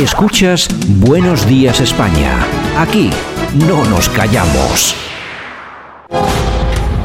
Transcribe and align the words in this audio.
Escuchas 0.00 0.66
Buenos 0.86 1.46
Días 1.46 1.78
España. 1.78 2.38
Aquí 2.78 3.10
no 3.66 3.84
nos 3.84 4.08
callamos. 4.08 4.96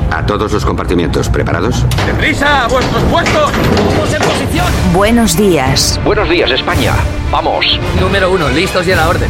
A 0.09 0.25
todos 0.25 0.53
los 0.53 0.63
compartimientos, 0.63 1.27
¿preparados? 1.27 1.83
¡Deprisa! 2.05 2.63
¡A 2.63 2.67
vuestros 2.69 3.03
puestos! 3.03 3.51
¡Vamos 3.51 4.13
en 4.13 4.21
posición! 4.21 4.67
Buenos 4.93 5.35
días. 5.35 5.99
Buenos 6.05 6.29
días, 6.29 6.49
España. 6.51 6.93
Vamos. 7.29 7.77
Número 7.99 8.31
uno, 8.31 8.47
listos 8.47 8.87
y 8.87 8.93
a 8.93 8.95
la 8.95 9.09
orden. 9.09 9.29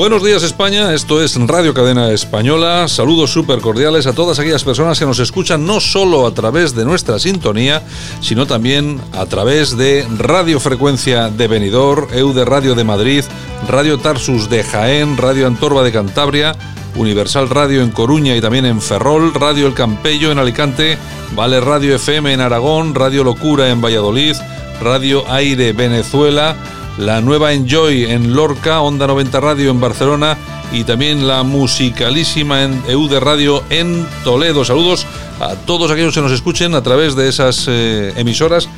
Buenos 0.00 0.24
días 0.24 0.42
España, 0.44 0.94
esto 0.94 1.22
es 1.22 1.36
Radio 1.36 1.74
Cadena 1.74 2.10
Española. 2.10 2.88
Saludos 2.88 3.34
súper 3.34 3.60
cordiales 3.60 4.06
a 4.06 4.14
todas 4.14 4.38
aquellas 4.38 4.64
personas 4.64 4.98
que 4.98 5.04
nos 5.04 5.18
escuchan 5.18 5.66
no 5.66 5.78
solo 5.78 6.26
a 6.26 6.32
través 6.32 6.74
de 6.74 6.86
nuestra 6.86 7.18
sintonía, 7.18 7.82
sino 8.22 8.46
también 8.46 8.98
a 9.12 9.26
través 9.26 9.76
de 9.76 10.06
Radio 10.16 10.58
Frecuencia 10.58 11.28
de 11.28 11.46
Benidorm, 11.48 12.06
EU 12.14 12.32
de 12.32 12.46
Radio 12.46 12.74
de 12.74 12.82
Madrid, 12.82 13.24
Radio 13.68 13.98
Tarsus 13.98 14.48
de 14.48 14.64
Jaén, 14.64 15.18
Radio 15.18 15.46
Antorba 15.46 15.82
de 15.82 15.92
Cantabria, 15.92 16.56
Universal 16.96 17.50
Radio 17.50 17.82
en 17.82 17.90
Coruña 17.90 18.34
y 18.34 18.40
también 18.40 18.64
en 18.64 18.80
Ferrol, 18.80 19.34
Radio 19.34 19.66
El 19.66 19.74
Campello 19.74 20.32
en 20.32 20.38
Alicante, 20.38 20.96
Vale 21.36 21.60
Radio 21.60 21.94
FM 21.94 22.32
en 22.32 22.40
Aragón, 22.40 22.94
Radio 22.94 23.22
Locura 23.22 23.68
en 23.68 23.82
Valladolid, 23.82 24.34
Radio 24.80 25.30
Aire 25.30 25.74
Venezuela, 25.74 26.56
la 26.98 27.20
nueva 27.20 27.52
Enjoy 27.52 28.04
en 28.04 28.34
Lorca, 28.34 28.80
Onda 28.80 29.06
90 29.06 29.40
Radio 29.40 29.70
en 29.70 29.80
Barcelona 29.80 30.36
y 30.72 30.84
también 30.84 31.26
la 31.26 31.42
musicalísima 31.42 32.62
en 32.62 32.82
EU 32.88 33.08
de 33.08 33.20
Radio 33.20 33.62
en 33.70 34.06
Toledo. 34.24 34.64
Saludos 34.64 35.06
a 35.40 35.54
todos 35.54 35.90
aquellos 35.90 36.14
que 36.14 36.20
nos 36.20 36.32
escuchen 36.32 36.74
a 36.74 36.82
través 36.82 37.16
de 37.16 37.28
esas 37.28 37.66
eh, 37.68 38.12
emisoras 38.16 38.68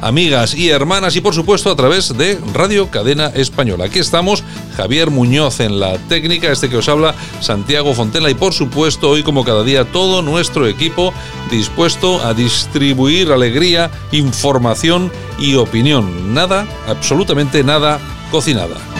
amigas 0.00 0.54
y 0.54 0.68
hermanas 0.68 1.16
y 1.16 1.20
por 1.20 1.34
supuesto 1.34 1.70
a 1.70 1.76
través 1.76 2.16
de 2.16 2.38
Radio 2.52 2.90
Cadena 2.90 3.28
Española. 3.28 3.86
Aquí 3.86 3.98
estamos, 3.98 4.44
Javier 4.76 5.10
Muñoz 5.10 5.60
en 5.60 5.80
la 5.80 5.98
técnica, 5.98 6.50
este 6.50 6.68
que 6.68 6.76
os 6.76 6.88
habla, 6.88 7.14
Santiago 7.40 7.94
Fontela 7.94 8.30
y 8.30 8.34
por 8.34 8.52
supuesto 8.52 9.10
hoy 9.10 9.22
como 9.22 9.44
cada 9.44 9.62
día 9.62 9.84
todo 9.84 10.22
nuestro 10.22 10.66
equipo 10.66 11.12
dispuesto 11.50 12.24
a 12.24 12.34
distribuir 12.34 13.32
alegría, 13.32 13.90
información 14.12 15.10
y 15.38 15.54
opinión. 15.56 16.34
Nada, 16.34 16.66
absolutamente 16.88 17.62
nada 17.62 18.00
cocinada. 18.30 18.93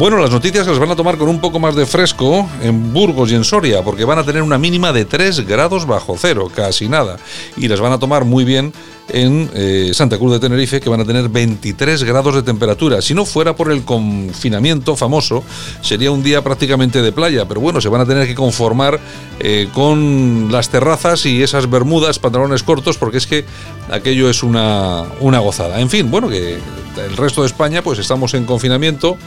Bueno, 0.00 0.16
las 0.16 0.30
noticias 0.30 0.66
las 0.66 0.78
van 0.78 0.90
a 0.90 0.96
tomar 0.96 1.18
con 1.18 1.28
un 1.28 1.42
poco 1.42 1.60
más 1.60 1.74
de 1.76 1.84
fresco 1.84 2.48
en 2.62 2.90
Burgos 2.90 3.30
y 3.30 3.34
en 3.34 3.44
Soria, 3.44 3.82
porque 3.82 4.06
van 4.06 4.18
a 4.18 4.24
tener 4.24 4.40
una 4.40 4.56
mínima 4.56 4.94
de 4.94 5.04
3 5.04 5.46
grados 5.46 5.86
bajo 5.86 6.16
cero, 6.18 6.50
casi 6.54 6.88
nada. 6.88 7.18
Y 7.58 7.68
las 7.68 7.82
van 7.82 7.92
a 7.92 7.98
tomar 7.98 8.24
muy 8.24 8.44
bien 8.44 8.72
en 9.10 9.50
eh, 9.52 9.90
Santa 9.92 10.16
Cruz 10.16 10.32
de 10.32 10.40
Tenerife, 10.40 10.80
que 10.80 10.88
van 10.88 11.00
a 11.00 11.04
tener 11.04 11.28
23 11.28 12.02
grados 12.04 12.34
de 12.34 12.42
temperatura. 12.42 13.02
Si 13.02 13.12
no 13.12 13.26
fuera 13.26 13.54
por 13.54 13.70
el 13.70 13.84
confinamiento 13.84 14.96
famoso, 14.96 15.44
sería 15.82 16.10
un 16.10 16.22
día 16.22 16.42
prácticamente 16.42 17.02
de 17.02 17.12
playa, 17.12 17.46
pero 17.46 17.60
bueno, 17.60 17.82
se 17.82 17.90
van 17.90 18.00
a 18.00 18.06
tener 18.06 18.26
que 18.26 18.34
conformar 18.34 18.98
eh, 19.38 19.68
con 19.74 20.50
las 20.50 20.70
terrazas 20.70 21.26
y 21.26 21.42
esas 21.42 21.68
bermudas, 21.68 22.18
pantalones 22.18 22.62
cortos, 22.62 22.96
porque 22.96 23.18
es 23.18 23.26
que 23.26 23.44
aquello 23.90 24.30
es 24.30 24.42
una, 24.42 25.04
una 25.20 25.40
gozada. 25.40 25.78
En 25.78 25.90
fin, 25.90 26.10
bueno, 26.10 26.30
que 26.30 26.54
el 26.96 27.16
resto 27.18 27.42
de 27.42 27.48
España, 27.48 27.82
pues 27.82 27.98
estamos 27.98 28.32
en 28.32 28.46
confinamiento 28.46 29.18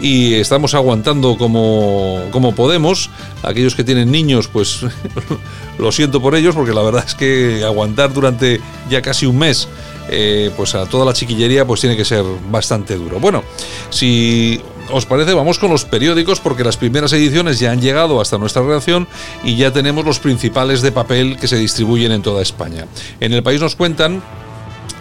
y 0.00 0.34
estamos 0.34 0.74
aguantando 0.74 1.36
como, 1.36 2.22
como 2.30 2.54
podemos. 2.54 3.10
Aquellos 3.42 3.74
que 3.74 3.84
tienen 3.84 4.10
niños, 4.10 4.48
pues 4.48 4.80
lo 5.78 5.92
siento 5.92 6.20
por 6.20 6.34
ellos, 6.34 6.54
porque 6.54 6.72
la 6.72 6.82
verdad 6.82 7.04
es 7.06 7.14
que 7.14 7.64
aguantar 7.64 8.12
durante 8.12 8.60
ya 8.88 9.02
casi 9.02 9.26
un 9.26 9.38
mes, 9.38 9.68
eh, 10.08 10.50
pues 10.56 10.74
a 10.74 10.86
toda 10.86 11.04
la 11.04 11.12
chiquillería, 11.12 11.66
pues 11.66 11.80
tiene 11.80 11.96
que 11.96 12.04
ser 12.04 12.24
bastante 12.50 12.96
duro. 12.96 13.20
Bueno, 13.20 13.42
si 13.90 14.60
os 14.90 15.06
parece, 15.06 15.34
vamos 15.34 15.58
con 15.58 15.70
los 15.70 15.84
periódicos, 15.84 16.40
porque 16.40 16.64
las 16.64 16.76
primeras 16.76 17.12
ediciones 17.12 17.58
ya 17.58 17.72
han 17.72 17.80
llegado 17.80 18.20
hasta 18.20 18.38
nuestra 18.38 18.62
redacción 18.62 19.06
y 19.44 19.56
ya 19.56 19.72
tenemos 19.72 20.04
los 20.04 20.18
principales 20.18 20.82
de 20.82 20.92
papel 20.92 21.36
que 21.38 21.48
se 21.48 21.56
distribuyen 21.56 22.12
en 22.12 22.22
toda 22.22 22.42
España. 22.42 22.86
En 23.20 23.32
el 23.32 23.42
país 23.42 23.60
nos 23.60 23.76
cuentan 23.76 24.22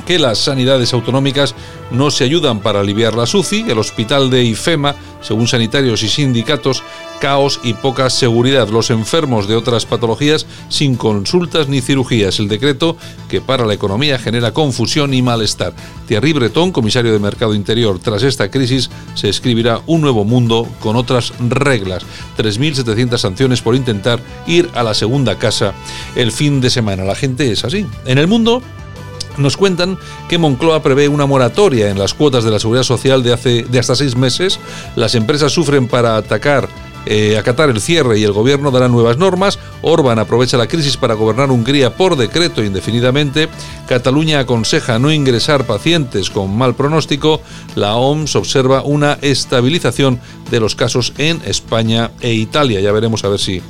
que 0.07 0.18
las 0.18 0.38
sanidades 0.38 0.94
autonómicas 0.94 1.53
no 1.91 2.12
se 2.12 2.23
ayudan 2.23 2.62
para 2.62 2.79
aliviar 2.79 3.13
la 3.13 3.25
SUCI, 3.25 3.66
el 3.68 3.78
hospital 3.78 4.29
de 4.29 4.44
IFEMA, 4.44 4.95
según 5.22 5.47
sanitarios 5.47 6.01
y 6.01 6.07
sindicatos, 6.07 6.81
caos 7.19 7.59
y 7.62 7.73
poca 7.73 8.09
seguridad. 8.09 8.69
Los 8.69 8.90
enfermos 8.90 9.50
de 9.50 9.57
otras 9.57 9.85
patologías 9.85 10.46
sin 10.69 10.96
consultas 10.96 11.67
ni 11.67 11.81
cirugías. 11.81 12.40
El 12.40 12.47
decreto 12.47 12.96
que 13.28 13.41
para 13.41 13.66
la 13.66 13.73
economía 13.73 14.17
genera 14.17 14.53
confusión 14.53 15.13
y 15.13 15.22
malestar. 15.22 15.73
Thierry 16.07 16.31
Breton, 16.31 16.72
comisario 16.72 17.12
de 17.12 17.19
Mercado 17.19 17.53
Interior, 17.53 18.00
tras 18.00 18.23
esta 18.23 18.50
crisis 18.50 18.90
se 19.13 19.28
escribirá 19.28 19.81
un 19.88 20.00
nuevo 20.00 20.23
mundo 20.23 20.69
con 20.79 20.96
otras 20.96 21.34
reglas. 21.40 22.03
3.700 22.38 23.17
sanciones 23.17 23.62
por 23.62 23.75
intentar 23.75 24.22
ir 24.46 24.69
a 24.73 24.84
la 24.84 24.94
segunda 24.94 25.38
casa 25.38 25.73
el 26.16 26.31
fin 26.31 26.62
de 26.62 26.69
semana. 26.69 27.03
La 27.03 27.16
gente 27.16 27.51
es 27.51 27.66
así. 27.66 27.85
En 28.06 28.19
el 28.19 28.28
mundo 28.28 28.62
nos 29.38 29.58
cuentan 29.58 29.98
que 30.30 30.38
Moncloa 30.38 30.81
prevé 30.81 31.08
una 31.09 31.25
moratoria 31.25 31.90
en 31.90 32.00
las 32.00 32.14
cuotas 32.14 32.44
de 32.44 32.52
la 32.52 32.59
seguridad 32.59 32.84
social 32.84 33.24
de, 33.24 33.34
hace, 33.34 33.64
de 33.64 33.80
hasta 33.80 33.96
seis 33.96 34.16
meses. 34.16 34.59
Las 34.96 35.16
empresas 35.16 35.52
sufren 35.52 35.88
para 35.88 36.18
atacar 36.18 36.70
eh, 37.09 37.38
acatar 37.38 37.70
el 37.70 37.80
cierre 37.80 38.20
y 38.20 38.26
el 38.26 38.34
gobierno 38.34 38.70
dará 38.70 38.90
nuevas 38.90 39.18
normas. 39.18 39.59
Orban 39.81 40.20
aprovecha 40.20 40.58
la 40.58 40.68
crisis 40.68 40.97
para 40.97 41.14
gobernar 41.14 41.52
Hungría 41.52 41.96
por 41.96 42.18
decreto 42.18 42.62
indefinidamente. 42.62 43.47
Cataluña 43.88 44.40
aconseja 44.40 45.00
no 45.00 45.09
ingresar 45.09 45.66
pacientes 45.66 46.30
con 46.30 46.58
mal 46.58 46.76
pronóstico. 46.76 47.40
La 47.76 47.96
OMS 47.96 48.36
observa 48.36 48.81
una 48.81 49.14
estabilización 49.22 50.20
de 50.52 50.59
los 50.59 50.76
casos 50.76 51.14
en 51.18 51.42
España 51.46 52.12
e 52.20 52.34
Italia. 52.34 52.81
Ya 52.81 52.92
veremos 52.92 53.24
a 53.24 53.30
ver 53.30 53.40
si 53.40 53.62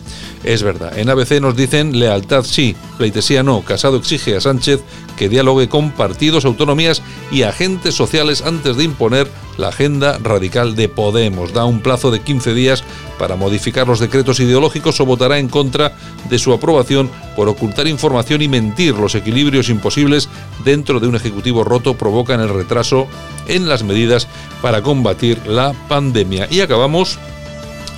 es 0.44 0.64
verdad. 0.64 0.98
En 0.98 1.08
ABC 1.08 1.40
nos 1.40 1.56
dicen 1.56 2.00
lealtad 2.00 2.44
sí, 2.44 2.76
pleitesía 2.98 3.44
no. 3.44 3.62
Casado 3.62 3.98
exige 3.98 4.36
a 4.36 4.42
Sánchez 4.42 4.82
que 5.18 5.28
dialogue 5.28 5.68
con 5.68 5.92
partidos, 5.92 6.46
autonomías 6.46 7.02
y 7.32 7.42
agentes 7.42 7.96
sociales 7.96 8.42
antes 8.42 8.78
de 8.78 8.86
imponer 8.86 9.28
la 9.58 9.70
agenda 9.70 10.18
radical 10.20 10.76
de 10.76 10.88
Podemos. 10.88 11.52
Da 11.52 11.66
un 11.66 11.82
plazo 11.82 12.12
de 12.12 12.22
15 12.22 12.54
días 12.54 12.84
para 13.20 13.36
modificar 13.36 13.88
los 13.88 14.00
decretos 14.00 14.40
ideológicos 14.40 15.00
o 15.02 15.06
votará 15.06 15.40
en 15.40 15.50
contra 15.50 15.98
de 16.30 16.40
su 16.40 16.54
aprobación 16.54 17.10
por 17.36 17.50
ocultar 17.50 17.88
información 17.88 18.42
y 18.42 18.48
mentir. 18.48 18.96
Los 18.96 19.16
equilibrios 19.16 19.70
imposibles 19.70 20.30
dentro 20.64 21.00
de 21.00 21.08
un 21.08 21.16
Ejecutivo 21.16 21.64
roto 21.64 21.96
provocan 21.96 22.40
el 22.40 22.50
retraso 22.50 23.08
en 23.48 23.68
las 23.68 23.84
medidas 23.84 24.28
para 24.62 24.82
combatir 24.82 25.46
la 25.48 25.74
pandemia. 25.90 26.48
Y 26.52 26.62
acabamos 26.62 27.18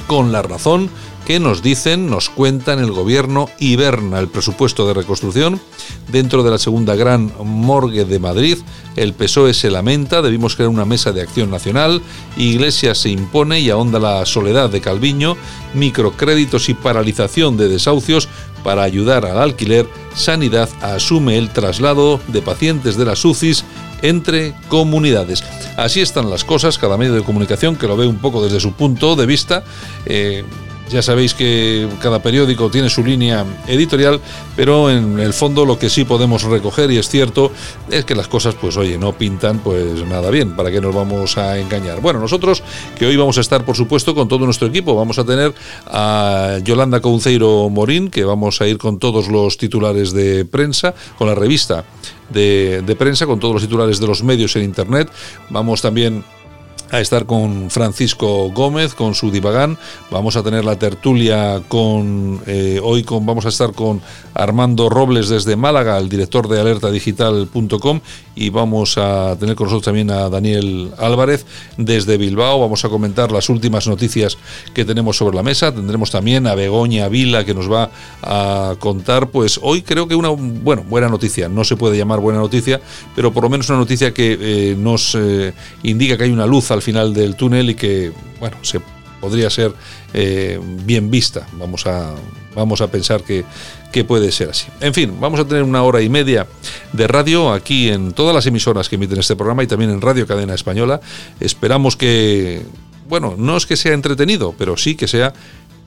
con 0.08 0.32
la 0.32 0.42
razón 0.42 0.90
que 1.30 1.40
nos 1.40 1.62
dicen, 1.62 2.10
nos 2.10 2.28
cuentan 2.28 2.80
el 2.80 2.92
gobierno 2.92 3.50
hiberna 3.60 4.18
el 4.18 4.30
presupuesto 4.30 4.88
de 4.88 4.96
reconstrucción 4.96 5.62
dentro 6.12 6.42
de 6.42 6.50
la 6.50 6.58
segunda 6.58 6.96
gran 6.96 7.32
morgue 7.44 8.04
de 8.04 8.18
Madrid. 8.18 8.58
El 8.96 9.14
PSOE 9.14 9.54
se 9.54 9.70
lamenta, 9.70 10.24
debimos 10.24 10.56
crear 10.56 10.72
una 10.72 10.86
mesa 10.86 11.12
de 11.12 11.22
acción 11.22 11.52
nacional, 11.52 12.02
Iglesias 12.36 12.98
se 12.98 13.10
impone 13.12 13.60
y 13.60 13.70
ahonda 13.70 14.00
la 14.00 14.26
soledad 14.26 14.72
de 14.72 14.82
Calviño, 14.82 15.38
microcréditos 15.76 16.68
y 16.68 16.74
paralización 16.74 17.58
de 17.58 17.68
desahucios 17.68 18.28
para 18.64 18.82
ayudar 18.82 19.28
al 19.28 19.38
alquiler, 19.38 19.88
Sanidad 20.16 20.68
asume 20.82 21.38
el 21.38 21.52
traslado 21.52 22.20
de 22.30 22.42
pacientes 22.42 22.98
de 22.98 23.06
las 23.06 23.24
UCIs 23.24 23.66
entre 24.02 24.56
comunidades. 24.68 25.44
Así 25.78 26.02
están 26.02 26.32
las 26.32 26.44
cosas, 26.44 26.80
cada 26.80 26.98
medio 26.98 27.14
de 27.14 27.22
comunicación 27.22 27.76
que 27.76 27.86
lo 27.88 27.96
ve 27.96 28.08
un 28.08 28.18
poco 28.18 28.44
desde 28.44 28.60
su 28.60 28.74
punto 28.74 29.16
de 29.16 29.28
vista. 29.28 29.64
Eh, 30.08 30.44
Ya 30.90 31.04
sabéis 31.04 31.36
que 31.36 31.88
cada 32.02 32.22
periódico 32.22 32.72
tiene 32.72 32.90
su 32.90 33.04
línea 33.04 33.46
editorial, 33.68 34.20
pero 34.56 34.90
en 34.90 35.20
el 35.20 35.34
fondo 35.34 35.64
lo 35.64 35.78
que 35.78 35.90
sí 35.90 36.04
podemos 36.04 36.44
recoger, 36.44 36.90
y 36.90 36.98
es 36.98 37.08
cierto, 37.08 37.52
es 37.92 38.06
que 38.06 38.16
las 38.16 38.28
cosas, 38.28 38.56
pues 38.56 38.76
oye, 38.76 38.98
no 38.98 39.14
pintan 39.14 39.60
pues 39.60 40.04
nada 40.08 40.32
bien. 40.32 40.56
¿Para 40.56 40.72
qué 40.72 40.82
nos 40.82 40.96
vamos 40.96 41.38
a 41.38 41.60
engañar? 41.60 42.02
Bueno, 42.02 42.20
nosotros 42.20 42.64
que 42.98 43.06
hoy 43.06 43.16
vamos 43.16 43.38
a 43.38 43.42
estar, 43.42 43.66
por 43.66 43.76
supuesto, 43.76 44.16
con 44.16 44.28
todo 44.28 44.46
nuestro 44.46 44.68
equipo. 44.68 44.96
Vamos 44.96 45.20
a 45.20 45.26
tener 45.26 45.54
a 45.86 46.58
Yolanda 46.64 47.02
Couceiro 47.02 47.70
Morín, 47.70 48.10
que 48.10 48.24
vamos 48.24 48.60
a 48.60 48.68
ir 48.68 48.80
con 48.80 48.98
todos 48.98 49.28
los 49.28 49.58
titulares 49.58 50.12
de 50.12 50.46
prensa, 50.46 50.96
con 51.18 51.28
la 51.28 51.36
revista 51.36 51.86
de 52.30 52.96
prensa, 52.98 53.26
con 53.26 53.40
todos 53.40 53.54
los 53.54 53.64
titulares 53.64 54.00
de 54.00 54.08
los 54.08 54.24
medios 54.24 54.56
en 54.56 54.64
Internet. 54.64 55.10
Vamos 55.50 55.82
también 55.82 56.24
a 56.92 57.00
estar 57.00 57.26
con 57.26 57.70
Francisco 57.70 58.50
Gómez, 58.52 58.94
con 58.94 59.14
su 59.14 59.32
divagán. 59.32 59.78
Vamos 60.12 60.36
a 60.36 60.44
tener 60.44 60.66
la 60.66 60.78
tertulia 60.78 61.62
con 61.68 62.42
eh, 62.48 62.80
hoy 62.84 63.04
con 63.04 63.26
vamos 63.26 63.46
a 63.46 63.50
estar 63.50 63.74
con 63.74 64.02
Armando 64.34 64.90
Robles 64.90 65.30
desde 65.30 65.56
Málaga, 65.56 65.98
el 65.98 66.10
director 66.10 66.48
de 66.48 66.60
alertadigital.com 66.60 68.02
y 68.36 68.50
vamos 68.50 68.98
a 68.98 69.36
tener 69.40 69.56
con 69.56 69.66
nosotros 69.66 69.86
también 69.86 70.10
a 70.10 70.30
Daniel 70.30 70.92
Álvarez 70.98 71.46
desde 71.78 72.18
Bilbao. 72.18 72.60
Vamos 72.60 72.86
a 72.86 72.90
comentar 72.90 73.32
las 73.32 73.50
últimas 73.50 73.88
noticias 73.88 74.38
que 74.74 74.86
tenemos 74.86 75.18
sobre 75.18 75.36
la 75.36 75.44
mesa. 75.44 75.74
Tendremos 75.74 76.10
también 76.10 76.48
a 76.48 76.56
Begoña 76.56 77.08
Vila 77.10 77.46
que 77.46 77.54
nos 77.54 77.72
va 77.72 77.92
a 78.24 78.76
contar 78.80 79.30
pues 79.30 79.60
hoy 79.62 79.82
creo 79.82 80.08
que 80.08 80.16
una 80.16 80.30
bueno, 80.30 80.84
buena 80.88 81.10
noticia, 81.10 81.50
no 81.50 81.64
se 81.64 81.76
puede 81.76 81.98
llamar 81.98 82.20
buena 82.20 82.40
noticia, 82.40 82.82
pero 83.16 83.32
por 83.32 83.44
lo 83.44 83.50
menos 83.50 83.70
una 83.70 83.80
noticia 83.80 84.14
que 84.14 84.38
eh, 84.40 84.76
nos 84.78 85.16
eh, 85.16 85.54
indica 85.84 86.18
que 86.18 86.24
hay 86.24 86.32
una 86.32 86.46
luz 86.46 86.72
al 86.72 86.79
final 86.82 87.14
del 87.14 87.36
túnel 87.36 87.72
y 87.72 87.76
que, 87.76 88.12
bueno, 88.40 88.58
se 88.62 88.82
podría 89.20 89.50
ser 89.50 89.74
eh, 90.14 90.60
bien 90.86 91.12
vista. 91.12 91.48
Vamos 91.54 91.86
a, 91.86 92.14
vamos 92.56 92.82
a 92.82 92.88
pensar 92.88 93.24
que, 93.24 93.44
que 93.92 94.04
puede 94.04 94.32
ser 94.32 94.50
así. 94.50 94.68
En 94.82 94.94
fin, 94.94 95.16
vamos 95.20 95.40
a 95.40 95.46
tener 95.46 95.64
una 95.64 95.84
hora 95.84 96.02
y 96.02 96.10
media 96.10 96.48
de 96.94 97.08
radio 97.08 97.52
aquí 97.52 97.90
en 97.90 98.14
todas 98.14 98.34
las 98.34 98.46
emisoras 98.46 98.90
que 98.90 98.96
emiten 98.96 99.20
este 99.20 99.36
programa 99.36 99.64
y 99.64 99.68
también 99.68 99.92
en 99.92 100.02
Radio 100.02 100.26
Cadena 100.28 100.54
Española. 100.54 101.02
Esperamos 101.40 101.96
que, 101.96 102.64
bueno, 103.08 103.36
no 103.38 103.58
es 103.58 103.66
que 103.66 103.76
sea 103.76 103.94
entretenido, 103.94 104.54
pero 104.58 104.78
sí 104.78 104.96
que 104.96 105.08
sea 105.08 105.34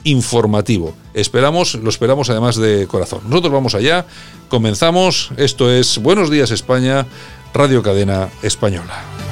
informativo. 0.05 0.95
Esperamos, 1.15 1.75
lo 1.75 1.89
esperamos 1.89 2.31
además 2.31 2.57
de 2.57 2.87
corazón. 2.87 3.21
Nosotros 3.29 3.53
vamos 3.53 3.75
allá, 3.75 4.07
comenzamos. 4.49 5.31
Esto 5.37 5.71
es 5.71 5.99
Buenos 5.99 6.31
Días 6.31 6.51
España, 6.51 7.07
Radio 7.55 7.83
Cadena 7.83 8.29
Española. 8.43 9.32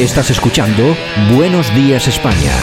Estás 0.00 0.30
escuchando 0.30 0.96
Buenos 1.34 1.74
Días 1.74 2.08
España. 2.08 2.56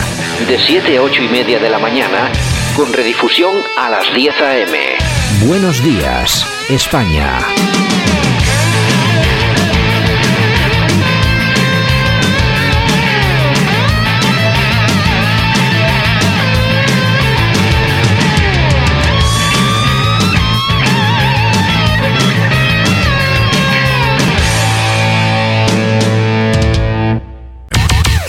De 0.47 0.57
7 0.57 0.97
a 0.97 1.03
8 1.03 1.21
y 1.21 1.27
media 1.27 1.59
de 1.59 1.69
la 1.69 1.77
mañana, 1.77 2.31
con 2.75 2.91
redifusión 2.91 3.53
a 3.77 3.91
las 3.91 4.11
10 4.11 4.41
a.m. 4.41 4.77
Buenos 5.45 5.83
Días 5.83 6.47
España. 6.67 7.37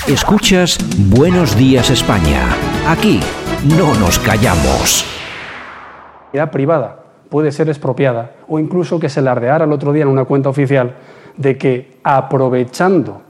Escuchas 0.08 0.78
Buenos 1.10 1.54
Días 1.54 1.90
España. 1.90 2.56
Aquí 2.86 3.20
no 3.76 3.94
nos 3.96 4.18
callamos. 4.18 5.04
propiedad 6.22 6.50
privada 6.50 7.04
puede 7.28 7.52
ser 7.52 7.68
expropiada 7.68 8.30
o 8.48 8.58
incluso 8.58 8.98
que 8.98 9.10
se 9.10 9.20
lardeara 9.20 9.66
el 9.66 9.72
otro 9.72 9.92
día 9.92 10.04
en 10.04 10.08
una 10.08 10.24
cuenta 10.24 10.48
oficial 10.48 10.94
de 11.36 11.58
que 11.58 11.98
aprovechando 12.02 13.20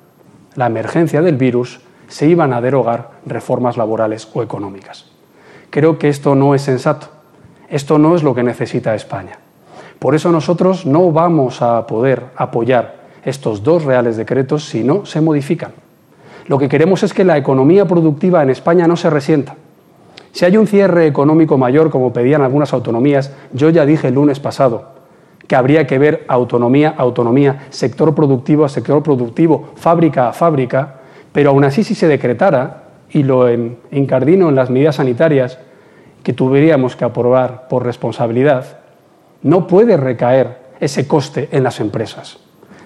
la 0.55 0.67
emergencia 0.67 1.21
del 1.21 1.37
virus 1.37 1.81
se 2.07 2.29
iban 2.29 2.53
a 2.53 2.61
derogar 2.61 3.11
reformas 3.27 3.77
laborales 3.77 4.29
o 4.33 4.45
económicas. 4.45 5.07
Creo 5.71 5.99
que 5.99 6.09
esto 6.09 6.37
no 6.37 6.55
es 6.55 6.63
sensato. 6.63 7.09
Esto 7.69 7.99
no 7.99 8.15
es 8.15 8.23
lo 8.23 8.37
que 8.37 8.45
necesita 8.45 8.95
España. 8.95 9.41
Por 9.99 10.15
eso 10.15 10.31
nosotros 10.31 10.87
no 10.87 11.11
vamos 11.11 11.61
a 11.61 11.89
poder 11.89 12.27
apoyar 12.37 13.01
estos 13.25 13.65
dos 13.65 13.85
reales 13.85 14.17
decretos 14.17 14.67
si 14.67 14.85
no 14.85 15.07
se 15.07 15.21
modifican. 15.21 15.88
Lo 16.49 16.59
que 16.59 16.69
queremos 16.69 17.03
es 17.03 17.13
que 17.13 17.25
la 17.25 17.37
economía 17.37 17.87
productiva 17.87 18.43
en 18.43 18.49
España 18.51 18.89
no 18.89 18.97
se 18.97 19.11
resienta. 19.11 19.55
Si 20.33 20.47
hay 20.47 20.57
un 20.57 20.67
cierre 20.67 21.07
económico 21.07 21.59
mayor, 21.59 21.91
como 21.91 22.13
pedían 22.13 22.43
algunas 22.43 22.73
autonomías, 22.73 23.33
yo 23.53 23.69
ya 23.69 23.85
dije 23.85 24.09
el 24.09 24.15
lunes 24.15 24.41
pasado 24.41 24.99
que 25.47 25.57
habría 25.57 25.87
que 25.87 25.99
ver 25.99 26.25
autonomía 26.29 26.95
a 26.97 27.03
autonomía, 27.03 27.67
sector 27.71 28.15
productivo 28.15 28.67
a 28.67 28.69
sector 28.69 29.03
productivo, 29.03 29.71
fábrica 29.77 30.29
a 30.29 30.33
fábrica, 30.35 30.97
pero 31.33 31.51
aún 31.51 31.65
así 31.65 31.85
si 31.85 31.95
se 31.95 32.07
decretara, 32.07 32.85
y 33.11 33.23
lo 33.23 33.47
incardino 33.91 34.51
en 34.51 34.55
las 34.55 34.69
medidas 34.69 34.97
sanitarias 34.97 35.59
que 36.23 36.35
tuviéramos 36.35 36.97
que 36.97 37.07
aprobar 37.07 37.67
por 37.69 37.85
responsabilidad, 37.85 38.81
no 39.43 39.67
puede 39.67 39.97
recaer 39.97 40.59
ese 40.81 41.09
coste 41.09 41.49
en 41.51 41.63
las 41.63 41.81
empresas. 41.81 42.39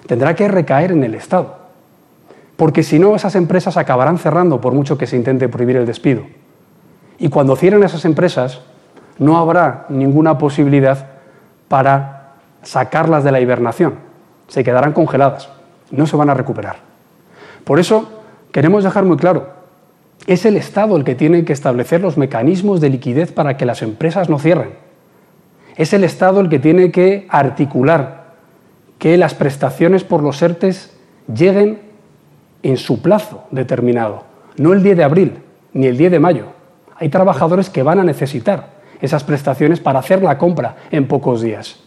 Tendrá 0.07 0.33
que 0.33 0.47
recaer 0.47 0.93
en 0.93 1.03
el 1.03 1.15
Estado 1.15 1.62
porque 2.63 2.81
si 2.81 2.97
no 2.97 3.13
esas 3.13 3.35
empresas 3.35 3.75
acabarán 3.75 4.17
cerrando 4.17 4.61
por 4.61 4.71
mucho 4.71 4.97
que 4.97 5.05
se 5.05 5.17
intente 5.17 5.49
prohibir 5.49 5.75
el 5.75 5.85
despido. 5.85 6.23
Y 7.19 7.27
cuando 7.27 7.57
cierren 7.57 7.83
esas 7.83 8.05
empresas, 8.05 8.61
no 9.19 9.37
habrá 9.37 9.85
ninguna 9.89 10.37
posibilidad 10.37 11.07
para 11.67 12.35
sacarlas 12.61 13.25
de 13.25 13.33
la 13.33 13.41
hibernación. 13.41 13.95
Se 14.47 14.63
quedarán 14.63 14.93
congeladas, 14.93 15.49
no 15.91 16.07
se 16.07 16.15
van 16.15 16.29
a 16.29 16.35
recuperar. 16.35 16.77
Por 17.65 17.81
eso 17.81 18.21
queremos 18.53 18.85
dejar 18.85 19.03
muy 19.03 19.17
claro, 19.17 19.49
es 20.25 20.45
el 20.45 20.55
Estado 20.55 20.95
el 20.95 21.03
que 21.03 21.15
tiene 21.15 21.43
que 21.43 21.51
establecer 21.51 21.99
los 21.99 22.17
mecanismos 22.17 22.79
de 22.79 22.91
liquidez 22.91 23.33
para 23.33 23.57
que 23.57 23.65
las 23.65 23.81
empresas 23.81 24.29
no 24.29 24.39
cierren. 24.39 24.69
Es 25.75 25.91
el 25.91 26.05
Estado 26.05 26.39
el 26.39 26.47
que 26.47 26.59
tiene 26.59 26.93
que 26.93 27.27
articular 27.27 28.35
que 28.99 29.17
las 29.17 29.33
prestaciones 29.33 30.05
por 30.05 30.23
los 30.23 30.41
ERTES 30.41 30.95
lleguen 31.27 31.91
en 32.63 32.77
su 32.77 33.01
plazo 33.01 33.43
determinado, 33.51 34.23
no 34.57 34.73
el 34.73 34.81
10 34.81 34.97
de 34.97 35.03
abril 35.03 35.33
ni 35.73 35.87
el 35.87 35.97
10 35.97 36.13
de 36.13 36.19
mayo. 36.19 36.45
Hay 36.97 37.09
trabajadores 37.09 37.69
que 37.69 37.83
van 37.83 37.99
a 37.99 38.03
necesitar 38.03 38.69
esas 39.01 39.23
prestaciones 39.23 39.79
para 39.79 39.99
hacer 39.99 40.23
la 40.23 40.37
compra 40.37 40.77
en 40.89 41.07
pocos 41.07 41.41
días. 41.41 41.79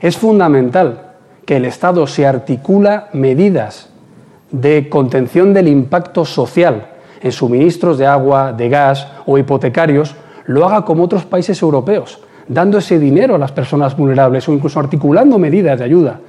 Es 0.00 0.16
fundamental 0.16 1.14
que 1.44 1.56
el 1.56 1.64
Estado 1.64 2.06
se 2.06 2.26
articula 2.26 3.08
medidas 3.12 3.90
de 4.52 4.88
contención 4.88 5.52
del 5.52 5.68
impacto 5.68 6.24
social 6.24 6.88
en 7.20 7.32
suministros 7.32 7.98
de 7.98 8.06
agua, 8.06 8.52
de 8.52 8.68
gas 8.68 9.06
o 9.26 9.38
hipotecarios, 9.38 10.14
lo 10.46 10.66
haga 10.66 10.84
como 10.84 11.04
otros 11.04 11.24
países 11.24 11.60
europeos, 11.62 12.20
dando 12.48 12.78
ese 12.78 12.98
dinero 12.98 13.36
a 13.36 13.38
las 13.38 13.52
personas 13.52 13.96
vulnerables 13.96 14.48
o 14.48 14.52
incluso 14.52 14.78
articulando 14.78 15.38
medidas 15.38 15.78
de 15.78 15.84
ayuda 15.84 16.20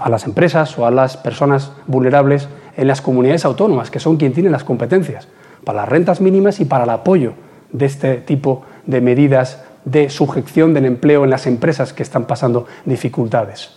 a 0.00 0.08
las 0.08 0.24
empresas 0.24 0.76
o 0.78 0.86
a 0.86 0.90
las 0.90 1.16
personas 1.16 1.72
vulnerables 1.86 2.48
en 2.76 2.88
las 2.88 3.00
comunidades 3.00 3.44
autónomas, 3.44 3.90
que 3.90 4.00
son 4.00 4.16
quien 4.16 4.32
tiene 4.32 4.50
las 4.50 4.64
competencias 4.64 5.28
para 5.64 5.80
las 5.80 5.88
rentas 5.88 6.20
mínimas 6.20 6.60
y 6.60 6.64
para 6.64 6.84
el 6.84 6.90
apoyo 6.90 7.34
de 7.72 7.86
este 7.86 8.16
tipo 8.16 8.64
de 8.86 9.00
medidas 9.00 9.62
de 9.84 10.10
sujeción 10.10 10.74
del 10.74 10.86
empleo 10.86 11.24
en 11.24 11.30
las 11.30 11.46
empresas 11.46 11.92
que 11.92 12.02
están 12.02 12.26
pasando 12.26 12.66
dificultades. 12.84 13.70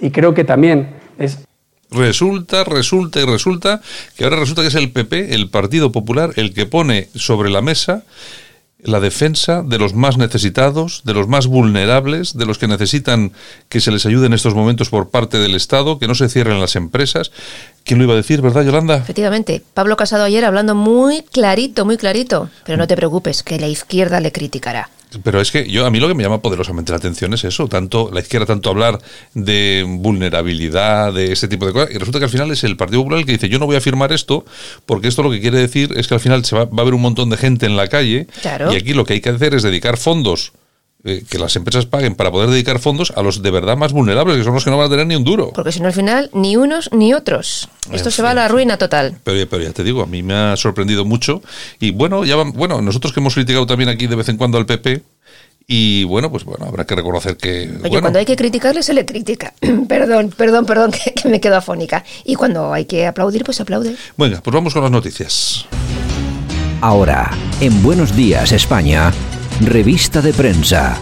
Y 0.00 0.10
creo 0.10 0.34
que 0.34 0.44
también 0.44 0.96
es 1.18 1.44
Resulta, 1.90 2.64
resulta 2.64 3.20
y 3.20 3.24
resulta 3.24 3.80
que 4.16 4.24
ahora 4.24 4.36
resulta 4.36 4.62
que 4.62 4.68
es 4.68 4.74
el 4.74 4.90
PP, 4.90 5.34
el 5.34 5.48
Partido 5.48 5.92
Popular, 5.92 6.32
el 6.34 6.52
que 6.52 6.66
pone 6.66 7.08
sobre 7.14 7.50
la 7.50 7.62
mesa 7.62 8.04
la 8.84 9.00
defensa 9.00 9.62
de 9.62 9.78
los 9.78 9.94
más 9.94 10.18
necesitados, 10.18 11.02
de 11.04 11.14
los 11.14 11.26
más 11.26 11.46
vulnerables, 11.46 12.36
de 12.36 12.46
los 12.46 12.58
que 12.58 12.68
necesitan 12.68 13.32
que 13.68 13.80
se 13.80 13.90
les 13.90 14.06
ayude 14.06 14.26
en 14.26 14.34
estos 14.34 14.54
momentos 14.54 14.90
por 14.90 15.08
parte 15.08 15.38
del 15.38 15.54
Estado, 15.54 15.98
que 15.98 16.06
no 16.06 16.14
se 16.14 16.28
cierren 16.28 16.60
las 16.60 16.76
empresas. 16.76 17.32
¿Quién 17.84 17.98
lo 17.98 18.04
iba 18.04 18.12
a 18.12 18.16
decir, 18.16 18.42
verdad, 18.42 18.62
Yolanda? 18.62 18.96
Efectivamente. 18.96 19.62
Pablo 19.74 19.96
Casado 19.96 20.24
ayer 20.24 20.44
hablando 20.44 20.74
muy 20.74 21.22
clarito, 21.22 21.84
muy 21.84 21.96
clarito. 21.96 22.50
Pero 22.64 22.78
no 22.78 22.86
te 22.86 22.96
preocupes, 22.96 23.42
que 23.42 23.58
la 23.58 23.68
izquierda 23.68 24.20
le 24.20 24.32
criticará. 24.32 24.90
Pero 25.22 25.40
es 25.40 25.50
que 25.50 25.68
yo 25.70 25.86
a 25.86 25.90
mí 25.90 26.00
lo 26.00 26.08
que 26.08 26.14
me 26.14 26.22
llama 26.22 26.40
poderosamente 26.42 26.92
la 26.92 26.98
atención 26.98 27.32
es 27.34 27.44
eso, 27.44 27.68
tanto 27.68 28.10
la 28.12 28.20
izquierda 28.20 28.46
tanto 28.46 28.70
hablar 28.70 28.98
de 29.34 29.84
vulnerabilidad, 29.86 31.12
de 31.12 31.32
ese 31.32 31.48
tipo 31.48 31.66
de 31.66 31.72
cosas, 31.72 31.90
y 31.94 31.98
resulta 31.98 32.18
que 32.18 32.24
al 32.26 32.30
final 32.30 32.50
es 32.50 32.64
el 32.64 32.76
Partido 32.76 33.00
Popular 33.02 33.20
el 33.20 33.26
que 33.26 33.32
dice 33.32 33.48
yo 33.48 33.58
no 33.58 33.66
voy 33.66 33.76
a 33.76 33.80
firmar 33.80 34.12
esto, 34.12 34.44
porque 34.86 35.08
esto 35.08 35.22
lo 35.22 35.30
que 35.30 35.40
quiere 35.40 35.58
decir 35.58 35.92
es 35.96 36.08
que 36.08 36.14
al 36.14 36.20
final 36.20 36.44
se 36.44 36.56
va, 36.56 36.64
va 36.64 36.78
a 36.78 36.80
haber 36.82 36.94
un 36.94 37.02
montón 37.02 37.30
de 37.30 37.36
gente 37.36 37.66
en 37.66 37.76
la 37.76 37.88
calle, 37.88 38.26
Claro. 38.42 38.72
y 38.72 38.76
aquí 38.76 38.92
lo 38.94 39.04
que 39.04 39.14
hay 39.14 39.20
que 39.20 39.30
hacer 39.30 39.54
es 39.54 39.62
dedicar 39.62 39.96
fondos. 39.96 40.52
Eh, 41.04 41.22
que 41.28 41.38
las 41.38 41.54
empresas 41.56 41.86
paguen 41.86 42.14
para 42.14 42.30
poder 42.30 42.48
dedicar 42.50 42.78
fondos 42.78 43.12
a 43.16 43.22
los 43.22 43.42
de 43.42 43.50
verdad 43.50 43.76
más 43.76 43.92
vulnerables, 43.92 44.38
que 44.38 44.44
son 44.44 44.54
los 44.54 44.64
que 44.64 44.70
no 44.70 44.78
van 44.78 44.86
a 44.86 44.90
tener 44.90 45.06
ni 45.06 45.14
un 45.16 45.24
duro. 45.24 45.52
Porque 45.54 45.70
si 45.72 45.80
no, 45.80 45.86
al 45.88 45.92
final, 45.92 46.30
ni 46.32 46.56
unos 46.56 46.90
ni 46.92 47.12
otros. 47.14 47.68
Esto 47.92 48.08
En 48.08 48.12
se 48.12 48.22
va 48.22 48.30
a 48.30 48.34
la 48.34 48.48
ruina 48.48 48.78
total. 48.78 49.18
Pero, 49.24 49.48
pero 49.48 49.62
ya 49.62 49.72
te 49.72 49.84
digo, 49.84 50.02
a 50.02 50.06
mí 50.06 50.22
me 50.22 50.34
ha 50.34 50.56
sorprendido 50.56 51.04
mucho. 51.04 51.42
Y 51.78 51.90
bueno, 51.90 52.24
ya 52.24 52.36
van- 52.36 52.52
bueno, 52.52 52.80
nosotros 52.80 53.12
que 53.12 53.20
hemos 53.20 53.34
criticado 53.34 53.66
también 53.66 53.90
aquí 53.90 54.06
de 54.06 54.16
vez 54.16 54.28
en 54.30 54.36
cuando 54.38 54.56
al 54.58 54.66
PP, 54.66 55.02
y 55.66 56.04
bueno, 56.04 56.30
pues 56.30 56.44
bueno, 56.44 56.66
habrá 56.66 56.84
que 56.84 56.94
reconocer 56.94 57.36
que. 57.38 57.62
Oye, 57.62 57.78
bueno, 57.88 58.00
cuando 58.02 58.18
hay 58.18 58.26
que 58.26 58.36
criticarle, 58.36 58.82
se 58.82 58.92
le 58.92 59.06
critica. 59.06 59.54
perdón, 59.88 60.30
perdón, 60.36 60.66
perdón, 60.66 60.90
que, 60.92 61.12
que 61.14 61.28
me 61.28 61.40
quedo 61.40 61.56
afónica. 61.56 62.04
Y 62.24 62.34
cuando 62.34 62.72
hay 62.72 62.84
que 62.84 63.06
aplaudir, 63.06 63.44
pues 63.44 63.60
aplaude. 63.60 63.94
Venga, 64.18 64.40
pues 64.42 64.52
vamos 64.54 64.74
con 64.74 64.82
las 64.82 64.90
noticias. 64.92 65.64
Ahora, 66.80 67.30
en 67.60 67.82
Buenos 67.82 68.14
Días 68.14 68.52
España, 68.52 69.10
revista 69.60 70.20
de 70.20 70.32
prensa, 70.32 70.98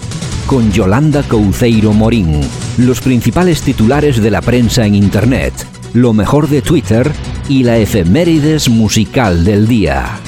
con 0.47 0.71
Yolanda 0.73 1.23
Couceiro 1.23 1.93
Morín, 1.93 2.41
los 2.79 3.01
principales 3.01 3.63
titulares 3.63 4.21
de 4.21 4.31
la 4.31 4.41
prensa 4.41 4.85
en 4.87 4.95
Internet, 4.95 5.55
lo 5.95 6.13
mejor 6.13 6.49
de 6.49 6.63
Twitter 6.63 7.11
y 7.49 7.65
la 7.65 7.79
efemérides 7.79 8.69
musical 8.69 9.45
del 9.45 9.67
día. 9.67 10.21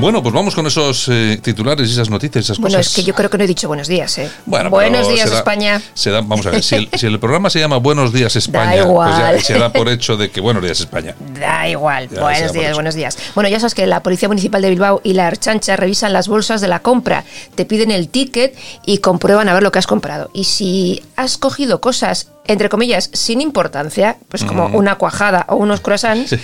Bueno, 0.00 0.22
pues 0.22 0.34
vamos 0.34 0.54
con 0.54 0.66
esos 0.66 1.08
eh, 1.08 1.38
titulares 1.42 1.88
y 1.88 1.92
esas 1.92 2.08
noticias, 2.08 2.44
esas 2.44 2.58
Bueno, 2.58 2.78
cosas. 2.78 2.90
es 2.90 2.96
que 2.96 3.02
yo 3.04 3.14
creo 3.14 3.28
que 3.28 3.36
no 3.38 3.44
he 3.44 3.46
dicho 3.46 3.68
buenos 3.68 3.86
días, 3.86 4.16
¿eh? 4.18 4.30
Bueno, 4.46 4.70
buenos 4.70 5.06
días, 5.08 5.30
da- 5.30 5.36
España. 5.38 5.82
se 5.94 6.10
da- 6.10 6.22
vamos 6.22 6.46
a 6.46 6.50
ver, 6.50 6.62
si 6.62 6.74
el, 6.76 6.88
si 6.96 7.06
el 7.06 7.18
programa 7.20 7.50
se 7.50 7.60
llama 7.60 7.76
Buenos 7.76 8.12
Días 8.12 8.34
España, 8.36 8.70
pues 8.70 8.84
igual. 8.86 9.36
ya 9.36 9.40
se 9.42 9.58
da 9.58 9.72
por 9.72 9.88
hecho 9.88 10.16
de 10.16 10.30
que 10.30 10.40
Buenos 10.40 10.62
Días 10.62 10.80
España. 10.80 11.14
Da 11.38 11.68
igual. 11.68 12.08
Ya, 12.08 12.16
da 12.16 12.22
buenos 12.22 12.52
días, 12.52 12.74
buenos 12.74 12.94
días. 12.94 13.18
Bueno, 13.34 13.50
ya 13.50 13.60
sabes 13.60 13.74
que 13.74 13.86
la 13.86 14.02
Policía 14.02 14.28
Municipal 14.28 14.62
de 14.62 14.70
Bilbao 14.70 15.00
y 15.04 15.12
la 15.12 15.26
Archancha 15.26 15.76
revisan 15.76 16.12
las 16.12 16.28
bolsas 16.28 16.60
de 16.60 16.68
la 16.68 16.80
compra, 16.80 17.24
te 17.54 17.64
piden 17.66 17.90
el 17.90 18.08
ticket 18.08 18.56
y 18.86 18.98
comprueban 18.98 19.48
a 19.48 19.54
ver 19.54 19.62
lo 19.62 19.70
que 19.70 19.78
has 19.80 19.86
comprado. 19.86 20.30
Y 20.32 20.44
si 20.44 21.02
has 21.16 21.36
cogido 21.36 21.80
cosas, 21.80 22.28
entre 22.46 22.68
comillas, 22.68 23.10
sin 23.12 23.40
importancia, 23.40 24.16
pues 24.28 24.42
como 24.44 24.66
una 24.68 24.96
cuajada 24.96 25.44
o 25.48 25.56
unos 25.56 25.80
croissants, 25.80 26.34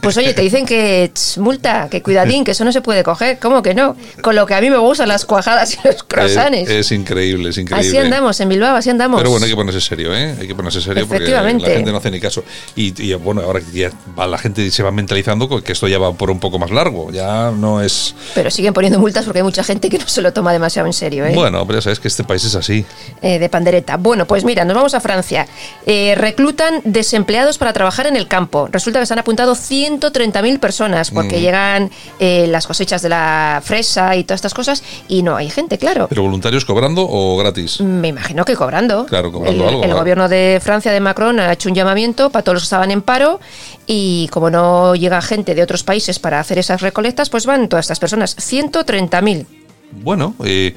pues 0.00 0.16
oye, 0.16 0.32
te 0.34 0.42
dicen 0.42 0.64
que 0.66 1.10
tss, 1.12 1.38
multa, 1.38 1.88
que 1.90 2.02
cuidadín, 2.02 2.44
que 2.44 2.52
eso 2.52 2.64
no 2.64 2.70
se 2.72 2.80
puede 2.80 3.02
coger. 3.02 3.38
¿Cómo 3.40 3.62
que 3.62 3.74
no? 3.74 3.96
Con 4.22 4.36
lo 4.36 4.46
que 4.46 4.54
a 4.54 4.60
mí 4.60 4.70
me 4.70 4.76
gustan 4.78 5.08
las 5.08 5.24
cuajadas 5.24 5.74
y 5.74 5.78
los 5.84 6.02
croissants. 6.04 6.58
Es, 6.58 6.70
es 6.70 6.92
increíble, 6.92 7.50
es 7.50 7.58
increíble. 7.58 7.88
Así 7.88 7.98
andamos 7.98 8.38
en 8.40 8.48
Bilbao, 8.48 8.76
así 8.76 8.90
andamos. 8.90 9.18
Pero 9.18 9.30
bueno, 9.30 9.44
hay 9.44 9.50
que 9.50 9.56
ponerse 9.56 9.80
serio, 9.80 10.14
¿eh? 10.14 10.36
Hay 10.40 10.46
que 10.46 10.54
ponerse 10.54 10.80
serio 10.80 11.06
porque 11.08 11.30
la 11.30 11.42
gente 11.42 11.90
no 11.90 11.96
hace 11.96 12.10
ni 12.10 12.20
caso. 12.20 12.44
Y, 12.76 13.02
y, 13.02 13.14
bueno, 13.14 13.40
ahora 13.42 13.60
ya 13.72 13.90
va, 14.18 14.26
la 14.26 14.38
gente 14.38 14.70
se 14.70 14.82
va 14.82 14.92
mentalizando 14.92 15.48
que 15.62 15.72
esto 15.72 15.88
ya 15.88 15.98
va 15.98 16.12
por 16.12 16.30
un 16.30 16.38
poco 16.38 16.58
más 16.58 16.70
largo. 16.70 17.10
Ya 17.10 17.50
no 17.50 17.80
es. 17.82 18.14
Pero 18.34 18.50
siguen 18.50 18.74
poniendo 18.74 18.98
multas 18.98 19.24
porque 19.24 19.40
hay 19.40 19.44
mucha 19.44 19.64
gente 19.64 19.88
que 19.88 19.98
no 19.98 20.06
se 20.06 20.22
lo 20.22 20.32
toma 20.32 20.52
demasiado 20.52 20.86
en 20.86 20.92
serio. 20.92 21.26
¿eh? 21.26 21.32
Bueno, 21.34 21.66
pero 21.66 21.78
ya 21.78 21.82
sabes 21.82 22.00
que 22.00 22.08
este 22.08 22.24
país 22.24 22.44
es 22.44 22.54
así. 22.54 22.84
eh, 23.22 23.38
de 23.38 23.48
pandereta. 23.48 23.96
Bueno, 23.96 24.26
pues 24.26 24.44
mira, 24.44 24.64
nos 24.64 24.76
vamos 24.76 24.94
a 24.94 25.00
Francia. 25.00 25.37
Eh, 25.86 26.14
reclutan 26.16 26.80
desempleados 26.84 27.58
para 27.58 27.72
trabajar 27.72 28.06
en 28.06 28.16
el 28.16 28.28
campo. 28.28 28.68
Resulta 28.70 29.00
que 29.00 29.06
se 29.06 29.12
han 29.12 29.18
apuntado 29.18 29.54
130.000 29.54 30.58
personas 30.58 31.10
porque 31.10 31.40
llegan 31.40 31.90
eh, 32.18 32.46
las 32.48 32.66
cosechas 32.66 33.02
de 33.02 33.08
la 33.08 33.60
fresa 33.64 34.16
y 34.16 34.24
todas 34.24 34.38
estas 34.38 34.54
cosas 34.54 34.82
y 35.08 35.22
no 35.22 35.36
hay 35.36 35.50
gente, 35.50 35.78
claro. 35.78 36.06
¿Pero 36.08 36.22
voluntarios 36.22 36.64
cobrando 36.64 37.06
o 37.08 37.36
gratis? 37.36 37.80
Me 37.80 38.08
imagino 38.08 38.44
que 38.44 38.56
cobrando. 38.56 39.06
Claro, 39.06 39.32
cobrando 39.32 39.62
el, 39.62 39.68
algo, 39.68 39.82
El 39.82 39.88
claro. 39.88 40.00
gobierno 40.00 40.28
de 40.28 40.60
Francia, 40.62 40.92
de 40.92 41.00
Macron, 41.00 41.40
ha 41.40 41.52
hecho 41.52 41.68
un 41.68 41.74
llamamiento 41.74 42.30
para 42.30 42.42
todos 42.42 42.54
los 42.54 42.62
que 42.62 42.66
estaban 42.66 42.90
en 42.90 43.02
paro 43.02 43.40
y 43.86 44.28
como 44.28 44.50
no 44.50 44.94
llega 44.94 45.20
gente 45.22 45.54
de 45.54 45.62
otros 45.62 45.82
países 45.82 46.18
para 46.18 46.40
hacer 46.40 46.58
esas 46.58 46.80
recolectas, 46.80 47.30
pues 47.30 47.46
van 47.46 47.68
todas 47.68 47.86
estas 47.86 47.98
personas. 47.98 48.36
130.000. 48.36 49.46
Bueno, 49.90 50.34
eh, 50.44 50.74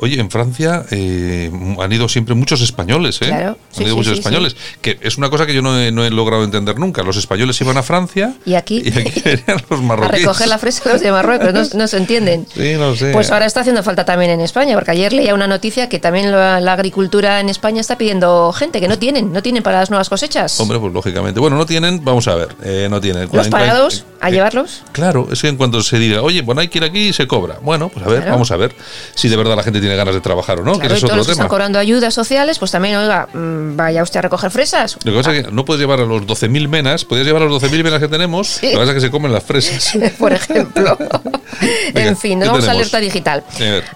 oye, 0.00 0.20
en 0.20 0.30
Francia 0.30 0.84
eh, 0.90 1.50
han 1.78 1.92
ido 1.92 2.08
siempre 2.08 2.34
muchos 2.34 2.60
españoles, 2.60 3.20
¿eh? 3.22 3.26
Claro, 3.26 3.58
han 3.76 3.82
ido 3.82 3.90
sí, 3.90 3.96
muchos 3.96 4.12
sí, 4.14 4.18
españoles. 4.18 4.56
Que 4.80 4.98
es 5.00 5.16
una 5.18 5.30
cosa 5.30 5.46
que 5.46 5.54
yo 5.54 5.62
no 5.62 5.78
he, 5.78 5.92
no 5.92 6.04
he 6.04 6.10
logrado 6.10 6.42
entender 6.44 6.78
nunca. 6.78 7.02
Los 7.02 7.16
españoles 7.16 7.60
iban 7.60 7.76
a 7.76 7.82
Francia 7.82 8.34
Y 8.44 8.54
aquí, 8.54 8.82
y 8.84 8.88
aquí 8.98 9.22
los 9.70 9.78
a 9.78 9.82
marroquíes. 9.82 10.22
recoger 10.22 10.48
la 10.48 10.58
fresa 10.58 10.90
los 10.92 11.00
de 11.00 11.12
Marruecos, 11.12 11.52
no, 11.52 11.78
no 11.78 11.86
se 11.88 11.96
entienden. 11.96 12.46
Sí, 12.54 12.74
no 12.78 12.94
sé. 12.96 13.12
Pues 13.12 13.30
ahora 13.30 13.46
está 13.46 13.60
haciendo 13.60 13.82
falta 13.82 14.04
también 14.04 14.30
en 14.30 14.40
España, 14.40 14.74
porque 14.74 14.90
ayer 14.92 15.12
leía 15.12 15.34
una 15.34 15.46
noticia 15.46 15.88
que 15.88 15.98
también 15.98 16.30
la, 16.32 16.60
la 16.60 16.72
agricultura 16.72 17.40
en 17.40 17.48
España 17.48 17.80
está 17.80 17.96
pidiendo 17.98 18.52
gente 18.52 18.80
que 18.80 18.88
no 18.88 18.98
tienen, 18.98 19.32
no 19.32 19.42
tienen 19.42 19.62
para 19.62 19.80
las 19.80 19.90
nuevas 19.90 20.08
cosechas. 20.08 20.58
Hombre, 20.60 20.78
pues 20.78 20.92
lógicamente. 20.92 21.40
Bueno, 21.40 21.56
no 21.56 21.66
tienen, 21.66 22.04
vamos 22.04 22.26
a 22.28 22.34
ver, 22.34 22.48
eh, 22.62 22.88
no 22.90 23.00
tienen. 23.00 23.28
Los 23.32 23.46
En- 23.46 23.50
parados, 23.52 23.98
en- 24.00 24.04
a 24.24 24.28
eh, 24.28 24.32
llevarlos. 24.32 24.82
Claro, 24.92 25.28
es 25.32 25.40
que 25.42 25.48
en 25.48 25.56
cuanto 25.56 25.82
se 25.82 25.98
diga, 25.98 26.22
oye, 26.22 26.42
bueno, 26.42 26.60
hay 26.60 26.68
que 26.68 26.78
ir 26.78 26.84
aquí 26.84 27.08
y 27.08 27.12
se 27.12 27.26
cobra. 27.26 27.58
Bueno, 27.62 27.88
pues 27.88 28.04
a 28.04 28.08
ver, 28.08 28.18
Claro. 28.20 28.32
vamos 28.32 28.50
a 28.50 28.56
ver 28.56 28.74
si 29.14 29.28
de 29.28 29.36
verdad 29.36 29.56
la 29.56 29.62
gente 29.62 29.80
tiene 29.80 29.89
ganas 29.96 30.14
de 30.14 30.20
trabajar 30.20 30.60
o 30.60 30.64
no, 30.64 30.72
Claro, 30.74 30.80
que 30.80 30.86
ese 30.86 30.94
es 30.96 31.00
todos 31.00 31.10
otro 31.12 31.16
los 31.18 31.26
que 31.26 31.32
tema. 31.32 31.42
están 31.42 31.48
cobrando 31.48 31.78
ayudas 31.78 32.14
sociales, 32.14 32.58
pues 32.58 32.70
también, 32.70 32.96
oiga, 32.96 33.28
mm, 33.32 33.76
vaya 33.76 34.02
usted 34.02 34.18
a 34.18 34.22
recoger 34.22 34.50
fresas. 34.50 34.96
Lo 35.04 35.12
que 35.12 35.18
pasa 35.18 35.34
es 35.34 35.44
que 35.46 35.52
no 35.52 35.64
puedes 35.64 35.80
llevar 35.80 36.00
a 36.00 36.04
los 36.06 36.22
12.000 36.26 36.68
menas, 36.68 37.04
podías 37.04 37.26
llevar 37.26 37.42
a 37.42 37.46
los 37.46 37.62
12.000 37.62 37.82
menas 37.84 38.00
que 38.00 38.08
tenemos, 38.08 38.60
lo 38.62 38.68
que 38.70 38.76
pasa 38.76 38.90
es 38.90 38.94
que 38.94 39.00
se 39.00 39.10
comen 39.10 39.32
las 39.32 39.44
fresas. 39.44 39.92
por 40.18 40.32
ejemplo. 40.32 40.96
Venga, 41.94 42.08
en 42.10 42.16
fin, 42.16 42.38
nos 42.38 42.46
¿qué 42.46 42.50
vamos 42.52 42.64
a 42.64 42.70
tenemos? 42.72 42.94
alerta 42.94 42.98
digital. 43.00 43.44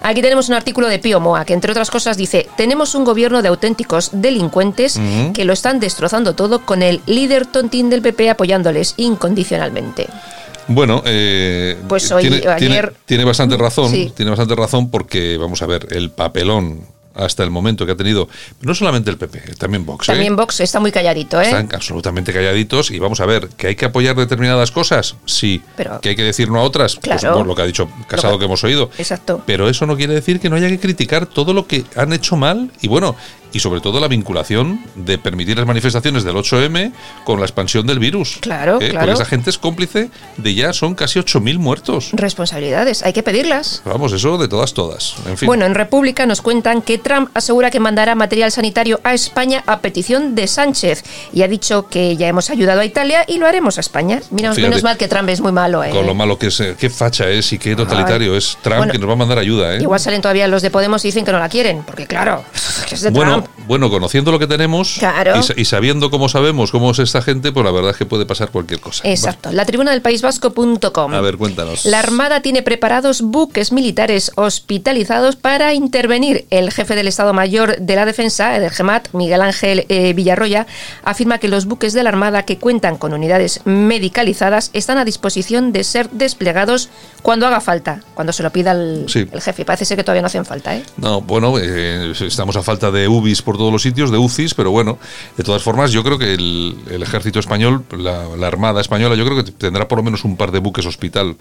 A. 0.01 0.09
Aquí 0.09 0.21
tenemos 0.21 0.49
un 0.49 0.55
artículo 0.55 0.87
de 0.87 0.99
Pío 0.99 1.19
Moa 1.19 1.45
que, 1.45 1.53
entre 1.53 1.71
otras 1.71 1.89
cosas, 1.89 2.17
dice: 2.17 2.47
Tenemos 2.57 2.95
un 2.95 3.03
gobierno 3.05 3.41
de 3.41 3.47
auténticos 3.47 4.09
delincuentes 4.13 4.99
que 5.33 5.45
lo 5.45 5.53
están 5.53 5.79
destrozando 5.79 6.35
todo 6.35 6.65
con 6.65 6.83
el 6.83 7.01
líder 7.05 7.45
tontín 7.45 7.89
del 7.89 8.01
PP 8.01 8.29
apoyándoles 8.29 8.93
incondicionalmente. 8.97 10.07
Bueno, 10.67 11.03
eh, 11.05 11.77
Pues 11.87 12.11
hoy- 12.11 12.23
tiene, 12.23 12.37
ayer- 12.47 12.57
tiene- 12.57 12.91
tiene 13.05 13.23
bastante 13.23 13.55
razón, 13.57 13.91
Sí. 13.91 14.11
tiene 14.15 14.31
bastante 14.31 14.55
razón 14.55 14.89
porque, 14.89 15.37
vamos 15.37 15.61
a 15.61 15.67
ver, 15.67 15.87
el 15.91 16.09
papelón 16.09 16.81
hasta 17.15 17.43
el 17.43 17.49
momento 17.51 17.85
que 17.85 17.93
ha 17.93 17.95
tenido, 17.95 18.27
no 18.61 18.75
solamente 18.75 19.09
el 19.09 19.17
PP, 19.17 19.55
también 19.57 19.85
Vox, 19.85 20.07
¿eh? 20.09 20.11
También 20.11 20.35
Vox 20.35 20.59
está 20.59 20.79
muy 20.79 20.91
calladito, 20.91 21.39
¿eh? 21.41 21.45
Están 21.45 21.69
absolutamente 21.73 22.33
calladitos 22.33 22.91
y 22.91 22.99
vamos 22.99 23.19
a 23.21 23.25
ver, 23.25 23.47
¿que 23.49 23.67
hay 23.67 23.75
que 23.75 23.85
apoyar 23.85 24.15
determinadas 24.15 24.71
cosas? 24.71 25.15
Sí. 25.25 25.61
Pero- 25.75 25.99
¿Que 26.01 26.09
hay 26.09 26.15
que 26.15 26.23
decir 26.23 26.49
no 26.49 26.59
a 26.59 26.63
otras? 26.63 26.95
Pues, 26.95 27.19
Claro. 27.21 27.37
por 27.37 27.47
lo 27.47 27.55
que 27.55 27.61
ha 27.61 27.65
dicho 27.65 27.89
Casado 28.07 28.37
que 28.37 28.45
hemos 28.45 28.63
oído. 28.63 28.89
Exacto. 28.97 29.41
Pero 29.45 29.69
eso 29.69 29.85
no 29.85 29.95
quiere 29.97 30.13
decir 30.13 30.39
que 30.39 30.49
no 30.49 30.55
haya 30.57 30.67
que 30.69 30.79
criticar 30.79 31.25
todo 31.25 31.53
lo 31.53 31.65
que 31.67 31.83
han 31.95 32.13
hecho 32.13 32.35
mal 32.35 32.71
y 32.81 32.87
bueno, 32.87 33.15
y 33.53 33.59
sobre 33.59 33.79
todo 33.79 34.01
la 34.01 34.09
vinculación 34.09 34.81
de 34.95 35.17
permitir 35.17 35.55
las 35.57 35.65
manifestaciones 35.65 36.25
del 36.25 36.35
8M 36.35 36.91
con 37.23 37.39
la 37.39 37.45
expansión 37.45 37.87
del 37.87 37.99
virus. 37.99 38.37
Claro, 38.41 38.81
¿Eh? 38.81 38.89
claro. 38.89 39.05
Porque 39.07 39.13
esa 39.13 39.25
gente 39.25 39.49
es 39.49 39.57
cómplice 39.57 40.09
de 40.35 40.53
ya 40.53 40.73
son 40.73 40.93
casi 40.93 41.19
8.000 41.19 41.57
muertos. 41.57 42.09
Responsabilidades, 42.11 43.01
hay 43.03 43.13
que 43.13 43.23
pedirlas. 43.23 43.81
Vamos, 43.85 44.11
eso 44.11 44.37
de 44.37 44.49
todas, 44.49 44.73
todas. 44.73 45.15
En 45.25 45.37
fin. 45.37 45.47
Bueno, 45.47 45.65
en 45.65 45.73
República 45.73 46.25
nos 46.25 46.41
cuentan 46.41 46.81
que 46.81 46.97
Trump 47.05 47.29
asegura 47.35 47.69
que 47.69 47.79
mandará 47.79 48.15
material 48.15 48.51
sanitario 48.51 48.99
a 49.03 49.13
España 49.13 49.63
a 49.67 49.79
petición 49.79 50.33
de 50.33 50.47
Sánchez 50.47 51.03
y 51.31 51.43
ha 51.43 51.47
dicho 51.47 51.87
que 51.87 52.17
ya 52.17 52.27
hemos 52.27 52.49
ayudado 52.49 52.81
a 52.81 52.85
Italia 52.85 53.23
y 53.27 53.37
lo 53.37 53.45
haremos 53.45 53.77
a 53.77 53.81
España. 53.81 54.21
Mira, 54.31 54.49
Fíjate. 54.53 54.67
menos 54.69 54.83
mal 54.83 54.97
que 54.97 55.07
Trump 55.07 55.29
es 55.29 55.39
muy 55.39 55.51
malo, 55.51 55.83
¿eh? 55.83 55.91
con 55.91 56.05
lo 56.07 56.15
malo 56.15 56.39
que 56.39 56.47
es, 56.47 56.59
eh, 56.59 56.75
qué 56.79 56.89
facha 56.89 57.29
es 57.29 57.53
y 57.53 57.59
qué 57.59 57.75
totalitario 57.75 58.31
Ay. 58.31 58.37
es 58.39 58.57
Trump 58.63 58.77
Bueno, 58.79 58.91
que 58.91 58.97
nos 58.99 59.07
va 59.09 59.13
a 59.13 59.17
mandar 59.17 59.37
ayuda, 59.37 59.75
¿eh? 59.75 59.81
Igual 59.81 59.99
salen 59.99 60.21
todavía 60.21 60.47
los 60.47 60.61
de 60.63 60.71
Podemos 60.71 61.05
y 61.05 61.09
dicen 61.09 61.23
que 61.23 61.31
no 61.31 61.37
la 61.39 61.47
quieren, 61.47 61.83
porque 61.85 62.07
claro, 62.07 62.43
es 62.91 63.01
de 63.01 63.11
Bueno, 63.11 63.43
Trump. 63.43 63.67
bueno, 63.67 63.89
conociendo 63.91 64.31
lo 64.31 64.39
que 64.39 64.47
tenemos 64.47 64.95
Claro. 64.97 65.37
y, 65.39 65.43
sa- 65.43 65.53
y 65.55 65.65
sabiendo 65.65 66.09
cómo 66.09 66.27
sabemos 66.27 66.71
cómo 66.71 66.89
es 66.91 66.99
esta 66.99 67.21
gente, 67.21 67.51
pues 67.51 67.63
la 67.63 67.71
verdad 67.71 67.91
es 67.91 67.97
que 67.97 68.05
puede 68.07 68.25
pasar 68.25 68.49
cualquier 68.49 68.79
cosa. 68.79 69.07
Exacto. 69.07 69.51
La 69.51 69.63
tribuna 69.65 69.91
del 69.91 70.01
País 70.01 70.21
Vasco.com. 70.23 71.13
A 71.13 71.21
ver, 71.21 71.37
cuéntanos. 71.37 71.85
La 71.85 71.99
Armada 71.99 72.41
tiene 72.41 72.63
preparados 72.63 73.21
buques 73.21 73.71
militares 73.71 74.31
hospitalizados 74.35 75.35
para 75.35 75.73
intervenir. 75.73 76.45
El 76.49 76.71
jefe 76.71 76.94
del 76.95 77.07
Estado 77.07 77.33
Mayor 77.33 77.77
de 77.77 77.95
la 77.95 78.05
Defensa, 78.05 78.57
del 78.59 78.71
GEMAT, 78.71 79.09
Miguel 79.13 79.41
Ángel 79.41 79.85
eh, 79.89 80.13
Villarroya, 80.13 80.65
afirma 81.03 81.37
que 81.37 81.47
los 81.47 81.65
buques 81.65 81.93
de 81.93 82.03
la 82.03 82.09
Armada 82.09 82.43
que 82.43 82.57
cuentan 82.57 82.97
con 82.97 83.13
unidades 83.13 83.61
medicalizadas 83.65 84.69
están 84.73 84.97
a 84.97 85.05
disposición 85.05 85.71
de 85.71 85.83
ser 85.83 86.09
desplegados 86.11 86.89
cuando 87.21 87.47
haga 87.47 87.59
falta, 87.61 88.01
cuando 88.13 88.33
se 88.33 88.43
lo 88.43 88.51
pida 88.51 88.71
el, 88.71 89.05
Sí. 89.07 89.27
el 89.31 89.41
jefe. 89.41 89.65
Parece 89.65 89.85
ser 89.85 89.97
que 89.97 90.03
todavía 90.03 90.21
no 90.21 90.27
hacen 90.27 90.45
falta, 90.45 90.75
¿eh? 90.75 90.83
No, 90.97 91.21
bueno, 91.21 91.55
eh, 91.59 92.13
estamos 92.21 92.55
a 92.55 92.61
falta 92.63 92.91
de 92.91 93.07
UBIs 93.07 93.41
por 93.41 93.57
todos 93.57 93.71
los 93.71 93.81
sitios, 93.81 94.11
de 94.11 94.17
UCIs, 94.17 94.53
pero 94.53 94.71
bueno, 94.71 94.97
de 95.37 95.43
todas 95.43 95.63
formas, 95.63 95.91
yo 95.91 96.03
creo 96.03 96.17
que 96.19 96.33
el, 96.33 96.75
el 96.91 97.01
ejército 97.03 97.39
español, 97.39 97.83
la, 97.97 98.25
la 98.37 98.47
Armada 98.47 98.79
española, 98.81 99.15
yo 99.15 99.25
creo 99.25 99.43
que 99.43 99.51
tendrá 99.51 99.87
por 99.87 99.97
lo 99.97 100.03
menos 100.03 100.23
un 100.23 100.37
par 100.37 100.51
de 100.51 100.59
buques 100.59 100.85
hospital. 100.85 101.35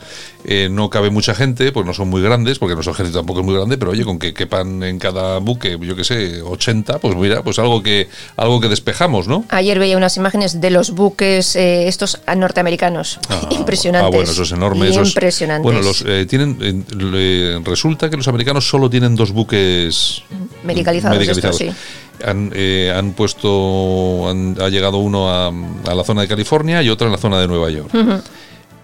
Eh, 0.45 0.69
no 0.71 0.89
cabe 0.91 1.11
mucha 1.11 1.35
gente, 1.35 1.71
pues 1.73 1.85
no 1.85 1.93
son 1.93 2.09
muy 2.09 2.23
grandes, 2.23 2.59
porque 2.59 2.75
nuestro 2.75 2.93
ejército 2.95 3.19
tampoco 3.19 3.41
es 3.41 3.47
muy 3.47 3.55
grande, 3.55 3.77
pero 3.77 3.91
oye, 3.91 4.05
con 4.05 4.19
que 4.19 4.33
quepan 4.33 4.83
en 4.83 4.99
cada 4.99 5.39
buque, 5.45 5.79
yo 5.81 5.95
que 5.95 6.03
sé, 6.05 6.43
80, 6.43 6.99
pues 6.99 7.15
mira, 7.17 7.43
pues 7.43 7.59
algo 7.59 7.83
que, 7.83 8.09
algo 8.37 8.61
que 8.61 8.69
despejamos, 8.69 9.29
¿no? 9.29 9.45
Ayer 9.51 9.79
veía 9.79 9.97
unas 9.97 10.17
imágenes 10.17 10.61
de 10.61 10.71
los 10.71 10.91
buques 10.91 11.55
eh, 11.57 11.87
estos 11.89 12.21
norteamericanos. 12.37 13.21
Ah, 13.29 13.49
Impresionantes. 13.51 14.07
Ah, 14.13 14.17
bueno, 14.17 14.31
esos 14.33 14.51
enormes. 14.53 14.91
esos- 14.91 15.09
Impresionantes. 15.09 15.63
bueno, 15.63 15.81
los 15.83 16.03
eh, 16.07 16.27
tienen. 16.29 16.59
eh, 16.61 17.61
resulta 17.65 18.11
que 18.11 18.17
los 18.17 18.27
americanos 18.29 18.69
solo 18.69 18.91
tienen 18.91 19.15
dos 19.15 19.31
buques 19.33 20.23
Medicalizados 20.65 21.29
estos, 21.29 21.57
sí. 21.57 21.71
Han, 22.25 22.51
eh, 22.55 22.93
han 22.97 23.13
puesto. 23.13 24.29
han- 24.29 24.57
ha 24.61 24.69
llegado 24.69 24.99
uno 24.99 25.31
a, 25.31 25.49
a 25.49 25.95
la 25.95 26.05
zona 26.05 26.23
de 26.23 26.29
California 26.29 26.83
y 26.83 26.89
otro 26.89 27.07
en 27.07 27.13
la 27.13 27.19
zona 27.19 27.39
de 27.41 27.47
Nueva 27.49 27.71
York. 27.71 27.91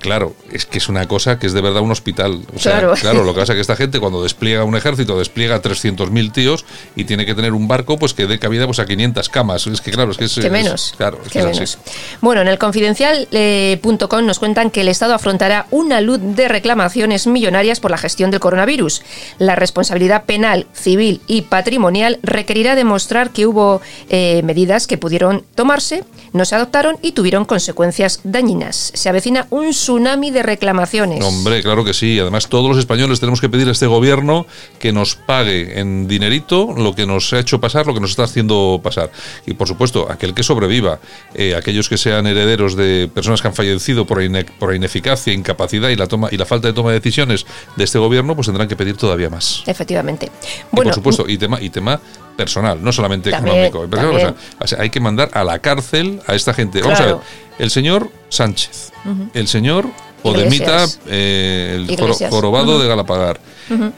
Claro, 0.01 0.35
es 0.51 0.67
que 0.67 0.79
es 0.79 0.89
una 0.89 1.07
cosa 1.07 1.39
que 1.39 1.47
es 1.47 1.53
de 1.53 1.61
verdad 1.61 1.83
un 1.83 1.91
hospital. 1.93 2.41
O 2.55 2.59
sea, 2.59 2.73
Claro. 2.81 2.95
claro. 2.95 3.25
lo 3.25 3.35
que 3.35 3.41
pasa 3.41 3.53
es 3.53 3.57
que 3.59 3.61
esta 3.61 3.77
gente 3.83 4.01
cuando 4.01 4.23
despliega 4.23 4.65
un 4.65 4.75
ejército, 4.77 5.19
despliega 5.19 5.61
300.000 5.63 6.33
tíos 6.33 6.65
y 6.97 7.05
tiene 7.05 7.27
que 7.27 7.35
tener 7.35 7.53
un 7.53 7.69
barco 7.69 7.99
pues 7.99 8.15
que 8.15 8.27
dé 8.27 8.39
cabida 8.39 8.67
pues 8.67 8.79
a 8.79 8.87
500 8.87 9.29
camas. 9.29 9.67
Es 9.67 9.81
que 9.81 9.91
claro, 9.91 10.11
es 10.13 10.17
que 10.19 10.25
es... 10.25 10.35
Que 10.35 10.47
es- 10.47 10.51
menos. 10.53 10.95
claro, 10.97 11.19
es 11.19 11.25
que 11.25 11.31
que 11.33 11.39
es 11.41 11.45
menos. 11.45 11.61
así. 11.61 11.79
Bueno, 12.21 12.41
en 12.41 12.49
el 12.49 12.59
confidencial.com 12.59 14.27
nos 14.27 14.39
cuentan 14.39 14.71
que 14.71 14.81
el 14.81 14.89
Estado 14.89 15.15
afrontará 15.15 15.67
una 15.71 16.01
luz 16.01 16.19
de 16.23 16.49
reclamaciones 16.49 17.27
millonarias 17.27 17.81
por 17.81 17.91
la 17.91 17.99
gestión 17.99 18.31
del 18.31 18.41
coronavirus. 18.41 19.03
La 19.39 19.55
responsabilidad 19.57 20.25
penal, 20.25 20.67
civil 20.73 21.21
y 21.27 21.43
patrimonial 21.43 22.19
requerirá 22.23 22.75
demostrar 22.75 23.31
que 23.31 23.47
hubo 23.47 23.81
eh, 24.09 24.43
medidas 24.45 24.87
que 24.87 24.99
pudieron 24.99 25.45
tomarse, 25.55 26.05
no 26.33 26.45
se 26.45 26.55
adoptaron 26.55 26.97
y 27.03 27.13
tuvieron 27.13 27.45
consecuencias 27.45 28.21
dañinas. 28.25 28.93
Se 28.95 29.09
avecina 29.09 29.47
un 29.51 29.71
tsunami 29.71 30.31
de 30.31 30.43
reclamaciones. 30.43 31.25
Hombre, 31.25 31.63
claro 31.63 31.85
que 31.85 31.95
sí. 31.95 32.19
Además, 32.19 32.49
todos 32.49 32.69
los 32.69 32.79
españoles 32.79 33.21
tenemos 33.21 33.41
que 33.41 33.49
pedir 33.49 33.69
a 33.69 33.73
este 33.73 33.87
gobierno 33.87 34.47
que 34.79 34.93
nos 34.93 35.15
pague 35.15 35.79
en 35.81 36.09
dinerito 36.09 36.73
lo 36.77 36.95
que 36.95 37.07
nos 37.07 37.33
ha 37.33 37.39
hecho 37.39 37.61
pasar, 37.61 37.87
lo 37.87 37.95
que 37.95 38.01
nos 38.01 38.11
está 38.11 38.25
haciendo 38.25 38.81
pasar. 38.83 39.11
Y 39.47 39.55
por 39.55 39.69
supuesto, 39.69 40.07
aquel 40.11 40.35
que 40.35 40.43
sobreviva, 40.43 41.01
eh, 41.35 41.55
aquellos 41.55 41.89
que 41.89 41.99
sean 41.99 42.27
herederos 42.27 42.77
de 42.77 43.11
personas 43.13 43.43
que 43.43 43.49
han 43.49 43.55
fallecido 43.55 44.07
por, 44.07 44.23
ine- 44.23 44.47
por 44.59 44.75
ineficacia, 44.75 45.33
incapacidad 45.33 45.89
y 45.89 45.97
la 45.97 46.07
toma 46.07 46.29
y 46.31 46.37
la 46.37 46.47
falta 46.47 46.69
de 46.69 46.75
toma 46.75 46.91
de 46.91 47.01
decisiones 47.01 47.47
de 47.77 47.85
este 47.85 47.99
gobierno, 47.99 48.35
pues 48.35 48.47
tendrán 48.47 48.69
que 48.69 48.77
pedir 48.77 48.97
todavía 48.97 49.31
más. 49.31 49.63
Efectivamente. 49.67 50.27
y 50.27 50.65
Bueno, 50.73 50.91
por 50.91 50.95
supuesto, 50.95 51.25
y 51.29 51.39
tema, 51.39 51.61
y 51.61 51.71
tema 51.71 52.01
personal, 52.37 52.83
no 52.83 52.93
solamente 52.93 53.31
También, 53.31 53.65
económico. 53.67 54.35
O 54.59 54.67
sea, 54.67 54.81
hay 54.81 54.91
que 54.91 55.01
mandar 55.01 55.31
a 55.33 55.45
la 55.45 55.59
cárcel 55.59 56.21
a 56.27 56.35
esta 56.35 56.55
gente. 56.55 56.83
Vamos 56.83 57.01
a 57.01 57.07
ver, 57.07 57.17
el 57.59 57.71
señor 57.71 58.11
Sánchez, 58.29 58.93
el 59.35 59.49
señor 59.49 59.89
Podemita, 60.23 60.87
eh, 61.07 61.73
el 61.77 61.91
Iglesias. 61.91 62.31
jorobado 62.31 62.79
de 62.79 62.89
Galapagar, 62.89 63.41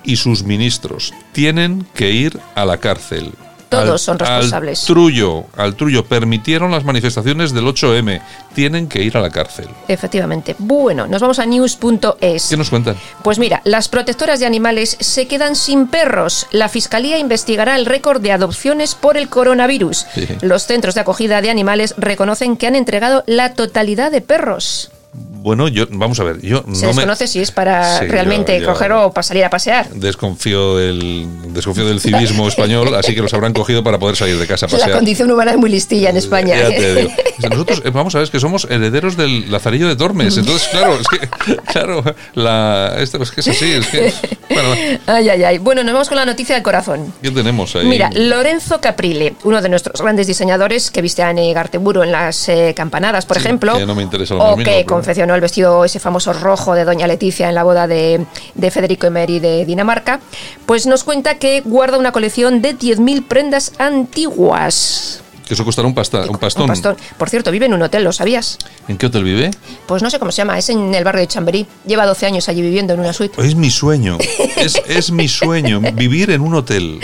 y 0.05 0.17
sus 0.17 0.43
ministros 0.45 1.15
tienen 1.33 1.87
que 1.95 2.11
ir 2.11 2.39
a 2.55 2.65
la 2.65 2.79
cárcel. 2.79 3.33
Todos 3.73 4.03
son 4.03 4.19
responsables. 4.19 4.81
Al 4.81 4.87
trullo, 4.87 5.45
al 5.57 5.75
trullo, 5.75 6.05
permitieron 6.05 6.71
las 6.71 6.85
manifestaciones 6.85 7.53
del 7.53 7.65
8M, 7.65 8.21
tienen 8.55 8.89
que 8.89 9.03
ir 9.03 9.17
a 9.17 9.21
la 9.21 9.31
cárcel. 9.31 9.69
Efectivamente. 9.89 10.55
Bueno, 10.59 11.07
nos 11.07 11.21
vamos 11.21 11.39
a 11.39 11.47
news.es. 11.47 12.49
¿Qué 12.49 12.57
nos 12.57 12.71
cuentan? 12.71 12.97
Pues 13.23 13.39
mira, 13.39 13.63
las 13.65 13.89
protectoras 13.89 14.41
de 14.41 14.47
animales 14.47 14.97
se 15.01 15.27
quedan 15.27 15.57
sin 15.57 15.87
perros. 15.87 16.47
La 16.51 16.69
Fiscalía 16.69 17.19
investigará 17.19 17.77
el 17.77 17.87
récord 17.87 18.21
de 18.21 18.33
adopciones 18.33 18.95
por 18.95 19.17
el 19.17 19.29
coronavirus. 19.29 20.07
Sí. 20.15 20.29
Los 20.41 20.67
centros 20.67 20.95
de 20.95 21.01
acogida 21.01 21.41
de 21.41 21.51
animales 21.51 21.95
reconocen 21.97 22.57
que 22.57 22.67
han 22.67 22.77
entregado 22.77 23.25
la 23.27 23.55
totalidad 23.55 24.11
de 24.11 24.21
perros. 24.21 24.91
Bueno, 25.15 25.67
yo, 25.69 25.87
vamos 25.91 26.19
a 26.21 26.25
ver, 26.25 26.41
yo 26.41 26.59
Se 26.73 26.87
no 26.87 26.93
me... 26.93 27.01
desconoce 27.03 27.27
si 27.27 27.41
es 27.41 27.51
para 27.51 27.99
Sí, 27.99 28.07
realmente 28.07 28.55
yo- 28.55 28.63
yo- 28.63 28.73
coger 28.73 28.93
o 28.93 29.13
para 29.13 29.23
salir 29.25 29.45
a 29.45 29.51
pasear. 29.51 29.91
Desconfío 29.91 30.77
del, 30.79 31.27
desconfío 31.53 31.85
del 31.87 32.01
civismo 32.01 32.47
español, 32.49 32.95
así 32.99 33.15
que 33.15 33.21
los 33.21 33.35
habrán 33.35 33.53
cogido 33.53 33.83
para 33.85 33.99
poder 33.99 34.17
salir 34.17 34.39
de 34.39 34.47
casa 34.47 34.67
a 34.67 34.69
La 34.71 34.79
pasear. 34.79 34.93
condición 34.97 35.31
humana 35.31 35.51
es 35.51 35.57
muy 35.59 35.69
listilla 35.69 36.11
en 36.11 36.17
España. 36.17 36.57
Ya 36.57 36.69
te 36.69 36.95
digo. 36.95 37.11
Nosotros, 37.51 37.83
eh, 37.85 37.91
vamos 37.91 38.15
a 38.15 38.19
ver, 38.19 38.25
es 38.25 38.31
que 38.31 38.39
somos 38.41 38.67
herederos 38.71 39.17
del 39.17 39.51
Lazarillo 39.51 39.89
de 39.89 39.97
Tormes. 39.97 40.37
Entonces, 40.39 40.69
claro, 40.69 40.95
es 40.95 41.09
que, 41.09 41.59
claro, 41.73 42.05
la, 42.35 42.95
esto 43.01 43.21
es 43.23 43.31
que 43.33 43.41
es 43.41 43.49
así. 43.49 43.73
Es 43.73 43.87
que, 43.89 44.13
bueno, 44.49 44.69
Ay, 45.09 45.29
ay, 45.29 45.43
ay. 45.43 45.59
Bueno, 45.59 45.83
nos 45.83 45.93
vamos 45.93 46.09
con 46.09 46.17
la 46.17 46.25
noticia 46.25 46.55
del 46.55 46.63
corazón. 46.63 47.13
¿qué 47.21 47.31
tenemos 47.33 47.75
ahí? 47.75 47.85
Mira, 47.87 48.11
Lorenzo 48.15 48.81
Caprile, 48.81 49.35
uno 49.43 49.61
de 49.61 49.69
nuestros 49.69 50.01
grandes 50.01 50.29
diseñadores 50.29 50.91
que 50.93 51.03
viste 51.03 51.23
a 51.25 51.31
Anne 51.31 51.53
Garteburu 51.53 52.03
en 52.05 52.13
las 52.13 52.49
eh, 52.49 52.75
campanadas, 52.77 53.27
por 53.27 53.37
Sí, 53.39 53.43
ejemplo, 53.45 53.77
que 53.77 53.87
no 53.87 53.97
me 53.97 54.03
interesa 54.05 54.35
lo 54.35 54.45
o 54.53 54.57
que 54.57 54.85
confeccionó 55.03 55.35
el 55.35 55.41
vestido 55.41 55.85
ese 55.85 55.99
famoso 55.99 56.33
rojo 56.33 56.77
de 56.77 56.85
Doña 56.85 57.09
Leticia 57.09 57.49
en 57.49 57.57
la 57.57 57.65
boda 57.65 57.89
de, 57.89 58.25
de 58.55 58.71
Federico 58.71 59.09
Emery 59.09 59.41
de 59.41 59.65
Dinamarca, 59.65 60.21
pues 60.65 60.87
nos 60.87 61.03
cuenta 61.03 61.39
que 61.39 61.61
guarda 61.63 61.99
una 61.99 62.13
colección 62.13 62.63
de 62.63 62.79
10.000 62.79 63.27
prendas 63.27 63.73
antiguas. 63.79 65.23
Que 65.45 65.55
eso 65.55 65.65
costará 65.65 65.89
un, 65.89 65.95
pasta, 65.95 66.25
un 66.31 66.39
pastón. 66.39 66.63
Un 66.63 66.69
pastón. 66.69 66.97
Por 67.19 67.29
cierto, 67.29 67.51
vive 67.51 67.67
en 67.67 67.75
un 67.75 67.83
hotel, 67.83 68.05
¿lo 68.05 68.13
sabías? 68.13 68.59
¿En 68.87 68.97
qué 68.97 69.07
hotel 69.07 69.25
vive? 69.25 69.51
Pues 69.87 70.05
no 70.05 70.09
sé 70.09 70.21
cómo 70.21 70.31
se 70.31 70.37
llama, 70.37 70.57
es 70.57 70.69
en 70.69 70.95
el 70.95 71.03
barrio 71.03 71.23
de 71.23 71.27
Chamberí. 71.27 71.67
Lleva 71.85 72.07
12 72.07 72.27
años 72.27 72.49
allí 72.49 72.63
viviendo 72.63 72.95
en 72.95 73.01
una 73.01 73.13
suite. 73.13 73.45
Es 73.45 73.57
mi 73.57 73.71
sueño. 73.71 74.19
Es, 74.57 74.81
es 74.87 75.11
mi 75.11 75.27
sueño 75.27 75.81
vivir 75.81 76.31
en 76.31 76.41
un 76.41 76.55
hotel. 76.55 77.01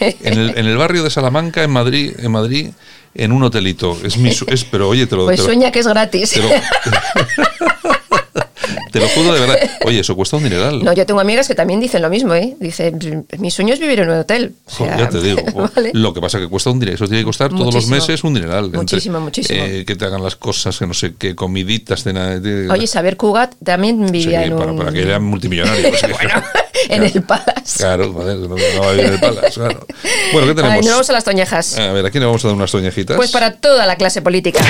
En 0.00 0.38
el, 0.38 0.56
en 0.56 0.64
el 0.64 0.78
barrio 0.78 1.02
de 1.02 1.10
Salamanca, 1.10 1.62
en 1.62 1.70
Madrid, 1.70 2.14
en 2.18 2.32
Madrid, 2.32 2.70
en 3.14 3.32
un 3.32 3.42
hotelito. 3.42 3.96
Es 4.04 4.16
mi 4.18 4.30
es, 4.30 4.64
pero 4.64 4.88
oye, 4.88 5.06
te 5.06 5.16
lo, 5.16 5.24
Pues 5.24 5.36
te 5.36 5.42
lo- 5.42 5.48
sueña 5.48 5.70
que 5.70 5.80
es 5.80 5.86
gratis. 5.86 6.30
te 6.30 6.40
lo- 6.40 6.48
te 8.92 9.00
lo 9.00 9.08
juro 9.08 9.32
de 9.34 9.40
verdad. 9.40 9.56
Oye, 9.86 10.00
eso 10.00 10.14
cuesta 10.14 10.36
un 10.36 10.44
dineral. 10.44 10.84
No, 10.84 10.92
yo 10.92 11.04
tengo 11.06 11.20
amigas 11.20 11.48
que 11.48 11.54
también 11.54 11.80
dicen 11.80 12.02
lo 12.02 12.10
mismo, 12.10 12.34
¿eh? 12.34 12.54
Dice, 12.60 12.92
mi 13.38 13.50
sueño 13.50 13.72
es 13.74 13.80
vivir 13.80 14.00
en 14.00 14.10
un 14.10 14.18
hotel. 14.18 14.54
O 14.66 14.70
Jo, 14.70 14.84
sea, 14.84 14.98
ya 14.98 15.08
te 15.08 15.20
digo. 15.20 15.40
¿vale? 15.74 15.90
Lo 15.94 16.12
que 16.14 16.20
pasa 16.20 16.38
es 16.38 16.44
que 16.44 16.50
cuesta 16.50 16.70
un 16.70 16.78
dineral. 16.78 16.94
Eso 16.96 17.06
tiene 17.06 17.20
que 17.22 17.26
costar 17.26 17.48
todos 17.50 17.66
los 17.66 17.74
Muchísimo. 17.86 17.96
meses 17.96 18.24
un 18.24 18.34
dineral. 18.34 18.64
Entre, 18.66 18.78
Muchísimo, 18.80 19.20
muchísimo. 19.20 19.62
eh, 19.64 19.84
que 19.86 19.96
te 19.96 20.04
hagan 20.04 20.22
las 20.22 20.36
cosas, 20.36 20.78
que 20.78 20.86
no 20.86 20.94
sé 20.94 21.14
qué, 21.18 21.34
comiditas. 21.34 22.04
De, 22.04 22.12
na- 22.12 22.38
de- 22.38 22.70
Oye, 22.70 22.86
Saber 22.86 23.16
Cugat 23.16 23.54
también 23.64 24.06
Sí, 24.06 24.12
vivía 24.12 24.44
en 24.44 24.56
para, 24.56 24.72
un... 24.72 24.78
para 24.78 24.92
que 24.92 25.02
era 25.02 25.18
multimillonario. 25.18 25.88
pues, 25.88 26.02
bueno, 26.12 26.42
en 26.88 27.02
el 27.04 27.22
Palace. 27.22 27.78
Claro, 27.78 28.12
joder, 28.12 28.36
no, 28.38 28.48
no 28.48 28.56
va 28.80 28.88
a 28.88 28.90
vivir 28.92 29.06
en 29.06 29.12
el 29.14 29.20
Palace, 29.20 29.50
claro. 29.54 29.86
Bueno, 30.32 30.48
¿qué 30.48 30.54
tenemos? 30.54 30.72
Ay, 30.76 30.80
nos 30.82 30.90
vamos 30.90 31.10
a 31.10 31.12
las 31.12 31.24
toñejas. 31.24 31.78
A 31.78 31.92
ver, 31.92 32.06
aquí 32.06 32.18
le 32.18 32.26
vamos 32.26 32.44
a 32.44 32.48
dar 32.48 32.56
unas 32.56 32.70
toñejitas. 32.70 33.16
Pues 33.16 33.30
para 33.30 33.52
toda 33.54 33.86
la 33.86 33.96
clase 33.96 34.22
política. 34.22 34.60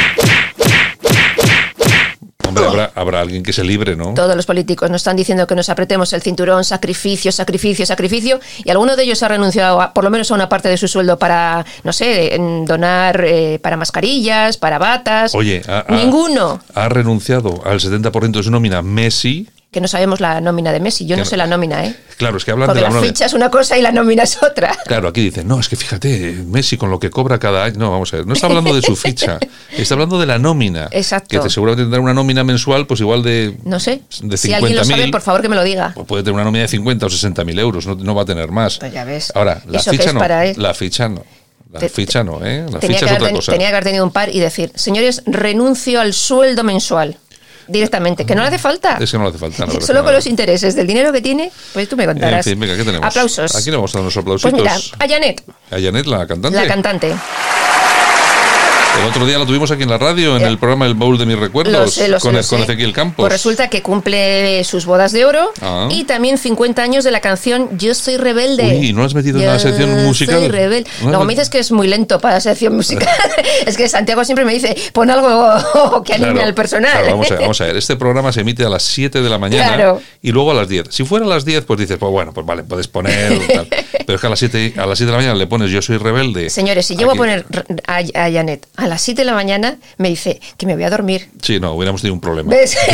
Hombre, 2.44 2.66
habrá, 2.66 2.92
habrá 2.96 3.20
alguien 3.20 3.42
que 3.42 3.52
se 3.52 3.64
libre, 3.64 3.96
¿no? 3.96 4.12
Todos 4.14 4.36
los 4.36 4.44
políticos 4.44 4.90
nos 4.90 5.00
están 5.00 5.16
diciendo 5.16 5.46
que 5.46 5.54
nos 5.54 5.70
apretemos 5.70 6.12
el 6.12 6.20
cinturón, 6.20 6.64
sacrificio, 6.64 7.32
sacrificio, 7.32 7.86
sacrificio, 7.86 8.40
y 8.64 8.68
alguno 8.70 8.94
de 8.96 9.04
ellos 9.04 9.22
ha 9.22 9.28
renunciado 9.28 9.80
a, 9.80 9.94
por 9.94 10.04
lo 10.04 10.10
menos 10.10 10.30
a 10.30 10.34
una 10.34 10.48
parte 10.50 10.68
de 10.68 10.76
su 10.76 10.86
sueldo 10.86 11.18
para, 11.18 11.64
no 11.84 11.92
sé, 11.94 12.36
donar 12.66 13.24
eh, 13.24 13.58
para 13.62 13.76
mascarillas, 13.78 14.58
para 14.58 14.78
batas. 14.78 15.34
Oye, 15.34 15.62
ha- 15.66 15.86
Ninguno. 15.88 16.60
ha 16.74 16.88
renunciado 16.90 17.62
al 17.64 17.78
70% 17.80 18.32
de 18.32 18.42
su 18.42 18.50
nómina 18.50 18.82
Messi. 18.82 19.48
Que 19.72 19.80
no 19.80 19.88
sabemos 19.88 20.20
la 20.20 20.38
nómina 20.42 20.70
de 20.70 20.80
Messi. 20.80 21.06
Yo 21.06 21.16
no 21.16 21.24
sé 21.24 21.34
la 21.38 21.46
nómina, 21.46 21.82
¿eh? 21.86 21.96
Claro, 22.18 22.36
es 22.36 22.44
que 22.44 22.50
hablan 22.50 22.66
Porque 22.66 22.80
de 22.80 22.82
la 22.82 22.88
la 22.90 22.94
nómina. 22.96 23.10
ficha 23.10 23.24
es 23.24 23.32
una 23.32 23.50
cosa 23.50 23.78
y 23.78 23.80
la 23.80 23.90
nómina 23.90 24.24
es 24.24 24.36
otra. 24.42 24.76
Claro, 24.84 25.08
aquí 25.08 25.22
dicen, 25.22 25.48
no, 25.48 25.58
es 25.58 25.70
que 25.70 25.76
fíjate, 25.76 26.44
Messi 26.46 26.76
con 26.76 26.90
lo 26.90 26.98
que 27.00 27.08
cobra 27.08 27.38
cada 27.38 27.64
año. 27.64 27.78
No, 27.78 27.90
vamos 27.90 28.12
a 28.12 28.18
ver, 28.18 28.26
no 28.26 28.34
está 28.34 28.48
hablando 28.48 28.74
de 28.74 28.82
su 28.82 28.94
ficha, 28.96 29.38
está 29.74 29.94
hablando 29.94 30.20
de 30.20 30.26
la 30.26 30.38
nómina. 30.38 30.88
Exacto. 30.90 31.28
Que 31.30 31.38
te, 31.38 31.48
seguramente 31.48 31.84
tendrá 31.84 32.00
una 32.02 32.12
nómina 32.12 32.44
mensual, 32.44 32.86
pues 32.86 33.00
igual 33.00 33.22
de. 33.22 33.56
No 33.64 33.80
sé. 33.80 34.02
De 34.22 34.36
si 34.36 34.52
alguien 34.52 34.76
lo 34.76 34.84
sabe, 34.84 35.06
50.000. 35.06 35.10
por 35.10 35.22
favor 35.22 35.40
que 35.40 35.48
me 35.48 35.56
lo 35.56 35.64
diga. 35.64 35.94
puede 36.06 36.22
tener 36.22 36.34
una 36.34 36.44
nómina 36.44 36.62
de 36.64 36.68
50 36.68 37.06
o 37.06 37.08
60 37.08 37.42
mil 37.44 37.58
euros, 37.58 37.86
no, 37.86 37.94
no 37.94 38.14
va 38.14 38.22
a 38.22 38.26
tener 38.26 38.50
más. 38.50 38.76
Pues 38.76 38.92
ya 38.92 39.04
ves. 39.04 39.32
Ahora, 39.34 39.62
la 39.66 39.78
¿Eso 39.78 39.90
qué 39.90 39.96
ficha 39.96 40.12
no. 40.12 40.18
para? 40.20 40.52
La 40.52 40.74
ficha 40.74 41.08
no. 41.08 41.24
La 41.72 41.80
Te- 41.80 41.88
ficha 41.88 42.22
no, 42.22 42.44
¿eh? 42.44 42.66
La 42.70 42.78
ficha 42.78 43.06
es 43.06 43.12
otra 43.12 43.28
ten- 43.28 43.36
cosa. 43.36 43.52
tenía 43.52 43.68
que 43.68 43.72
haber 43.76 43.84
tenido 43.84 44.04
un 44.04 44.12
par 44.12 44.28
y 44.28 44.38
decir, 44.38 44.70
señores, 44.74 45.22
renuncio 45.24 45.98
al 46.02 46.12
sueldo 46.12 46.62
mensual. 46.62 47.16
Directamente, 47.68 48.24
que 48.26 48.34
no 48.34 48.42
le 48.42 48.48
hace 48.48 48.58
falta. 48.58 48.98
Es 49.00 49.10
que 49.10 49.16
no 49.18 49.24
le 49.24 49.30
hace 49.30 49.38
falta, 49.38 49.66
la 49.66 49.80
Solo 49.80 50.02
con 50.04 50.12
los 50.12 50.26
intereses 50.26 50.74
del 50.74 50.86
dinero 50.86 51.12
que 51.12 51.20
tiene, 51.20 51.50
pues 51.72 51.88
tú 51.88 51.96
me 51.96 52.06
contarás. 52.06 52.46
En 52.46 52.52
fin, 52.52 52.60
venga, 52.60 52.76
¿qué 52.76 52.84
tenemos? 52.84 53.06
Aplausos. 53.06 53.54
Aquí 53.56 53.70
le 53.70 53.76
vamos 53.76 53.94
a 53.94 53.98
dar 53.98 54.02
unos 54.02 54.14
Pues 54.14 54.52
aplausitos. 54.54 54.92
mira, 54.98 55.04
a 55.04 55.08
Janet, 55.08 55.42
A 55.70 55.80
Janet, 55.80 56.06
la 56.06 56.26
cantante. 56.26 56.58
la 56.60 56.66
cantante. 56.66 57.14
El 59.00 59.08
otro 59.08 59.26
día 59.26 59.36
lo 59.38 59.46
tuvimos 59.46 59.70
aquí 59.70 59.82
en 59.82 59.90
la 59.90 59.98
radio, 59.98 60.36
en 60.36 60.42
el 60.44 60.58
programa 60.58 60.86
El 60.86 60.94
Bowl 60.94 61.18
de 61.18 61.26
mis 61.26 61.38
recuerdos, 61.38 61.74
Eh, 61.74 61.78
Lo 61.78 61.88
sé, 61.90 62.08
lo 62.08 62.20
sé, 62.20 62.22
con, 62.22 62.34
lo 62.34 62.42
con 62.42 62.58
sé. 62.58 62.64
Ezequiel 62.64 62.92
Campos. 62.92 63.22
Pues 63.24 63.32
resulta 63.32 63.68
que 63.68 63.82
cumple 63.82 64.62
sus 64.64 64.84
bodas 64.86 65.12
de 65.12 65.24
oro 65.24 65.50
Ah. 65.60 65.88
y 65.90 66.04
también 66.04 66.38
50 66.38 66.82
años 66.82 67.02
de 67.04 67.10
la 67.10 67.20
canción 67.20 67.76
Yo 67.78 67.94
soy 67.94 68.16
rebelde. 68.16 68.64
Uy, 68.78 68.88
¿y 68.88 68.92
no 68.92 69.02
has 69.04 69.14
metido 69.14 69.38
en 69.38 69.44
Yo 69.44 69.50
la 69.52 69.58
sección 69.58 70.04
musical? 70.04 70.38
Soy 70.40 70.48
rebelde. 70.48 70.90
¿No 71.04 71.24
me 71.24 71.32
dices 71.34 71.48
que 71.50 71.58
es 71.58 71.72
muy 71.72 71.88
lento 71.88 72.20
para 72.20 72.34
la 72.34 72.40
sección 72.40 72.76
musical. 72.76 73.08
es 73.66 73.76
que 73.76 73.88
Santiago 73.88 74.24
siempre 74.24 74.44
me 74.44 74.52
dice, 74.54 74.76
pon 74.92 75.10
algo 75.10 76.02
que 76.04 76.14
anime 76.14 76.32
Claro, 76.32 76.46
al 76.46 76.54
personal. 76.54 76.92
claro, 76.92 77.06
vamos, 77.12 77.26
a 77.30 77.34
ver, 77.34 77.40
vamos 77.42 77.60
a 77.60 77.64
ver, 77.66 77.76
este 77.76 77.96
programa 77.96 78.32
se 78.32 78.40
emite 78.42 78.64
a 78.64 78.68
las 78.68 78.82
7 78.84 79.20
de 79.20 79.28
la 79.30 79.38
mañana 79.38 79.74
Claro. 79.74 80.00
y 80.22 80.30
luego 80.32 80.52
a 80.52 80.54
las 80.54 80.68
10. 80.68 80.86
Si 80.90 81.04
fuera 81.04 81.26
a 81.26 81.28
las 81.28 81.44
10, 81.44 81.64
pues 81.64 81.80
dices, 81.80 81.96
pues 81.98 82.12
bueno, 82.12 82.32
pues 82.32 82.46
vale, 82.46 82.62
puedes 82.62 82.86
poner. 82.88 83.38
tal. 83.48 83.68
Pero 84.06 84.14
es 84.14 84.20
que 84.20 84.26
a 84.26 84.30
las 84.30 84.38
7 84.38 84.74
a 84.76 84.86
las 84.86 84.98
7 84.98 85.06
de 85.06 85.12
la 85.12 85.16
mañana 85.18 85.34
le 85.34 85.46
pones 85.46 85.70
Yo 85.70 85.82
soy 85.82 85.96
rebelde. 85.96 86.50
Señores, 86.50 86.86
si 86.86 86.96
llego 86.96 87.10
a 87.12 87.14
poner 87.14 87.44
a, 87.86 87.96
a 87.98 88.30
Janet 88.30 88.66
a 88.82 88.88
las 88.88 89.02
7 89.02 89.20
de 89.22 89.24
la 89.24 89.34
mañana, 89.34 89.78
me 89.98 90.08
dice 90.08 90.40
que 90.56 90.66
me 90.66 90.74
voy 90.74 90.84
a 90.84 90.90
dormir. 90.90 91.28
Sí, 91.40 91.60
no, 91.60 91.72
hubiéramos 91.72 92.00
tenido 92.02 92.14
un 92.14 92.20
problema. 92.20 92.50
¿Ves? 92.50 92.76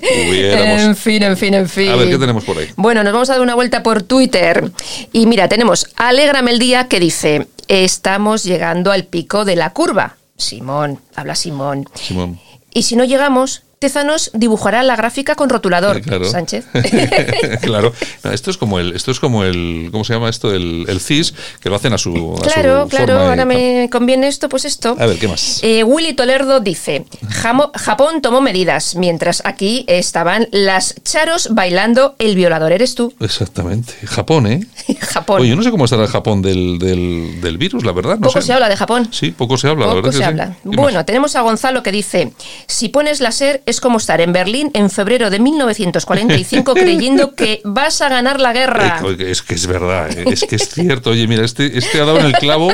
Hubiéramos. 0.00 0.82
En 0.82 0.96
fin, 0.96 1.22
en 1.22 1.36
fin, 1.36 1.54
en 1.54 1.68
fin. 1.68 1.88
A 1.90 1.96
ver, 1.96 2.08
¿qué 2.08 2.18
tenemos 2.18 2.44
por 2.44 2.58
ahí? 2.58 2.68
Bueno, 2.76 3.02
nos 3.04 3.12
vamos 3.12 3.30
a 3.30 3.34
dar 3.34 3.42
una 3.42 3.54
vuelta 3.54 3.82
por 3.82 4.02
Twitter. 4.02 4.70
Y 5.12 5.26
mira, 5.26 5.48
tenemos 5.48 5.86
Alégrame 5.96 6.50
el 6.50 6.58
día 6.58 6.88
que 6.88 7.00
dice, 7.00 7.46
estamos 7.68 8.44
llegando 8.44 8.90
al 8.92 9.04
pico 9.04 9.44
de 9.44 9.56
la 9.56 9.72
curva. 9.72 10.16
Simón, 10.36 11.00
habla 11.14 11.34
Simón. 11.34 11.88
Simón. 11.94 12.40
Y 12.72 12.82
si 12.82 12.96
no 12.96 13.04
llegamos, 13.04 13.62
Tezanos 13.78 14.30
dibujará 14.34 14.82
la 14.82 14.96
gráfica 14.96 15.34
con 15.34 15.48
rotulador. 15.48 15.98
Eh, 15.98 16.02
Claro. 16.02 16.24
Sánchez. 16.24 16.64
claro. 17.62 17.92
No, 18.24 18.32
esto 18.32 18.50
es 18.50 18.56
como 18.56 18.78
el, 18.78 18.94
esto 18.94 19.10
es 19.10 19.20
como 19.20 19.44
el, 19.44 19.88
¿cómo 19.92 20.04
se 20.04 20.14
llama 20.14 20.28
esto? 20.28 20.52
El, 20.52 20.84
el 20.88 21.00
CIS, 21.00 21.34
que 21.60 21.68
lo 21.68 21.76
hacen 21.76 21.92
a 21.92 21.98
su, 21.98 22.36
a 22.38 22.42
Claro, 22.42 22.84
su 22.84 22.88
claro, 22.88 23.14
forma 23.14 23.28
ahora 23.30 23.44
me 23.44 23.88
conviene 23.90 24.28
esto, 24.28 24.48
pues 24.48 24.64
esto. 24.64 24.96
A 24.98 25.06
ver, 25.06 25.18
¿qué 25.18 25.28
más? 25.28 25.60
Eh, 25.62 25.84
Willy 25.84 26.14
Tolerdo 26.14 26.60
dice, 26.60 27.04
"Jamo- 27.42 27.70
Japón 27.74 28.20
tomó 28.22 28.40
medidas, 28.40 28.94
mientras 28.96 29.42
aquí 29.44 29.84
estaban 29.88 30.48
las 30.50 30.94
charos 31.04 31.48
bailando 31.52 32.14
El 32.18 32.34
violador 32.34 32.72
eres 32.72 32.94
tú. 32.94 33.14
Exactamente. 33.20 33.94
Japón, 34.06 34.46
¿eh? 34.46 34.66
Japón. 35.00 35.40
Oye, 35.42 35.50
yo 35.50 35.56
no 35.56 35.62
sé 35.62 35.70
cómo 35.70 35.84
estará 35.84 36.02
el 36.02 36.08
Japón 36.08 36.42
del, 36.42 36.78
del, 36.78 37.40
del 37.40 37.58
virus, 37.58 37.84
la 37.84 37.92
verdad. 37.92 38.16
No 38.18 38.28
Poco 38.28 38.40
sé. 38.40 38.48
se 38.48 38.52
habla 38.52 38.68
de 38.68 38.76
Japón. 38.76 39.08
Sí, 39.12 39.30
poco 39.30 39.56
se 39.56 39.68
habla, 39.68 39.86
la 39.86 39.92
Poco 39.92 40.02
verdad 40.02 40.12
se 40.12 40.18
que 40.18 40.24
habla. 40.24 40.46
¿Qué 40.62 40.76
Bueno, 40.76 40.98
más? 40.98 41.06
tenemos 41.06 41.36
a 41.36 41.42
Gonzalo 41.42 41.82
que 41.82 41.92
dice, 41.92 42.32
si 42.66 42.88
pones 42.88 43.20
láser 43.20 43.62
es 43.68 43.80
como 43.80 43.98
estar 43.98 44.20
en 44.20 44.32
Berlín 44.32 44.70
en 44.74 44.88
febrero 44.90 45.30
de 45.30 45.38
1945 45.38 46.74
creyendo 46.74 47.34
que 47.34 47.60
vas 47.64 48.00
a 48.00 48.08
ganar 48.08 48.40
la 48.40 48.52
guerra. 48.52 49.00
Eh, 49.18 49.30
Es 49.30 49.42
que 49.42 49.54
es 49.54 49.66
verdad, 49.66 50.10
eh, 50.16 50.24
es 50.26 50.44
que 50.44 50.56
es 50.56 50.68
cierto. 50.70 51.10
Oye, 51.10 51.26
mira, 51.26 51.44
este, 51.44 51.76
este 51.76 52.00
ha 52.00 52.04
dado 52.04 52.20
en 52.20 52.26
el 52.26 52.32
clavo, 52.32 52.72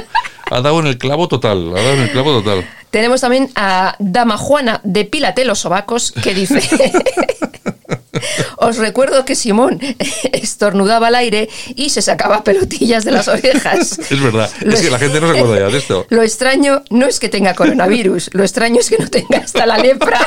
ha 0.51 0.61
dado 0.61 0.81
en 0.81 0.87
el 0.87 0.99
clavo 0.99 1.29
total, 1.29 1.71
ha 1.77 1.81
dado 1.83 1.95
en 1.95 2.01
el 2.01 2.11
clavo 2.11 2.43
total. 2.43 2.65
Tenemos 2.91 3.21
también 3.21 3.51
a 3.57 3.97
Dama 3.99 4.37
Juana 4.37 4.81
de 4.85 5.05
Pílate 5.05 5.45
los 5.45 5.59
sobacos 5.59 6.13
que 6.13 6.33
dice... 6.33 6.61
Os 8.57 8.79
recuerdo 8.79 9.25
que 9.25 9.35
Simón 9.35 9.79
estornudaba 10.33 11.09
al 11.09 11.17
aire 11.17 11.49
y 11.75 11.91
se 11.91 12.01
sacaba 12.01 12.45
pelotillas 12.45 13.05
de 13.05 13.11
las 13.11 13.29
orejas. 13.29 13.99
Es 13.99 14.23
verdad, 14.23 14.51
es 14.65 14.81
que 14.81 14.91
la 14.91 14.99
gente 14.99 15.21
no 15.21 15.31
se 15.31 15.39
acuerda 15.39 15.67
ya 15.67 15.73
de 15.73 15.79
esto. 15.79 16.07
Lo 16.09 16.23
extraño 16.23 16.83
no 16.91 17.07
es 17.07 17.19
que 17.21 17.29
tenga 17.29 17.55
coronavirus, 17.55 18.31
lo 18.33 18.43
extraño 18.43 18.81
es 18.81 18.89
que 18.89 18.99
no 18.99 19.09
tenga 19.09 19.39
hasta 19.39 19.67
la 19.67 19.79
lepra. 19.79 20.19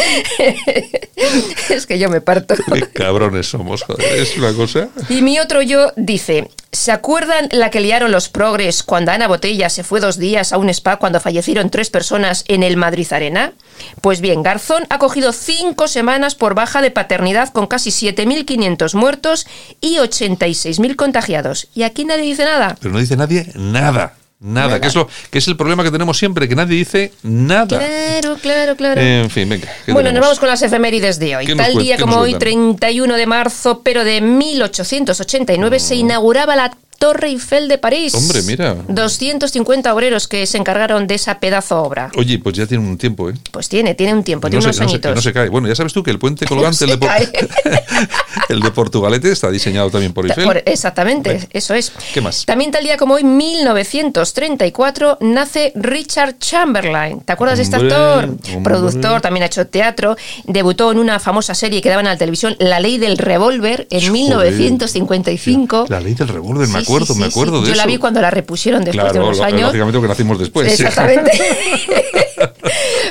es 1.70 1.86
que 1.86 1.98
yo 1.98 2.08
me 2.08 2.20
parto. 2.20 2.54
Qué 2.72 2.88
cabrones 2.88 3.48
somos, 3.48 3.82
joder, 3.82 4.04
es 4.16 4.36
una 4.36 4.52
cosa. 4.52 4.88
Y 5.08 5.22
mi 5.22 5.38
otro 5.38 5.62
yo 5.62 5.92
dice, 5.96 6.48
¿se 6.72 6.92
acuerdan 6.92 7.48
la 7.52 7.70
que 7.70 7.80
liaron 7.80 8.10
los 8.10 8.28
progres 8.28 8.82
cuando 8.82 9.12
Ana 9.12 9.28
Botella 9.28 9.68
se 9.68 9.84
fue 9.84 10.00
dos 10.00 10.18
días 10.18 10.52
a 10.52 10.58
un 10.58 10.68
spa 10.70 10.96
cuando 10.96 11.20
fallecieron 11.20 11.70
tres 11.70 11.90
personas 11.90 12.44
en 12.48 12.62
el 12.62 12.76
Madrid 12.76 13.06
Arena? 13.12 13.52
Pues 14.00 14.20
bien, 14.20 14.42
Garzón 14.42 14.84
ha 14.90 14.98
cogido 14.98 15.32
cinco 15.32 15.88
semanas 15.88 16.34
por 16.34 16.54
baja 16.54 16.82
de 16.82 16.90
paternidad 16.90 17.50
con 17.50 17.66
casi 17.66 17.90
7.500 17.90 18.94
muertos 18.94 19.46
y 19.80 19.96
86.000 19.96 20.96
contagiados. 20.96 21.68
Y 21.74 21.82
aquí 21.82 22.04
nadie 22.04 22.24
dice 22.24 22.44
nada. 22.44 22.76
Pero 22.80 22.92
no 22.92 23.00
dice 23.00 23.16
nadie 23.16 23.46
nada, 23.54 24.14
nada, 24.40 24.66
Nada. 24.68 24.80
Que, 24.80 24.88
es 24.88 24.94
lo, 24.94 25.08
que 25.30 25.38
es 25.38 25.48
el 25.48 25.56
problema 25.56 25.84
que 25.84 25.90
tenemos 25.90 26.18
siempre, 26.18 26.48
que 26.48 26.56
nadie 26.56 26.76
dice 26.76 27.12
nada. 27.22 27.78
Claro, 27.78 28.36
claro, 28.40 28.76
claro. 28.76 29.00
En 29.00 29.30
fin, 29.30 29.48
venga. 29.48 29.68
¿qué 29.86 29.92
Bueno, 29.92 30.10
nos 30.12 30.20
vamos 30.20 30.38
con 30.38 30.48
las 30.48 30.62
efemérides 30.62 31.18
de 31.18 31.36
hoy. 31.36 31.46
¿Qué 31.46 31.54
nos 31.54 31.66
Tal 31.66 31.78
día 31.78 31.98
como 31.98 32.16
hoy, 32.16 32.30
cuentan? 32.30 32.76
31 32.76 33.16
de 33.16 33.26
marzo, 33.26 33.82
pero 33.82 34.04
de 34.04 34.20
1889, 34.20 35.78
se 35.78 35.94
inauguraba 35.94 36.56
la 36.56 36.70
Torre 37.00 37.28
Eiffel 37.28 37.66
de 37.66 37.78
París. 37.78 38.14
Hombre, 38.14 38.42
mira. 38.42 38.76
250 38.88 39.94
obreros 39.94 40.28
que 40.28 40.44
se 40.44 40.58
encargaron 40.58 41.06
de 41.06 41.14
esa 41.14 41.40
pedazo 41.40 41.82
obra. 41.82 42.10
Oye, 42.14 42.38
pues 42.38 42.54
ya 42.54 42.66
tiene 42.66 42.86
un 42.86 42.98
tiempo, 42.98 43.30
¿eh? 43.30 43.34
Pues 43.50 43.70
tiene, 43.70 43.94
tiene 43.94 44.12
un 44.12 44.22
tiempo, 44.22 44.48
no, 44.48 44.50
tiene 44.50 44.62
se, 44.62 44.68
unos 44.68 44.92
no, 44.92 45.00
se, 45.00 45.14
no 45.14 45.22
se 45.22 45.32
cae. 45.32 45.48
Bueno, 45.48 45.66
ya 45.66 45.74
sabes 45.74 45.94
tú 45.94 46.02
que 46.02 46.10
el 46.10 46.18
puente 46.18 46.44
colgante, 46.48 46.84
el, 46.84 47.00
de 47.00 47.08
el 48.50 48.60
Portugalete, 48.72 49.32
está 49.32 49.50
diseñado 49.50 49.90
también 49.90 50.12
por 50.12 50.26
Eiffel. 50.26 50.44
Por- 50.44 50.62
exactamente, 50.66 51.48
eso 51.54 51.72
es. 51.72 51.90
¿Qué 52.12 52.20
más? 52.20 52.44
También 52.44 52.70
tal 52.70 52.84
día 52.84 52.98
como 52.98 53.14
hoy, 53.14 53.24
1934, 53.24 55.18
nace 55.22 55.72
Richard 55.76 56.36
Chamberlain. 56.38 57.20
¿Te 57.22 57.32
acuerdas 57.32 57.56
de 57.56 57.64
este 57.64 57.76
actor? 57.76 58.24
hombre. 58.24 58.60
Productor, 58.62 59.22
también 59.22 59.44
ha 59.44 59.46
hecho 59.46 59.66
teatro. 59.66 60.16
Debutó 60.44 60.92
en 60.92 60.98
una 60.98 61.18
famosa 61.18 61.54
serie 61.54 61.80
que 61.80 61.88
daban 61.88 62.06
a 62.06 62.10
la 62.10 62.18
televisión, 62.18 62.56
La 62.58 62.78
Ley 62.78 62.98
del 62.98 63.16
Revólver, 63.16 63.86
en 63.90 64.00
Joder. 64.00 64.12
1955. 64.12 65.86
La 65.88 66.00
ley 66.00 66.12
del 66.12 66.28
revólver, 66.28 66.68
me 66.68 66.80
Sí, 66.80 66.84
sí, 66.84 66.89
acuerdo, 66.96 67.14
me 67.14 67.26
acuerdo 67.26 67.60
de 67.60 67.66
Yo 67.68 67.72
eso. 67.72 67.82
la 67.82 67.86
vi 67.86 67.96
cuando 67.98 68.20
la 68.20 68.30
repusieron 68.30 68.84
después 68.84 69.04
de 69.04 69.10
Claro, 69.12 69.26
unos 69.26 69.38
lo- 69.38 69.44
años. 69.44 69.62
lógicamente 69.62 69.98
porque 69.98 70.08
nacimos 70.08 70.38
después. 70.38 70.72
Exactamente. 70.72 71.30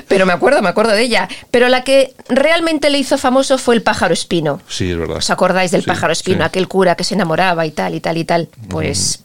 Pero 0.08 0.26
me 0.26 0.34
acuerdo, 0.34 0.62
me 0.62 0.70
acuerdo 0.70 0.92
de 0.94 1.04
ella. 1.04 1.28
Pero 1.52 1.70
la 1.70 1.84
que 1.84 2.13
realmente 2.30 2.89
le 2.89 2.98
hizo 2.98 3.18
famoso 3.18 3.58
fue 3.60 3.76
el 3.76 3.82
pájaro 3.84 4.13
espino. 4.13 4.60
Sí, 4.68 4.89
es 4.89 4.98
verdad. 4.98 5.18
¿Os 5.18 5.30
acordáis 5.30 5.70
del 5.72 5.82
Sí, 5.82 5.88
pájaro 5.88 6.12
espino? 6.13 6.38
sí. 6.39 6.44
Aquel 6.44 6.68
cura 6.68 6.96
que 6.96 7.04
se 7.04 7.13
enamoraba 7.13 7.65
y 7.65 7.72
tal, 7.72 7.94
y 7.94 8.00
tal, 8.00 8.18
y 8.18 8.24
tal. 8.24 8.50
Pues 8.70 9.22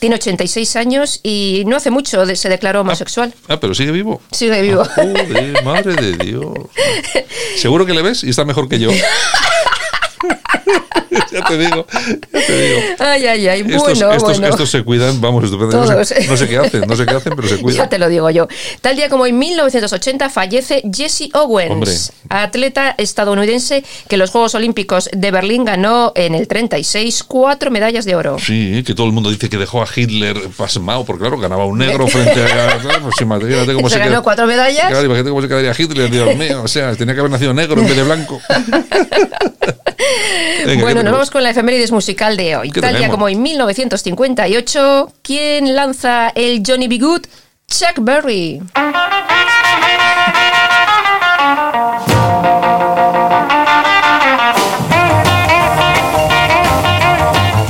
tiene 0.00 0.16
86 0.16 0.74
años 0.76 1.20
y 1.22 1.62
no 1.66 1.76
hace 1.76 1.90
mucho 1.90 2.26
de- 2.26 2.34
se 2.36 2.48
declaró 2.48 2.80
homosexual. 2.80 3.32
Ah, 3.48 3.60
pero 3.60 3.74
sigue 3.74 3.92
vivo. 3.92 4.20
Sigue 4.32 4.60
vivo. 4.62 4.82
Ah, 4.82 4.90
joder, 4.96 5.62
madre 5.64 5.94
de 5.94 6.12
Dios. 6.24 6.48
Seguro 7.56 7.86
que 7.86 7.94
le 7.94 8.02
ves 8.02 8.24
y 8.24 8.30
está 8.30 8.44
mejor 8.44 8.68
que 8.68 8.78
yo. 8.80 8.90
ya 11.34 11.44
te 11.46 11.58
digo, 11.58 11.86
ya 12.32 12.46
te 12.46 12.60
digo. 12.62 12.80
Ay, 12.98 13.26
ay, 13.26 13.48
ay. 13.48 13.60
Estos, 13.60 13.82
Bueno, 13.82 14.12
estos, 14.12 14.22
bueno. 14.38 14.48
estos 14.48 14.70
se 14.70 14.82
cuidan, 14.84 15.20
vamos, 15.20 15.44
estupendamente. 15.44 15.94
No 15.96 16.04
sé, 16.04 16.14
Todos. 16.14 16.28
no 16.28 16.36
sé 16.36 16.48
qué 16.48 16.58
hacen, 16.58 16.80
no 16.86 16.96
sé 16.96 17.06
qué 17.06 17.14
hacen, 17.14 17.32
pero 17.36 17.48
se 17.48 17.56
Ya 17.56 17.62
cuidan. 17.62 17.88
te 17.88 17.98
lo 17.98 18.08
digo 18.08 18.30
yo. 18.30 18.48
Tal 18.80 18.96
día 18.96 19.08
como 19.08 19.26
en 19.26 19.38
1980 19.38 20.30
fallece 20.30 20.82
Jesse 20.94 21.28
Owens, 21.34 21.70
Hombre. 21.72 21.92
atleta 22.30 22.94
estadounidense 22.98 23.84
que 24.08 24.14
en 24.16 24.20
los 24.20 24.30
Juegos 24.30 24.54
Olímpicos 24.54 25.10
de 25.12 25.30
Berlín 25.30 25.64
ganó 25.64 26.12
en 26.14 26.34
el 26.34 26.46
36 26.48 27.22
cuatro 27.24 27.70
medallas 27.70 28.04
de 28.04 28.14
oro. 28.16 28.38
Sí, 28.38 28.82
que 28.86 28.94
todo 28.94 29.06
el 29.06 29.12
mundo 29.12 29.30
dice 29.30 29.48
que 29.48 29.56
dejó 29.58 29.82
a 29.82 29.86
Hitler 29.94 30.36
pasmado, 30.56 31.04
porque 31.04 31.20
claro, 31.22 31.38
ganaba 31.38 31.66
un 31.66 31.78
negro 31.78 32.06
frente 32.06 32.42
a. 32.42 32.78
Pues 33.04 33.20
imagínate 33.20 33.74
cómo 33.74 33.88
Se 33.88 33.94
se, 33.94 33.98
ganó 34.00 34.10
queda- 34.12 34.22
cuatro 34.22 34.46
medallas. 34.46 34.88
Claro, 34.88 35.04
imagínate 35.04 35.30
cómo 35.30 35.42
se 35.42 35.48
quedaría 35.48 35.72
Hitler, 35.76 36.10
Dios 36.10 36.36
mío. 36.36 36.62
O 36.62 36.68
sea, 36.68 36.94
tenía 36.94 37.14
que 37.14 37.20
haber 37.20 37.30
nacido 37.32 37.52
negro 37.52 37.80
en 37.80 37.86
vez 37.86 37.96
de 37.96 38.02
blanco. 38.02 38.40
Venga, 40.66 40.76
¿qué 40.76 40.82
bueno, 40.82 41.02
nos 41.02 41.04
tenemos? 41.04 41.23
Vamos 41.24 41.30
con 41.30 41.42
la 41.42 41.50
efemérides 41.50 41.90
musical 41.90 42.36
de 42.36 42.54
hoy. 42.54 42.70
¿Qué 42.70 42.82
Tal 42.82 42.98
día 42.98 43.08
como 43.08 43.30
en 43.30 43.40
1958, 43.40 45.12
¿quién 45.22 45.74
lanza 45.74 46.28
el 46.34 46.62
Johnny 46.66 46.86
B. 46.86 46.98
Good? 46.98 47.22
Chuck 47.66 47.94
Berry. 48.02 48.60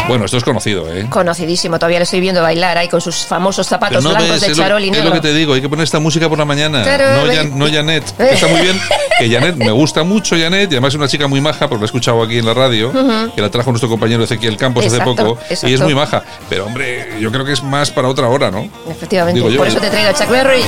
Bueno, 0.07 0.27
esto 0.27 0.37
es 0.37 0.45
conocido, 0.45 0.93
¿eh? 0.93 1.07
Conocidísimo, 1.09 1.79
todavía 1.79 1.99
le 1.99 2.03
estoy 2.05 2.21
viendo 2.21 2.43
bailar 2.43 2.77
ahí 2.77 2.89
con 2.89 3.01
sus 3.01 3.25
famosos 3.25 3.67
zapatos 3.67 4.05
no 4.05 4.11
blancos 4.11 4.29
ves, 4.33 4.41
de 4.43 4.47
es, 4.49 4.59
lo, 4.59 4.63
charol 4.65 4.83
y 4.83 4.87
es 4.87 4.93
negro. 4.93 5.09
lo 5.09 5.15
que 5.15 5.21
te 5.23 5.33
digo, 5.33 5.55
hay 5.55 5.63
que 5.63 5.69
poner 5.69 5.85
esta 5.85 5.99
música 5.99 6.29
por 6.29 6.37
la 6.39 6.45
mañana. 6.45 6.83
Claro, 6.83 7.05
no, 7.27 7.33
Jan- 7.33 7.57
no 7.59 7.67
Janet, 7.71 8.05
está 8.21 8.47
muy 8.49 8.61
bien. 8.61 8.79
Que 9.19 9.31
Janet, 9.31 9.57
me 9.57 9.71
gusta 9.71 10.03
mucho 10.03 10.37
Janet, 10.37 10.71
y 10.71 10.75
además 10.75 10.91
es 10.93 10.97
una 10.99 11.09
chica 11.09 11.27
muy 11.27 11.41
maja, 11.41 11.69
porque 11.69 11.77
la 11.81 11.85
he 11.85 11.87
escuchado 11.87 12.23
aquí 12.23 12.37
en 12.39 12.45
la 12.45 12.53
radio, 12.53 12.93
que 13.35 13.41
la 13.41 13.49
trajo 13.51 13.71
nuestro 13.71 13.89
compañero 13.89 14.23
Ezequiel 14.25 14.57
Campos 14.59 14.85
hace 14.85 14.97
Exacto, 14.97 15.17
poco, 15.17 15.39
y 15.49 15.53
es 15.55 15.63
exacto. 15.65 15.85
muy 15.85 15.95
maja. 15.95 16.23
Pero 16.51 16.67
hombre, 16.67 17.09
yo 17.21 17.31
creo 17.33 17.45
que 17.47 17.53
es 17.53 17.63
más 17.63 17.91
para 17.91 18.09
otra 18.09 18.29
hora, 18.29 18.51
¿no? 18.51 18.69
Efectivamente, 18.91 19.39
Digo 19.41 19.51
yo, 19.51 19.57
por 19.59 19.69
eso 19.69 19.79
¿eh? 19.79 19.83
te 19.83 19.91
traigo 19.91 20.11
a 20.11 20.15
Chuck 20.15 20.29
Berry. 20.29 20.63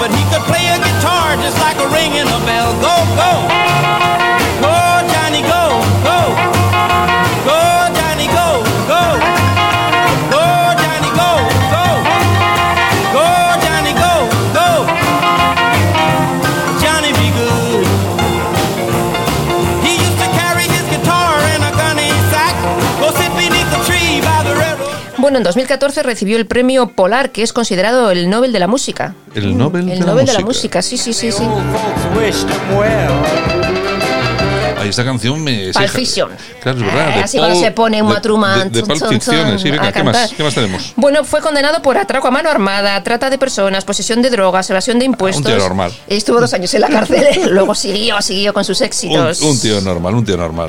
but 0.00 0.10
he 0.10 0.24
could 0.30 0.44
play 0.46 0.66
a 0.68 0.76
guitar 0.78 1.36
just 1.42 1.56
like 1.58 1.78
a 1.80 1.86
ring 1.88 2.12
in 2.14 2.26
a 2.28 2.38
bell. 2.44 2.72
Go. 2.80 2.94
Go, 3.16 4.23
Bueno, 25.24 25.38
en 25.38 25.44
2014 25.44 26.02
recibió 26.02 26.36
el 26.36 26.44
premio 26.44 26.88
Polar, 26.88 27.30
que 27.32 27.42
es 27.42 27.54
considerado 27.54 28.10
el 28.10 28.28
Nobel 28.28 28.52
de 28.52 28.58
la 28.58 28.66
música. 28.66 29.14
El 29.34 29.56
Nobel, 29.56 29.88
El 29.88 30.00
de, 30.00 30.04
Nobel 30.04 30.26
la 30.26 30.32
de 30.34 30.38
la 30.40 30.44
música. 30.44 30.82
sí, 30.82 30.98
sí, 30.98 31.14
sí, 31.14 31.32
sí. 31.32 31.42
Ahí 34.78 34.90
esta 34.90 35.02
canción 35.02 35.42
me... 35.42 35.72
Pulp 35.72 35.88
Fiction. 35.88 36.28
Claro, 36.62 36.78
es 36.80 36.84
verdad. 36.84 37.08
Eh, 37.08 37.14
de 37.14 37.20
así 37.22 37.38
Paul- 37.38 37.56
se 37.58 37.70
pone 37.70 38.02
Uma 38.02 38.16
de- 38.16 38.20
Truman, 38.20 38.70
De, 38.70 38.82
de 38.82 38.86
tun, 38.86 38.98
tun, 38.98 39.08
Ficciones, 39.08 39.62
sí, 39.62 39.70
venga, 39.70 39.90
¿qué 39.92 40.02
más? 40.02 40.30
¿Qué 40.36 40.42
más 40.42 40.54
tenemos? 40.54 40.92
Bueno, 40.96 41.24
fue 41.24 41.40
condenado 41.40 41.80
por 41.80 41.96
atraco 41.96 42.28
a 42.28 42.30
mano 42.30 42.50
armada, 42.50 43.02
trata 43.02 43.30
de 43.30 43.38
personas, 43.38 43.86
posesión 43.86 44.20
de 44.20 44.28
drogas, 44.28 44.68
evasión 44.68 44.98
de 44.98 45.06
impuestos. 45.06 45.42
Un 45.42 45.50
tío 45.52 45.56
normal. 45.58 45.90
Estuvo 46.06 46.38
dos 46.38 46.52
años 46.52 46.74
en 46.74 46.82
la 46.82 46.88
cárcel. 46.90 47.24
Luego 47.50 47.74
siguió, 47.74 48.20
siguió 48.20 48.52
con 48.52 48.62
sus 48.66 48.78
Un, 48.80 48.86
éxitos. 48.86 49.40
un 49.40 49.58
tío 49.58 49.80
normal, 49.80 50.16
un 50.16 50.24
tío 50.26 50.36
normal. 50.36 50.68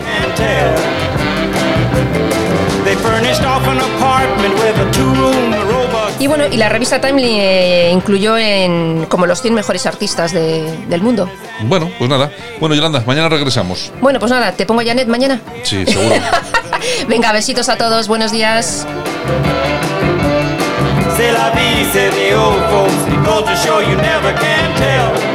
They 2.85 2.95
furnished 2.97 3.43
off 3.43 3.67
an 3.67 3.79
apartment 3.79 4.53
with 4.55 4.77
a 4.79 4.91
two-room 4.91 5.51
robot. 5.53 6.13
Y 6.19 6.27
bueno, 6.27 6.45
y 6.45 6.55
la 6.57 6.69
revista 6.69 7.01
Time 7.01 7.19
le 7.19 7.89
incluyó 7.91 8.37
en 8.37 9.05
como 9.09 9.25
los 9.25 9.41
100 9.41 9.53
mejores 9.55 9.85
artistas 9.87 10.31
de- 10.31 10.71
del 10.87 11.01
mundo. 11.01 11.27
Bueno, 11.63 11.89
pues 11.97 12.09
nada. 12.09 12.29
Bueno, 12.59 12.75
Yolanda, 12.75 13.03
mañana 13.07 13.27
regresamos. 13.27 13.91
Bueno, 14.01 14.19
pues 14.19 14.31
nada, 14.31 14.51
te 14.51 14.65
pongo 14.67 14.81
a 14.81 14.85
Janet 14.85 15.07
mañana. 15.07 15.41
Sí, 15.63 15.83
seguro. 15.85 16.15
Venga, 17.07 17.31
besitos 17.33 17.69
a 17.69 17.75
todos, 17.77 18.07
buenos 18.07 18.31
días. 18.31 18.85
C'est 21.17 21.31
la 21.33 21.49
vie, 21.51 21.85
said 21.91 22.11
the 22.13 22.35
old 22.35 22.61
folks. 22.69 22.93
It 23.11 23.25
goes 23.25 23.45
to 23.45 23.55
show 23.65 23.79
you 23.81 23.95
never 23.95 24.33
can 24.35 24.75
tell. 24.75 25.34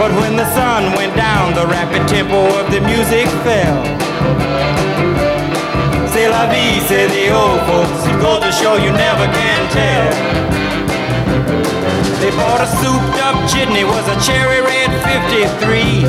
But 0.00 0.16
when 0.16 0.32
the 0.34 0.48
sun 0.56 0.96
went 0.96 1.14
down, 1.14 1.52
the 1.52 1.66
rapid 1.66 2.08
tempo 2.08 2.40
of 2.58 2.72
the 2.72 2.80
music 2.80 3.28
fell. 3.44 3.84
C'est 6.08 6.26
la 6.26 6.48
vie, 6.48 6.80
said 6.88 7.10
the 7.10 7.28
old 7.28 7.60
folks. 7.68 8.06
It 8.08 8.18
goes 8.18 8.40
to 8.40 8.50
show 8.50 8.76
you 8.76 8.92
never 8.96 9.26
can 9.28 9.60
tell. 9.68 10.08
They 12.16 12.30
bought 12.30 12.64
a 12.64 12.66
souped 12.80 13.20
up 13.20 13.36
jitney, 13.52 13.84
was 13.84 14.08
a 14.08 14.16
cherry 14.24 14.64
red 14.64 14.88
53. 15.04 16.08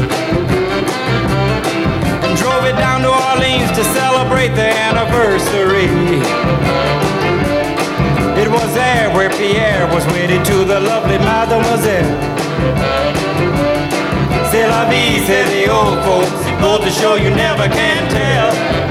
And 2.23 2.38
drove 2.39 2.63
it 2.71 2.80
down 2.80 3.01
to 3.01 3.12
Orleans 3.12 3.75
to 3.75 3.84
celebrate 3.91 4.56
the 4.56 4.71
anniversary. 4.88 5.91
It 8.39 8.49
was 8.49 8.73
there 8.73 9.13
where 9.13 9.30
Pierre 9.32 9.86
was 9.93 10.06
wedded 10.15 10.45
to 10.45 10.63
the 10.63 10.80
lovely 10.80 11.17
mademoiselle. 11.17 13.71
C'est 14.52 14.68
la 14.68 14.84
vie, 14.84 15.26
said 15.26 15.48
the 15.48 15.72
old 15.72 16.04
folks. 16.04 16.30
Goes 16.60 16.82
to 16.84 16.92
show 16.92 17.16
you 17.16 17.30
never 17.30 17.70
can 17.70 18.10
tell. 18.10 18.90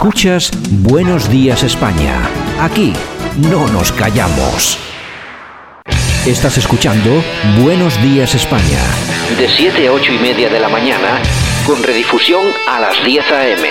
Escuchas 0.00 0.50
Buenos 0.70 1.28
Días 1.28 1.62
España. 1.62 2.26
Aquí 2.58 2.94
no 3.50 3.68
nos 3.68 3.92
callamos. 3.92 4.78
Estás 6.24 6.56
escuchando 6.56 7.22
Buenos 7.62 8.00
Días 8.00 8.34
España. 8.34 8.80
De 9.38 9.46
7 9.46 9.88
a 9.88 9.92
8 9.92 10.12
y 10.14 10.18
media 10.20 10.48
de 10.48 10.58
la 10.58 10.70
mañana, 10.70 11.20
con 11.66 11.82
redifusión 11.82 12.46
a 12.66 12.80
las 12.80 13.04
10 13.04 13.30
a.m. 13.30 13.68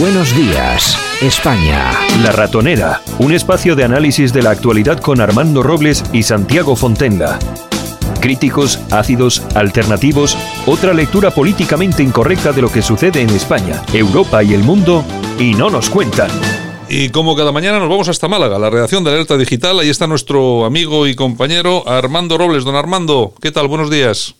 Buenos 0.00 0.34
días 0.34 0.98
España. 1.22 1.92
La 2.24 2.32
Ratonera, 2.32 3.00
un 3.20 3.32
espacio 3.32 3.76
de 3.76 3.84
análisis 3.84 4.32
de 4.32 4.42
la 4.42 4.50
actualidad 4.50 4.98
con 4.98 5.20
Armando 5.20 5.62
Robles 5.62 6.02
y 6.12 6.24
Santiago 6.24 6.74
Fontenga. 6.74 7.38
Críticos, 8.20 8.80
ácidos, 8.90 9.42
alternativos, 9.54 10.36
otra 10.66 10.92
lectura 10.92 11.30
políticamente 11.30 12.02
incorrecta 12.02 12.50
de 12.50 12.62
lo 12.62 12.70
que 12.70 12.82
sucede 12.82 13.20
en 13.20 13.30
España, 13.30 13.80
Europa 13.92 14.42
y 14.42 14.54
el 14.54 14.64
mundo, 14.64 15.04
y 15.42 15.54
no 15.54 15.70
nos 15.70 15.90
cuentan. 15.90 16.30
Y 16.88 17.08
como 17.08 17.34
cada 17.34 17.50
mañana 17.50 17.80
nos 17.80 17.88
vamos 17.88 18.08
hasta 18.08 18.28
Málaga, 18.28 18.60
la 18.60 18.70
redacción 18.70 19.02
de 19.02 19.10
Alerta 19.10 19.36
Digital. 19.36 19.80
Ahí 19.80 19.90
está 19.90 20.06
nuestro 20.06 20.64
amigo 20.64 21.08
y 21.08 21.16
compañero 21.16 21.82
Armando 21.88 22.38
Robles. 22.38 22.64
Don 22.64 22.76
Armando, 22.76 23.34
¿qué 23.42 23.50
tal? 23.50 23.66
Buenos 23.66 23.90
días. 23.90 24.36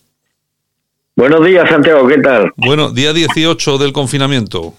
Buenos 1.16 1.44
días, 1.44 1.68
Santiago, 1.68 2.06
¿qué 2.06 2.18
tal? 2.18 2.52
Bueno, 2.56 2.90
día 2.90 3.12
18 3.12 3.78
del 3.78 3.92
confinamiento. 3.92 4.74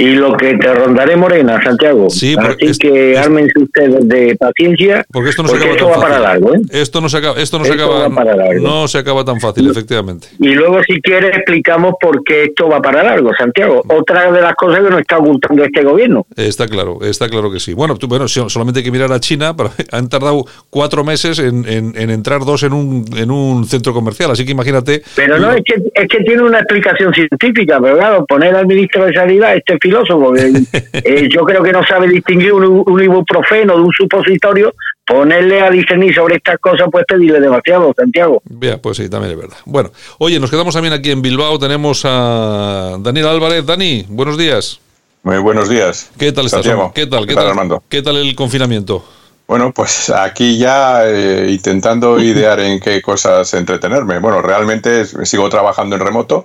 Y 0.00 0.12
lo 0.12 0.36
que 0.36 0.54
te 0.54 0.72
rondaré 0.72 1.16
morena, 1.16 1.60
Santiago. 1.60 2.08
Sí, 2.08 2.36
Así 2.38 2.66
es- 2.66 2.78
que 2.78 3.18
ármense 3.18 3.52
ustedes 3.60 4.06
de 4.08 4.36
paciencia, 4.36 5.04
Porque 5.12 5.30
esto 5.30 5.42
no 5.42 5.48
se 5.48 5.56
porque 5.56 5.70
acaba 5.72 5.76
esto 5.76 5.90
tan 5.90 5.92
va 5.92 6.06
fácil. 6.06 6.22
para 6.22 6.32
largo, 6.34 6.54
¿eh? 6.54 6.60
Esto 6.70 7.00
no 7.00 7.08
se 7.08 7.16
acaba, 7.16 7.40
esto 7.40 7.58
no 7.58 7.64
se 7.64 7.70
Esto 7.72 7.84
acaba, 7.84 8.08
va 8.08 8.14
para 8.14 8.36
largo. 8.36 8.62
no 8.62 8.86
se 8.86 8.98
acaba 8.98 9.24
tan 9.24 9.40
fácil, 9.40 9.68
efectivamente. 9.68 10.28
Y 10.38 10.50
luego, 10.54 10.78
si 10.84 11.00
quieres, 11.00 11.36
explicamos 11.36 11.94
por 12.00 12.22
qué 12.22 12.44
esto 12.44 12.68
va 12.68 12.80
para 12.80 13.02
largo, 13.02 13.30
Santiago. 13.36 13.82
Otra 13.88 14.30
de 14.30 14.40
las 14.40 14.54
cosas 14.54 14.84
que 14.84 14.88
nos 14.90 15.00
está 15.00 15.18
ocultando 15.18 15.64
este 15.64 15.82
gobierno. 15.82 16.26
Está 16.36 16.68
claro, 16.68 16.98
está 17.02 17.28
claro 17.28 17.50
que 17.50 17.58
sí. 17.58 17.74
Bueno, 17.74 17.96
tú, 17.96 18.06
bueno, 18.06 18.28
so- 18.28 18.48
solamente 18.48 18.78
hay 18.78 18.84
que 18.84 18.92
mirar 18.92 19.10
a 19.12 19.18
China, 19.18 19.56
pero 19.56 19.72
han 19.90 20.08
tardado 20.08 20.44
cuatro 20.70 21.02
meses 21.02 21.40
en, 21.40 21.68
en- 21.68 21.94
en 21.96 22.10
entrar 22.10 22.44
dos 22.44 22.62
en 22.62 22.72
un, 22.72 23.04
en 23.16 23.32
un 23.32 23.64
centro 23.66 23.92
comercial, 23.92 24.30
así 24.30 24.44
que 24.44 24.52
imagínate. 24.52 25.02
Pero 25.16 25.38
no, 25.40 25.50
es 25.50 25.62
que, 25.64 25.74
es 25.92 26.08
que 26.08 26.18
tiene 26.22 26.42
una 26.42 26.58
explicación 26.58 27.12
científica, 27.12 27.80
pero 27.82 27.98
claro, 27.98 28.24
poner 28.26 28.54
al 28.54 28.64
ministro 28.68 29.04
de 29.04 29.12
Sanidad, 29.12 29.56
este 29.56 29.76
filósofo, 29.88 30.36
eh, 30.92 31.28
yo 31.30 31.44
creo 31.44 31.62
que 31.62 31.72
no 31.72 31.84
sabe 31.86 32.08
distinguir 32.08 32.52
un, 32.52 32.84
un 32.86 33.02
ibuprofeno 33.02 33.76
de 33.76 33.82
un 33.82 33.92
supositorio, 33.92 34.74
ponerle 35.06 35.60
a 35.60 35.70
discernir 35.70 36.14
sobre 36.14 36.36
estas 36.36 36.58
cosas, 36.58 36.88
pues 36.92 37.04
pedirle 37.06 37.40
demasiado, 37.40 37.92
Santiago. 37.96 38.42
Ya, 38.60 38.78
pues 38.78 38.98
sí, 38.98 39.08
también 39.08 39.32
es 39.32 39.38
verdad. 39.38 39.56
Bueno, 39.64 39.90
oye, 40.18 40.38
nos 40.38 40.50
quedamos 40.50 40.74
también 40.74 40.92
aquí 40.92 41.10
en 41.10 41.22
Bilbao, 41.22 41.58
tenemos 41.58 42.02
a 42.04 42.96
Daniel 43.00 43.28
Álvarez. 43.28 43.64
Dani, 43.64 44.04
buenos 44.08 44.36
días. 44.36 44.80
Muy 45.22 45.38
buenos 45.38 45.68
días. 45.68 46.10
¿Qué 46.18 46.32
tal 46.32 46.46
estás? 46.46 46.64
Santiago. 46.64 46.92
¿Qué 46.94 47.06
tal? 47.06 47.26
¿Qué 47.26 47.34
tal, 47.34 47.48
Armando? 47.48 47.82
¿Qué 47.88 48.02
tal 48.02 48.16
el 48.16 48.34
confinamiento? 48.36 49.04
Bueno, 49.46 49.72
pues 49.72 50.10
aquí 50.10 50.58
ya 50.58 51.08
eh, 51.08 51.50
intentando 51.50 52.20
idear 52.22 52.60
en 52.60 52.78
qué 52.78 53.00
cosas 53.00 53.52
entretenerme. 53.54 54.18
Bueno, 54.18 54.42
realmente 54.42 55.04
sigo 55.04 55.48
trabajando 55.48 55.96
en 55.96 56.02
remoto 56.02 56.44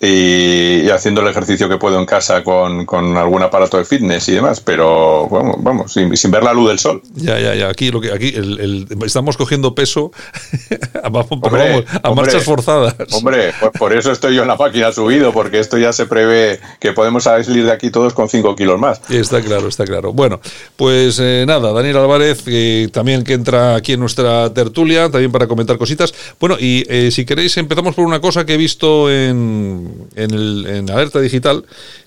y, 0.00 0.82
y 0.86 0.90
haciendo 0.90 1.20
el 1.22 1.28
ejercicio 1.28 1.68
que 1.68 1.76
puedo 1.76 1.98
en 1.98 2.06
casa 2.06 2.44
con, 2.44 2.86
con 2.86 3.16
algún 3.16 3.42
aparato 3.42 3.78
de 3.78 3.84
fitness 3.84 4.28
y 4.28 4.32
demás, 4.32 4.60
pero 4.60 5.28
vamos, 5.28 5.56
vamos 5.60 5.92
sin, 5.92 6.16
sin 6.16 6.30
ver 6.30 6.42
la 6.44 6.52
luz 6.52 6.68
del 6.68 6.78
sol. 6.78 7.02
Ya, 7.14 7.38
ya, 7.40 7.54
ya. 7.54 7.68
Aquí, 7.68 7.90
lo 7.90 8.00
que, 8.00 8.12
aquí 8.12 8.28
el- 8.34 8.60
el- 8.60 8.86
estamos 9.04 9.36
cogiendo 9.36 9.74
peso 9.74 10.12
vamos, 11.02 11.26
Hombre, 11.30 11.70
vamos, 11.82 11.84
a 12.02 12.08
hombre, 12.10 12.24
marchas 12.26 12.44
forzadas. 12.44 12.94
Hombre, 13.12 13.52
pues 13.60 13.72
por 13.78 13.92
eso 13.92 14.12
estoy 14.12 14.36
yo 14.36 14.42
en 14.42 14.48
la 14.48 14.56
máquina 14.56 14.92
subido, 14.92 15.32
porque 15.32 15.58
esto 15.58 15.78
ya 15.78 15.92
se 15.92 16.06
prevé 16.06 16.60
que 16.80 16.92
podemos 16.92 17.24
salir 17.24 17.64
de 17.64 17.72
aquí 17.72 17.90
todos 17.90 18.12
con 18.14 18.28
5 18.28 18.54
kilos 18.56 18.78
más. 18.78 19.00
Está 19.10 19.40
claro, 19.42 19.68
está 19.68 19.84
claro. 19.84 20.12
Bueno, 20.12 20.40
pues 20.76 21.18
eh, 21.20 21.44
nada, 21.46 21.72
Daniel 21.72 21.96
Álvarez, 21.98 22.42
eh, 22.46 22.88
también 22.92 23.24
que 23.24 23.32
entra 23.34 23.74
aquí 23.74 23.94
en 23.94 24.00
nuestra 24.00 24.52
tertulia, 24.54 25.10
también 25.10 25.32
para 25.32 25.46
comentar 25.46 25.76
cositas. 25.78 26.14
Bueno, 26.38 26.56
y 26.58 26.84
eh, 26.88 27.10
si 27.10 27.24
queréis, 27.24 27.56
empezamos 27.56 27.94
por 27.94 28.04
una 28.04 28.20
cosa 28.20 28.46
que 28.46 28.54
he 28.54 28.56
visto 28.56 29.10
en, 29.10 29.87
en, 30.16 30.30
el, 30.32 30.66
en 30.66 30.90
Alerta 30.90 31.20
Digital, 31.20 31.64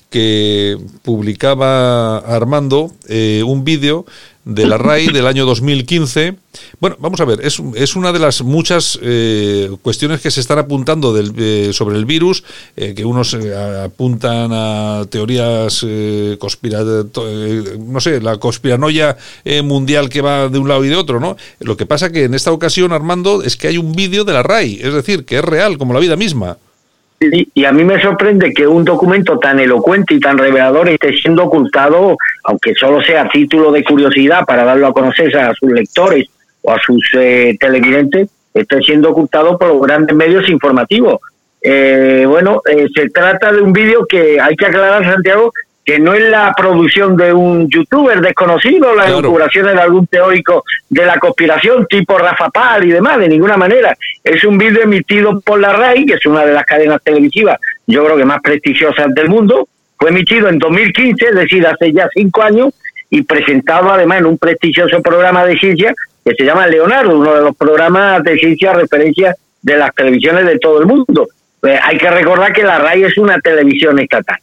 que 0.10 0.78
publicaba 1.04 2.18
Armando 2.18 2.92
eh, 3.08 3.44
un 3.46 3.64
vídeo 3.64 4.06
de 4.44 4.66
la 4.66 4.78
RAI 4.78 5.08
del 5.08 5.28
año 5.28 5.46
2015. 5.46 6.36
Bueno, 6.82 6.98
vamos 7.00 7.22
a 7.22 7.26
ver, 7.26 7.40
es, 7.46 7.62
es 7.76 7.96
una 7.96 8.12
de 8.12 8.20
las 8.20 8.42
muchas 8.42 9.00
eh, 9.02 9.70
cuestiones 9.84 10.20
que 10.20 10.30
se 10.32 10.42
están 10.42 10.58
apuntando 10.58 11.14
del, 11.14 11.32
eh, 11.38 11.70
sobre 11.74 11.96
el 11.98 12.06
virus, 12.06 12.44
eh, 12.76 12.94
que 12.94 13.06
unos 13.06 13.34
eh, 13.36 13.54
apuntan 13.86 14.50
a 14.52 15.06
teorías 15.10 15.86
eh, 15.88 16.36
conspira- 16.40 17.06
to- 17.10 17.24
eh, 17.30 17.78
no 17.80 18.02
sé, 18.02 18.20
la 18.20 18.38
conspiranoia 18.38 19.16
mundial 19.64 20.10
que 20.10 20.22
va 20.22 20.50
de 20.50 20.58
un 20.60 20.68
lado 20.68 20.84
y 20.84 20.90
de 20.90 20.96
otro, 20.98 21.20
¿no? 21.22 21.38
Lo 21.60 21.78
que 21.78 21.86
pasa 21.86 22.12
que 22.12 22.24
en 22.26 22.34
esta 22.34 22.52
ocasión, 22.52 22.92
Armando, 22.92 23.44
es 23.44 23.56
que 23.56 23.68
hay 23.68 23.78
un 23.78 23.94
vídeo 23.94 24.26
de 24.26 24.34
la 24.34 24.44
RAI, 24.44 24.80
es 24.82 24.94
decir, 24.94 25.24
que 25.24 25.38
es 25.38 25.46
real, 25.46 25.78
como 25.78 25.94
la 25.94 26.00
vida 26.02 26.16
misma. 26.18 26.58
Y, 27.22 27.48
y 27.54 27.66
a 27.66 27.72
mí 27.72 27.84
me 27.84 28.02
sorprende 28.02 28.52
que 28.52 28.66
un 28.68 28.84
documento 28.84 29.38
tan 29.38 29.60
elocuente 29.60 30.16
y 30.16 30.20
tan 30.20 30.40
revelador 30.40 30.90
esté 30.90 31.14
siendo 31.14 31.44
ocultado, 31.44 32.18
aunque 32.46 32.74
solo 32.74 33.00
sea 33.02 33.30
título 33.30 33.72
de 33.72 33.84
curiosidad 33.84 34.44
para 34.46 34.64
darlo 34.64 34.88
a 34.88 34.94
conocer 34.94 35.36
a 35.38 35.54
sus 35.54 35.72
lectores 35.72 36.28
o 36.64 36.72
a 36.72 36.80
sus 36.80 37.04
eh, 37.14 37.56
televidentes, 37.60 38.28
esté 38.56 38.82
siendo 38.82 39.12
ocultado 39.12 39.58
por 39.58 39.68
los 39.68 39.82
grandes 39.82 40.16
medios 40.16 40.50
informativos. 40.50 41.20
Eh, 41.62 42.26
bueno, 42.28 42.62
eh, 42.68 42.88
se 42.96 43.10
trata 43.10 43.52
de 43.52 43.62
un 43.62 43.72
vídeo 43.72 44.08
que 44.08 44.40
hay 44.42 44.56
que 44.56 44.66
aclarar, 44.66 45.06
Santiago, 45.06 45.54
que 45.92 46.00
no 46.00 46.14
es 46.14 46.24
la 46.30 46.54
producción 46.56 47.18
de 47.18 47.34
un 47.34 47.68
youtuber 47.68 48.22
desconocido, 48.22 48.96
las 48.96 49.08
Claro. 49.08 49.20
elucubraciones 49.20 49.74
de 49.76 49.82
algún 49.82 50.08
teórico 50.08 50.64
de 50.90 51.06
la 51.06 51.18
conspiración 51.20 51.86
tipo 51.86 52.18
Rafa 52.18 52.50
Pal 52.50 52.86
y 52.86 52.92
demás, 52.92 53.20
de 53.20 53.28
ninguna 53.28 53.58
manera. 53.58 53.94
Es 54.24 54.42
un 54.46 54.58
vídeo 54.58 54.84
emitido 54.84 55.42
por 55.42 55.60
la 55.60 55.74
RAI, 55.74 56.06
que 56.06 56.14
es 56.14 56.26
una 56.26 56.46
de 56.46 56.54
las 56.54 56.66
cadenas 56.66 57.02
televisivas, 57.04 57.60
yo 57.88 58.06
creo 58.06 58.16
que 58.16 58.24
más 58.24 58.40
prestigiosas 58.42 59.14
del 59.14 59.28
mundo. 59.28 59.68
Fue 60.00 60.12
emitido 60.12 60.48
en 60.48 60.60
2015, 60.60 61.26
es 61.26 61.36
decir, 61.36 61.68
hace 61.68 61.92
ya 61.92 62.08
cinco 62.14 62.42
años, 62.42 62.74
y 63.10 63.24
presentado 63.24 63.92
además 63.92 64.20
en 64.20 64.28
un 64.28 64.38
prestigioso 64.38 65.02
programa 65.02 65.44
de 65.44 65.60
ciencia 65.60 65.94
que 66.24 66.34
se 66.36 66.46
llama 66.46 66.68
Leonardo, 66.68 67.20
uno 67.20 67.36
de 67.36 67.42
los 67.42 67.58
programas 67.58 68.24
de 68.24 68.38
ciencia 68.38 68.72
referencia 68.72 69.36
de 69.62 69.76
las 69.76 69.94
televisiones 69.94 70.46
de 70.46 70.58
todo 70.58 70.80
el 70.80 70.86
mundo. 70.86 71.28
Eh, 71.64 71.78
hay 71.84 71.98
que 71.98 72.10
recordar 72.10 72.54
que 72.54 72.64
la 72.64 72.80
RAI 72.80 73.04
es 73.04 73.18
una 73.18 73.38
televisión 73.42 74.00
estatal. 74.00 74.38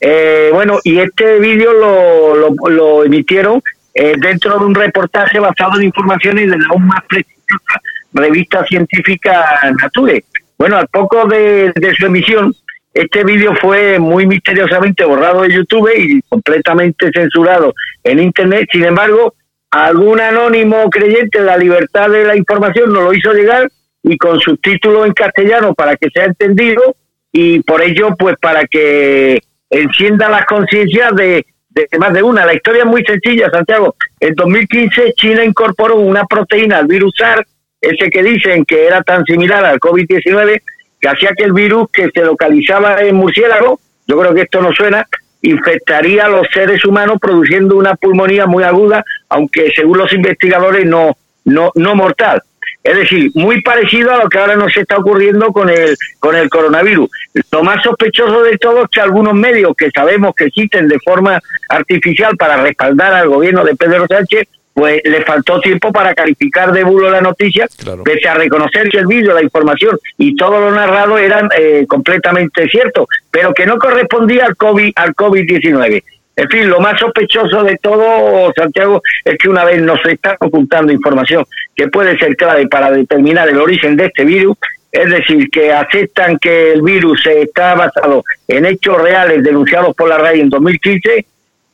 Eh, 0.00 0.50
bueno, 0.52 0.78
y 0.82 0.98
este 0.98 1.38
vídeo 1.38 1.72
lo, 1.72 2.34
lo, 2.34 2.68
lo 2.68 3.04
emitieron 3.04 3.62
eh, 3.94 4.14
dentro 4.18 4.58
de 4.58 4.64
un 4.64 4.74
reportaje 4.74 5.38
basado 5.38 5.78
en 5.78 5.84
informaciones 5.84 6.50
de 6.50 6.58
la 6.58 6.66
aún 6.70 6.86
más 6.86 7.02
prestigiosa 7.08 7.80
revista 8.12 8.64
científica 8.64 9.60
Nature. 9.80 10.24
Bueno, 10.58 10.76
al 10.76 10.88
poco 10.88 11.26
de, 11.26 11.72
de 11.74 11.94
su 11.94 12.06
emisión, 12.06 12.54
este 12.92 13.24
vídeo 13.24 13.54
fue 13.54 13.98
muy 13.98 14.26
misteriosamente 14.26 15.04
borrado 15.04 15.42
de 15.42 15.54
YouTube 15.54 15.90
y 15.96 16.20
completamente 16.22 17.10
censurado 17.14 17.74
en 18.02 18.18
Internet. 18.18 18.68
Sin 18.72 18.84
embargo, 18.84 19.34
algún 19.70 20.20
anónimo 20.20 20.90
creyente 20.90 21.40
de 21.40 21.44
la 21.44 21.56
libertad 21.56 22.10
de 22.10 22.24
la 22.24 22.36
información 22.36 22.92
nos 22.92 23.04
lo 23.04 23.14
hizo 23.14 23.32
llegar 23.32 23.68
y 24.02 24.16
con 24.16 24.40
subtítulos 24.40 25.06
en 25.06 25.12
castellano 25.12 25.74
para 25.74 25.96
que 25.96 26.08
sea 26.10 26.24
entendido 26.24 26.96
y 27.32 27.60
por 27.60 27.80
ello, 27.80 28.16
pues 28.18 28.34
para 28.40 28.64
que 28.66 29.40
encienda 29.70 30.28
las 30.28 30.44
conciencias 30.44 31.14
de, 31.14 31.46
de 31.70 31.98
más 31.98 32.12
de 32.12 32.22
una. 32.22 32.44
La 32.44 32.54
historia 32.54 32.82
es 32.82 32.88
muy 32.88 33.04
sencilla, 33.04 33.50
Santiago. 33.50 33.94
En 34.18 34.34
2015 34.34 35.14
China 35.14 35.44
incorporó 35.44 35.96
una 35.96 36.24
proteína 36.24 36.78
al 36.78 36.86
virus 36.86 37.14
SARS, 37.16 37.48
ese 37.80 38.10
que 38.10 38.22
dicen 38.22 38.64
que 38.64 38.86
era 38.86 39.02
tan 39.02 39.24
similar 39.24 39.64
al 39.64 39.80
COVID-19, 39.80 40.62
que 41.00 41.08
hacía 41.08 41.30
que 41.36 41.44
el 41.44 41.52
virus 41.52 41.88
que 41.90 42.10
se 42.12 42.20
localizaba 42.22 43.00
en 43.00 43.16
murciélago, 43.16 43.80
yo 44.06 44.18
creo 44.18 44.34
que 44.34 44.42
esto 44.42 44.60
no 44.60 44.72
suena, 44.72 45.06
infectaría 45.42 46.26
a 46.26 46.28
los 46.28 46.46
seres 46.52 46.84
humanos 46.84 47.18
produciendo 47.20 47.76
una 47.76 47.94
pulmonía 47.94 48.46
muy 48.46 48.64
aguda, 48.64 49.04
aunque 49.30 49.72
según 49.74 49.98
los 49.98 50.12
investigadores 50.12 50.84
no, 50.84 51.16
no, 51.44 51.72
no 51.74 51.94
mortal. 51.94 52.42
Es 52.82 52.96
decir, 52.96 53.30
muy 53.34 53.60
parecido 53.60 54.12
a 54.12 54.22
lo 54.22 54.28
que 54.28 54.38
ahora 54.38 54.56
nos 54.56 54.74
está 54.74 54.96
ocurriendo 54.96 55.52
con 55.52 55.68
el, 55.68 55.96
con 56.18 56.34
el 56.34 56.48
coronavirus. 56.48 57.10
Lo 57.52 57.62
más 57.62 57.82
sospechoso 57.82 58.42
de 58.42 58.56
todo 58.56 58.84
es 58.84 58.90
que 58.90 59.00
algunos 59.00 59.34
medios 59.34 59.74
que 59.76 59.90
sabemos 59.90 60.34
que 60.34 60.46
existen 60.46 60.88
de 60.88 60.98
forma 61.00 61.40
artificial 61.68 62.36
para 62.36 62.62
respaldar 62.62 63.12
al 63.12 63.28
gobierno 63.28 63.64
de 63.64 63.76
Pedro 63.76 64.06
Sánchez, 64.08 64.48
pues 64.72 65.02
le 65.04 65.22
faltó 65.24 65.60
tiempo 65.60 65.92
para 65.92 66.14
calificar 66.14 66.72
de 66.72 66.84
bulo 66.84 67.10
la 67.10 67.20
noticia, 67.20 67.66
pese 68.02 68.28
a 68.28 68.34
reconocer 68.34 68.88
que 68.88 68.98
el 68.98 69.06
vídeo, 69.06 69.34
la 69.34 69.42
información 69.42 69.98
y 70.16 70.34
todo 70.36 70.58
lo 70.58 70.70
narrado 70.70 71.18
eran 71.18 71.50
eh, 71.56 71.84
completamente 71.86 72.66
ciertos, 72.68 73.06
pero 73.30 73.52
que 73.52 73.66
no 73.66 73.78
correspondía 73.78 74.46
al 74.46 74.56
COVID 74.56 74.92
al 74.94 75.14
COVID-19. 75.14 76.02
En 76.40 76.48
fin, 76.48 76.70
lo 76.70 76.80
más 76.80 76.98
sospechoso 76.98 77.62
de 77.64 77.76
todo, 77.76 78.50
Santiago, 78.56 79.02
es 79.26 79.36
que 79.36 79.50
una 79.50 79.62
vez 79.62 79.82
nos 79.82 80.02
están 80.06 80.36
ocultando 80.40 80.90
información 80.90 81.44
que 81.76 81.88
puede 81.88 82.18
ser 82.18 82.34
clave 82.34 82.66
para 82.66 82.90
determinar 82.90 83.46
el 83.50 83.58
origen 83.58 83.94
de 83.94 84.06
este 84.06 84.24
virus, 84.24 84.56
es 84.90 85.10
decir, 85.10 85.50
que 85.50 85.70
aceptan 85.70 86.38
que 86.38 86.72
el 86.72 86.80
virus 86.80 87.26
está 87.26 87.74
basado 87.74 88.24
en 88.48 88.64
hechos 88.64 89.02
reales 89.02 89.44
denunciados 89.44 89.94
por 89.94 90.08
la 90.08 90.16
RAI 90.16 90.40
en 90.40 90.48
2015, 90.48 91.26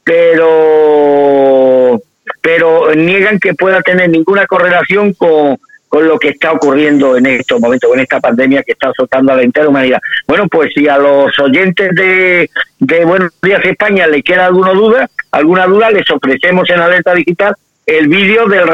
pero 0.03 2.03
pero 2.41 2.93
niegan 2.93 3.39
que 3.39 3.55
pueda 3.55 3.83
tener 3.83 4.11
ninguna 4.11 4.47
correlación 4.47 5.13
con, 5.13 5.59
con 5.89 6.07
lo 6.07 6.19
que 6.19 6.31
está 6.31 6.53
ocurriendo 6.53 7.17
en 7.17 7.27
estos 7.27 7.61
momentos, 7.61 7.89
con 7.89 8.01
esta 8.01 8.21
pandemia 8.21 8.63
que 8.63 8.73
está 8.73 8.91
azotando 8.91 9.33
a 9.33 9.37
la 9.37 9.43
entera 9.43 9.69
humanidad. 9.69 10.01
Bueno, 10.27 10.49
pues 10.49 10.71
si 10.75 10.89
a 10.89 10.99
los 10.99 11.39
oyentes 11.39 11.91
de, 11.95 12.51
de 12.81 13.05
Buenos 13.05 13.33
Días 13.43 13.65
España 13.65 14.07
le 14.07 14.23
queda 14.23 14.47
alguna 14.47 14.73
duda, 14.73 15.09
alguna 15.31 15.67
duda, 15.67 15.91
les 15.91 16.11
ofrecemos 16.11 16.69
en 16.71 16.81
Alerta 16.81 17.15
Digital 17.15 17.55
el 17.87 18.09
vídeo 18.09 18.47
del, 18.49 18.65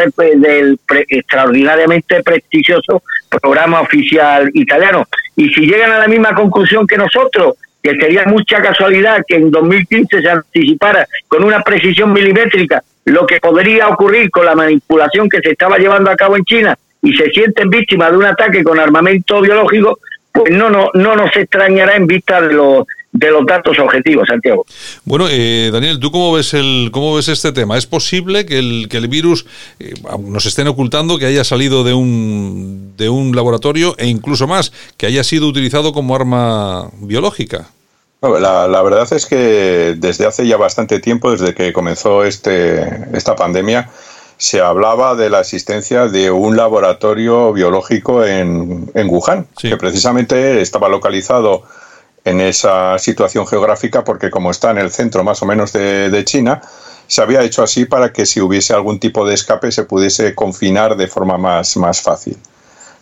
del 0.41 0.79
pre- 0.87 1.05
extraordinariamente 1.09 2.23
prestigioso 2.23 3.03
programa 3.29 3.81
oficial 3.81 4.51
italiano. 4.55 5.07
Y 5.37 5.49
si 5.51 5.67
llegan 5.67 5.93
a 5.93 5.99
la 5.99 6.09
misma 6.09 6.35
conclusión 6.35 6.87
que 6.87 6.97
nosotros, 6.97 7.55
que 7.83 7.91
sería 7.97 8.25
mucha 8.25 8.63
casualidad 8.63 9.23
que 9.27 9.37
en 9.37 9.51
2015 9.51 10.23
se 10.23 10.31
anticipara 10.31 11.07
con 11.29 11.45
una 11.45 11.61
precisión 11.63 12.13
milimétrica 12.13 12.83
lo 13.05 13.27
que 13.27 13.41
podría 13.41 13.89
ocurrir 13.89 14.31
con 14.31 14.47
la 14.47 14.55
manipulación 14.55 15.29
que 15.29 15.41
se 15.41 15.51
estaba 15.51 15.77
llevando 15.77 16.11
a 16.11 16.17
cabo 16.17 16.37
en 16.37 16.45
China 16.45 16.79
y 17.03 17.15
se 17.15 17.31
sienten 17.31 17.69
víctimas 17.69 18.13
de 18.13 18.17
un 18.17 18.25
ataque 18.25 18.63
con 18.63 18.79
armamento 18.79 19.41
biológico, 19.41 19.99
pues 20.33 20.53
no, 20.53 20.71
no, 20.71 20.89
no 20.95 21.17
nos 21.17 21.37
extrañará 21.37 21.97
en 21.97 22.07
vista 22.07 22.41
de 22.41 22.55
los, 22.55 22.87
de 23.13 23.31
los 23.31 23.45
datos 23.45 23.79
objetivos, 23.79 24.27
Santiago. 24.29 24.65
Bueno, 25.05 25.27
eh, 25.31 25.71
Daniel, 25.73 26.01
¿tú 26.01 26.11
cómo 26.11 26.33
ves 26.33 26.55
el 26.55 26.91
cómo 26.93 27.17
ves 27.17 27.29
este 27.29 27.53
tema? 27.53 27.77
¿Es 27.77 27.87
posible 27.87 28.47
que 28.47 28.59
el, 28.59 28.89
que 28.89 28.97
el 28.97 29.09
virus 29.09 29.47
eh, 29.79 29.93
nos 30.21 30.47
estén 30.47 30.69
ocultando 30.69 31.19
que 31.19 31.27
haya 31.27 31.45
salido 31.45 31.85
de 31.85 31.93
un 31.93 32.95
de 32.97 33.11
un 33.11 33.37
laboratorio 33.37 33.95
e 33.99 34.07
incluso 34.07 34.47
más 34.47 34.73
que 34.97 35.07
haya 35.07 35.25
sido 35.25 35.49
utilizado 35.49 35.93
como 35.93 36.17
arma 36.17 36.89
biológica? 37.01 37.69
La, 38.23 38.69
la 38.69 38.83
verdad 38.83 39.13
es 39.13 39.27
que 39.27 39.97
desde 39.99 40.27
hace 40.27 40.47
ya 40.47 40.57
bastante 40.57 41.01
tiempo, 41.01 41.33
desde 41.33 41.55
que 41.55 41.73
comenzó 41.73 42.23
este, 42.25 42.87
esta 43.15 43.35
pandemia, 43.35 43.91
se 44.43 44.61
hablaba 44.61 45.15
de 45.15 45.31
la 45.31 45.39
existencia 45.39 46.09
de 46.09 46.29
un 46.33 46.57
laboratorio 46.57 47.53
biológico 47.53 48.25
en, 48.25 48.91
en 48.93 49.09
Wuhan, 49.09 49.47
que 49.57 49.77
precisamente 49.77 50.61
estaba 50.61 50.89
localizado 50.89 51.63
en 52.25 52.41
esa 52.41 52.99
situación 52.99 53.47
geográfica 53.47 54.03
porque 54.03 54.33
como 54.33 54.51
está 54.51 54.73
en 54.73 54.79
el 54.79 54.91
centro 54.91 55.23
más 55.23 55.41
o 55.45 55.47
menos 55.47 55.73
de, 55.73 56.11
de 56.11 56.25
China, 56.25 56.61
se 57.07 57.23
había 57.23 57.45
hecho 57.45 57.63
así 57.63 57.85
para 57.85 58.13
que 58.13 58.27
si 58.27 58.41
hubiese 58.41 58.75
algún 58.75 58.99
tipo 58.99 59.25
de 59.25 59.35
escape 59.35 59.71
se 59.71 59.85
pudiese 59.85 60.35
confinar 60.35 60.97
de 60.97 61.07
forma 61.07 61.39
más, 61.39 61.77
más 61.77 62.03
fácil. 62.03 62.37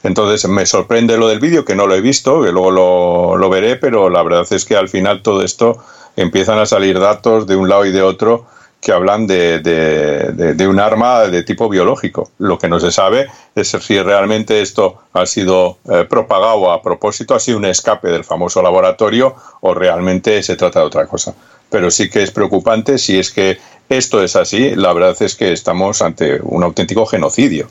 Entonces 0.03 0.47
me 0.47 0.67
sorprende 0.67 1.17
lo 1.17 1.27
del 1.27 1.41
vídeo, 1.41 1.65
que 1.65 1.75
no 1.75 1.87
lo 1.87 1.95
he 1.95 2.03
visto, 2.03 2.43
que 2.43 2.53
luego 2.53 2.71
lo, 2.71 3.37
lo 3.39 3.49
veré, 3.49 3.77
pero 3.77 4.11
la 4.11 4.23
verdad 4.23 4.47
es 4.51 4.67
que 4.67 4.77
al 4.77 4.91
final 4.91 5.23
todo 5.23 5.43
esto 5.43 5.83
empiezan 6.17 6.59
a 6.59 6.67
salir 6.67 7.01
datos 7.01 7.47
de 7.47 7.57
un 7.57 7.71
lado 7.71 7.87
y 7.87 7.93
de 7.93 8.03
otro 8.03 8.45
que 8.81 8.93
hablan 8.93 9.27
de, 9.27 9.59
de, 9.61 10.55
de- 10.55 10.67
un 10.69 10.81
arma 10.81 11.21
de 11.27 11.43
tipo 11.43 11.69
biológico. 11.69 12.31
Lo 12.39 12.59
que 12.59 12.69
no 12.69 12.81
se 12.81 12.91
sabe 12.91 13.27
es 13.55 13.69
si 13.69 13.99
realmente 14.01 14.63
esto 14.63 15.03
ha 15.13 15.27
sido 15.27 15.79
eh, 15.91 16.07
propagado 16.09 16.71
a 16.73 16.83
propósito, 16.83 17.35
ha 17.35 17.41
sido 17.41 17.59
un 17.59 17.67
escape 17.67 18.09
del 18.09 18.25
famoso 18.25 18.63
laboratorio 18.63 19.35
o 19.61 19.75
realmente 19.75 20.43
se 20.43 20.57
trata 20.57 20.81
de 20.81 20.87
otra 20.87 21.07
cosa. 21.07 21.35
Pero 21.69 21.91
sí 21.91 22.09
que 22.09 22.23
es 22.23 22.31
preocupante 22.31 22.99
si 22.99 23.19
es 23.19 23.31
que 23.31 23.59
esto 23.89 24.23
es 24.23 24.35
así, 24.37 24.75
la 24.77 24.93
verdad 24.93 25.17
es 25.21 25.35
que 25.35 25.53
estamos 25.53 26.01
ante 26.01 26.41
un 26.43 26.63
auténtico 26.63 27.05
genocidio. 27.07 27.69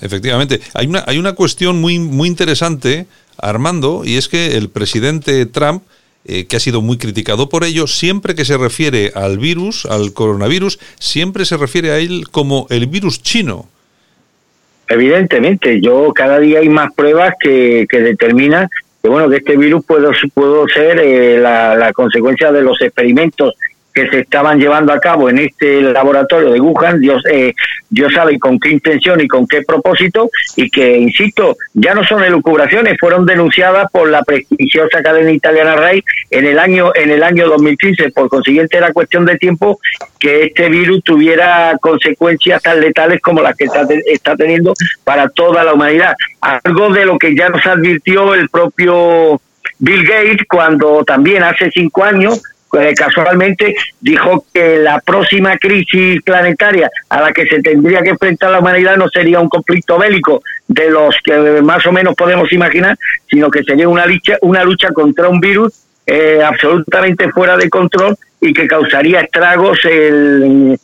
Efectivamente. 0.00 0.60
Hay 0.74 0.86
una, 0.86 1.02
hay 1.06 1.18
una 1.18 1.32
cuestión 1.32 1.80
muy, 1.80 1.98
muy 1.98 2.28
interesante, 2.28 3.06
Armando, 3.36 4.02
y 4.04 4.16
es 4.16 4.28
que 4.28 4.56
el 4.56 4.68
presidente 4.68 5.44
Trump, 5.46 5.82
eh, 6.26 6.46
que 6.46 6.56
ha 6.56 6.60
sido 6.60 6.82
muy 6.82 6.98
criticado 6.98 7.48
por 7.48 7.64
ello, 7.64 7.86
siempre 7.86 8.34
que 8.34 8.44
se 8.44 8.56
refiere 8.56 9.12
al 9.14 9.38
virus, 9.38 9.86
al 9.86 10.12
coronavirus, 10.12 10.78
siempre 10.98 11.44
se 11.44 11.56
refiere 11.56 11.90
a 11.90 11.98
él 11.98 12.28
como 12.30 12.66
el 12.70 12.86
virus 12.86 13.22
chino. 13.22 13.66
Evidentemente, 14.88 15.80
yo 15.80 16.12
cada 16.14 16.38
día 16.38 16.60
hay 16.60 16.68
más 16.68 16.92
pruebas 16.94 17.34
que, 17.40 17.86
que 17.88 18.00
determinan 18.00 18.68
que 19.02 19.08
bueno, 19.08 19.28
que 19.28 19.36
este 19.36 19.56
virus 19.56 19.84
pudo, 19.84 20.10
pudo 20.34 20.66
ser 20.68 20.98
eh, 20.98 21.38
la, 21.38 21.76
la 21.76 21.92
consecuencia 21.92 22.50
de 22.50 22.62
los 22.62 22.80
experimentos 22.82 23.54
que 23.96 24.10
se 24.10 24.18
estaban 24.20 24.60
llevando 24.60 24.92
a 24.92 25.00
cabo 25.00 25.30
en 25.30 25.38
este 25.38 25.80
laboratorio 25.80 26.52
de 26.52 26.60
Wuhan, 26.60 27.00
Dios, 27.00 27.22
eh, 27.32 27.54
Dios 27.88 28.12
sabe 28.12 28.38
con 28.38 28.60
qué 28.60 28.68
intención 28.68 29.22
y 29.22 29.26
con 29.26 29.46
qué 29.48 29.62
propósito, 29.62 30.28
y 30.54 30.68
que, 30.68 30.98
insisto, 30.98 31.56
ya 31.72 31.94
no 31.94 32.04
son 32.04 32.22
elucubraciones, 32.22 32.98
fueron 33.00 33.24
denunciadas 33.24 33.90
por 33.90 34.10
la 34.10 34.22
prestigiosa 34.22 35.02
cadena 35.02 35.32
italiana 35.32 35.76
RAI 35.76 36.04
en 36.30 36.44
el 36.44 36.58
año 36.58 36.92
en 36.94 37.10
el 37.10 37.22
año 37.22 37.48
2015. 37.48 38.10
Por 38.10 38.28
consiguiente, 38.28 38.76
era 38.76 38.92
cuestión 38.92 39.24
de 39.24 39.38
tiempo 39.38 39.80
que 40.18 40.44
este 40.44 40.68
virus 40.68 41.02
tuviera 41.02 41.78
consecuencias 41.80 42.62
tan 42.62 42.82
letales 42.82 43.22
como 43.22 43.40
las 43.40 43.56
que 43.56 43.64
está, 43.64 43.86
está 44.04 44.36
teniendo 44.36 44.74
para 45.04 45.30
toda 45.30 45.64
la 45.64 45.72
humanidad. 45.72 46.14
Algo 46.42 46.92
de 46.92 47.06
lo 47.06 47.16
que 47.16 47.34
ya 47.34 47.48
nos 47.48 47.64
advirtió 47.64 48.34
el 48.34 48.50
propio 48.50 49.40
Bill 49.78 50.06
Gates 50.06 50.46
cuando 50.46 51.02
también 51.02 51.42
hace 51.42 51.70
cinco 51.70 52.04
años 52.04 52.42
eh, 52.72 52.92
casualmente 52.94 53.74
dijo 54.00 54.44
que 54.52 54.78
la 54.78 55.00
próxima 55.00 55.56
crisis 55.56 56.20
planetaria 56.22 56.90
a 57.08 57.20
la 57.20 57.32
que 57.32 57.46
se 57.46 57.62
tendría 57.62 58.02
que 58.02 58.10
enfrentar 58.10 58.50
la 58.50 58.58
humanidad 58.58 58.96
no 58.96 59.08
sería 59.08 59.40
un 59.40 59.48
conflicto 59.48 59.98
bélico 59.98 60.42
de 60.68 60.90
los 60.90 61.16
que 61.22 61.62
más 61.62 61.86
o 61.86 61.92
menos 61.92 62.14
podemos 62.14 62.52
imaginar, 62.52 62.96
sino 63.30 63.50
que 63.50 63.62
sería 63.62 63.88
una 63.88 64.06
lucha, 64.06 64.36
una 64.42 64.64
lucha 64.64 64.90
contra 64.92 65.28
un 65.28 65.40
virus 65.40 65.86
eh, 66.06 66.42
absolutamente 66.44 67.30
fuera 67.30 67.56
de 67.56 67.70
control 67.70 68.16
y 68.40 68.52
que 68.52 68.66
causaría 68.66 69.20
estragos 69.20 69.78
en, 69.84 70.78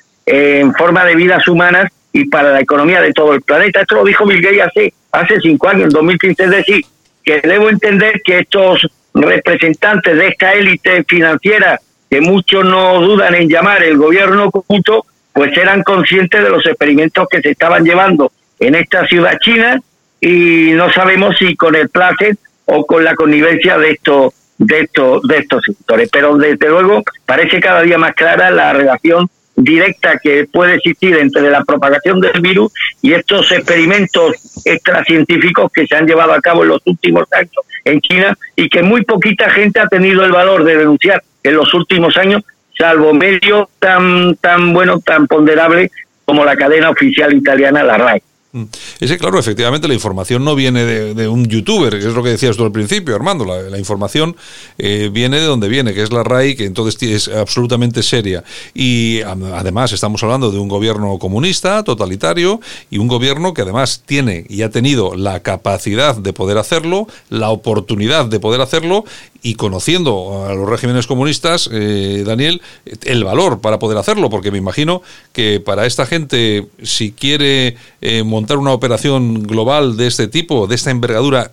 forma 0.78 1.04
de 1.04 1.16
vidas 1.16 1.46
humanas 1.48 1.90
y 2.12 2.26
para 2.26 2.52
la 2.52 2.60
economía 2.60 3.00
de 3.02 3.12
todo 3.12 3.34
el 3.34 3.42
planeta. 3.42 3.80
Esto 3.80 3.96
lo 3.96 4.04
dijo 4.04 4.24
Bill 4.24 4.40
Gates 4.40 4.62
hace, 4.62 4.94
hace 5.10 5.40
cinco 5.40 5.68
años, 5.68 5.84
en 5.84 5.90
2015, 5.90 6.44
es 6.44 6.50
decir, 6.50 6.84
que 7.24 7.40
debo 7.40 7.68
entender 7.68 8.20
que 8.24 8.40
estos 8.40 8.88
representantes 9.14 10.16
de 10.16 10.28
esta 10.28 10.52
élite 10.52 11.04
financiera 11.04 11.80
que 12.10 12.20
muchos 12.20 12.64
no 12.64 13.00
dudan 13.00 13.34
en 13.34 13.48
llamar 13.48 13.82
el 13.82 13.96
gobierno 13.96 14.46
oculto, 14.52 15.06
pues 15.32 15.56
eran 15.56 15.82
conscientes 15.82 16.42
de 16.42 16.50
los 16.50 16.64
experimentos 16.66 17.26
que 17.30 17.40
se 17.40 17.50
estaban 17.50 17.84
llevando 17.84 18.30
en 18.60 18.74
esta 18.74 19.06
ciudad 19.06 19.38
china 19.40 19.80
y 20.20 20.72
no 20.74 20.92
sabemos 20.92 21.36
si 21.38 21.56
con 21.56 21.74
el 21.74 21.88
placer 21.88 22.36
o 22.66 22.86
con 22.86 23.02
la 23.02 23.14
connivencia 23.14 23.78
de 23.78 23.92
estos 23.92 24.34
de 24.58 24.80
estos 24.80 25.22
de 25.22 25.38
estos 25.38 25.62
sectores, 25.64 26.08
pero 26.12 26.36
desde 26.36 26.68
luego 26.68 27.02
parece 27.26 27.60
cada 27.60 27.82
día 27.82 27.98
más 27.98 28.14
clara 28.14 28.50
la 28.50 28.72
relación 28.72 29.28
directa 29.56 30.18
que 30.22 30.46
puede 30.50 30.74
existir 30.74 31.16
entre 31.16 31.50
la 31.50 31.64
propagación 31.64 32.20
del 32.20 32.40
virus 32.40 32.72
y 33.00 33.12
estos 33.12 33.50
experimentos 33.52 34.62
extracientíficos 34.64 35.70
que 35.72 35.86
se 35.86 35.96
han 35.96 36.06
llevado 36.06 36.32
a 36.32 36.40
cabo 36.40 36.62
en 36.62 36.70
los 36.70 36.82
últimos 36.84 37.26
años 37.32 37.52
en 37.84 38.00
China 38.00 38.36
y 38.56 38.68
que 38.68 38.82
muy 38.82 39.04
poquita 39.04 39.50
gente 39.50 39.80
ha 39.80 39.88
tenido 39.88 40.24
el 40.24 40.32
valor 40.32 40.64
de 40.64 40.76
denunciar 40.76 41.22
en 41.42 41.56
los 41.56 41.72
últimos 41.74 42.16
años, 42.16 42.42
salvo 42.76 43.12
medios 43.12 43.68
tan 43.78 44.36
tan 44.36 44.72
bueno, 44.72 45.00
tan 45.00 45.26
ponderable 45.26 45.90
como 46.24 46.44
la 46.44 46.56
cadena 46.56 46.90
oficial 46.90 47.34
italiana 47.34 47.82
la 47.82 47.98
RAI. 47.98 48.22
Mm. 48.54 48.64
Ese, 49.00 49.16
claro, 49.16 49.38
efectivamente 49.38 49.88
la 49.88 49.94
información 49.94 50.44
no 50.44 50.54
viene 50.54 50.84
de, 50.84 51.28
un 51.28 51.46
youtuber, 51.46 51.98
que 51.98 52.06
es 52.06 52.14
lo 52.14 52.22
que 52.22 52.28
decías 52.28 52.54
tú 52.54 52.64
al 52.64 52.72
principio, 52.72 53.14
Armando. 53.14 53.46
La, 53.46 53.78
información 53.78 54.36
eh, 54.76 55.08
viene 55.10 55.40
de 55.40 55.46
donde 55.46 55.68
viene, 55.68 55.94
que 55.94 56.02
es 56.02 56.12
la 56.12 56.22
RAI, 56.22 56.54
que 56.54 56.66
entonces 56.66 57.02
es 57.02 57.28
absolutamente 57.28 58.02
seria. 58.02 58.44
Y 58.74 59.22
además 59.22 59.92
estamos 59.92 60.22
hablando 60.22 60.50
de 60.50 60.58
un 60.58 60.68
gobierno 60.68 61.18
comunista, 61.18 61.82
totalitario, 61.82 62.60
y 62.90 62.98
un 62.98 63.08
gobierno 63.08 63.54
que 63.54 63.62
además 63.62 64.02
tiene 64.04 64.44
y 64.50 64.60
ha 64.62 64.70
tenido 64.70 65.14
la 65.14 65.40
capacidad 65.40 66.14
de 66.14 66.34
poder 66.34 66.58
hacerlo, 66.58 67.06
la 67.30 67.48
oportunidad 67.48 68.26
de 68.26 68.38
poder 68.38 68.60
hacerlo, 68.60 69.04
y 69.42 69.56
conociendo 69.56 70.46
a 70.46 70.54
los 70.54 70.68
regímenes 70.68 71.08
comunistas, 71.08 71.68
eh, 71.72 72.22
Daniel, 72.24 72.62
el 73.02 73.24
valor 73.24 73.60
para 73.60 73.80
poder 73.80 73.98
hacerlo, 73.98 74.30
porque 74.30 74.52
me 74.52 74.58
imagino 74.58 75.02
que 75.32 75.58
para 75.58 75.84
esta 75.84 76.06
gente, 76.06 76.68
si 76.82 77.10
quiere 77.10 77.76
eh, 78.00 78.22
montar 78.22 78.58
una 78.58 78.72
operación 78.72 79.42
global 79.42 79.96
de 79.96 80.06
este 80.06 80.28
tipo, 80.28 80.68
de 80.68 80.76
esta 80.76 80.92
envergadura 80.92 81.50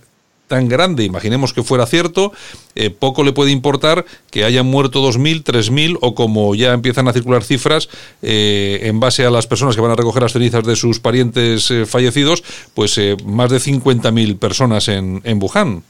tan 0.47 0.67
grande, 0.67 1.03
imaginemos 1.03 1.53
que 1.53 1.63
fuera 1.63 1.85
cierto, 1.85 2.31
eh, 2.75 2.89
poco 2.91 3.23
le 3.23 3.33
puede 3.33 3.51
importar 3.51 4.05
que 4.31 4.45
hayan 4.45 4.65
muerto 4.65 5.03
2.000, 5.03 5.43
3.000 5.43 5.97
o 6.01 6.15
como 6.15 6.53
ya 6.55 6.73
empiezan 6.73 7.07
a 7.07 7.13
circular 7.13 7.43
cifras 7.43 7.87
en 8.21 8.99
base 8.99 9.25
a 9.25 9.31
las 9.31 9.45
personas 9.45 9.75
que 9.75 9.81
van 9.81 9.91
a 9.91 9.95
recoger 9.95 10.23
las 10.23 10.33
cenizas 10.33 10.63
de 10.63 10.75
sus 10.75 10.99
parientes 10.99 11.71
fallecidos, 11.85 12.43
pues 12.73 12.99
más 13.25 13.51
de 13.51 13.57
50.000 13.57 14.39
personas 14.39 14.87
en, 14.87 15.21
en 15.23 15.39
Wuhan. 15.41 15.83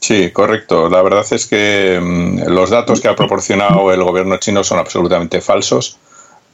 Sí, 0.00 0.30
correcto. 0.30 0.88
La 0.88 1.02
verdad 1.02 1.24
es 1.30 1.46
que 1.46 1.98
mm, 2.00 2.48
los 2.48 2.70
datos 2.70 3.00
que 3.00 3.08
ha 3.08 3.16
proporcionado 3.16 3.92
el 3.92 4.02
gobierno 4.02 4.36
chino 4.38 4.62
son 4.62 4.78
absolutamente 4.78 5.40
falsos. 5.40 5.98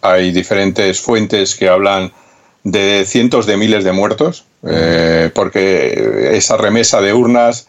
Hay 0.01 0.33
diferentes 0.33 1.01
fuentes 1.01 1.55
que 1.55 1.69
hablan 1.69 2.13
de 2.65 3.05
cientos 3.07 3.47
de 3.47 3.57
miles 3.57 3.85
de 3.85 3.93
muertos, 3.93 4.45
eh, 4.67 5.31
porque 5.35 6.31
esa 6.33 6.57
remesa 6.57 7.01
de 7.01 7.13
urnas 7.13 7.67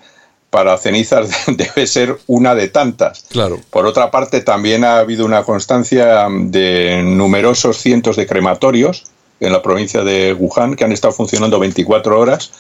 para 0.50 0.78
cenizas 0.78 1.30
debe 1.48 1.88
ser 1.88 2.18
una 2.28 2.54
de 2.54 2.68
tantas. 2.68 3.26
Claro. 3.30 3.60
Por 3.72 3.88
otra 3.88 4.12
parte, 4.12 4.42
también 4.42 4.84
ha 4.86 5.00
habido 5.00 5.26
una 5.26 5.44
constancia 5.44 6.28
de 6.30 7.02
numerosos 7.04 7.78
cientos 7.78 8.16
de 8.16 8.28
crematorios 8.28 9.06
en 9.40 9.52
la 9.52 9.62
provincia 9.62 10.04
de 10.04 10.34
Wuhan 10.34 10.76
que 10.76 10.86
han 10.86 10.92
estado 10.92 11.14
funcionando 11.14 11.60
24 11.60 12.20
horas 12.20 12.52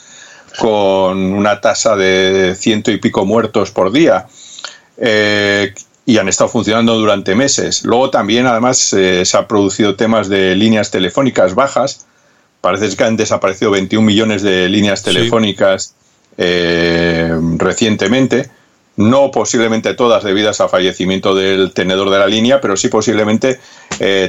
con 0.57 1.33
una 1.33 1.61
tasa 1.61 1.95
de 1.95 2.55
ciento 2.55 2.91
y 2.91 2.97
pico 2.97 3.25
muertos 3.25 3.71
por 3.71 3.91
día. 3.91 4.27
Eh, 4.97 5.73
y 6.05 6.17
han 6.17 6.27
estado 6.27 6.49
funcionando 6.49 6.95
durante 6.95 7.33
meses. 7.33 7.85
Luego 7.85 8.09
también, 8.09 8.45
además, 8.45 8.91
eh, 8.93 9.23
se 9.25 9.37
han 9.37 9.47
producido 9.47 9.95
temas 9.95 10.27
de 10.27 10.55
líneas 10.55 10.91
telefónicas 10.91 11.55
bajas. 11.55 12.05
Parece 12.61 12.95
que 12.95 13.03
han 13.03 13.15
desaparecido 13.15 13.71
21 13.71 14.05
millones 14.05 14.41
de 14.41 14.67
líneas 14.69 15.01
telefónicas 15.01 15.95
eh, 16.37 17.33
recientemente. 17.57 18.49
No 18.95 19.31
posiblemente 19.31 19.93
todas 19.95 20.23
debidas 20.23 20.61
a 20.61 20.67
fallecimiento 20.67 21.33
del 21.33 21.71
tenedor 21.73 22.09
de 22.09 22.19
la 22.19 22.27
línea, 22.27 22.61
pero 22.61 22.77
sí 22.77 22.89
posiblemente 22.89 23.59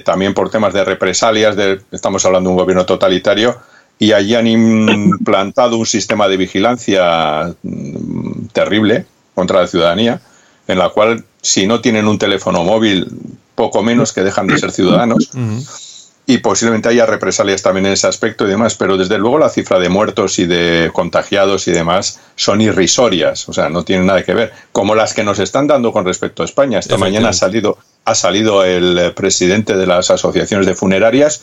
también 0.05 0.33
por 0.33 0.51
temas 0.51 0.73
de 0.73 0.85
represalias. 0.85 1.55
De, 1.55 1.81
estamos 1.93 2.25
hablando 2.25 2.49
de 2.49 2.53
un 2.53 2.61
gobierno 2.61 2.87
totalitario 2.87 3.59
y 3.99 4.13
allí 4.13 4.35
han 4.35 4.47
implantado 4.47 5.77
un 5.77 5.87
sistema 5.87 6.29
de 6.29 6.37
vigilancia 6.37 7.55
mm, 7.63 8.47
terrible 8.53 9.07
contra 9.35 9.61
la 9.61 9.67
ciudadanía, 9.67 10.21
en 10.67 10.79
la 10.79 10.89
cual 10.89 11.25
si 11.43 11.67
no 11.67 11.81
tienen 11.81 12.09
un 12.09 12.19
teléfono 12.19 12.65
móvil, 12.65 13.09
poco 13.55 13.83
menos 13.83 14.13
que 14.13 14.23
dejan 14.23 14.47
de 14.47 14.59
ser 14.59 14.73
ciudadanos. 14.73 15.31
Y 16.27 16.39
posiblemente 16.39 16.89
haya 16.89 17.05
represalias 17.05 17.61
también 17.63 17.85
en 17.85 17.93
ese 17.93 18.07
aspecto 18.07 18.47
y 18.47 18.49
demás, 18.49 18.77
pero 18.77 18.97
desde 18.97 19.19
luego 19.19 19.39
la 19.39 19.51
cifra 19.51 19.79
de 19.79 19.91
muertos 19.91 20.39
y 20.39 20.47
de 20.47 20.91
contagiados 20.95 21.69
y 21.69 21.73
demás 21.73 22.19
son 22.35 22.63
irrisorias, 22.63 23.47
o 23.47 23.53
sea, 23.53 23.69
no 23.69 23.85
tienen 23.85 24.07
nada 24.07 24.23
que 24.25 24.33
ver, 24.33 24.53
como 24.73 24.95
las 24.95 25.13
que 25.13 25.23
nos 25.23 25.39
están 25.39 25.67
dando 25.67 25.93
con 25.93 26.07
respecto 26.07 26.43
a 26.43 26.47
España. 26.47 26.79
Esta 26.79 26.97
mañana 26.97 27.29
ha 27.29 27.33
salido, 27.35 27.77
ha 28.07 28.15
salido 28.15 28.65
el 28.65 29.13
presidente 29.15 29.77
de 29.77 29.87
las 29.87 30.11
asociaciones 30.11 30.67
de 30.67 30.75
funerarias 30.75 31.43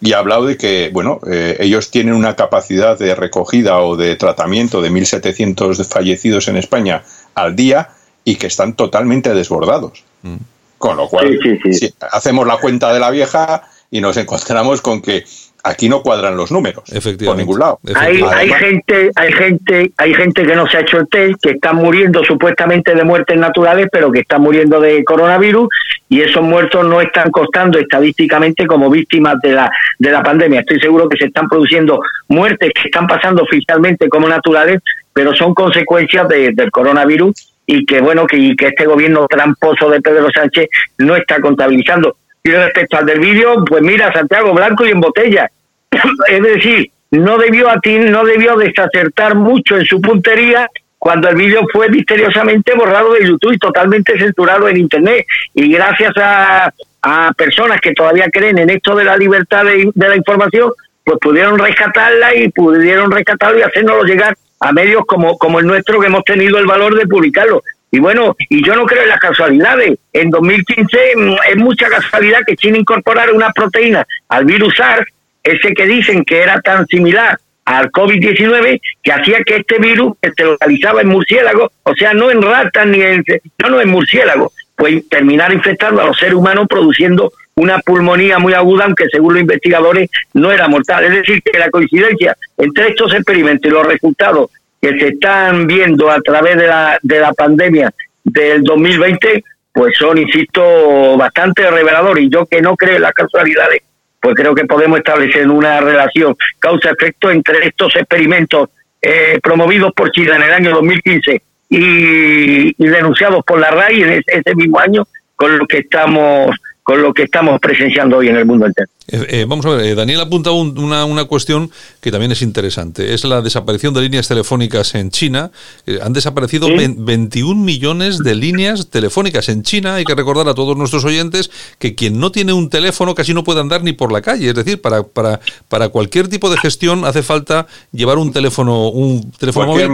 y 0.00 0.12
ha 0.12 0.18
hablado 0.18 0.46
de 0.46 0.56
que, 0.56 0.90
bueno, 0.92 1.20
eh, 1.30 1.56
ellos 1.60 1.90
tienen 1.90 2.14
una 2.14 2.36
capacidad 2.36 2.98
de 2.98 3.14
recogida 3.14 3.80
o 3.80 3.96
de 3.96 4.16
tratamiento 4.16 4.82
de 4.82 4.90
1.700 4.90 5.84
fallecidos 5.86 6.48
en 6.48 6.56
España 6.56 7.02
al 7.34 7.56
día 7.56 7.90
y 8.24 8.36
que 8.36 8.46
están 8.46 8.74
totalmente 8.74 9.32
desbordados. 9.34 10.04
Mm. 10.22 10.36
Con 10.78 10.96
lo 10.96 11.08
cual, 11.08 11.38
Si 11.70 11.94
hacemos 12.12 12.46
la 12.46 12.58
cuenta 12.58 12.92
de 12.92 13.00
la 13.00 13.10
vieja 13.10 13.62
y 13.90 14.00
nos 14.00 14.16
encontramos 14.16 14.82
con 14.82 15.00
que 15.00 15.24
aquí 15.64 15.88
no 15.88 16.02
cuadran 16.02 16.36
los 16.36 16.52
números 16.52 16.84
por 17.24 17.36
ningún 17.36 17.58
lado. 17.58 17.80
Hay, 17.96 18.22
hay 18.22 18.50
gente, 18.50 19.10
hay 19.16 19.32
gente, 19.32 19.92
hay 19.96 20.14
gente 20.14 20.42
que 20.44 20.54
no 20.54 20.66
se 20.68 20.76
ha 20.76 20.80
hecho 20.80 20.98
el 20.98 21.08
test, 21.08 21.42
que 21.42 21.50
están 21.52 21.76
muriendo 21.76 22.22
supuestamente 22.22 22.94
de 22.94 23.02
muertes 23.02 23.38
naturales, 23.38 23.88
pero 23.90 24.12
que 24.12 24.20
están 24.20 24.42
muriendo 24.42 24.78
de 24.78 25.02
coronavirus 25.04 25.68
y 26.08 26.20
esos 26.20 26.42
muertos 26.42 26.86
no 26.86 27.00
están 27.00 27.30
costando 27.30 27.78
estadísticamente 27.78 28.66
como 28.66 28.90
víctimas 28.90 29.36
de 29.42 29.52
la 29.52 29.70
de 29.98 30.10
la 30.10 30.22
pandemia. 30.22 30.60
Estoy 30.60 30.78
seguro 30.80 31.08
que 31.08 31.16
se 31.16 31.26
están 31.26 31.48
produciendo 31.48 32.00
muertes 32.28 32.70
que 32.74 32.88
están 32.88 33.06
pasando 33.06 33.42
oficialmente 33.42 34.08
como 34.08 34.28
naturales, 34.28 34.82
pero 35.12 35.34
son 35.34 35.54
consecuencias 35.54 36.28
del 36.28 36.70
coronavirus 36.70 37.54
y 37.66 37.86
que 37.86 38.00
bueno 38.02 38.26
que, 38.26 38.54
que 38.54 38.66
este 38.68 38.84
gobierno 38.84 39.26
tramposo 39.26 39.88
de 39.88 40.02
Pedro 40.02 40.28
Sánchez 40.30 40.68
no 40.98 41.16
está 41.16 41.40
contabilizando 41.40 42.18
y 42.44 42.50
respecto 42.50 42.98
al 42.98 43.06
del 43.06 43.20
vídeo, 43.20 43.64
pues 43.64 43.82
mira, 43.82 44.12
Santiago 44.12 44.52
Blanco 44.52 44.84
y 44.84 44.90
en 44.90 45.00
botella. 45.00 45.50
es 46.28 46.42
decir, 46.42 46.90
no 47.10 47.38
debió 47.38 47.70
a 47.70 47.80
ti, 47.80 47.98
no 47.98 48.24
debió 48.24 48.56
desacertar 48.56 49.34
mucho 49.34 49.78
en 49.78 49.86
su 49.86 50.00
puntería 50.00 50.68
cuando 50.98 51.28
el 51.28 51.36
vídeo 51.36 51.62
fue 51.72 51.88
misteriosamente 51.88 52.74
borrado 52.74 53.14
de 53.14 53.26
YouTube 53.26 53.52
y 53.52 53.58
totalmente 53.58 54.18
censurado 54.18 54.68
en 54.68 54.76
Internet. 54.76 55.24
Y 55.54 55.72
gracias 55.72 56.12
a, 56.16 56.72
a 57.00 57.32
personas 57.32 57.80
que 57.80 57.92
todavía 57.92 58.28
creen 58.30 58.58
en 58.58 58.70
esto 58.70 58.94
de 58.94 59.04
la 59.04 59.16
libertad 59.16 59.64
de, 59.64 59.90
la 59.94 60.16
información, 60.16 60.72
pues 61.04 61.18
pudieron 61.20 61.58
rescatarla 61.58 62.34
y 62.34 62.50
pudieron 62.50 63.10
rescatarlo 63.10 63.58
y 63.58 63.62
hacernoslo 63.62 64.04
llegar 64.04 64.36
a 64.60 64.72
medios 64.72 65.04
como, 65.06 65.36
como 65.38 65.60
el 65.60 65.66
nuestro 65.66 66.00
que 66.00 66.06
hemos 66.06 66.24
tenido 66.24 66.58
el 66.58 66.66
valor 66.66 66.94
de 66.94 67.06
publicarlo. 67.06 67.62
Y 67.94 68.00
bueno, 68.00 68.34
y 68.48 68.66
yo 68.66 68.74
no 68.74 68.86
creo 68.86 69.04
en 69.04 69.08
las 69.08 69.20
casualidades. 69.20 69.96
En 70.12 70.28
2015 70.28 70.98
mm, 71.14 71.34
es 71.48 71.56
mucha 71.58 71.88
casualidad 71.88 72.40
que 72.44 72.56
China 72.56 72.76
incorporara 72.76 73.32
una 73.32 73.52
proteína 73.52 74.04
al 74.30 74.46
virus 74.46 74.74
SARS, 74.74 75.06
ese 75.44 75.72
que 75.72 75.86
dicen 75.86 76.24
que 76.24 76.42
era 76.42 76.60
tan 76.60 76.88
similar 76.88 77.38
al 77.64 77.92
COVID-19, 77.92 78.80
que 79.00 79.12
hacía 79.12 79.44
que 79.44 79.58
este 79.58 79.78
virus 79.78 80.14
se 80.20 80.42
localizaba 80.42 81.02
en 81.02 81.06
murciélagos, 81.06 81.70
o 81.84 81.94
sea, 81.94 82.14
no 82.14 82.32
en 82.32 82.42
ratas 82.42 82.84
ni 82.84 83.00
en... 83.00 83.24
no, 83.62 83.70
no, 83.70 83.80
en 83.80 83.88
murciélagos, 83.90 84.52
pues 84.74 85.08
terminar 85.08 85.52
infectando 85.52 86.02
a 86.02 86.06
los 86.06 86.18
seres 86.18 86.34
humanos 86.34 86.66
produciendo 86.68 87.32
una 87.54 87.78
pulmonía 87.78 88.40
muy 88.40 88.54
aguda, 88.54 88.86
aunque 88.86 89.06
según 89.08 89.34
los 89.34 89.42
investigadores 89.42 90.10
no 90.32 90.50
era 90.50 90.66
mortal. 90.66 91.04
Es 91.04 91.12
decir, 91.12 91.40
que 91.44 91.60
la 91.60 91.70
coincidencia 91.70 92.36
entre 92.58 92.88
estos 92.88 93.14
experimentos 93.14 93.70
y 93.70 93.72
los 93.72 93.86
resultados 93.86 94.50
que 94.84 94.98
se 94.98 95.08
están 95.08 95.66
viendo 95.66 96.10
a 96.10 96.20
través 96.20 96.58
de 96.58 96.66
la, 96.66 96.98
de 97.00 97.18
la 97.18 97.32
pandemia 97.32 97.90
del 98.22 98.62
2020, 98.62 99.42
pues 99.72 99.96
son, 99.98 100.18
insisto, 100.18 101.16
bastante 101.16 101.70
reveladores. 101.70 102.24
Y 102.24 102.28
yo 102.28 102.44
que 102.44 102.60
no 102.60 102.76
creo 102.76 102.96
en 102.96 103.02
las 103.02 103.14
casualidades, 103.14 103.80
pues 104.20 104.34
creo 104.34 104.54
que 104.54 104.66
podemos 104.66 104.98
establecer 104.98 105.48
una 105.48 105.80
relación 105.80 106.36
causa-efecto 106.58 107.30
entre 107.30 107.66
estos 107.66 107.96
experimentos 107.96 108.68
eh, 109.00 109.40
promovidos 109.42 109.90
por 109.94 110.10
China 110.10 110.36
en 110.36 110.42
el 110.42 110.52
año 110.52 110.70
2015 110.72 111.42
y, 111.70 112.84
y 112.84 112.86
denunciados 112.86 113.42
por 113.42 113.58
la 113.58 113.70
RAI 113.70 114.02
en 114.02 114.10
ese, 114.10 114.38
ese 114.38 114.54
mismo 114.54 114.80
año 114.80 115.06
con 115.34 115.56
lo 115.56 115.66
que 115.66 115.78
estamos 115.78 116.54
con 116.84 117.00
lo 117.00 117.14
que 117.14 117.22
estamos 117.22 117.58
presenciando 117.60 118.18
hoy 118.18 118.28
en 118.28 118.36
el 118.36 118.44
mundo 118.44 118.66
entero. 118.66 118.88
Eh, 119.08 119.26
eh, 119.30 119.46
vamos 119.48 119.64
a 119.64 119.70
ver, 119.70 119.86
eh, 119.86 119.94
Daniel 119.94 120.20
apunta 120.20 120.50
un, 120.50 120.78
una, 120.78 121.06
una, 121.06 121.24
cuestión 121.24 121.70
que 122.02 122.10
también 122.10 122.30
es 122.30 122.42
interesante. 122.42 123.14
Es 123.14 123.24
la 123.24 123.40
desaparición 123.40 123.94
de 123.94 124.02
líneas 124.02 124.28
telefónicas 124.28 124.94
en 124.94 125.10
China. 125.10 125.50
Eh, 125.86 125.98
han 126.02 126.12
desaparecido 126.12 126.68
¿Sí? 126.68 126.94
21 126.98 127.62
millones 127.62 128.18
de 128.18 128.34
líneas 128.34 128.90
telefónicas 128.90 129.48
en 129.48 129.62
China. 129.62 129.94
Hay 129.94 130.04
que 130.04 130.14
recordar 130.14 130.46
a 130.46 130.54
todos 130.54 130.76
nuestros 130.76 131.06
oyentes 131.06 131.50
que 131.78 131.94
quien 131.94 132.20
no 132.20 132.30
tiene 132.30 132.52
un 132.52 132.68
teléfono 132.68 133.14
casi 133.14 133.32
no 133.32 133.44
puede 133.44 133.60
andar 133.60 133.82
ni 133.82 133.94
por 133.94 134.12
la 134.12 134.20
calle. 134.20 134.50
Es 134.50 134.54
decir, 134.54 134.80
para, 134.80 135.02
para, 135.02 135.40
para 135.70 135.88
cualquier 135.88 136.28
tipo 136.28 136.50
de 136.50 136.58
gestión 136.58 137.06
hace 137.06 137.22
falta 137.22 137.66
llevar 137.92 138.18
un 138.18 138.30
teléfono, 138.30 138.88
un 138.90 139.32
teléfono 139.32 139.68
móvil. 139.68 139.90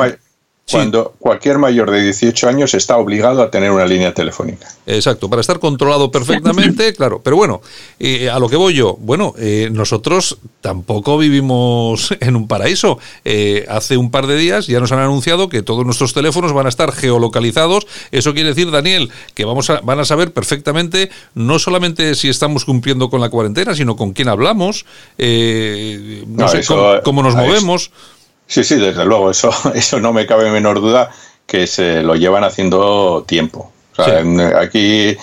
Cuando 0.71 1.15
cualquier 1.19 1.59
mayor 1.59 1.91
de 1.91 2.03
18 2.03 2.49
años 2.49 2.75
está 2.75 2.97
obligado 2.97 3.43
a 3.43 3.51
tener 3.51 3.71
una 3.71 3.87
línea 3.87 4.15
telefónica. 4.15 4.69
Exacto, 4.87 5.29
para 5.29 5.41
estar 5.41 5.59
controlado 5.59 6.11
perfectamente, 6.11 6.93
claro. 6.97 7.21
Pero 7.23 7.37
bueno, 7.37 7.61
eh, 7.99 8.29
a 8.31 8.39
lo 8.39 8.49
que 8.49 8.57
voy 8.57 8.75
yo, 8.75 8.97
bueno, 9.01 9.35
eh, 9.39 9.69
nosotros 9.73 10.39
tampoco 10.61 11.19
vivimos 11.19 12.15
en 12.21 12.37
un 12.37 12.49
paraíso. 12.49 12.99
Eh, 13.25 13.67
hace 13.69 13.97
un 13.97 14.11
par 14.11 14.27
de 14.27 14.37
días 14.37 14.67
ya 14.67 14.81
nos 14.81 14.93
han 14.93 14.99
anunciado 15.01 15.49
que 15.49 15.63
todos 15.63 15.85
nuestros 15.85 16.13
teléfonos 16.13 16.53
van 16.53 16.67
a 16.67 16.69
estar 16.71 16.93
geolocalizados. 16.93 17.87
Eso 18.11 18.35
quiere 18.35 18.51
decir, 18.51 18.71
Daniel, 18.71 19.11
que 19.35 19.45
vamos 19.45 19.71
a, 19.71 19.81
van 19.81 20.01
a 20.01 20.05
saber 20.05 20.33
perfectamente 20.33 21.11
no 21.35 21.59
solamente 21.59 22.15
si 22.15 22.29
estamos 22.29 22.65
cumpliendo 22.65 23.11
con 23.11 23.21
la 23.21 23.29
cuarentena, 23.31 23.75
sino 23.75 23.97
con 23.97 24.13
quién 24.13 24.29
hablamos, 24.29 24.85
eh, 25.19 26.25
no, 26.27 26.45
No, 26.45 26.49
sé 26.49 26.61
eso- 26.61 26.75
cómo, 26.77 27.03
cómo 27.03 27.23
nos 27.23 27.35
movemos. 27.35 27.91
Sí, 28.51 28.65
sí, 28.65 28.75
desde 28.77 29.05
luego, 29.05 29.31
eso, 29.31 29.51
eso 29.75 30.01
no 30.01 30.13
me 30.13 30.27
cabe 30.27 30.51
menor 30.51 30.81
duda 30.81 31.09
que 31.47 31.67
se 31.69 32.03
lo 32.03 32.17
llevan 32.17 32.43
haciendo 32.45 33.25
tiempo. 33.27 33.71
O 33.97 34.05
sea, 34.05 34.21
en- 34.21 34.41
aquí 34.41 35.17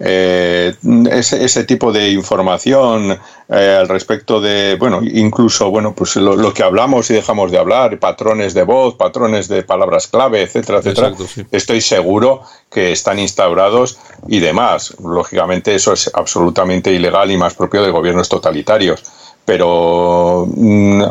eh, 0.00 0.74
ese, 1.10 1.44
ese 1.44 1.64
tipo 1.64 1.92
de 1.92 2.10
información 2.10 3.18
eh, 3.48 3.76
al 3.80 3.88
respecto 3.88 4.40
de, 4.40 4.76
bueno, 4.76 5.00
incluso, 5.02 5.70
bueno, 5.70 5.94
pues 5.94 6.16
lo, 6.16 6.34
lo 6.36 6.52
que 6.52 6.62
hablamos 6.62 7.08
y 7.10 7.14
dejamos 7.14 7.50
de 7.52 7.58
hablar, 7.58 7.98
patrones 7.98 8.54
de 8.54 8.64
voz, 8.64 8.96
patrones 8.96 9.46
de 9.48 9.62
palabras 9.62 10.06
clave, 10.08 10.42
etcétera, 10.42 10.78
etcétera, 10.78 11.08
Exacto, 11.08 11.26
sí. 11.32 11.46
estoy 11.52 11.80
seguro 11.80 12.42
que 12.70 12.92
están 12.92 13.18
instaurados 13.18 13.98
y 14.28 14.40
demás. 14.40 14.94
Lógicamente 15.02 15.74
eso 15.74 15.92
es 15.92 16.10
absolutamente 16.12 16.92
ilegal 16.92 17.30
y 17.30 17.36
más 17.36 17.54
propio 17.54 17.82
de 17.82 17.90
gobiernos 17.90 18.28
totalitarios. 18.28 19.04
Pero 19.44 20.46
mm, 20.48 21.02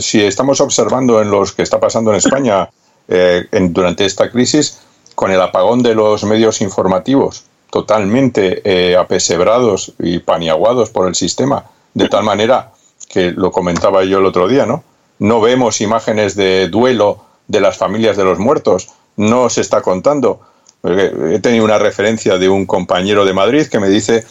si 0.00 0.22
estamos 0.22 0.60
observando 0.60 1.22
en 1.22 1.30
los 1.30 1.52
que 1.52 1.62
está 1.62 1.80
pasando 1.80 2.10
en 2.10 2.16
España 2.18 2.68
eh, 3.08 3.46
en- 3.52 3.72
durante 3.72 4.04
esta 4.04 4.30
crisis, 4.30 4.80
con 5.14 5.30
el 5.30 5.40
apagón 5.40 5.82
de 5.82 5.94
los 5.94 6.24
medios 6.24 6.60
informativos, 6.60 7.44
totalmente 7.70 8.60
eh, 8.64 8.96
apesebrados 8.96 9.92
y 9.98 10.18
paniaguados 10.18 10.90
por 10.90 11.08
el 11.08 11.14
sistema, 11.14 11.64
de 11.94 12.08
tal 12.08 12.24
manera 12.24 12.72
que 13.08 13.32
lo 13.32 13.50
comentaba 13.50 14.04
yo 14.04 14.18
el 14.18 14.26
otro 14.26 14.48
día, 14.48 14.66
¿no? 14.66 14.84
No 15.18 15.40
vemos 15.40 15.80
imágenes 15.80 16.34
de 16.36 16.68
duelo 16.68 17.24
de 17.48 17.60
las 17.60 17.78
familias 17.78 18.16
de 18.16 18.24
los 18.24 18.38
muertos, 18.38 18.88
no 19.16 19.48
se 19.48 19.62
está 19.62 19.80
contando. 19.80 20.40
Porque 20.82 21.10
He 21.34 21.38
tenido 21.38 21.64
una 21.64 21.78
referencia 21.78 22.36
de 22.38 22.48
un 22.50 22.66
compañero 22.66 23.24
de 23.24 23.32
Madrid 23.32 23.66
que 23.66 23.80
me 23.80 23.88
dice 23.88 24.24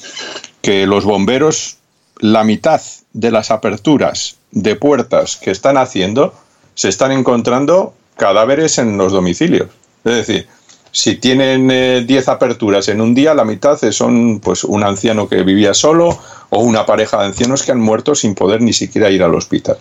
que 0.62 0.86
los 0.86 1.06
bomberos, 1.06 1.78
la 2.20 2.43
mitad 2.43 2.82
de 3.13 3.32
las 3.32 3.51
aperturas 3.51 4.38
de 4.51 4.76
puertas 4.76 5.36
que 5.38 5.51
están 5.51 5.78
haciendo, 5.78 6.34
se 6.74 6.89
están 6.89 7.11
encontrando 7.11 7.93
cadáveres 8.18 8.78
en 8.78 8.97
los 8.97 9.11
domicilios. 9.11 9.70
Es 10.03 10.16
decir, 10.16 10.47
si 10.91 11.16
tienen 11.16 11.70
eh, 11.72 12.03
10 12.07 12.30
aperturas 12.30 12.88
en 12.88 13.01
un 13.01 13.13
día, 13.13 13.34
la 13.34 13.43
mitad 13.43 13.78
son 13.91 14.39
pues 14.39 14.63
un 14.63 14.84
anciano 14.84 15.28
que 15.28 15.43
vivía 15.43 15.74
solo 15.74 16.18
o 16.49 16.59
una 16.59 16.86
pareja 16.86 17.20
de 17.20 17.26
ancianos 17.26 17.63
que 17.63 17.74
han 17.74 17.82
muerto 17.82 18.16
sin 18.16 18.34
poder 18.34 18.61
ni 18.61 18.72
siquiera 18.72 19.09
ir 19.09 19.22
al 19.24 19.36
hospital. 19.36 19.78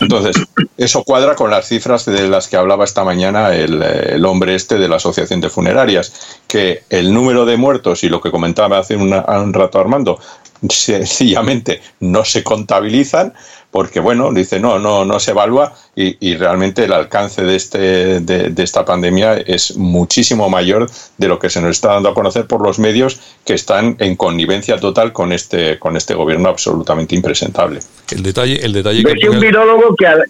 Entonces, 0.00 0.34
eso 0.76 1.04
cuadra 1.04 1.36
con 1.36 1.48
las 1.48 1.68
cifras 1.68 2.04
de 2.06 2.28
las 2.28 2.48
que 2.48 2.56
hablaba 2.56 2.84
esta 2.84 3.04
mañana 3.04 3.54
el, 3.54 3.80
eh, 3.82 4.14
el 4.16 4.24
hombre 4.24 4.56
este 4.56 4.78
de 4.78 4.88
la 4.88 4.96
Asociación 4.96 5.40
de 5.40 5.48
Funerarias, 5.48 6.12
que 6.48 6.82
el 6.90 7.14
número 7.14 7.46
de 7.46 7.56
muertos 7.56 8.02
y 8.02 8.08
lo 8.08 8.20
que 8.20 8.32
comentaba 8.32 8.78
hace 8.78 8.96
una- 8.96 9.24
un 9.40 9.54
rato 9.54 9.78
Armando, 9.78 10.18
sencillamente 10.70 11.80
no 12.00 12.24
se 12.24 12.42
contabilizan 12.42 13.32
porque, 13.70 13.98
bueno, 13.98 14.32
dice, 14.32 14.60
no, 14.60 14.78
no, 14.78 15.04
no 15.04 15.18
se 15.18 15.32
evalúa 15.32 15.74
y, 15.96 16.16
y 16.30 16.36
realmente 16.36 16.84
el 16.84 16.92
alcance 16.92 17.42
de, 17.42 17.56
este, 17.56 18.20
de, 18.20 18.50
de 18.50 18.62
esta 18.62 18.84
pandemia 18.84 19.34
es 19.38 19.76
muchísimo 19.76 20.48
mayor 20.48 20.88
de 21.18 21.26
lo 21.26 21.40
que 21.40 21.50
se 21.50 21.60
nos 21.60 21.70
está 21.70 21.94
dando 21.94 22.08
a 22.08 22.14
conocer 22.14 22.46
por 22.46 22.62
los 22.62 22.78
medios 22.78 23.20
que 23.44 23.54
están 23.54 23.96
en 23.98 24.14
connivencia 24.14 24.78
total 24.78 25.12
con 25.12 25.32
este, 25.32 25.78
con 25.80 25.96
este 25.96 26.14
gobierno 26.14 26.48
absolutamente 26.50 27.16
impresentable. 27.16 27.80
El 28.12 28.22
detalle, 28.22 28.64
el 28.64 28.72
detalle 28.72 29.02
Decía 29.02 29.30
un 29.30 29.40
virólogo 29.40 29.96
que, 29.96 30.06
al- 30.06 30.24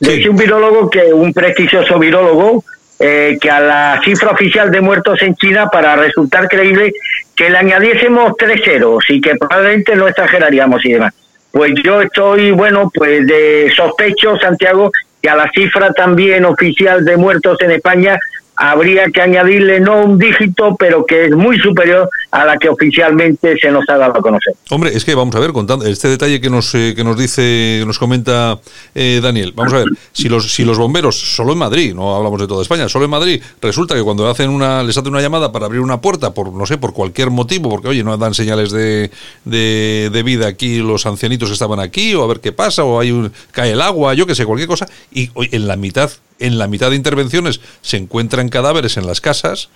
decía 0.00 0.30
un 0.30 0.36
virólogo 0.36 0.88
que 0.88 1.12
un 1.12 1.34
prestigioso 1.34 1.98
virólogo 1.98 2.64
eh, 2.98 3.36
que 3.40 3.50
a 3.50 3.60
la 3.60 4.00
cifra 4.02 4.30
oficial 4.30 4.70
de 4.70 4.80
muertos 4.80 5.20
en 5.20 5.36
China 5.36 5.68
para 5.70 5.94
resultar 5.94 6.48
creíble 6.48 6.94
que 7.38 7.48
le 7.48 7.56
añadiésemos 7.56 8.32
tres 8.36 8.60
ceros 8.64 9.04
y 9.08 9.20
que 9.20 9.36
probablemente 9.36 9.94
no 9.94 10.08
exageraríamos 10.08 10.84
y 10.84 10.94
demás. 10.94 11.14
Pues 11.52 11.72
yo 11.84 12.02
estoy, 12.02 12.50
bueno, 12.50 12.90
pues 12.92 13.24
de 13.28 13.72
sospecho, 13.76 14.36
Santiago, 14.38 14.90
que 15.22 15.30
a 15.30 15.36
la 15.36 15.48
cifra 15.54 15.92
también 15.92 16.44
oficial 16.44 17.04
de 17.04 17.16
muertos 17.16 17.56
en 17.60 17.70
España 17.70 18.18
habría 18.58 19.06
que 19.10 19.20
añadirle 19.20 19.78
no 19.78 20.02
un 20.02 20.18
dígito, 20.18 20.74
pero 20.76 21.06
que 21.06 21.26
es 21.26 21.30
muy 21.30 21.58
superior 21.60 22.10
a 22.32 22.44
la 22.44 22.58
que 22.58 22.68
oficialmente 22.68 23.56
se 23.56 23.70
nos 23.70 23.88
ha 23.88 23.96
dado 23.96 24.18
a 24.18 24.20
conocer. 24.20 24.52
Hombre, 24.70 24.90
es 24.92 25.04
que 25.04 25.14
vamos 25.14 25.34
a 25.36 25.38
ver, 25.38 25.52
contando 25.52 25.86
este 25.86 26.08
detalle 26.08 26.40
que 26.40 26.50
nos, 26.50 26.74
eh, 26.74 26.92
que 26.96 27.04
nos 27.04 27.16
dice, 27.16 27.84
nos 27.86 28.00
comenta 28.00 28.58
eh, 28.96 29.20
Daniel, 29.22 29.52
vamos 29.54 29.72
a 29.74 29.76
ver, 29.78 29.86
si 30.12 30.28
los, 30.28 30.52
si 30.52 30.64
los 30.64 30.76
bomberos, 30.76 31.16
solo 31.16 31.52
en 31.52 31.58
Madrid, 31.58 31.94
no 31.94 32.16
hablamos 32.16 32.40
de 32.40 32.48
toda 32.48 32.62
España, 32.62 32.88
solo 32.88 33.04
en 33.04 33.12
Madrid, 33.12 33.40
resulta 33.62 33.94
que 33.94 34.02
cuando 34.02 34.28
hacen 34.28 34.50
una, 34.50 34.82
les 34.82 34.98
hacen 34.98 35.12
una 35.12 35.22
llamada 35.22 35.52
para 35.52 35.66
abrir 35.66 35.80
una 35.80 36.00
puerta, 36.00 36.34
por 36.34 36.52
no 36.52 36.66
sé, 36.66 36.78
por 36.78 36.92
cualquier 36.92 37.30
motivo, 37.30 37.70
porque 37.70 37.86
oye, 37.86 38.02
no 38.02 38.16
dan 38.16 38.34
señales 38.34 38.72
de, 38.72 39.10
de, 39.44 40.22
vida 40.24 40.48
aquí 40.48 40.78
los 40.78 41.06
ancianitos 41.06 41.52
estaban 41.52 41.78
aquí, 41.78 42.12
o 42.16 42.24
a 42.24 42.26
ver 42.26 42.40
qué 42.40 42.50
pasa, 42.50 42.82
o 42.82 42.98
hay 42.98 43.12
un, 43.12 43.32
cae 43.52 43.70
el 43.70 43.80
agua, 43.80 44.14
yo 44.14 44.26
que 44.26 44.34
sé, 44.34 44.44
cualquier 44.44 44.68
cosa, 44.68 44.88
y 45.12 45.30
en 45.36 45.68
la 45.68 45.76
mitad, 45.76 46.10
en 46.38 46.58
la 46.58 46.66
mitad 46.68 46.90
de 46.90 46.96
intervenciones 46.96 47.60
se 47.82 47.96
encuentran 47.96 48.48
cadáveres 48.48 48.96
en 48.96 49.06
las 49.06 49.20
casas, 49.20 49.68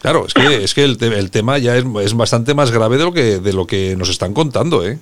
Claro, 0.00 0.24
es 0.26 0.32
que, 0.32 0.64
es 0.64 0.72
que 0.74 0.82
el, 0.84 0.96
te- 0.96 1.18
el 1.18 1.30
tema 1.30 1.58
ya 1.58 1.76
es, 1.76 1.84
es 2.02 2.14
bastante 2.14 2.54
más 2.54 2.70
grave 2.70 2.96
de 2.96 3.04
lo 3.04 3.12
que, 3.12 3.38
de 3.38 3.52
lo 3.52 3.66
que 3.66 3.96
nos 3.96 4.08
están 4.08 4.32
contando, 4.32 4.82
¿eh? 4.86 4.98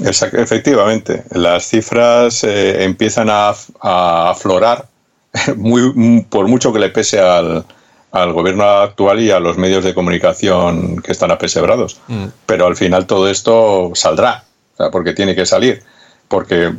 Exact- 0.00 0.34
efectivamente, 0.38 1.22
las 1.30 1.68
cifras 1.68 2.42
eh, 2.42 2.82
empiezan 2.84 3.28
a, 3.30 3.54
a 3.80 4.30
aflorar 4.30 4.88
muy, 5.56 6.22
por 6.28 6.48
mucho 6.48 6.72
que 6.72 6.80
le 6.80 6.88
pese 6.90 7.20
al, 7.20 7.64
al 8.10 8.32
gobierno 8.32 8.64
actual 8.64 9.20
y 9.20 9.30
a 9.30 9.38
los 9.38 9.56
medios 9.56 9.84
de 9.84 9.94
comunicación 9.94 10.96
que 11.00 11.12
están 11.12 11.30
apesebrados. 11.30 12.00
Pero 12.46 12.66
al 12.66 12.74
final 12.76 13.06
todo 13.06 13.28
esto 13.28 13.92
saldrá, 13.94 14.44
o 14.74 14.76
sea, 14.76 14.90
porque 14.90 15.12
tiene 15.12 15.36
que 15.36 15.46
salir. 15.46 15.82
Porque 16.28 16.72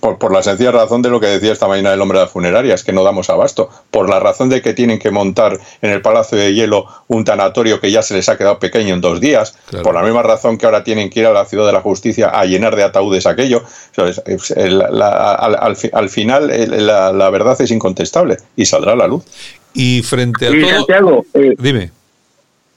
por, 0.00 0.18
por, 0.18 0.32
la 0.32 0.42
sencilla 0.42 0.70
razón 0.70 1.02
de 1.02 1.10
lo 1.10 1.20
que 1.20 1.26
decía 1.26 1.52
esta 1.52 1.68
mañana 1.68 1.92
el 1.92 2.00
hombre 2.00 2.18
de 2.18 2.24
la 2.24 2.30
funeraria, 2.30 2.74
es 2.74 2.84
que 2.84 2.92
no 2.92 3.04
damos 3.04 3.30
abasto, 3.30 3.68
por 3.90 4.08
la 4.08 4.20
razón 4.20 4.48
de 4.48 4.62
que 4.62 4.74
tienen 4.74 4.98
que 4.98 5.10
montar 5.10 5.58
en 5.82 5.90
el 5.90 6.00
Palacio 6.00 6.38
de 6.38 6.54
Hielo 6.54 6.86
un 7.08 7.24
tanatorio 7.24 7.80
que 7.80 7.90
ya 7.90 8.02
se 8.02 8.14
les 8.14 8.28
ha 8.28 8.38
quedado 8.38 8.58
pequeño 8.58 8.94
en 8.94 9.00
dos 9.00 9.20
días, 9.20 9.56
claro. 9.68 9.82
por 9.82 9.94
la 9.94 10.02
misma 10.02 10.22
razón 10.22 10.56
que 10.56 10.66
ahora 10.66 10.84
tienen 10.84 11.10
que 11.10 11.20
ir 11.20 11.26
a 11.26 11.32
la 11.32 11.44
Ciudad 11.44 11.66
de 11.66 11.72
la 11.72 11.80
Justicia 11.80 12.28
a 12.28 12.44
llenar 12.44 12.76
de 12.76 12.84
ataúdes 12.84 13.26
aquello. 13.26 13.62
El, 14.56 14.78
la, 14.78 15.34
al, 15.34 15.56
al, 15.56 15.76
al, 15.92 16.08
final 16.08 16.50
el, 16.50 16.86
la, 16.86 17.12
la, 17.12 17.30
verdad 17.30 17.60
es 17.60 17.70
incontestable 17.70 18.38
y 18.56 18.64
saldrá 18.64 18.92
a 18.92 18.96
la 18.96 19.06
luz. 19.06 19.24
Y 19.74 20.02
frente 20.02 20.46
a 20.46 20.50
todo... 20.50 20.76
Santiago, 20.76 21.26
eh, 21.34 21.54
Dime. 21.58 22.01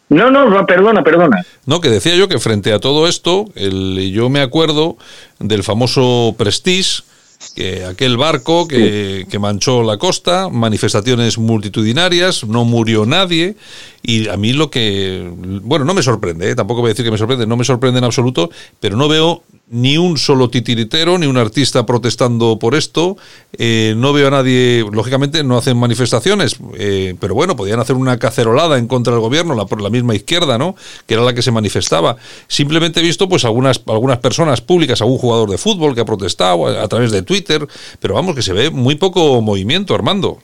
No, 0.09 0.29
no, 0.29 0.49
no, 0.49 0.65
perdona, 0.65 1.03
perdona. 1.03 1.43
No, 1.65 1.81
que 1.81 1.89
decía 1.89 2.15
yo 2.15 2.27
que 2.27 2.39
frente 2.39 2.71
a 2.73 2.79
todo 2.79 3.07
esto, 3.07 3.45
el, 3.55 4.11
yo 4.11 4.29
me 4.29 4.41
acuerdo 4.41 4.97
del 5.39 5.63
famoso 5.63 6.35
Prestige, 6.37 7.03
que 7.55 7.85
aquel 7.85 8.17
barco 8.17 8.67
que, 8.67 9.21
sí. 9.23 9.29
que, 9.29 9.39
manchó 9.39 9.83
la 9.83 9.97
costa, 9.97 10.49
manifestaciones 10.49 11.37
multitudinarias, 11.37 12.43
no 12.45 12.65
murió 12.65 13.05
nadie, 13.05 13.55
y 14.03 14.27
a 14.29 14.37
mí 14.37 14.53
lo 14.53 14.69
que, 14.69 15.31
bueno, 15.63 15.85
no 15.85 15.93
me 15.93 16.01
sorprende, 16.01 16.51
¿eh? 16.51 16.55
tampoco 16.55 16.81
voy 16.81 16.89
a 16.89 16.93
decir 16.93 17.05
que 17.05 17.11
me 17.11 17.17
sorprende, 17.17 17.47
no 17.47 17.57
me 17.57 17.65
sorprende 17.65 17.99
en 17.99 18.05
absoluto, 18.05 18.49
pero 18.79 18.95
no 18.97 19.07
veo 19.07 19.43
ni 19.67 19.97
un 19.97 20.17
solo 20.17 20.49
titiritero, 20.49 21.17
ni 21.17 21.25
un 21.25 21.37
artista 21.37 21.85
protestando 21.85 22.59
por 22.59 22.75
esto. 22.75 23.17
Eh, 23.57 23.93
no 23.97 24.13
veo 24.13 24.27
a 24.27 24.31
nadie, 24.31 24.85
lógicamente 24.91 25.43
no 25.43 25.57
hacen 25.57 25.77
manifestaciones, 25.77 26.57
eh, 26.77 27.15
pero 27.19 27.33
bueno, 27.33 27.55
podían 27.55 27.79
hacer 27.79 27.95
una 27.95 28.19
cacerolada 28.19 28.77
en 28.77 28.87
contra 28.87 29.13
del 29.13 29.21
gobierno, 29.21 29.55
la, 29.55 29.65
por 29.65 29.81
la 29.81 29.89
misma 29.89 30.13
izquierda, 30.15 30.57
¿no? 30.57 30.75
Que 31.07 31.15
era 31.15 31.23
la 31.23 31.33
que 31.33 31.41
se 31.41 31.51
manifestaba. 31.51 32.17
Simplemente 32.47 32.99
he 32.99 33.03
visto 33.03 33.27
pues 33.27 33.43
algunas, 33.45 33.81
algunas 33.87 34.19
personas 34.19 34.61
públicas, 34.61 35.01
algún 35.01 35.17
jugador 35.17 35.49
de 35.49 35.57
fútbol 35.57 35.95
que 35.95 36.01
ha 36.01 36.05
protestado 36.05 36.67
a, 36.67 36.83
a 36.83 36.87
través 36.87 37.11
de 37.11 37.23
Twitter, 37.23 37.67
pero 37.99 38.13
vamos, 38.13 38.35
que 38.35 38.41
se 38.41 38.53
ve 38.53 38.69
muy 38.69 38.95
poco 38.95 39.41
movimiento, 39.41 39.95
Armando 39.95 40.39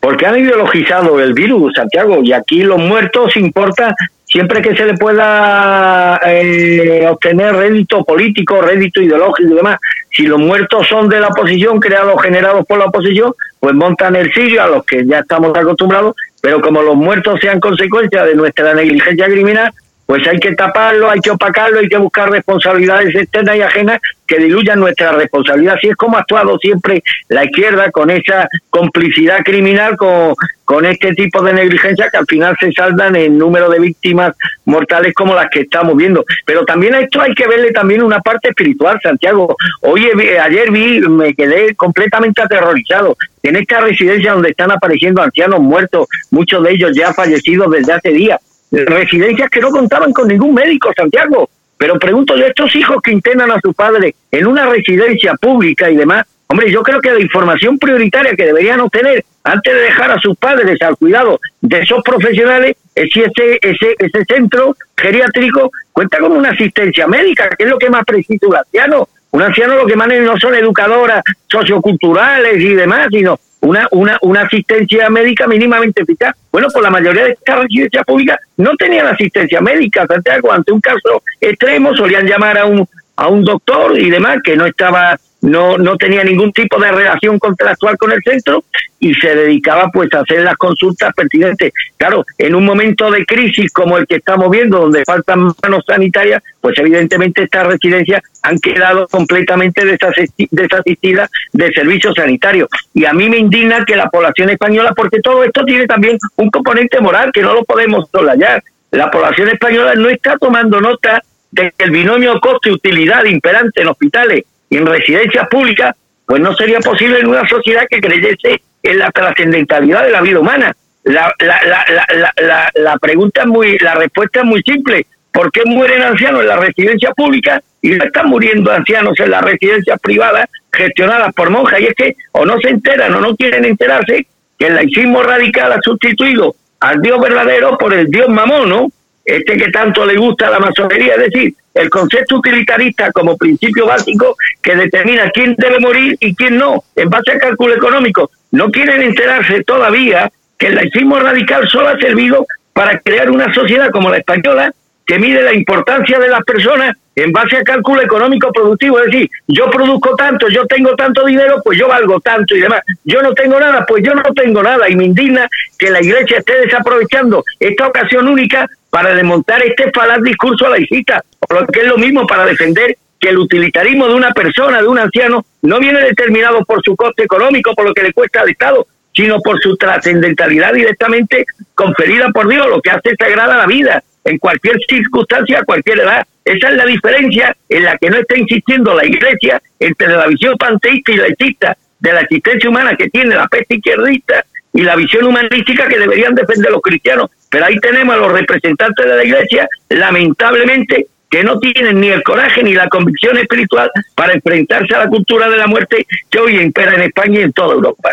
porque 0.00 0.26
han 0.26 0.38
ideologizado 0.38 1.20
el 1.20 1.34
virus, 1.34 1.72
Santiago, 1.74 2.20
y 2.22 2.32
aquí 2.32 2.62
los 2.62 2.78
muertos 2.78 3.36
importa 3.36 3.94
siempre 4.28 4.60
que 4.60 4.76
se 4.76 4.84
le 4.84 4.94
pueda 4.94 6.20
eh, 6.24 7.06
obtener 7.08 7.56
rédito 7.56 8.04
político, 8.04 8.60
rédito 8.60 9.00
ideológico 9.00 9.50
y 9.50 9.56
demás. 9.56 9.78
Si 10.10 10.24
los 10.24 10.38
muertos 10.38 10.86
son 10.86 11.08
de 11.08 11.20
la 11.20 11.28
oposición, 11.28 11.80
creados, 11.80 12.20
generados 12.22 12.66
por 12.66 12.78
la 12.78 12.86
oposición, 12.86 13.32
pues 13.58 13.74
montan 13.74 14.16
el 14.16 14.32
sirio 14.32 14.62
a 14.62 14.68
los 14.68 14.84
que 14.84 15.04
ya 15.06 15.20
estamos 15.20 15.56
acostumbrados, 15.56 16.14
pero 16.42 16.60
como 16.60 16.82
los 16.82 16.94
muertos 16.94 17.40
sean 17.40 17.58
consecuencia 17.58 18.24
de 18.24 18.34
nuestra 18.34 18.74
negligencia 18.74 19.26
criminal, 19.26 19.72
pues 20.06 20.26
hay 20.26 20.38
que 20.38 20.54
taparlo, 20.54 21.10
hay 21.10 21.20
que 21.20 21.30
opacarlo, 21.30 21.80
hay 21.80 21.88
que 21.88 21.98
buscar 21.98 22.30
responsabilidades 22.30 23.14
externas 23.14 23.56
y 23.56 23.62
ajenas 23.62 24.00
que 24.28 24.38
diluyan 24.38 24.78
nuestra 24.78 25.12
responsabilidad. 25.12 25.76
Así 25.76 25.88
es 25.88 25.96
como 25.96 26.16
ha 26.16 26.20
actuado 26.20 26.58
siempre 26.58 27.02
la 27.28 27.44
izquierda 27.44 27.90
con 27.90 28.10
esa 28.10 28.46
complicidad 28.70 29.38
criminal, 29.42 29.96
con, 29.96 30.34
con 30.64 30.84
este 30.84 31.14
tipo 31.14 31.42
de 31.42 31.54
negligencia 31.54 32.08
que 32.10 32.18
al 32.18 32.26
final 32.26 32.54
se 32.60 32.70
saldan 32.72 33.16
en 33.16 33.38
número 33.38 33.70
de 33.70 33.80
víctimas 33.80 34.36
mortales 34.66 35.14
como 35.14 35.34
las 35.34 35.48
que 35.50 35.60
estamos 35.60 35.96
viendo. 35.96 36.24
Pero 36.44 36.64
también 36.64 36.94
a 36.94 37.00
esto 37.00 37.20
hay 37.22 37.34
que 37.34 37.48
verle 37.48 37.72
también 37.72 38.02
una 38.02 38.20
parte 38.20 38.50
espiritual, 38.50 39.00
Santiago. 39.02 39.56
Hoy, 39.80 40.06
ayer 40.06 40.70
vi, 40.70 41.00
me 41.00 41.34
quedé 41.34 41.74
completamente 41.74 42.42
aterrorizado. 42.42 43.16
En 43.42 43.56
esta 43.56 43.80
residencia 43.80 44.32
donde 44.32 44.50
están 44.50 44.70
apareciendo 44.70 45.22
ancianos 45.22 45.60
muertos, 45.60 46.06
muchos 46.30 46.62
de 46.62 46.72
ellos 46.72 46.92
ya 46.94 47.14
fallecidos 47.14 47.70
desde 47.70 47.94
hace 47.94 48.10
días, 48.10 48.38
residencias 48.70 49.48
que 49.48 49.60
no 49.60 49.70
contaban 49.70 50.12
con 50.12 50.28
ningún 50.28 50.52
médico, 50.52 50.90
Santiago. 50.94 51.48
Pero 51.78 51.98
pregunto 51.98 52.36
yo, 52.36 52.46
estos 52.46 52.74
hijos 52.76 53.00
que 53.02 53.12
internan 53.12 53.50
a 53.50 53.60
su 53.60 53.72
padre 53.72 54.14
en 54.30 54.46
una 54.46 54.66
residencia 54.66 55.34
pública 55.40 55.88
y 55.90 55.96
demás, 55.96 56.26
hombre, 56.48 56.70
yo 56.70 56.82
creo 56.82 57.00
que 57.00 57.12
la 57.12 57.20
información 57.20 57.78
prioritaria 57.78 58.34
que 58.34 58.46
deberían 58.46 58.80
obtener 58.80 59.24
antes 59.44 59.72
de 59.72 59.80
dejar 59.80 60.10
a 60.10 60.18
sus 60.18 60.36
padres 60.36 60.82
al 60.82 60.96
cuidado 60.96 61.40
de 61.60 61.80
esos 61.80 62.02
profesionales 62.02 62.76
es 62.94 63.10
si 63.12 63.20
ese, 63.20 63.58
ese, 63.62 63.94
ese 63.98 64.24
centro 64.24 64.76
geriátrico 64.96 65.70
cuenta 65.92 66.18
con 66.18 66.32
una 66.32 66.50
asistencia 66.50 67.06
médica, 67.06 67.48
que 67.56 67.64
es 67.64 67.70
lo 67.70 67.78
que 67.78 67.90
más 67.90 68.04
precisa 68.04 68.46
un 68.46 68.56
anciano. 68.56 69.08
Un 69.30 69.42
anciano 69.42 69.76
lo 69.76 69.86
que 69.86 69.94
más 69.94 70.08
no 70.08 70.38
son 70.38 70.54
educadoras 70.54 71.22
socioculturales 71.48 72.62
y 72.62 72.74
demás, 72.74 73.08
sino 73.10 73.38
una, 73.60 73.88
una, 73.90 74.18
una 74.22 74.42
asistencia 74.42 75.10
médica 75.10 75.46
mínimamente 75.46 76.02
eficaz. 76.02 76.34
Bueno, 76.52 76.68
pues 76.72 76.82
la 76.82 76.90
mayoría 76.90 77.24
de 77.24 77.30
estas 77.32 77.60
residencias 77.60 78.04
públicas 78.04 78.38
no 78.56 78.76
tenían 78.76 79.06
asistencia 79.06 79.60
médica. 79.60 80.06
Santiago, 80.06 80.52
ante 80.52 80.72
un 80.72 80.80
caso 80.80 81.22
extremo, 81.40 81.94
solían 81.94 82.26
llamar 82.26 82.58
a 82.58 82.66
un, 82.66 82.86
a 83.16 83.28
un 83.28 83.44
doctor 83.44 83.98
y 83.98 84.10
demás 84.10 84.38
que 84.42 84.56
no 84.56 84.66
estaba 84.66 85.18
no, 85.40 85.78
no 85.78 85.96
tenía 85.96 86.24
ningún 86.24 86.52
tipo 86.52 86.80
de 86.80 86.90
relación 86.90 87.38
contractual 87.38 87.96
con 87.96 88.12
el 88.12 88.22
centro 88.22 88.64
y 89.00 89.14
se 89.14 89.34
dedicaba 89.34 89.88
pues 89.92 90.12
a 90.12 90.20
hacer 90.20 90.42
las 90.42 90.56
consultas 90.56 91.14
pertinentes. 91.14 91.72
Claro, 91.96 92.24
en 92.36 92.54
un 92.54 92.64
momento 92.64 93.10
de 93.10 93.24
crisis 93.24 93.72
como 93.72 93.96
el 93.98 94.06
que 94.06 94.16
estamos 94.16 94.50
viendo, 94.50 94.80
donde 94.80 95.04
faltan 95.04 95.52
manos 95.62 95.84
sanitarias, 95.86 96.42
pues 96.60 96.76
evidentemente 96.78 97.44
estas 97.44 97.66
residencias 97.66 98.22
han 98.42 98.58
quedado 98.58 99.06
completamente 99.08 99.84
desasistidas 99.84 101.30
de 101.52 101.72
servicios 101.72 102.14
sanitarios. 102.16 102.68
Y 102.92 103.04
a 103.04 103.12
mí 103.12 103.28
me 103.28 103.38
indigna 103.38 103.84
que 103.84 103.96
la 103.96 104.08
población 104.08 104.50
española, 104.50 104.92
porque 104.96 105.20
todo 105.20 105.44
esto 105.44 105.64
tiene 105.64 105.86
también 105.86 106.18
un 106.36 106.50
componente 106.50 107.00
moral 107.00 107.30
que 107.32 107.42
no 107.42 107.54
lo 107.54 107.64
podemos 107.64 108.08
solayar. 108.10 108.62
La 108.90 109.10
población 109.10 109.48
española 109.48 109.94
no 109.94 110.08
está 110.08 110.36
tomando 110.38 110.80
nota 110.80 111.22
de 111.50 111.72
que 111.76 111.84
el 111.84 111.90
binomio 111.90 112.40
coste-utilidad 112.40 113.24
imperante 113.24 113.82
en 113.82 113.88
hospitales 113.88 114.44
y 114.70 114.76
en 114.76 114.86
residencias 114.86 115.48
públicas, 115.48 115.94
pues 116.26 116.40
no 116.40 116.54
sería 116.54 116.78
posible 116.80 117.20
en 117.20 117.28
una 117.28 117.48
sociedad 117.48 117.86
que 117.88 118.00
creyese 118.00 118.60
en 118.82 118.98
la 118.98 119.10
trascendentalidad 119.10 120.04
de 120.04 120.10
la 120.10 120.20
vida 120.20 120.40
humana. 120.40 120.74
La, 121.04 121.32
la, 121.38 121.60
la, 121.64 121.84
la, 121.88 122.32
la, 122.36 122.70
la 122.74 122.98
pregunta 122.98 123.42
es 123.42 123.46
muy, 123.46 123.78
la 123.78 123.94
respuesta 123.94 124.40
es 124.40 124.44
muy 124.44 124.62
simple. 124.62 125.06
¿Por 125.32 125.50
qué 125.52 125.62
mueren 125.64 126.02
ancianos 126.02 126.42
en 126.42 126.48
la 126.48 126.56
residencia 126.56 127.10
pública 127.12 127.62
y 127.80 127.90
no 127.90 128.04
están 128.04 128.26
muriendo 128.26 128.72
ancianos 128.72 129.18
en 129.20 129.30
las 129.30 129.42
residencias 129.42 130.00
privadas 130.00 130.48
gestionadas 130.72 131.32
por 131.34 131.50
monjas? 131.50 131.80
Y 131.80 131.86
es 131.86 131.94
que 131.94 132.16
o 132.32 132.44
no 132.44 132.58
se 132.60 132.70
enteran 132.70 133.14
o 133.14 133.20
no 133.20 133.36
quieren 133.36 133.64
enterarse 133.64 134.26
que 134.58 134.66
el 134.66 134.74
laicismo 134.74 135.22
radical 135.22 135.72
ha 135.72 135.80
sustituido 135.80 136.56
al 136.80 137.00
Dios 137.00 137.20
verdadero 137.20 137.78
por 137.78 137.94
el 137.94 138.10
Dios 138.10 138.28
mamón, 138.28 138.68
¿no? 138.68 138.88
Este 139.24 139.56
que 139.56 139.70
tanto 139.70 140.04
le 140.04 140.16
gusta 140.16 140.48
a 140.48 140.50
la 140.50 140.58
masonería, 140.58 141.14
es 141.14 141.32
decir, 141.32 141.54
el 141.74 141.90
concepto 141.90 142.36
utilitarista 142.36 143.12
como 143.12 143.36
principio 143.36 143.86
básico 143.86 144.36
que 144.62 144.76
determina 144.76 145.30
quién 145.30 145.54
debe 145.56 145.78
morir 145.80 146.16
y 146.20 146.34
quién 146.34 146.56
no, 146.56 146.82
en 146.96 147.08
base 147.08 147.32
a 147.32 147.38
cálculo 147.38 147.74
económico. 147.74 148.30
No 148.50 148.70
quieren 148.70 149.02
enterarse 149.02 149.62
todavía 149.64 150.30
que 150.58 150.68
el 150.68 150.74
laicismo 150.74 151.18
radical 151.18 151.68
solo 151.68 151.88
ha 151.88 151.98
servido 151.98 152.46
para 152.72 152.98
crear 153.00 153.30
una 153.30 153.52
sociedad 153.54 153.90
como 153.90 154.10
la 154.10 154.18
española 154.18 154.72
que 155.08 155.18
mide 155.18 155.42
la 155.42 155.54
importancia 155.54 156.18
de 156.18 156.28
las 156.28 156.44
personas 156.44 156.94
en 157.16 157.32
base 157.32 157.56
a 157.56 157.62
cálculo 157.62 158.02
económico 158.02 158.52
productivo, 158.52 158.98
es 158.98 159.06
decir, 159.06 159.30
yo 159.46 159.70
produzco 159.70 160.14
tanto, 160.14 160.50
yo 160.50 160.66
tengo 160.66 160.94
tanto 160.96 161.24
dinero, 161.24 161.62
pues 161.64 161.78
yo 161.78 161.88
valgo 161.88 162.20
tanto 162.20 162.54
y 162.54 162.60
demás. 162.60 162.82
Yo 163.04 163.22
no 163.22 163.32
tengo 163.32 163.58
nada, 163.58 163.86
pues 163.86 164.04
yo 164.04 164.14
no 164.14 164.22
tengo 164.34 164.62
nada. 164.62 164.86
Y 164.86 164.94
me 164.96 165.06
indigna 165.06 165.48
que 165.78 165.88
la 165.88 166.02
Iglesia 166.02 166.38
esté 166.38 166.60
desaprovechando 166.60 167.42
esta 167.58 167.86
ocasión 167.86 168.28
única 168.28 168.68
para 168.90 169.14
desmontar 169.14 169.64
este 169.64 169.90
falaz 169.92 170.22
discurso 170.22 170.68
laicista, 170.68 171.24
o 171.48 171.54
lo 171.54 171.66
que 171.66 171.80
es 171.80 171.86
lo 171.86 171.96
mismo 171.96 172.26
para 172.26 172.44
defender 172.44 172.98
que 173.18 173.30
el 173.30 173.38
utilitarismo 173.38 174.08
de 174.08 174.14
una 174.14 174.32
persona, 174.32 174.82
de 174.82 174.88
un 174.88 174.98
anciano, 174.98 175.42
no 175.62 175.78
viene 175.78 176.00
determinado 176.00 176.66
por 176.66 176.84
su 176.84 176.94
coste 176.94 177.22
económico, 177.22 177.74
por 177.74 177.86
lo 177.86 177.94
que 177.94 178.02
le 178.02 178.12
cuesta 178.12 178.42
al 178.42 178.50
Estado, 178.50 178.86
sino 179.14 179.40
por 179.40 179.58
su 179.60 179.74
trascendentalidad 179.78 180.74
directamente 180.74 181.46
conferida 181.74 182.28
por 182.28 182.46
Dios, 182.46 182.68
lo 182.68 182.82
que 182.82 182.90
hace 182.90 183.16
sagrada 183.18 183.56
la 183.56 183.66
vida 183.66 184.02
en 184.24 184.38
cualquier 184.38 184.76
circunstancia, 184.88 185.60
a 185.60 185.64
cualquier 185.64 186.00
edad. 186.00 186.26
Esa 186.44 186.70
es 186.70 186.76
la 186.76 186.86
diferencia 186.86 187.56
en 187.68 187.84
la 187.84 187.96
que 187.98 188.10
no 188.10 188.16
está 188.16 188.36
insistiendo 188.38 188.94
la 188.94 189.04
Iglesia 189.04 189.60
entre 189.78 190.08
la 190.08 190.26
visión 190.26 190.56
panteísta 190.56 191.12
y 191.12 191.16
laicista 191.16 191.76
de 192.00 192.12
la 192.12 192.20
existencia 192.20 192.70
humana 192.70 192.96
que 192.96 193.10
tiene 193.10 193.34
la 193.34 193.48
peste 193.48 193.76
izquierdista 193.76 194.44
y 194.72 194.82
la 194.82 194.96
visión 194.96 195.26
humanística 195.26 195.88
que 195.88 195.98
deberían 195.98 196.34
defender 196.34 196.70
los 196.70 196.82
cristianos. 196.82 197.30
Pero 197.50 197.64
ahí 197.64 197.78
tenemos 197.78 198.14
a 198.14 198.18
los 198.18 198.32
representantes 198.32 199.06
de 199.06 199.16
la 199.16 199.24
Iglesia, 199.24 199.68
lamentablemente, 199.88 201.06
que 201.30 201.44
no 201.44 201.58
tienen 201.58 202.00
ni 202.00 202.08
el 202.08 202.22
coraje 202.22 202.62
ni 202.62 202.74
la 202.74 202.88
convicción 202.88 203.36
espiritual 203.36 203.90
para 204.14 204.32
enfrentarse 204.32 204.94
a 204.94 205.00
la 205.00 205.08
cultura 205.08 205.48
de 205.48 205.56
la 205.56 205.66
muerte 205.66 206.06
que 206.30 206.38
hoy 206.38 206.58
impera 206.58 206.94
en 206.94 207.02
España 207.02 207.40
y 207.40 207.42
en 207.42 207.52
toda 207.52 207.74
Europa. 207.74 208.10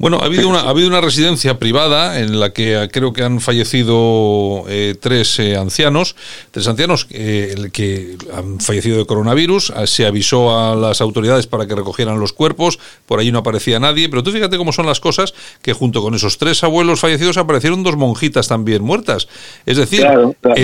Bueno, 0.00 0.18
ha 0.22 0.26
habido 0.26 0.48
una, 0.48 0.60
ha 0.60 0.68
habido 0.70 0.86
una 0.86 1.00
residencia 1.00 1.58
privada 1.58 2.20
en 2.20 2.38
la 2.38 2.52
que 2.52 2.88
creo 2.92 3.12
que 3.12 3.24
han 3.24 3.40
fallecido 3.40 4.62
eh, 4.68 4.94
tres 5.00 5.40
eh, 5.40 5.56
ancianos, 5.56 6.14
tres 6.52 6.68
ancianos 6.68 7.08
eh, 7.10 7.68
que 7.72 8.16
han 8.32 8.60
fallecido 8.60 8.98
de 8.98 9.06
coronavirus, 9.06 9.72
se 9.86 10.06
avisó 10.06 10.56
a 10.56 10.76
las 10.76 11.00
autoridades 11.00 11.48
para 11.48 11.66
que 11.66 11.74
recogieran 11.74 12.20
los 12.20 12.32
cuerpos, 12.32 12.78
por 13.06 13.18
ahí 13.18 13.32
no 13.32 13.40
aparecía 13.40 13.80
nadie, 13.80 14.08
pero 14.08 14.22
tú 14.22 14.30
fíjate 14.30 14.56
cómo 14.56 14.72
son 14.72 14.86
las 14.86 15.00
cosas, 15.00 15.34
que 15.62 15.72
junto 15.72 16.00
con 16.00 16.14
esos 16.14 16.38
tres 16.38 16.62
abuelos 16.62 17.00
fallecidos 17.00 17.36
aparecieron 17.36 17.82
dos 17.82 17.96
monjitas 17.96 18.46
también 18.46 18.84
muertas, 18.84 19.26
es 19.66 19.78
decir, 19.78 20.02
Claro, 20.02 20.32
claro. 20.40 20.60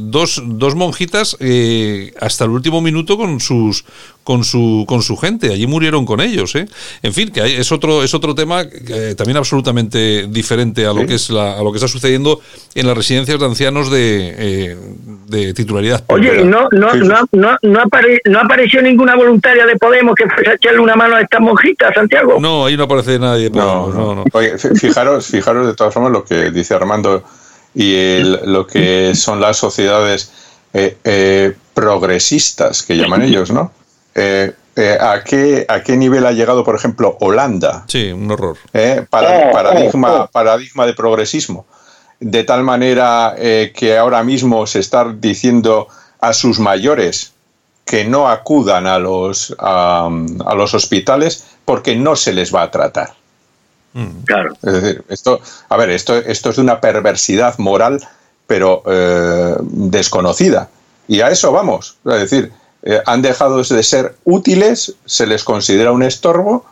dos, 0.00 0.40
dos 0.44 0.76
monjitas 0.76 1.36
eh, 1.40 2.12
hasta 2.20 2.44
el 2.44 2.50
último 2.50 2.80
minuto 2.80 3.16
con 3.16 3.40
sus 3.40 3.84
con 4.22 4.42
su 4.42 4.86
con 4.88 5.02
su 5.02 5.18
gente. 5.18 5.52
Allí 5.52 5.66
murieron 5.66 6.06
con 6.06 6.22
ellos, 6.22 6.54
¿eh? 6.54 6.66
En 7.02 7.12
fin, 7.12 7.28
que 7.30 7.42
hay- 7.42 7.52
es 7.56 7.70
otro 7.72 8.02
es 8.02 8.14
otro 8.14 8.34
tema 8.34 8.43
eh, 8.52 9.14
también 9.16 9.36
absolutamente 9.36 10.26
diferente 10.28 10.86
a 10.86 10.92
lo 10.92 11.00
Sí. 11.02 11.06
que 11.06 11.14
es 11.14 11.30
la, 11.30 11.58
a 11.58 11.62
lo 11.62 11.72
que 11.72 11.78
está 11.78 11.88
sucediendo 11.88 12.40
en 12.74 12.86
las 12.86 12.96
residencias 12.96 13.38
de 13.38 13.44
ancianos 13.46 13.90
de, 13.90 14.34
eh, 14.36 14.76
de 15.28 15.54
titularidad. 15.54 16.04
Oye, 16.08 16.44
no, 16.44 16.68
no, 16.72 16.94
no, 16.94 17.28
no, 17.32 17.56
no, 17.62 17.80
apare- 17.82 18.20
no 18.26 18.40
apareció 18.40 18.80
ninguna 18.82 19.16
voluntaria 19.16 19.66
de 19.66 19.76
Podemos 19.76 20.14
que 20.14 20.28
fuese 20.28 20.50
a 20.50 20.54
echarle 20.54 20.80
una 20.80 20.96
mano 20.96 21.16
a 21.16 21.20
estas 21.22 21.40
monjitas, 21.40 21.92
Santiago. 21.94 22.38
No, 22.40 22.66
ahí 22.66 22.76
no 22.76 22.84
aparece 22.84 23.18
nadie. 23.18 23.50
No, 23.50 23.88
no, 23.92 24.14
no. 24.14 24.24
Oye, 24.32 24.56
fi- 24.58 24.74
fijaros, 24.76 25.26
fijaros 25.26 25.66
de 25.66 25.74
todas 25.74 25.92
formas 25.92 26.12
lo 26.12 26.24
que 26.24 26.50
dice 26.50 26.74
Armando 26.74 27.22
y 27.74 27.94
el- 27.94 28.40
lo 28.46 28.66
que 28.66 29.14
son 29.14 29.40
las 29.40 29.56
sociedades 29.56 30.30
eh, 30.72 30.96
eh, 31.04 31.54
progresistas 31.74 32.82
que 32.82 32.96
llaman 32.96 33.22
ellos, 33.22 33.50
¿no? 33.50 33.72
Eh, 34.76 34.98
¿a, 35.00 35.22
qué, 35.22 35.64
¿A 35.68 35.82
qué 35.82 35.96
nivel 35.96 36.26
ha 36.26 36.32
llegado, 36.32 36.64
por 36.64 36.74
ejemplo, 36.74 37.16
Holanda? 37.20 37.84
Sí, 37.86 38.10
un 38.10 38.30
horror. 38.30 38.56
Eh, 38.72 39.04
para- 39.08 39.48
Oh, 39.48 39.52
paradigma, 39.52 40.12
oh, 40.12 40.22
oh. 40.24 40.26
paradigma 40.32 40.86
de 40.86 40.94
progresismo. 40.94 41.66
De 42.20 42.42
tal 42.44 42.62
manera 42.64 43.34
eh, 43.38 43.72
que 43.74 43.96
ahora 43.96 44.22
mismo 44.24 44.66
se 44.66 44.80
está 44.80 45.04
diciendo 45.12 45.86
a 46.20 46.32
sus 46.32 46.58
mayores 46.58 47.32
que 47.84 48.04
no 48.04 48.28
acudan 48.28 48.86
a 48.86 48.98
los, 48.98 49.54
a, 49.58 50.08
a 50.46 50.54
los 50.54 50.74
hospitales 50.74 51.44
porque 51.64 51.94
no 51.96 52.16
se 52.16 52.32
les 52.32 52.52
va 52.54 52.62
a 52.62 52.70
tratar. 52.70 53.12
Claro. 54.24 54.54
Es 54.62 54.72
decir, 54.72 55.04
esto, 55.08 55.40
a 55.68 55.76
ver, 55.76 55.90
esto, 55.90 56.16
esto 56.16 56.50
es 56.50 56.56
de 56.56 56.62
una 56.62 56.80
perversidad 56.80 57.56
moral, 57.58 58.00
pero 58.46 58.82
eh, 58.86 59.54
desconocida. 59.60 60.68
Y 61.06 61.20
a 61.20 61.28
eso 61.30 61.52
vamos. 61.52 61.96
Es 62.06 62.20
decir, 62.30 62.52
eh, 62.84 63.00
han 63.06 63.22
dejado 63.22 63.62
de 63.62 63.82
ser 63.82 64.14
útiles, 64.24 64.94
se 65.04 65.26
les 65.26 65.42
considera 65.42 65.92
un 65.92 66.02
estorbo 66.02 66.64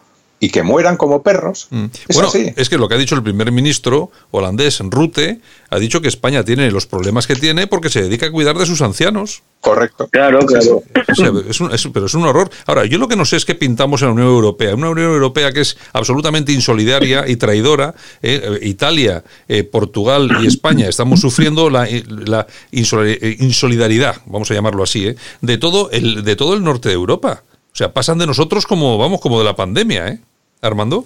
y 0.45 0.51
que 0.51 0.65
mueran 0.65 0.97
como 0.97 1.23
perros. 1.23 1.69
Es 1.71 1.71
Mm. 1.71 1.87
bueno, 2.15 2.29
así. 2.29 2.53
es 2.57 2.69
que 2.69 2.77
lo 2.77 2.89
que 2.89 2.97
ha 2.97 2.99
dicho 2.99 3.15
el 3.15 3.23
primer 3.23 3.53
ministro 3.53 4.11
holandés, 4.33 4.81
Rutte, 4.81 5.41
ha 5.71 5.79
dicho 5.79 6.01
que 6.03 6.09
España 6.09 6.45
tiene 6.45 6.69
los 6.73 6.87
problemas 6.89 7.29
que 7.29 7.37
tiene 7.37 7.69
porque 7.69 7.89
se 7.91 8.03
dedica 8.03 8.27
a 8.27 8.33
cuidar 8.33 8.59
de 8.59 8.67
sus 8.67 8.83
ancianos. 8.83 9.45
Correcto. 9.61 10.09
Claro, 10.11 10.41
claro. 10.45 10.83
O 10.83 11.15
sea, 11.15 11.31
es 11.49 11.61
un- 11.61 11.73
es- 11.73 11.89
pero 11.93 12.07
es 12.07 12.15
un 12.15 12.25
horror. 12.27 12.51
Ahora, 12.67 12.85
yo 12.87 12.99
lo 12.99 13.07
que 13.07 13.15
no 13.15 13.25
sé 13.25 13.37
es 13.37 13.45
qué 13.45 13.55
pintamos 13.55 14.03
en 14.03 14.09
la 14.09 14.15
Unión 14.15 14.27
Europea. 14.27 14.75
Una 14.75 14.91
Unión 14.91 15.13
Europea 15.13 15.53
que 15.53 15.61
es 15.61 15.77
absolutamente 15.93 16.51
insolidaria 16.53 17.29
y 17.29 17.37
traidora. 17.37 17.95
eh, 18.21 18.59
Italia, 18.63 19.23
eh, 19.47 19.63
Portugal 19.63 20.29
y 20.43 20.47
España 20.49 20.89
estamos 20.89 21.21
sufriendo 21.21 21.71
la, 21.71 21.87
la 22.27 22.47
eh, 22.73 23.37
insolidaridad, 23.39 24.17
vamos 24.27 24.51
a 24.51 24.55
llamarlo 24.55 24.83
así, 24.83 25.07
eh, 25.07 25.17
de, 25.41 25.57
todo 25.59 25.89
el, 25.93 26.25
de 26.25 26.35
todo 26.35 26.55
el 26.55 26.65
norte 26.65 26.89
de 26.89 26.95
Europa. 26.97 27.45
O 27.73 27.77
sea, 27.77 27.93
pasan 27.95 28.19
de 28.19 28.27
nosotros 28.27 28.67
como, 28.67 28.99
vamos, 28.99 29.21
como 29.21 29.39
de 29.39 29.45
la 29.45 29.57
pandemia, 29.57 30.09
¿eh? 30.09 30.19
Armando. 30.63 31.05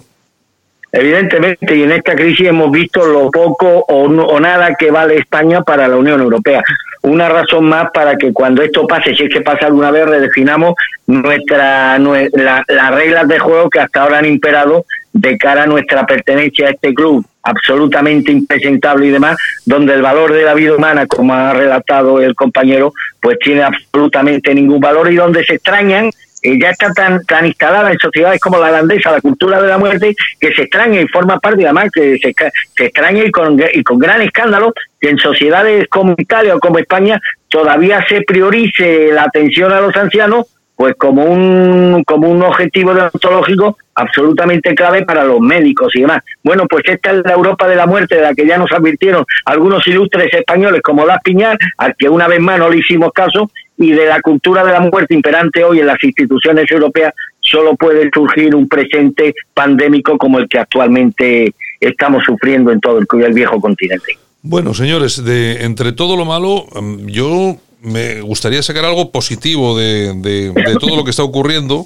Evidentemente, 0.91 1.75
y 1.75 1.83
en 1.83 1.91
esta 1.91 2.15
crisis 2.15 2.47
hemos 2.47 2.71
visto 2.71 3.05
lo 3.05 3.29
poco 3.29 3.83
o, 3.87 4.07
no- 4.07 4.25
o 4.25 4.39
nada 4.39 4.73
que 4.75 4.89
vale 4.89 5.17
España 5.17 5.61
para 5.61 5.87
la 5.87 5.97
Unión 5.97 6.21
Europea. 6.21 6.63
Una 7.01 7.27
razón 7.27 7.65
más 7.65 7.89
para 7.93 8.15
que 8.15 8.31
cuando 8.31 8.61
esto 8.63 8.87
pase, 8.87 9.13
si 9.15 9.23
es 9.23 9.29
que 9.33 9.41
pasa 9.41 9.65
alguna 9.65 9.91
vez, 9.91 10.05
redefinamos 10.05 10.75
nuestra, 11.07 11.97
nue- 11.99 12.29
la- 12.33 12.63
las 12.67 12.91
reglas 12.95 13.27
de 13.27 13.39
juego 13.39 13.69
que 13.69 13.79
hasta 13.79 14.01
ahora 14.03 14.19
han 14.19 14.25
imperado 14.25 14.85
de 15.11 15.37
cara 15.37 15.63
a 15.63 15.67
nuestra 15.67 16.05
pertenencia 16.05 16.67
a 16.67 16.71
este 16.71 16.93
club 16.93 17.25
absolutamente 17.43 18.31
impresentable 18.31 19.07
y 19.07 19.09
demás, 19.09 19.37
donde 19.65 19.93
el 19.93 20.01
valor 20.01 20.33
de 20.33 20.43
la 20.43 20.53
vida 20.53 20.75
humana, 20.75 21.05
como 21.07 21.33
ha 21.33 21.53
relatado 21.53 22.21
el 22.21 22.35
compañero, 22.35 22.93
pues 23.21 23.39
tiene 23.39 23.63
absolutamente 23.63 24.53
ningún 24.53 24.79
valor 24.79 25.11
y 25.11 25.15
donde 25.15 25.43
se 25.45 25.55
extrañan 25.55 26.09
eh, 26.47 26.57
ya 26.61 26.69
está 26.69 26.93
tan, 26.93 27.25
tan 27.25 27.45
instalada 27.45 27.91
en 27.91 27.99
sociedades 27.99 28.39
como 28.39 28.57
la 28.57 28.69
holandesa 28.69 29.11
la 29.11 29.21
cultura 29.21 29.61
de 29.61 29.67
la 29.67 29.77
muerte 29.77 30.15
que 30.39 30.53
se 30.53 30.61
extraña 30.63 31.01
y 31.01 31.07
forma 31.07 31.39
parte, 31.39 31.65
además 31.65 31.89
que 31.93 32.17
se, 32.19 32.33
se 32.75 32.85
extraña 32.85 33.25
y 33.25 33.31
con, 33.31 33.59
y 33.73 33.83
con 33.83 33.99
gran 33.99 34.21
escándalo 34.21 34.73
que 34.99 35.09
en 35.09 35.17
sociedades 35.17 35.87
como 35.89 36.15
Italia 36.17 36.55
o 36.55 36.59
como 36.59 36.79
España 36.79 37.19
todavía 37.49 38.05
se 38.07 38.21
priorice 38.21 39.11
la 39.11 39.23
atención 39.23 39.73
a 39.73 39.81
los 39.81 39.95
ancianos 39.95 40.45
pues 40.77 40.93
como 40.95 41.25
un 41.25 42.03
como 42.05 42.29
un 42.29 42.43
objetivo 42.43 42.93
deontológico 42.93 43.77
absolutamente 43.95 44.75
clave 44.75 45.03
para 45.03 45.23
los 45.23 45.39
médicos 45.39 45.93
y 45.95 46.01
demás. 46.01 46.21
Bueno, 46.43 46.67
pues 46.69 46.83
esta 46.85 47.11
es 47.11 47.23
la 47.25 47.33
Europa 47.33 47.67
de 47.67 47.75
la 47.75 47.87
muerte 47.87 48.15
de 48.15 48.21
la 48.21 48.35
que 48.35 48.45
ya 48.45 48.59
nos 48.59 48.71
advirtieron 48.71 49.25
algunos 49.45 49.85
ilustres 49.87 50.31
españoles 50.31 50.81
como 50.83 51.05
Das 51.07 51.19
Piñar, 51.23 51.57
al 51.79 51.95
que 51.97 52.07
una 52.07 52.27
vez 52.27 52.39
más 52.39 52.59
no 52.59 52.69
le 52.69 52.77
hicimos 52.77 53.11
caso, 53.11 53.49
y 53.77 53.91
de 53.91 54.05
la 54.05 54.21
cultura 54.21 54.63
de 54.63 54.71
la 54.71 54.79
muerte 54.79 55.13
imperante 55.13 55.63
hoy 55.63 55.79
en 55.79 55.87
las 55.87 56.03
instituciones 56.03 56.69
europeas 56.69 57.13
solo 57.39 57.75
puede 57.75 58.09
surgir 58.13 58.55
un 58.55 58.67
presente 58.67 59.33
pandémico 59.53 60.17
como 60.17 60.39
el 60.39 60.49
que 60.49 60.59
actualmente 60.59 61.53
estamos 61.79 62.23
sufriendo 62.25 62.71
en 62.71 62.79
todo 62.79 62.99
el, 62.99 63.33
viejo 63.33 63.59
continente. 63.61 64.17
Bueno, 64.41 64.73
señores, 64.73 65.23
de 65.23 65.63
entre 65.63 65.91
todo 65.91 66.17
lo 66.17 66.25
malo, 66.25 66.65
mm, 66.73 67.07
yo 67.07 67.57
me 67.81 68.21
gustaría 68.21 68.63
sacar 68.63 68.85
algo 68.85 69.11
positivo 69.11 69.77
de, 69.77 70.51
todo 70.79 70.95
lo 70.95 71.03
que 71.03 71.11
está 71.11 71.23
ocurriendo. 71.23 71.85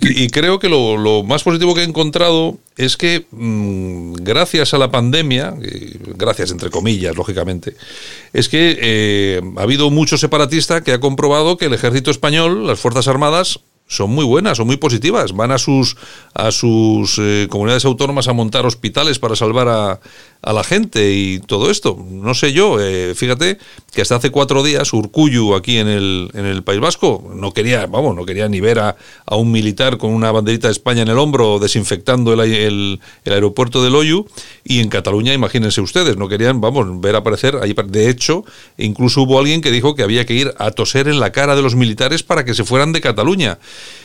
Y, 0.00 0.28
creo 0.28 0.58
que 0.58 0.68
lo, 0.68 0.96
lo 0.96 1.22
más 1.22 1.42
positivo 1.42 1.74
que 1.74 1.82
he 1.82 1.84
encontrado 1.84 2.56
es 2.76 2.96
que 2.96 3.26
mm, 3.30 4.14
gracias 4.14 4.74
a 4.74 4.78
la 4.78 4.90
pandemia, 4.90 5.54
eh, 5.62 5.98
gracias 6.16 6.50
entre 6.50 6.70
comillas, 6.70 7.16
lógicamente, 7.16 7.76
es 8.32 8.48
que 8.48 8.78
eh, 8.80 9.40
ha 9.56 9.62
habido 9.62 9.90
mucho 9.90 10.16
separatista 10.16 10.82
que 10.82 10.92
ha 10.92 11.00
comprobado 11.00 11.56
que 11.56 11.66
el 11.66 11.74
ejército 11.74 12.10
español, 12.10 12.66
las 12.66 12.80
Fuerzas 12.80 13.08
Armadas, 13.08 13.60
son 13.94 14.10
muy 14.10 14.24
buenas, 14.24 14.56
son 14.56 14.66
muy 14.66 14.76
positivas. 14.76 15.32
Van 15.32 15.50
a 15.52 15.58
sus 15.58 15.96
a 16.34 16.50
sus 16.50 17.18
eh, 17.18 17.46
comunidades 17.50 17.84
autónomas 17.84 18.28
a 18.28 18.32
montar 18.32 18.64
hospitales 18.66 19.18
para 19.18 19.36
salvar 19.36 19.68
a, 19.68 20.00
a 20.42 20.52
la 20.52 20.64
gente 20.64 21.12
y 21.12 21.40
todo 21.40 21.70
esto. 21.70 21.96
No 22.10 22.34
sé 22.34 22.52
yo, 22.52 22.80
eh, 22.80 23.14
fíjate 23.14 23.58
que 23.92 24.00
hasta 24.02 24.16
hace 24.16 24.30
cuatro 24.30 24.62
días 24.62 24.92
Urcuyu 24.92 25.54
aquí 25.54 25.76
en 25.78 25.88
el, 25.88 26.30
en 26.34 26.46
el 26.46 26.62
País 26.62 26.80
Vasco 26.80 27.30
no 27.34 27.52
quería, 27.52 27.86
vamos, 27.86 28.16
no 28.16 28.24
quería 28.24 28.48
ni 28.48 28.60
ver 28.60 28.78
a, 28.78 28.96
a 29.26 29.36
un 29.36 29.52
militar 29.52 29.98
con 29.98 30.10
una 30.14 30.32
banderita 30.32 30.68
de 30.68 30.72
España 30.72 31.02
en 31.02 31.08
el 31.08 31.18
hombro 31.18 31.58
desinfectando 31.58 32.32
el, 32.32 32.40
el- 32.40 33.00
el 33.24 33.32
aeropuerto 33.32 33.84
de 33.84 33.90
Loyu 33.90 34.26
y 34.64 34.80
en 34.80 34.88
Cataluña, 34.88 35.34
imagínense 35.34 35.80
ustedes, 35.80 36.16
no 36.16 36.28
querían, 36.28 36.60
vamos, 36.60 37.00
ver 37.00 37.14
aparecer 37.16 37.56
ahí. 37.62 37.74
De 37.86 38.08
hecho, 38.08 38.44
incluso 38.78 39.22
hubo 39.22 39.38
alguien 39.38 39.60
que 39.60 39.70
dijo 39.70 39.94
que 39.94 40.02
había 40.02 40.24
que 40.24 40.34
ir 40.34 40.54
a 40.58 40.70
toser 40.70 41.08
en 41.08 41.20
la 41.20 41.32
cara 41.32 41.54
de 41.56 41.62
los 41.62 41.74
militares 41.74 42.22
para 42.22 42.44
que 42.44 42.54
se 42.54 42.64
fueran 42.64 42.92
de 42.92 43.00
Cataluña. 43.00 43.58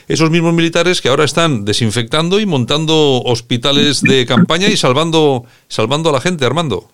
Esos 0.08 0.30
mismos 0.30 0.54
militares 0.54 1.02
que 1.02 1.10
ahora 1.10 1.26
están 1.26 1.66
desinfectando 1.66 2.40
y 2.40 2.46
montando 2.46 3.22
hospitales 3.24 4.02
de 4.02 4.26
campaña 4.26 4.68
y 4.68 4.78
salvando, 4.78 5.46
salvando 5.68 6.10
a 6.10 6.14
la 6.14 6.22
gente, 6.22 6.46
Armando. 6.46 6.90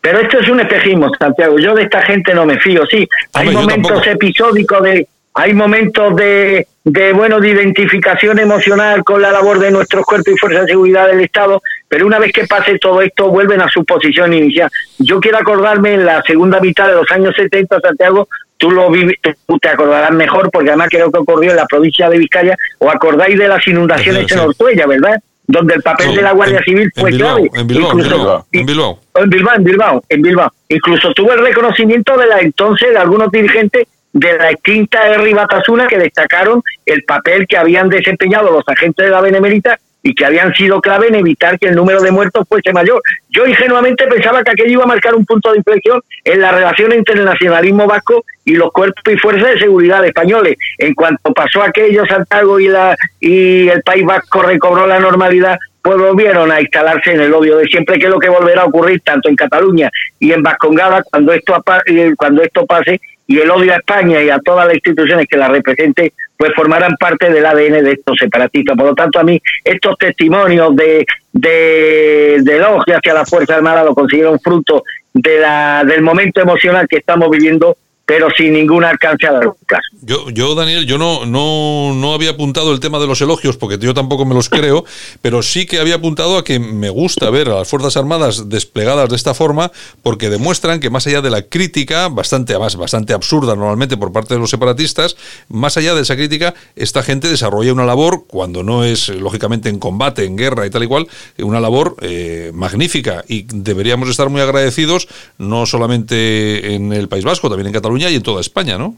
Pero 0.00 0.18
esto 0.18 0.40
es 0.40 0.48
un 0.48 0.60
espejismo, 0.60 1.10
Santiago. 1.16 1.58
Yo 1.58 1.74
de 1.74 1.84
esta 1.84 2.02
gente 2.02 2.34
no 2.34 2.44
me 2.44 2.58
fío. 2.58 2.84
Sí, 2.90 3.08
hay 3.34 3.48
Hombre, 3.48 3.76
momentos 3.78 4.06
episódicos 4.06 4.82
de, 4.82 5.06
hay 5.34 5.54
momentos 5.54 6.16
de, 6.16 6.66
de 6.82 7.12
bueno 7.12 7.38
de 7.38 7.50
identificación 7.50 8.40
emocional 8.40 9.04
con 9.04 9.22
la 9.22 9.30
labor 9.30 9.60
de 9.60 9.70
nuestros 9.70 10.04
cuerpos 10.04 10.34
y 10.34 10.38
fuerzas 10.38 10.62
de 10.62 10.72
seguridad 10.72 11.06
del 11.06 11.20
Estado. 11.20 11.62
Pero 11.86 12.06
una 12.06 12.18
vez 12.18 12.32
que 12.32 12.46
pase 12.46 12.78
todo 12.78 13.00
esto, 13.00 13.28
vuelven 13.28 13.62
a 13.62 13.68
su 13.68 13.84
posición 13.84 14.32
inicial. 14.32 14.68
Yo 14.98 15.20
quiero 15.20 15.38
acordarme 15.38 15.94
en 15.94 16.04
la 16.04 16.20
segunda 16.22 16.58
mitad 16.58 16.88
de 16.88 16.94
los 16.94 17.10
años 17.12 17.34
70, 17.36 17.80
Santiago. 17.80 18.28
Tú 18.62 18.70
lo 18.70 18.88
vivi- 18.90 19.18
tú 19.44 19.58
te 19.58 19.70
acordarás 19.70 20.12
mejor 20.12 20.48
porque 20.52 20.68
además 20.70 20.86
creo 20.88 21.10
que 21.10 21.18
ocurrió 21.18 21.50
en 21.50 21.56
la 21.56 21.66
provincia 21.66 22.08
de 22.08 22.16
Vizcaya. 22.16 22.56
¿O 22.78 22.88
acordáis 22.88 23.36
de 23.36 23.48
las 23.48 23.66
inundaciones 23.66 24.26
Sí, 24.28 24.34
en. 24.34 24.38
Ortuella, 24.40 24.86
verdad? 24.86 25.20
Donde 25.48 25.74
el 25.74 25.82
papel 25.82 26.06
No, 26.10 26.14
de 26.14 26.22
la 26.22 26.30
Guardia 26.30 26.58
en- 26.58 26.64
Civil 26.64 26.92
en 26.94 27.00
fue 27.02 27.10
Bilbao, 27.10 27.34
clave. 27.38 27.50
en 27.60 27.66
Bilbao, 27.66 27.90
en 27.92 27.98
Incluso- 27.98 28.16
Bilbao, 28.18 28.46
en 28.52 28.66
Bilbao. 28.66 29.00
en 29.16 29.30
Bilbao, 29.30 29.54
en 29.56 29.64
Bilbao, 29.64 30.04
en 30.08 30.22
Bilbao. 30.22 30.52
Incluso 30.68 31.12
tuvo 31.12 31.32
el 31.32 31.40
reconocimiento 31.44 32.16
de 32.16 32.26
la 32.26 32.38
entonces 32.38 32.90
de 32.90 32.98
algunos 32.98 33.32
dirigentes 33.32 33.88
de 34.12 34.38
la 34.38 34.50
extinta 34.52 35.08
R. 35.08 35.34
Batasuna 35.34 35.88
que 35.88 35.98
destacaron 35.98 36.62
el 36.86 37.02
papel 37.02 37.48
que 37.48 37.56
habían 37.56 37.88
desempeñado 37.88 38.52
los 38.52 38.62
agentes 38.68 39.04
de 39.06 39.10
la 39.10 39.20
Benemérita 39.20 39.76
y 40.02 40.14
que 40.14 40.24
habían 40.24 40.52
sido 40.54 40.80
clave 40.80 41.08
en 41.08 41.14
evitar 41.14 41.58
que 41.58 41.68
el 41.68 41.76
número 41.76 42.02
de 42.02 42.10
muertos 42.10 42.46
fuese 42.48 42.72
mayor. 42.72 43.00
Yo 43.30 43.46
ingenuamente 43.46 44.06
pensaba 44.06 44.42
que 44.42 44.50
aquello 44.50 44.72
iba 44.72 44.84
a 44.84 44.88
marcar 44.88 45.14
un 45.14 45.24
punto 45.24 45.52
de 45.52 45.58
inflexión 45.58 46.00
en 46.24 46.40
la 46.40 46.52
relación 46.52 46.92
entre 46.92 47.14
el 47.14 47.24
nacionalismo 47.24 47.86
vasco 47.86 48.24
y 48.44 48.54
los 48.54 48.72
cuerpos 48.72 49.02
y 49.12 49.16
fuerzas 49.18 49.50
de 49.50 49.58
seguridad 49.58 50.04
españoles. 50.04 50.56
En 50.78 50.94
cuanto 50.94 51.32
pasó 51.32 51.62
aquello, 51.62 52.04
Santiago 52.06 52.58
y, 52.58 52.68
la, 52.68 52.96
y 53.20 53.68
el 53.68 53.82
País 53.82 54.04
Vasco 54.04 54.42
recobró 54.42 54.86
la 54.86 54.98
normalidad, 54.98 55.56
pues 55.82 55.96
volvieron 55.98 56.50
a 56.50 56.60
instalarse 56.60 57.12
en 57.12 57.20
el 57.20 57.34
odio 57.34 57.56
de 57.58 57.66
siempre, 57.66 57.98
que 57.98 58.06
es 58.06 58.10
lo 58.10 58.18
que 58.18 58.28
volverá 58.28 58.62
a 58.62 58.66
ocurrir 58.66 59.00
tanto 59.00 59.28
en 59.28 59.36
Cataluña 59.36 59.90
y 60.18 60.32
en 60.32 60.42
Vascongada 60.42 61.02
cuando 61.02 61.32
esto, 61.32 61.62
eh, 61.86 62.12
cuando 62.16 62.42
esto 62.42 62.66
pase 62.66 63.00
y 63.26 63.38
el 63.38 63.50
odio 63.50 63.72
a 63.72 63.76
España 63.76 64.22
y 64.22 64.30
a 64.30 64.38
todas 64.40 64.66
las 64.66 64.74
instituciones 64.74 65.26
que 65.26 65.36
la 65.36 65.48
representen, 65.48 66.12
pues 66.36 66.52
formarán 66.54 66.96
parte 66.98 67.30
del 67.30 67.46
ADN 67.46 67.84
de 67.84 67.92
estos 67.92 68.16
separatistas. 68.18 68.76
Por 68.76 68.86
lo 68.86 68.94
tanto, 68.94 69.18
a 69.18 69.22
mí 69.22 69.40
estos 69.64 69.96
testimonios 69.96 70.74
de, 70.74 71.06
de, 71.32 72.40
de 72.42 72.56
elogio 72.56 72.96
hacia 72.96 73.14
la 73.14 73.24
Fuerza 73.24 73.54
Armada 73.54 73.84
lo 73.84 73.94
considero 73.94 74.32
un 74.32 74.40
fruto 74.40 74.84
de 75.12 75.38
la, 75.38 75.84
del 75.84 76.02
momento 76.02 76.40
emocional 76.40 76.86
que 76.88 76.98
estamos 76.98 77.30
viviendo, 77.30 77.76
pero 78.12 78.28
sin 78.36 78.52
ningún 78.52 78.84
alcance 78.84 79.26
a 79.26 79.32
largo 79.32 79.56
plazo. 79.66 79.84
Yo, 80.02 80.28
yo 80.28 80.54
Daniel, 80.54 80.84
yo 80.84 80.98
no, 80.98 81.24
no, 81.24 81.94
no 81.94 82.12
había 82.12 82.32
apuntado 82.32 82.74
el 82.74 82.78
tema 82.78 82.98
de 82.98 83.06
los 83.06 83.22
elogios, 83.22 83.56
porque 83.56 83.78
yo 83.78 83.94
tampoco 83.94 84.26
me 84.26 84.34
los 84.34 84.50
creo, 84.50 84.84
pero 85.22 85.42
sí 85.42 85.64
que 85.64 85.78
había 85.78 85.94
apuntado 85.94 86.36
a 86.36 86.44
que 86.44 86.58
me 86.58 86.90
gusta 86.90 87.30
ver 87.30 87.48
a 87.48 87.54
las 87.54 87.68
Fuerzas 87.68 87.96
Armadas 87.96 88.50
desplegadas 88.50 89.08
de 89.08 89.16
esta 89.16 89.32
forma, 89.32 89.72
porque 90.02 90.28
demuestran 90.28 90.78
que 90.78 90.90
más 90.90 91.06
allá 91.06 91.22
de 91.22 91.30
la 91.30 91.40
crítica, 91.40 92.10
bastante, 92.10 92.52
además, 92.52 92.76
bastante 92.76 93.14
absurda 93.14 93.56
normalmente 93.56 93.96
por 93.96 94.12
parte 94.12 94.34
de 94.34 94.40
los 94.40 94.50
separatistas, 94.50 95.16
más 95.48 95.78
allá 95.78 95.94
de 95.94 96.02
esa 96.02 96.14
crítica, 96.14 96.52
esta 96.76 97.02
gente 97.02 97.28
desarrolla 97.28 97.72
una 97.72 97.86
labor, 97.86 98.24
cuando 98.26 98.62
no 98.62 98.84
es 98.84 99.08
lógicamente 99.08 99.70
en 99.70 99.78
combate, 99.78 100.26
en 100.26 100.36
guerra 100.36 100.66
y 100.66 100.70
tal 100.70 100.82
y 100.82 100.86
cual, 100.86 101.08
una 101.38 101.60
labor 101.60 101.96
eh, 102.02 102.50
magnífica 102.52 103.24
y 103.26 103.46
deberíamos 103.48 104.10
estar 104.10 104.28
muy 104.28 104.42
agradecidos, 104.42 105.08
no 105.38 105.64
solamente 105.64 106.74
en 106.74 106.92
el 106.92 107.08
País 107.08 107.24
Vasco, 107.24 107.48
también 107.48 107.68
en 107.68 107.72
Cataluña 107.72 108.01
y 108.10 108.16
en 108.16 108.22
toda 108.22 108.40
España, 108.40 108.78
¿no? 108.78 108.96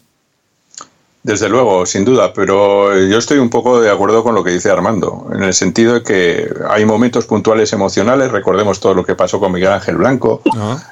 Desde 1.22 1.48
luego, 1.48 1.86
sin 1.86 2.04
duda, 2.04 2.34
pero 2.34 2.94
yo 3.06 3.16
estoy 3.16 3.38
un 3.38 3.48
poco 3.48 3.80
de 3.80 3.90
acuerdo 3.90 4.22
con 4.22 4.34
lo 4.34 4.44
que 4.44 4.50
dice 4.50 4.70
Armando, 4.70 5.26
en 5.32 5.42
el 5.42 5.54
sentido 5.54 5.94
de 5.94 6.02
que 6.02 6.52
hay 6.68 6.84
momentos 6.84 7.24
puntuales 7.24 7.72
emocionales, 7.72 8.30
recordemos 8.30 8.78
todo 8.78 8.92
lo 8.92 9.06
que 9.06 9.14
pasó 9.14 9.40
con 9.40 9.50
Miguel 9.50 9.72
Ángel 9.72 9.96
Blanco, 9.96 10.42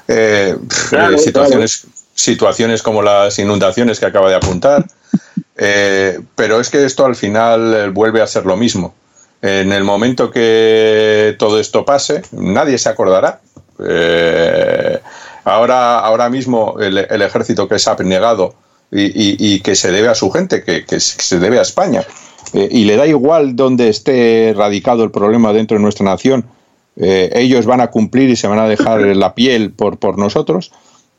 eh, 0.07 0.57
Claro, 0.89 1.19
situaciones, 1.19 1.85
situaciones 2.15 2.81
como 2.81 3.03
las 3.03 3.37
inundaciones 3.37 3.99
que 3.99 4.07
acaba 4.07 4.27
de 4.27 4.35
apuntar, 4.35 4.87
eh, 5.55 6.19
pero 6.35 6.59
es 6.59 6.71
que 6.71 6.83
esto 6.83 7.05
al 7.05 7.15
final 7.15 7.73
eh, 7.75 7.89
vuelve 7.89 8.19
a 8.19 8.25
ser 8.25 8.47
lo 8.47 8.57
mismo. 8.57 8.95
En 9.43 9.71
el 9.71 9.83
momento 9.83 10.31
que 10.31 11.35
todo 11.37 11.59
esto 11.59 11.85
pase, 11.85 12.23
nadie 12.31 12.77
se 12.77 12.89
acordará. 12.89 13.39
Eh, 13.85 14.99
ahora, 15.43 15.99
ahora 15.99 16.29
mismo 16.29 16.75
el, 16.79 16.97
el 16.97 17.21
ejército 17.21 17.67
que 17.67 17.79
se 17.79 17.89
ha 17.89 17.95
negado 17.95 18.55
y, 18.91 19.05
y- 19.05 19.37
y 19.39 19.59
que 19.61 19.75
se 19.75 19.91
debe 19.91 20.07
a 20.09 20.15
su 20.15 20.29
gente, 20.31 20.63
que, 20.63 20.85
que 20.85 20.99
se 20.99 21.39
debe 21.39 21.59
a 21.59 21.63
España, 21.63 22.03
eh, 22.53 22.67
y 22.71 22.85
le 22.85 22.95
da 22.95 23.07
igual 23.07 23.55
donde 23.55 23.89
esté 23.89 24.53
radicado 24.55 25.03
el 25.03 25.11
problema 25.11 25.51
dentro 25.53 25.77
de 25.77 25.83
nuestra 25.83 26.05
nación, 26.05 26.45
eh, 26.95 27.31
ellos 27.33 27.65
van 27.65 27.81
a 27.81 27.87
cumplir 27.89 28.29
y 28.29 28.35
se 28.35 28.47
van 28.47 28.59
a 28.59 28.67
dejar 28.67 29.01
la 29.15 29.33
piel 29.33 29.71
por, 29.71 29.97
por 29.97 30.17
nosotros, 30.19 30.71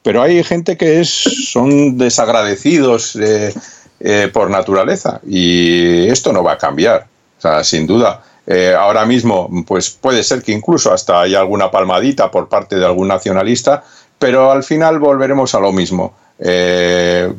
pero 0.02 0.22
hay 0.22 0.44
gente 0.44 0.76
que 0.76 1.00
es, 1.00 1.08
son 1.08 1.96
desagradecidos 1.98 3.16
eh, 3.16 3.52
eh, 4.00 4.28
por 4.32 4.50
naturaleza 4.50 5.20
y 5.26 6.06
esto 6.08 6.32
no 6.32 6.42
va 6.44 6.52
a 6.52 6.58
cambiar, 6.58 7.06
o 7.38 7.40
sea, 7.40 7.64
sin 7.64 7.86
duda. 7.86 8.22
Eh, 8.46 8.74
ahora 8.78 9.06
mismo, 9.06 9.48
pues 9.66 9.88
puede 9.88 10.22
ser 10.22 10.42
que 10.42 10.52
incluso 10.52 10.92
hasta 10.92 11.22
haya 11.22 11.40
alguna 11.40 11.70
palmadita 11.70 12.30
por 12.30 12.50
parte 12.50 12.76
de 12.76 12.84
algún 12.84 13.08
nacionalista, 13.08 13.82
pero 14.24 14.50
al 14.50 14.64
final 14.64 14.98
volveremos 15.00 15.54
a 15.54 15.60
lo 15.60 15.70
mismo. 15.70 16.14
Eh, 16.38 17.30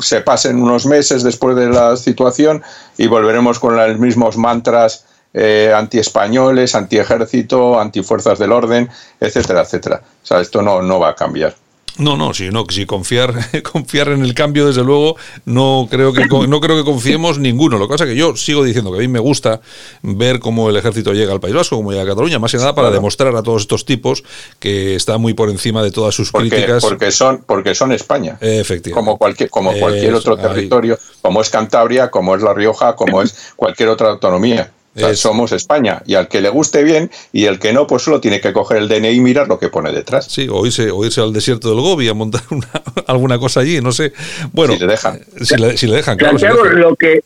se 0.00 0.22
pasen 0.22 0.60
unos 0.60 0.86
meses 0.86 1.22
después 1.22 1.54
de 1.54 1.68
la 1.68 1.96
situación 1.96 2.64
y 2.98 3.06
volveremos 3.06 3.60
con 3.60 3.76
los 3.76 3.96
mismos 4.00 4.36
mantras 4.36 5.04
eh, 5.32 5.72
anti-españoles, 5.72 6.74
anti-ejército, 6.74 7.78
anti-fuerzas 7.78 8.40
del 8.40 8.50
orden, 8.50 8.90
etcétera, 9.20 9.60
etcétera. 9.60 10.02
O 10.20 10.26
sea, 10.26 10.40
esto 10.40 10.62
no, 10.62 10.82
no 10.82 10.98
va 10.98 11.10
a 11.10 11.14
cambiar. 11.14 11.54
No, 11.98 12.16
no, 12.16 12.32
si 12.32 12.48
no, 12.48 12.64
si 12.70 12.86
confiar, 12.86 13.34
confiar 13.72 14.08
en 14.08 14.22
el 14.24 14.32
cambio, 14.34 14.66
desde 14.66 14.82
luego, 14.82 15.16
no 15.44 15.86
creo 15.90 16.12
que 16.14 16.24
no 16.26 16.60
creo 16.60 16.76
que 16.76 16.84
confiemos 16.84 17.38
ninguno. 17.38 17.76
Lo 17.78 17.86
que 17.86 17.92
pasa 17.92 18.04
es 18.04 18.10
que 18.10 18.16
yo 18.16 18.34
sigo 18.34 18.64
diciendo 18.64 18.90
que 18.90 18.98
a 18.98 19.00
mí 19.00 19.08
me 19.08 19.18
gusta 19.18 19.60
ver 20.02 20.40
cómo 20.40 20.70
el 20.70 20.76
ejército 20.76 21.12
llega 21.12 21.32
al 21.32 21.40
País 21.40 21.54
Vasco, 21.54 21.76
cómo 21.76 21.90
llega 21.92 22.04
a 22.04 22.06
Cataluña, 22.06 22.38
más 22.38 22.50
que 22.50 22.56
nada 22.58 22.74
para 22.74 22.88
Claro. 22.88 22.94
demostrar 22.94 23.36
a 23.36 23.42
todos 23.42 23.62
estos 23.62 23.84
tipos 23.84 24.24
que 24.58 24.94
está 24.94 25.18
muy 25.18 25.34
por 25.34 25.50
encima 25.50 25.82
de 25.82 25.90
todas 25.90 26.14
sus 26.14 26.30
Porque, 26.32 26.48
críticas. 26.48 26.82
porque 26.82 27.10
son, 27.12 27.44
porque 27.46 27.74
son 27.74 27.92
España. 27.92 28.38
Efectivamente. 28.40 28.92
Como 28.92 29.18
cualquier, 29.18 29.50
como 29.50 29.72
cualquier 29.74 30.14
otro 30.14 30.34
ahí. 30.36 30.42
territorio, 30.42 30.98
como 31.20 31.42
es 31.42 31.50
Cantabria, 31.50 32.10
como 32.10 32.34
es 32.34 32.42
La 32.42 32.54
Rioja, 32.54 32.96
como 32.96 33.20
es 33.22 33.52
cualquier 33.54 33.90
otra 33.90 34.08
autonomía. 34.10 34.70
O 34.94 34.98
sea, 34.98 35.10
Eso. 35.10 35.28
somos 35.28 35.52
España. 35.52 36.02
Y 36.06 36.14
al 36.16 36.28
que 36.28 36.40
le 36.42 36.50
guste 36.50 36.82
bien 36.84 37.10
y 37.32 37.46
el 37.46 37.58
que 37.58 37.72
no, 37.72 37.86
pues 37.86 38.02
solo 38.02 38.20
tiene 38.20 38.40
que 38.40 38.52
coger 38.52 38.76
el 38.78 38.88
DNI 38.88 39.08
y 39.08 39.20
mirar 39.20 39.48
lo 39.48 39.58
que 39.58 39.68
pone 39.68 39.90
detrás. 39.92 40.26
Sí, 40.26 40.48
o 40.50 40.66
irse, 40.66 40.90
o 40.90 41.04
irse 41.04 41.20
al 41.22 41.32
desierto 41.32 41.70
del 41.70 41.80
Gobi 41.80 42.08
a 42.08 42.14
montar 42.14 42.42
una- 42.50 42.68
alguna 43.06 43.38
cosa 43.38 43.60
allí, 43.60 43.80
no 43.80 43.92
sé. 43.92 44.12
Bueno, 44.52 44.74
Si 44.74 44.80
le 44.80 44.86
dejan. 44.86 45.20
Si 45.40 45.56
le, 45.56 45.76
si 45.76 45.86
le 45.86 45.96
dejan, 45.96 46.18
claro. 46.18 46.38
si 46.38 46.44
le 46.44 46.50
Santiago, 46.50 46.64
dejan. 46.68 46.80
lo 46.80 46.96
que 46.96 47.20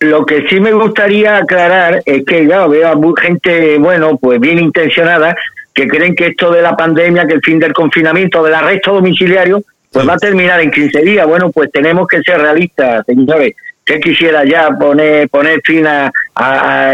lo 0.00 0.26
que 0.26 0.46
sí 0.50 0.60
me 0.60 0.72
gustaría 0.72 1.38
aclarar 1.38 2.02
es 2.04 2.22
que 2.26 2.44
claro, 2.46 2.68
veo 2.68 2.86
a 2.88 3.20
gente, 3.22 3.78
bueno, 3.78 4.18
pues 4.18 4.38
bien 4.38 4.58
intencionada, 4.58 5.34
que 5.72 5.88
creen 5.88 6.14
que 6.14 6.26
esto 6.26 6.50
de 6.50 6.60
la 6.60 6.76
pandemia, 6.76 7.26
que 7.26 7.34
el 7.34 7.40
fin 7.42 7.58
del 7.58 7.72
confinamiento, 7.72 8.42
del 8.42 8.54
arresto 8.54 8.92
domiciliario, 8.94 9.62
pues 9.90 10.06
va 10.06 10.14
a 10.14 10.18
terminar 10.18 10.60
en 10.60 10.70
15 10.70 11.00
días. 11.02 11.26
Bueno, 11.26 11.50
pues 11.50 11.70
tenemos 11.72 12.06
que 12.08 12.20
ser 12.22 12.40
realistas, 12.42 13.06
señores. 13.06 13.54
Que 13.86 14.00
quisiera 14.00 14.44
ya 14.44 14.68
poner 14.70 15.28
poner 15.30 15.60
fin 15.64 15.86
a, 15.86 16.12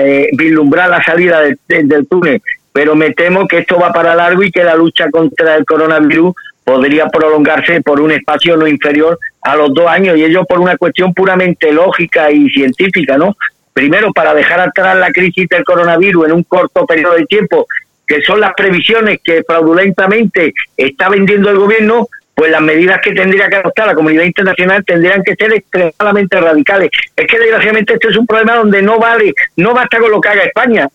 eh, 0.03 0.29
vislumbrar 0.35 0.91
la 0.91 1.03
salida 1.03 1.41
del 1.67 2.07
túnel, 2.07 2.41
pero 2.73 2.95
me 2.95 3.13
temo 3.13 3.49
que 3.49 3.59
esto 3.59 3.79
va 3.81 3.93
para 3.93 4.15
largo 4.15 4.43
y 4.43 4.53
que 4.53 4.63
la 4.63 4.77
lucha 4.77 5.11
contra 5.11 5.57
el 5.57 5.65
coronavirus 5.65 6.35
podría 6.65 7.07
prolongarse 7.07 7.81
por 7.81 8.01
un 8.01 8.13
espacio 8.13 8.57
no 8.57 8.67
inferior 8.67 9.19
a 9.43 9.57
los 9.57 9.75
dos 9.75 9.89
años 9.89 10.17
y 10.17 10.25
ello 10.25 10.45
por 10.45 10.61
una 10.61 10.77
cuestión 10.77 11.13
puramente 11.13 11.73
lógica 11.73 12.31
y 12.31 12.49
científica, 12.51 13.19
¿no? 13.19 13.37
Primero, 13.73 14.13
para 14.13 14.35
dejar 14.35 14.61
atrás 14.61 14.97
la 14.97 15.11
crisis 15.11 15.49
del 15.49 15.65
coronavirus 15.65 16.27
en 16.27 16.33
un 16.33 16.43
corto 16.45 16.87
periodo 16.87 17.15
de 17.15 17.25
tiempo, 17.25 17.67
que 18.07 18.21
son 18.21 18.41
las 18.41 18.53
previsiones 18.55 19.19
que 19.25 19.43
fraudulentamente 19.43 20.53
está 20.77 21.09
vendiendo 21.09 21.51
el 21.51 21.57
gobierno, 21.57 22.07
pues 22.35 22.51
las 22.51 22.61
medidas 22.61 23.01
que 23.03 23.13
tendría 23.13 23.49
que 23.49 23.57
adoptar 23.57 23.87
la 23.87 23.95
comunidad 23.95 24.25
internacional 24.25 24.85
tendrían 24.85 25.23
que 25.23 25.35
ser 25.35 25.53
extremadamente 25.53 26.41
radicales. 26.41 26.91
Es 27.15 27.27
que 27.27 27.39
desgraciadamente 27.39 27.95
este 27.95 28.09
es 28.09 28.17
un 28.17 28.27
problema 28.27 28.57
donde 28.57 28.83
no 28.83 28.99
vale, 28.99 29.33
no 29.57 29.75
basta 29.75 29.99
con 29.99 30.11
lo 30.11 30.21
que 30.21 30.29
haga 30.29 30.43
España. 30.43 30.89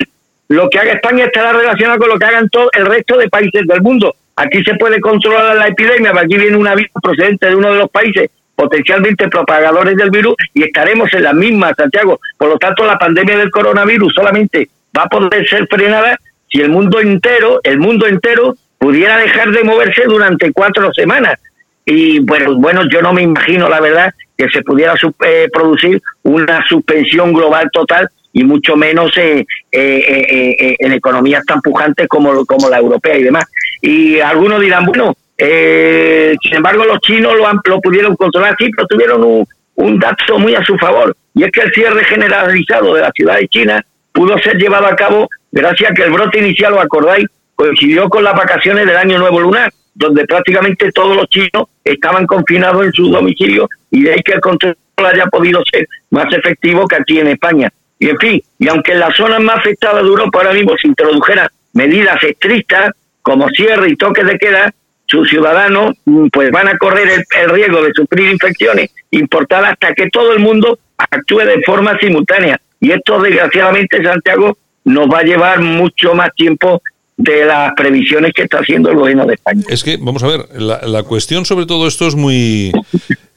Lo 0.49 0.69
que 0.69 0.79
haga 0.79 0.93
España 0.93 1.25
estará 1.25 1.53
relacionado 1.53 1.99
con 1.99 2.09
lo 2.09 2.17
que 2.17 2.25
hagan 2.25 2.49
todo 2.49 2.69
el 2.73 2.85
resto 2.85 3.17
de 3.17 3.29
países 3.29 3.65
del 3.67 3.81
mundo. 3.81 4.15
Aquí 4.35 4.63
se 4.63 4.75
puede 4.75 4.99
controlar 4.99 5.55
la 5.57 5.67
epidemia, 5.67 6.11
pero 6.11 6.25
aquí 6.25 6.37
viene 6.37 6.57
un 6.57 6.67
aviso 6.67 6.99
procedente 7.01 7.47
de 7.47 7.55
uno 7.55 7.71
de 7.73 7.79
los 7.79 7.89
países 7.89 8.29
potencialmente 8.55 9.27
propagadores 9.27 9.95
del 9.95 10.09
virus 10.09 10.35
y 10.53 10.63
estaremos 10.63 11.13
en 11.13 11.23
la 11.23 11.33
misma, 11.33 11.73
Santiago. 11.75 12.19
Por 12.37 12.49
lo 12.49 12.57
tanto, 12.57 12.85
la 12.85 12.97
pandemia 12.97 13.37
del 13.37 13.51
coronavirus 13.51 14.13
solamente 14.15 14.67
va 14.97 15.03
a 15.03 15.09
poder 15.09 15.47
ser 15.47 15.67
frenada 15.67 16.19
si 16.49 16.61
el 16.61 16.69
mundo 16.69 16.99
entero, 16.99 17.59
el 17.63 17.77
mundo 17.77 18.07
entero, 18.07 18.55
pudiera 18.77 19.17
dejar 19.17 19.51
de 19.51 19.63
moverse 19.63 20.03
durante 20.05 20.51
cuatro 20.51 20.91
semanas. 20.93 21.39
Y 21.85 22.19
bueno, 22.19 22.55
bueno, 22.55 22.81
yo 22.91 23.01
no 23.01 23.13
me 23.13 23.21
imagino, 23.21 23.69
la 23.69 23.79
verdad, 23.79 24.13
que 24.37 24.49
se 24.49 24.61
pudiera 24.61 24.93
eh, 25.25 25.47
producir 25.51 26.01
una 26.23 26.65
suspensión 26.67 27.33
global 27.33 27.69
total 27.71 28.09
y 28.33 28.43
mucho 28.43 28.75
menos 28.75 29.17
eh, 29.17 29.45
eh, 29.71 30.25
eh, 30.29 30.75
en 30.77 30.91
economías 30.91 31.43
tan 31.45 31.59
pujantes 31.61 32.07
como, 32.07 32.45
como 32.45 32.69
la 32.69 32.77
europea 32.77 33.17
y 33.17 33.23
demás. 33.23 33.45
Y 33.81 34.19
algunos 34.19 34.61
dirán, 34.61 34.85
bueno, 34.85 35.15
sin 35.37 36.55
embargo 36.55 36.85
los 36.85 36.99
chinos 36.99 37.35
lo, 37.35 37.47
han, 37.47 37.59
lo 37.65 37.79
pudieron 37.81 38.15
controlar, 38.15 38.55
sí, 38.59 38.69
pero 38.75 38.87
tuvieron 38.87 39.23
un, 39.23 39.47
un 39.75 39.99
dato 39.99 40.37
muy 40.37 40.55
a 40.55 40.63
su 40.63 40.77
favor, 40.77 41.15
y 41.33 41.43
es 41.43 41.51
que 41.51 41.61
el 41.61 41.71
cierre 41.71 42.03
generalizado 42.03 42.95
de 42.95 43.01
la 43.01 43.11
ciudad 43.11 43.37
de 43.37 43.47
China 43.47 43.83
pudo 44.11 44.37
ser 44.39 44.57
llevado 44.57 44.87
a 44.87 44.95
cabo 44.95 45.29
gracias 45.51 45.91
a 45.91 45.93
que 45.93 46.03
el 46.03 46.11
brote 46.11 46.39
inicial, 46.39 46.73
¿lo 46.73 46.81
acordáis? 46.81 47.27
Coincidió 47.57 48.07
con 48.07 48.23
las 48.23 48.35
vacaciones 48.35 48.85
del 48.85 48.95
Año 48.95 49.17
Nuevo 49.17 49.39
Lunar, 49.39 49.73
donde 49.95 50.25
prácticamente 50.25 50.91
todos 50.91 51.15
los 51.15 51.27
chinos 51.27 51.67
estaban 51.83 52.27
confinados 52.27 52.85
en 52.85 52.93
su 52.93 53.09
domicilio 53.09 53.67
y 53.89 54.03
de 54.03 54.13
ahí 54.13 54.21
que 54.21 54.33
el 54.33 54.41
control 54.41 54.77
haya 54.97 55.25
podido 55.25 55.63
ser 55.71 55.87
más 56.11 56.31
efectivo 56.31 56.87
que 56.87 56.97
aquí 56.97 57.19
en 57.19 57.29
España. 57.29 57.73
Y 57.97 58.09
en 58.09 58.17
fin, 58.19 58.43
y 58.59 58.67
aunque 58.67 58.91
en 58.91 58.99
las 58.99 59.15
zonas 59.15 59.39
más 59.41 59.57
afectadas 59.57 60.03
de 60.03 60.07
Europa 60.07 60.37
ahora 60.37 60.53
mismo 60.53 60.73
se 60.79 60.87
introdujeran 60.87 61.47
medidas 61.73 62.21
estrictas 62.21 62.91
como 63.23 63.49
cierre 63.49 63.89
y 63.89 63.95
toque 63.95 64.23
de 64.23 64.37
queda, 64.37 64.71
sus 65.07 65.27
ciudadanos 65.27 65.95
mm, 66.05 66.27
pues 66.27 66.51
van 66.51 66.67
a 66.67 66.77
correr 66.77 67.09
el, 67.09 67.23
el 67.41 67.49
riesgo 67.49 67.81
de 67.81 67.91
sufrir 67.93 68.29
infecciones 68.29 68.91
importadas 69.09 69.71
hasta 69.71 69.95
que 69.95 70.11
todo 70.11 70.31
el 70.31 70.39
mundo 70.39 70.77
actúe 70.95 71.39
de 71.39 71.63
forma 71.65 71.97
simultánea. 71.97 72.61
Y 72.79 72.91
esto, 72.91 73.19
desgraciadamente, 73.19 74.03
Santiago, 74.03 74.57
nos 74.85 75.07
va 75.07 75.19
a 75.19 75.23
llevar 75.23 75.59
mucho 75.59 76.13
más 76.13 76.33
tiempo 76.35 76.83
de 77.17 77.45
las 77.45 77.73
previsiones 77.75 78.31
que 78.33 78.43
está 78.43 78.59
haciendo 78.59 78.91
el 78.91 78.97
gobierno 78.97 79.25
de 79.25 79.33
España. 79.33 79.63
Es 79.69 79.83
que, 79.83 79.97
vamos 79.97 80.23
a 80.23 80.27
ver, 80.27 80.47
la, 80.55 80.81
la 80.83 81.03
cuestión 81.03 81.45
sobre 81.45 81.65
todo 81.65 81.87
esto 81.87 82.07
es 82.07 82.15
muy... 82.15 82.71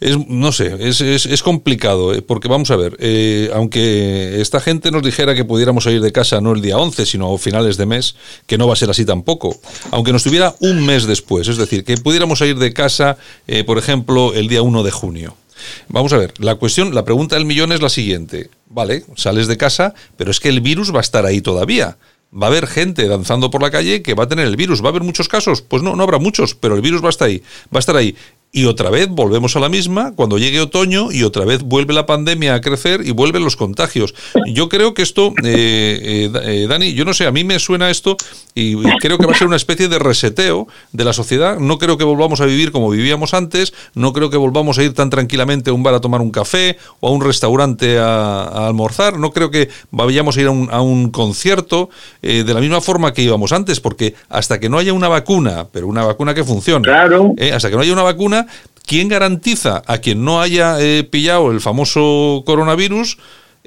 Es, 0.00 0.16
no 0.28 0.50
sé, 0.50 0.76
es, 0.80 1.02
es, 1.02 1.42
complicado, 1.42 2.14
eh, 2.14 2.22
porque 2.22 2.48
vamos 2.48 2.70
a 2.70 2.76
ver, 2.76 2.96
eh, 3.00 3.50
aunque 3.52 4.40
esta 4.40 4.58
gente 4.58 4.90
nos 4.90 5.02
dijera 5.02 5.34
que 5.34 5.44
pudiéramos 5.44 5.84
salir 5.84 6.00
de 6.00 6.10
casa 6.10 6.40
no 6.40 6.52
el 6.52 6.62
día 6.62 6.78
11, 6.78 7.04
sino 7.04 7.34
a 7.34 7.38
finales 7.38 7.76
de 7.76 7.84
mes, 7.84 8.16
que 8.46 8.56
no 8.56 8.66
va 8.66 8.72
a 8.72 8.76
ser 8.76 8.88
así 8.88 9.04
tampoco, 9.04 9.60
aunque 9.90 10.12
nos 10.12 10.24
tuviera 10.24 10.54
un 10.60 10.86
mes 10.86 11.06
después, 11.06 11.48
es 11.48 11.58
decir, 11.58 11.84
que 11.84 11.98
pudiéramos 11.98 12.38
salir 12.38 12.56
de 12.56 12.72
casa, 12.72 13.18
eh, 13.46 13.62
por 13.62 13.76
ejemplo, 13.76 14.32
el 14.32 14.48
día 14.48 14.62
1 14.62 14.82
de 14.82 14.90
junio. 14.90 15.36
Vamos 15.88 16.14
a 16.14 16.16
ver, 16.16 16.32
la 16.38 16.54
cuestión, 16.54 16.94
la 16.94 17.04
pregunta 17.04 17.36
del 17.36 17.44
millón 17.44 17.72
es 17.72 17.82
la 17.82 17.90
siguiente. 17.90 18.48
Vale, 18.68 19.04
sales 19.16 19.48
de 19.48 19.56
casa, 19.56 19.94
pero 20.16 20.30
es 20.30 20.40
que 20.40 20.48
el 20.48 20.60
virus 20.60 20.94
va 20.94 20.98
a 20.98 21.02
estar 21.02 21.26
ahí 21.26 21.40
todavía. 21.42 21.98
Va 22.32 22.46
a 22.46 22.50
haber 22.50 22.66
gente 22.66 23.08
danzando 23.08 23.50
por 23.50 23.60
la 23.60 23.70
calle 23.70 24.02
que 24.02 24.14
va 24.14 24.24
a 24.24 24.28
tener 24.28 24.46
el 24.46 24.56
virus. 24.56 24.82
¿Va 24.82 24.86
a 24.86 24.90
haber 24.90 25.02
muchos 25.02 25.28
casos? 25.28 25.62
Pues 25.62 25.82
no, 25.82 25.96
no 25.96 26.02
habrá 26.02 26.18
muchos, 26.18 26.54
pero 26.54 26.76
el 26.76 26.80
virus 26.80 27.02
va 27.02 27.08
a 27.08 27.10
estar 27.10 27.28
ahí. 27.28 27.42
Va 27.74 27.78
a 27.78 27.80
estar 27.80 27.96
ahí. 27.96 28.14
Y 28.52 28.64
otra 28.64 28.90
vez 28.90 29.08
volvemos 29.08 29.54
a 29.56 29.60
la 29.60 29.68
misma 29.68 30.12
cuando 30.16 30.36
llegue 30.36 30.60
otoño 30.60 31.12
y 31.12 31.22
otra 31.22 31.44
vez 31.44 31.62
vuelve 31.62 31.94
la 31.94 32.06
pandemia 32.06 32.54
a 32.54 32.60
crecer 32.60 33.02
y 33.04 33.12
vuelven 33.12 33.44
los 33.44 33.56
contagios. 33.56 34.14
Yo 34.46 34.68
creo 34.68 34.92
que 34.92 35.02
esto, 35.02 35.32
eh, 35.44 36.30
eh, 36.32 36.32
eh, 36.42 36.66
Dani, 36.68 36.92
yo 36.94 37.04
no 37.04 37.14
sé, 37.14 37.26
a 37.26 37.30
mí 37.32 37.44
me 37.44 37.58
suena 37.60 37.90
esto 37.90 38.16
y, 38.54 38.74
creo 39.00 39.18
que 39.18 39.26
va 39.26 39.32
a 39.32 39.38
ser 39.38 39.46
una 39.46 39.56
especie 39.56 39.88
de 39.88 39.98
reseteo 40.00 40.66
de 40.92 41.04
la 41.04 41.12
sociedad. 41.12 41.58
No 41.58 41.78
creo 41.78 41.96
que 41.96 42.04
volvamos 42.04 42.40
a 42.40 42.46
vivir 42.46 42.72
como 42.72 42.90
vivíamos 42.90 43.34
antes, 43.34 43.72
no 43.94 44.12
creo 44.12 44.30
que 44.30 44.36
volvamos 44.36 44.78
a 44.78 44.82
ir 44.82 44.94
tan 44.94 45.10
tranquilamente 45.10 45.70
a 45.70 45.72
un 45.72 45.82
bar 45.84 45.94
a 45.94 46.00
tomar 46.00 46.20
un 46.20 46.30
café 46.30 46.76
o 46.98 47.08
a 47.08 47.12
un 47.12 47.20
restaurante 47.22 47.98
a, 47.98 48.42
a 48.42 48.66
almorzar, 48.66 49.18
no 49.18 49.30
creo 49.30 49.50
que 49.50 49.68
vayamos 49.92 50.36
a 50.36 50.40
ir 50.40 50.46
a 50.48 50.50
un, 50.50 50.68
a 50.72 50.80
un 50.80 51.10
concierto 51.10 51.90
eh, 52.22 52.42
de 52.44 52.54
la 52.54 52.60
misma 52.60 52.80
forma 52.80 53.12
que 53.12 53.22
íbamos 53.22 53.52
antes, 53.52 53.80
porque 53.80 54.14
hasta 54.28 54.58
que 54.58 54.68
no 54.68 54.78
haya 54.78 54.92
una 54.92 55.08
vacuna, 55.08 55.66
pero 55.70 55.86
una 55.86 56.04
vacuna 56.04 56.34
que 56.34 56.44
funcione, 56.44 56.84
Claro. 56.84 57.32
eh, 57.36 57.52
hasta 57.52 57.70
que 57.70 57.76
no 57.76 57.82
haya 57.82 57.92
una 57.92 58.02
vacuna, 58.02 58.39
¿quién 58.86 59.08
garantiza 59.08 59.82
a 59.86 59.98
quien 59.98 60.24
no 60.24 60.40
haya 60.40 60.76
eh, 60.80 61.04
pillado 61.08 61.50
el 61.50 61.60
famoso 61.60 62.42
coronavirus 62.46 63.18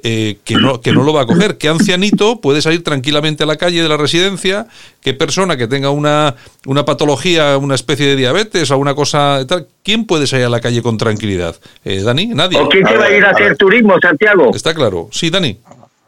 eh, 0.06 0.36
que, 0.44 0.56
no, 0.56 0.82
que 0.82 0.92
no 0.92 1.02
lo 1.02 1.14
va 1.14 1.22
a 1.22 1.26
coger? 1.26 1.56
¿Qué 1.56 1.68
ancianito 1.68 2.40
puede 2.42 2.60
salir 2.60 2.84
tranquilamente 2.84 3.44
a 3.44 3.46
la 3.46 3.56
calle 3.56 3.82
de 3.82 3.88
la 3.88 3.96
residencia? 3.96 4.66
¿Qué 5.00 5.14
persona 5.14 5.56
que 5.56 5.66
tenga 5.66 5.88
una, 5.90 6.34
una 6.66 6.84
patología, 6.84 7.56
una 7.56 7.74
especie 7.74 8.06
de 8.08 8.16
diabetes 8.16 8.70
o 8.70 8.76
una 8.76 8.94
cosa 8.94 9.44
tal? 9.48 9.66
¿Quién 9.82 10.04
puede 10.04 10.26
salir 10.26 10.44
a 10.44 10.50
la 10.50 10.60
calle 10.60 10.82
con 10.82 10.98
tranquilidad? 10.98 11.56
Eh, 11.84 12.02
¿Dani? 12.02 12.26
Nadie. 12.26 12.58
¿O 12.58 12.68
quién 12.68 12.86
se 12.86 12.96
va 12.96 13.06
a 13.06 13.10
ir 13.16 13.24
a 13.24 13.30
hacer 13.30 13.56
turismo, 13.56 13.94
Santiago? 14.02 14.50
Está 14.54 14.74
claro. 14.74 15.08
Sí, 15.10 15.30
Dani. 15.30 15.58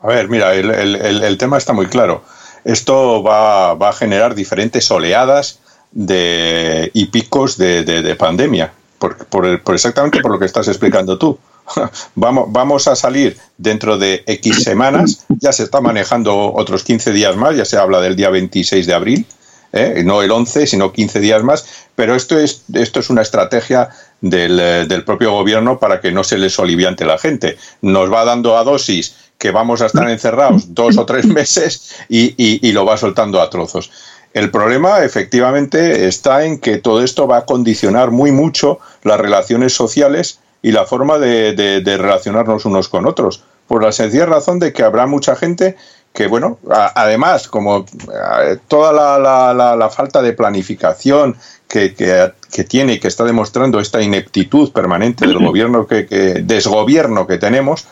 A 0.02 0.08
ver, 0.08 0.28
mira, 0.28 0.54
el, 0.54 0.70
el- 0.70 0.96
el- 0.96 1.22
el 1.24 1.38
tema 1.38 1.56
está 1.56 1.72
muy 1.72 1.86
claro. 1.86 2.22
Esto 2.64 3.22
va, 3.22 3.74
va 3.74 3.88
a 3.90 3.92
generar 3.92 4.34
diferentes 4.34 4.90
oleadas 4.90 5.60
de, 5.96 6.90
y 6.92 7.06
picos 7.06 7.56
de, 7.56 7.82
de- 7.82 8.02
de 8.02 8.14
pandemia, 8.16 8.70
por, 8.98 9.16
por- 9.26 9.62
por 9.62 9.74
exactamente 9.74 10.20
por 10.20 10.30
lo 10.30 10.38
que 10.38 10.44
estás 10.44 10.68
explicando 10.68 11.18
tú. 11.18 11.38
Vamos, 12.14 12.44
vamos 12.52 12.86
a 12.86 12.94
salir 12.94 13.36
dentro 13.58 13.98
de 13.98 14.22
X 14.26 14.62
semanas, 14.62 15.24
ya 15.40 15.50
se 15.52 15.64
está 15.64 15.80
manejando 15.80 16.52
otros 16.54 16.84
15 16.84 17.10
días 17.12 17.34
más, 17.34 17.56
ya 17.56 17.64
se 17.64 17.76
habla 17.76 18.00
del 18.00 18.14
día 18.14 18.30
26 18.30 18.86
de 18.86 18.94
abril, 18.94 19.26
¿eh? 19.72 20.02
no 20.04 20.22
el 20.22 20.30
11, 20.30 20.68
sino 20.68 20.92
15 20.92 21.18
días 21.18 21.42
más, 21.42 21.66
pero 21.96 22.14
esto 22.14 22.38
es, 22.38 22.62
esto 22.72 23.00
es 23.00 23.10
una 23.10 23.22
estrategia 23.22 23.88
del, 24.20 24.58
del 24.86 25.02
propio 25.04 25.32
gobierno 25.32 25.80
para 25.80 26.00
que 26.00 26.12
no 26.12 26.22
se 26.22 26.38
les 26.38 26.56
oliviante 26.60 27.04
la 27.04 27.18
gente. 27.18 27.56
Nos 27.82 28.12
va 28.12 28.24
dando 28.24 28.56
a 28.56 28.62
dosis 28.62 29.16
que 29.36 29.50
vamos 29.50 29.82
a 29.82 29.86
estar 29.86 30.08
encerrados 30.08 30.72
dos 30.72 30.96
o 30.98 31.04
tres 31.04 31.26
meses 31.38 31.96
y- 32.08 32.34
y 32.38 32.70
lo 32.70 32.84
va 32.84 32.96
soltando 32.96 33.40
a 33.42 33.50
trozos. 33.50 33.90
El 34.36 34.50
problema, 34.50 35.02
efectivamente, 35.02 36.06
está 36.06 36.44
en 36.44 36.58
que 36.58 36.76
todo 36.76 37.02
esto 37.02 37.26
va 37.26 37.38
a 37.38 37.44
condicionar 37.46 38.10
muy 38.10 38.32
mucho 38.32 38.78
las 39.02 39.18
relaciones 39.18 39.72
sociales 39.74 40.40
y 40.60 40.72
la 40.72 40.84
forma 40.84 41.16
de, 41.18 41.54
de- 41.54 41.80
de 41.80 41.96
relacionarnos 41.96 42.66
unos 42.66 42.90
con 42.90 43.06
otros, 43.06 43.42
por 43.66 43.82
la 43.82 43.92
sencilla 43.92 44.26
razón 44.26 44.58
de 44.58 44.74
que 44.74 44.82
habrá 44.82 45.06
mucha 45.06 45.36
gente 45.36 45.76
que, 46.12 46.26
bueno, 46.26 46.58
a- 46.70 46.92
además, 47.02 47.48
como 47.48 47.86
eh, 47.86 48.58
toda 48.68 48.92
la, 48.92 49.18
la- 49.18 49.54
la- 49.54 49.74
la 49.74 49.88
falta 49.88 50.20
de 50.20 50.34
planificación 50.34 51.36
que, 51.66 51.94
que- 51.94 52.30
que 52.52 52.64
tiene 52.64 52.92
y 52.94 53.00
que 53.00 53.08
está 53.08 53.24
demostrando 53.24 53.80
esta 53.80 54.02
ineptitud 54.02 54.70
permanente 54.70 55.26
del 55.26 55.38
gobierno, 55.46 55.86
que, 55.86 56.04
que- 56.06 56.42
desgobierno 56.44 57.26
que 57.26 57.38
tenemos, 57.38 57.86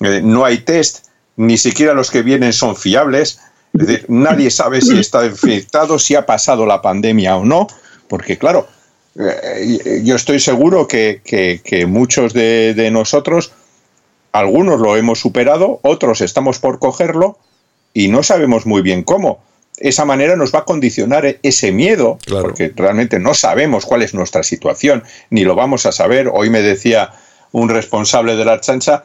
eh, 0.00 0.20
no 0.22 0.44
hay 0.44 0.58
test, 0.58 1.06
ni 1.36 1.56
siquiera 1.56 1.94
los 1.94 2.10
que 2.10 2.20
vienen 2.20 2.52
son 2.52 2.76
fiables, 2.76 3.40
es 3.78 3.86
decir, 3.86 4.06
nadie 4.08 4.50
sabe 4.50 4.80
si 4.80 4.98
está 4.98 5.24
infectado, 5.26 5.98
si 5.98 6.14
ha 6.14 6.24
pasado 6.26 6.66
la 6.66 6.80
pandemia 6.82 7.36
o 7.36 7.44
no, 7.44 7.66
porque 8.08 8.36
claro, 8.38 8.66
eh, 9.18 10.02
yo 10.04 10.14
estoy 10.16 10.40
seguro 10.40 10.86
que, 10.86 11.20
que- 11.24 11.60
que 11.64 11.86
muchos 11.86 12.32
de, 12.32 12.74
de 12.74 12.90
nosotros, 12.90 13.52
algunos 14.32 14.80
lo 14.80 14.96
hemos 14.96 15.18
superado, 15.20 15.80
otros 15.82 16.20
estamos 16.20 16.58
por 16.58 16.78
cogerlo 16.78 17.38
y 17.94 18.08
no 18.08 18.22
sabemos 18.22 18.66
muy 18.66 18.82
bien 18.82 19.02
cómo. 19.02 19.42
Esa 19.78 20.04
manera 20.06 20.36
nos 20.36 20.54
va 20.54 20.60
a 20.60 20.64
condicionar 20.64 21.38
ese 21.42 21.70
miedo, 21.72 22.18
porque 22.42 22.72
realmente 22.74 23.18
no 23.18 23.34
sabemos 23.34 23.84
cuál 23.84 24.02
es 24.02 24.14
nuestra 24.14 24.42
situación, 24.42 25.02
ni 25.30 25.44
lo 25.44 25.54
vamos 25.54 25.84
a 25.86 25.92
saber. 25.92 26.30
Hoy 26.32 26.48
me 26.50 26.62
decía 26.62 27.12
un 27.52 27.68
responsable 27.68 28.36
de 28.36 28.44
la 28.44 28.60
chancha 28.60 29.04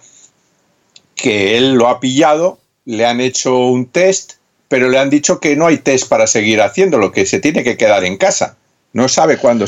que 1.15 1.57
él 1.57 1.73
lo 1.73 1.87
ha 1.87 1.99
pillado, 1.99 2.59
le 2.85 3.05
han 3.05 3.21
hecho 3.21 3.57
un 3.57 3.85
test, 3.87 4.33
pero 4.71 4.87
le 4.87 4.97
han 4.97 5.09
dicho 5.09 5.41
que 5.41 5.57
no 5.57 5.67
hay 5.67 5.79
test 5.79 6.07
para 6.07 6.25
seguir 6.27 6.61
haciéndolo, 6.61 7.11
que 7.11 7.25
se 7.25 7.41
tiene 7.41 7.61
que 7.61 7.75
quedar 7.75 8.05
en 8.05 8.15
casa. 8.15 8.55
No 8.93 9.09
sabe 9.09 9.35
cuándo 9.35 9.65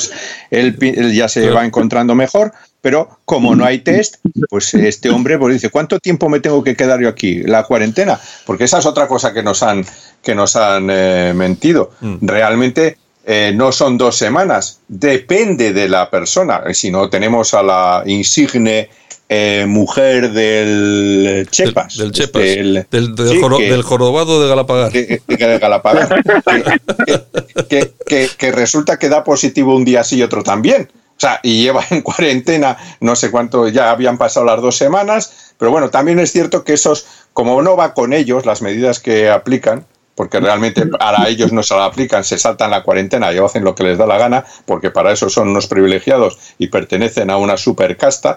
él, 0.49 0.78
él 0.80 1.14
ya 1.14 1.28
se 1.28 1.49
va 1.49 1.66
encontrando 1.66 2.16
mejor, 2.16 2.54
pero 2.80 3.20
como 3.26 3.54
no 3.54 3.66
hay 3.66 3.80
test, 3.80 4.16
pues 4.49 4.74
este 4.74 5.10
hombre 5.10 5.38
pues 5.38 5.56
dice, 5.56 5.70
¿cuánto 5.70 5.99
tiempo 5.99 6.30
me 6.30 6.39
tengo 6.39 6.64
que 6.64 6.78
quedar 6.78 7.01
yo 7.01 7.10
aquí? 7.10 7.41
La 7.41 7.64
cuarentena, 7.66 8.18
porque 8.45 8.64
esa 8.64 8.80
es 8.80 8.86
otra 8.86 9.10
cosa 9.10 9.34
que 9.34 9.43
nos 9.43 9.62
han, 9.62 9.86
que 10.22 10.36
nos 10.36 10.56
han 10.56 10.88
eh, 10.89 11.34
mentido. 11.36 11.91
Realmente 12.22 12.95
eh, 13.26 13.51
no 13.54 13.74
son 13.74 13.97
dos 13.97 14.18
semanas, 14.18 14.80
depende 14.88 15.74
de 15.74 15.89
la 15.89 16.10
persona. 16.10 16.62
Si 16.74 16.91
no, 16.91 17.10
tenemos 17.10 17.54
a 17.54 17.62
la 17.62 18.04
insigne 18.06 18.89
eh, 19.30 19.65
mujer 19.67 20.32
del 20.32 21.47
Chepas. 21.49 21.97
Del 21.97 22.11
Chepas. 22.11 22.41
Del, 22.43 22.86
Del, 22.91 23.15
del 23.15 23.30
sí, 23.30 23.39
joro- 23.41 23.57
que- 23.57 23.69
del 23.71 23.82
jorobado 23.84 24.41
de 24.41 24.49
Galapagar. 24.49 24.91
que- 24.91 25.21
que- 25.28 25.47
de 25.47 25.59
Galapagar, 25.59 26.21
que, 26.55 27.63
que- 27.69 27.91
que- 28.05 28.30
que 28.38 28.51
resulta 28.51 28.97
que 28.97 29.09
da 29.09 29.24
positivo 29.24 29.76
un 29.76 29.86
día 29.86 30.03
sí 30.03 30.17
y 30.17 30.24
otro 30.24 30.43
también. 30.43 30.89
O 31.15 31.19
sea, 31.19 31.39
y 31.43 31.61
lleva 31.63 31.84
en 31.91 32.01
cuarentena 32.01 32.78
no 32.99 33.15
sé 33.15 33.32
cuánto, 33.32 33.67
ya 33.69 33.91
habían 33.91 34.17
pasado 34.17 34.45
las 34.45 34.61
dos 34.61 34.76
semanas, 34.76 35.53
pero 35.57 35.71
bueno, 35.71 35.89
también 35.89 36.19
es 36.19 36.32
cierto 36.32 36.63
que 36.63 36.74
esos, 36.74 37.05
como 37.34 37.61
no 37.61 37.78
va 37.78 37.93
con 37.93 38.13
ellos 38.13 38.45
las 38.45 38.61
medidas 38.61 38.99
que 38.99 39.30
aplican, 39.30 39.86
porque 40.15 40.39
realmente 40.39 40.86
para 40.88 41.28
ellos 41.30 41.51
no 41.53 41.63
se 41.63 41.76
la 41.76 41.86
aplican, 41.86 42.24
se 42.24 42.38
saltan 42.38 42.71
la 42.71 42.84
cuarentena 42.84 43.32
y 43.34 43.38
hacen 43.38 43.63
lo 43.63 43.74
que 43.74 43.84
les 43.84 43.97
da 43.97 44.05
la 44.05 44.17
gana, 44.17 44.43
porque 44.65 44.91
para 44.91 45.11
eso 45.11 45.30
son 45.30 45.49
unos 45.49 45.67
privilegiados 45.67 46.38
y 46.59 46.67
pertenecen 46.67 47.30
a 47.30 47.38
una 47.38 47.57
supercasta, 47.57 48.36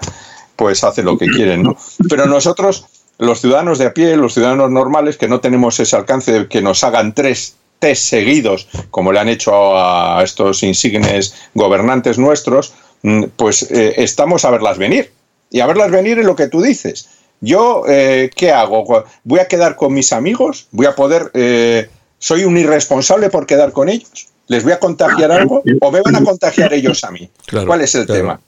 pues 0.57 0.83
hacen 0.85 1.05
lo 1.05 1.19
que 1.19 1.27
quieren, 1.27 1.63
¿no? 1.63 1.77
Pero 2.09 2.27
nosotros, 2.27 2.87
los 3.19 3.41
ciudadanos 3.41 3.79
de 3.79 3.87
a 3.87 3.95
pie, 3.95 4.17
los 4.17 4.35
ciudadanos 4.35 4.71
normales, 4.71 5.17
que 5.17 5.29
no 5.29 5.41
tenemos 5.41 5.79
ese 5.81 5.97
alcance 5.97 6.33
de 6.33 6.49
que 6.49 6.63
nos 6.63 6.83
hagan 6.83 7.15
tres 7.15 7.57
test 7.79 8.03
seguidos, 8.03 8.69
como 8.91 9.13
le 9.13 9.21
han 9.21 9.29
hecho 9.29 9.77
a 9.77 10.23
estos 10.25 10.63
insignes 10.63 11.35
gobernantes 11.55 12.19
nuestros, 12.19 12.73
mm, 13.03 13.25
pues 13.37 13.71
eh, 13.71 13.95
estamos 13.99 14.45
a 14.45 14.51
verlas 14.51 14.79
venir. 14.79 15.13
Y 15.51 15.61
a 15.61 15.67
verlas 15.67 15.91
venir 15.91 16.19
es 16.19 16.25
lo 16.25 16.35
que 16.35 16.49
tú 16.49 16.61
dices. 16.63 17.09
Yo, 17.41 17.85
eh, 17.87 18.31
¿qué 18.35 18.51
hago? 18.51 19.05
¿Voy 19.25 19.41
a 19.41 19.47
quedar 19.47 19.77
con 19.77 19.93
mis 19.93 20.13
amigos? 20.13 20.69
¿Voy 20.73 20.87
a 20.87 20.95
poder... 20.95 21.31
eh, 21.35 21.89
¿Soy 22.19 22.45
un 22.45 22.57
irresponsable 22.57 23.29
por 23.29 23.47
quedar 23.47 23.73
con 23.73 23.91
ellos? 23.91 24.29
¿Les 24.49 24.65
voy 24.65 24.73
a 24.73 24.79
contagiar 24.79 25.31
algo? 25.31 25.63
¿O 25.81 25.91
me 25.93 26.01
van 26.01 26.17
a 26.17 26.25
contagiar 26.25 26.73
ellos 26.73 27.05
a 27.05 27.11
mí? 27.11 27.29
Claro, 27.45 27.67
¿Cuál 27.67 27.83
es 27.83 27.95
el 27.95 28.07
claro. 28.07 28.21
tema? 28.21 28.41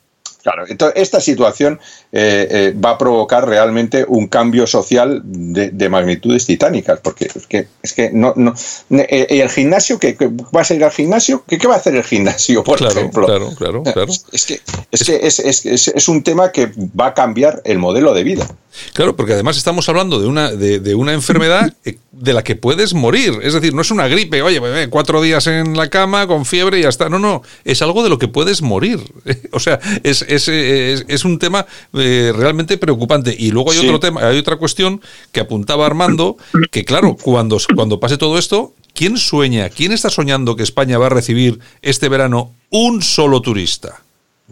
Claro, 0.51 0.65
entonces 0.69 1.03
esta 1.03 1.21
situación 1.21 1.79
eh, 2.11 2.49
eh, 2.51 2.75
va 2.83 2.91
a 2.93 2.99
provocar 2.99 3.47
realmente 3.47 4.05
un 4.09 4.29
cambio 4.29 4.67
social 4.67 5.21
de, 5.25 5.71
de 5.71 5.89
magnitudes 5.91 6.47
titánicas, 6.47 7.01
porque 7.03 7.27
es 7.35 7.47
que, 7.47 7.67
es 7.83 7.93
que 7.93 8.11
no, 8.13 8.33
no 8.37 8.55
eh, 8.91 9.07
eh, 9.11 9.41
el 9.43 9.51
gimnasio, 9.51 9.99
que 9.99 10.17
vas 10.51 10.71
a 10.71 10.75
ir 10.75 10.85
al 10.85 10.91
gimnasio? 10.91 11.45
¿Qué, 11.47 11.59
qué 11.59 11.67
va 11.67 11.75
a 11.75 11.79
hacer 11.79 11.95
el 11.97 12.05
gimnasio, 12.05 12.65
por 12.65 12.79
Claro, 12.79 12.99
ejemplo? 12.99 13.27
claro, 13.27 13.51
claro, 13.57 13.83
claro. 13.83 14.13
Es 14.33 14.47
que, 14.47 14.61
es, 14.91 15.05
que 15.05 15.21
es, 15.23 15.39
es- 15.41 15.89
es- 15.89 16.09
un 16.09 16.23
tema 16.23 16.51
que 16.51 16.73
va 16.99 17.09
a 17.09 17.15
cambiar 17.15 17.61
el 17.67 17.79
modelo 17.79 18.15
de 18.15 18.25
vida. 18.25 18.49
Claro, 18.95 19.17
porque 19.17 19.33
además 19.33 19.57
estamos 19.57 19.89
hablando 19.89 20.21
de 20.21 20.29
una, 20.29 20.53
de, 20.53 20.79
de 20.79 20.95
una 20.95 21.13
enfermedad 21.13 21.73
de 22.13 22.33
la 22.33 22.43
que 22.45 22.55
puedes 22.57 22.95
morir. 22.95 23.35
Es 23.43 23.53
decir, 23.55 23.75
no 23.75 23.83
es 23.83 23.91
una 23.91 24.09
gripe, 24.09 24.41
oye, 24.43 24.61
eh, 24.65 24.89
cuatro 24.89 25.21
días 25.21 25.47
en 25.47 25.77
la 25.77 25.89
cama 25.89 26.27
con 26.27 26.45
fiebre 26.45 26.79
y 26.79 26.83
ya 26.83 26.89
está. 26.89 27.09
No, 27.09 27.19
no, 27.19 27.43
es 27.65 27.83
algo 27.83 28.03
de 28.03 28.09
lo 28.09 28.19
que 28.19 28.29
puedes 28.29 28.63
morir. 28.63 29.01
O 29.53 29.61
sea, 29.61 29.81
es, 30.05 30.23
es, 30.39 31.01
es- 31.01 31.05
es 31.09 31.25
un 31.25 31.39
tema 31.39 31.67
eh, 31.95 32.33
realmente 32.35 32.79
preocupante. 32.79 33.35
Y 33.39 33.51
luego 33.51 33.71
hay 33.73 33.79
Sí. 33.79 33.87
otro 33.87 34.01
tema, 34.01 34.27
hay 34.27 34.39
otra 34.39 34.57
cuestión 34.57 35.01
que 35.33 35.41
apuntaba 35.41 35.85
Armando, 35.87 36.37
que 36.71 36.85
claro, 36.85 37.17
cuando, 37.17 37.59
cuando 37.75 38.01
pase 38.01 38.17
todo 38.17 38.39
esto, 38.39 38.75
¿quién 38.95 39.17
sueña, 39.19 39.69
quién 39.69 39.93
está 39.93 40.11
soñando 40.11 40.57
que 40.57 40.63
España 40.63 40.99
va 40.99 41.07
a 41.07 41.11
recibir 41.11 41.61
este 41.83 42.09
verano 42.09 42.53
un 42.71 43.03
solo 43.03 43.41
turista? 43.43 44.03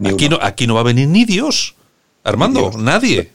Aquí 0.05 0.29
no, 0.29 0.37
aquí 0.41 0.67
no 0.67 0.75
va 0.75 0.81
a 0.81 0.83
venir 0.83 1.07
ni 1.07 1.25
Dios. 1.25 1.75
Armando, 2.23 2.71
nadie. 2.77 3.31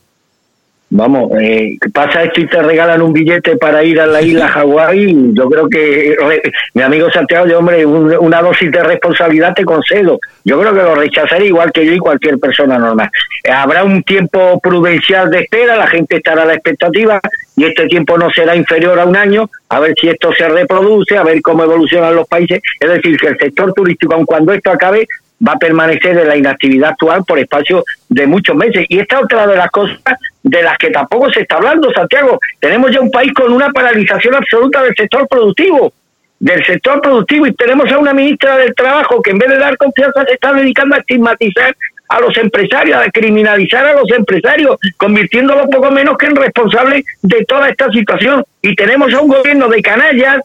Vamos, 0.95 1.31
eh, 1.41 1.79
pasa 1.95 2.23
esto 2.23 2.43
y 2.43 2.47
te 2.47 2.61
regalan 2.63 3.01
un 3.01 3.15
billete 3.15 3.57
para 3.57 3.83
ir 3.83 3.99
a 3.99 4.07
la 4.07 4.21
isla 4.21 4.47
Hawái. 4.49 5.31
Yo 5.33 5.49
creo 5.49 5.67
que 5.67 6.15
re- 6.21 6.43
mi 6.75 6.83
amigo 6.83 7.11
Santiago, 7.11 7.47
yo, 7.47 7.61
hombre, 7.61 7.87
un- 7.87 8.15
una 8.19 8.43
dosis 8.43 8.71
de 8.71 8.83
responsabilidad 8.83 9.55
te 9.55 9.65
concedo. 9.65 10.19
Yo 10.45 10.61
creo 10.61 10.75
que 10.75 10.83
lo 10.83 10.95
rechazaré 10.95 11.47
igual 11.47 11.73
que 11.73 11.87
yo 11.87 11.93
y 11.95 11.99
cualquier 11.99 12.39
persona 12.39 12.77
normal. 12.79 13.09
Eh, 13.43 13.51
habrá 13.51 13.85
un 13.85 14.03
tiempo 14.03 14.61
prudencial 14.63 15.31
de 15.31 15.41
espera, 15.41 15.77
la 15.77 15.87
gente 15.87 16.17
estará 16.17 16.43
a 16.43 16.47
la 16.47 16.55
expectativa 16.55 17.21
y 17.57 17.65
este 17.65 17.87
tiempo 17.87 18.19
no 18.19 18.31
será 18.31 18.55
inferior 18.55 19.01
a 19.01 19.07
un 19.07 19.17
año, 19.17 19.49
a 19.71 19.81
ver 19.81 19.95
si 19.99 20.11
esto 20.11 20.31
se 20.35 20.47
reproduce, 20.47 21.17
a 21.17 21.23
ver 21.23 21.41
cómo 21.41 21.65
evolucionan 21.65 22.15
los 22.15 22.29
países. 22.29 22.61
Es 22.79 22.91
decir, 22.91 23.17
que 23.19 23.29
el 23.29 23.39
sector 23.39 23.73
turístico, 23.73 24.13
aun 24.13 24.27
cuando 24.27 24.53
esto 24.53 24.71
acabe, 24.71 25.09
va 25.47 25.53
a 25.55 25.59
permanecer 25.59 26.19
en 26.19 26.29
la 26.29 26.37
inactividad 26.37 26.91
actual 26.91 27.25
por 27.27 27.39
espacio 27.39 27.83
de 28.11 28.27
muchos 28.27 28.55
meses. 28.55 28.85
Y 28.91 28.99
esta 28.99 29.19
otra 29.21 29.47
de 29.47 29.57
las 29.57 29.71
cosas 29.71 29.99
de 30.43 30.63
las 30.63 30.77
que 30.79 30.91
tampoco 30.91 31.31
se 31.31 31.41
está 31.43 31.57
hablando, 31.57 31.93
Santiago. 31.93 32.39
Tenemos 32.61 32.91
ya 32.91 33.01
un 33.01 33.11
país 33.11 33.33
con 33.33 33.53
una 33.53 33.71
paralización 33.71 34.35
absoluta 34.35 34.83
del 34.83 34.95
sector 34.97 35.27
productivo, 35.29 35.93
del 36.39 36.65
sector 36.65 37.01
productivo, 37.01 37.47
y 37.47 37.55
tenemos 37.55 37.91
a 37.93 37.99
una 37.99 38.13
ministra 38.13 38.57
del 38.57 38.75
Trabajo 38.75 39.23
que 39.23 39.31
en 39.31 39.39
vez 39.39 39.49
de 39.49 39.59
dar 39.59 39.77
confianza 39.77 40.25
se 40.25 40.35
está 40.35 40.53
dedicando 40.53 40.97
a 40.97 40.99
estigmatizar 40.99 41.77
a 42.09 42.21
los 42.21 42.37
empresarios, 42.37 42.99
a 42.99 43.11
criminalizar 43.11 43.87
a 43.87 43.95
los 43.95 44.11
empresarios, 44.11 44.77
convirtiéndolos 44.99 45.67
poco 45.71 45.91
menos 45.91 46.19
que 46.19 46.27
en 46.27 46.37
responsables 46.37 47.05
de 47.23 47.45
toda 47.47 47.71
esta 47.71 47.91
situación. 47.91 48.45
Y 48.61 48.75
tenemos 48.75 49.15
a 49.15 49.21
un 49.21 49.29
gobierno 49.29 49.69
de 49.69 49.81
canallas 49.81 50.41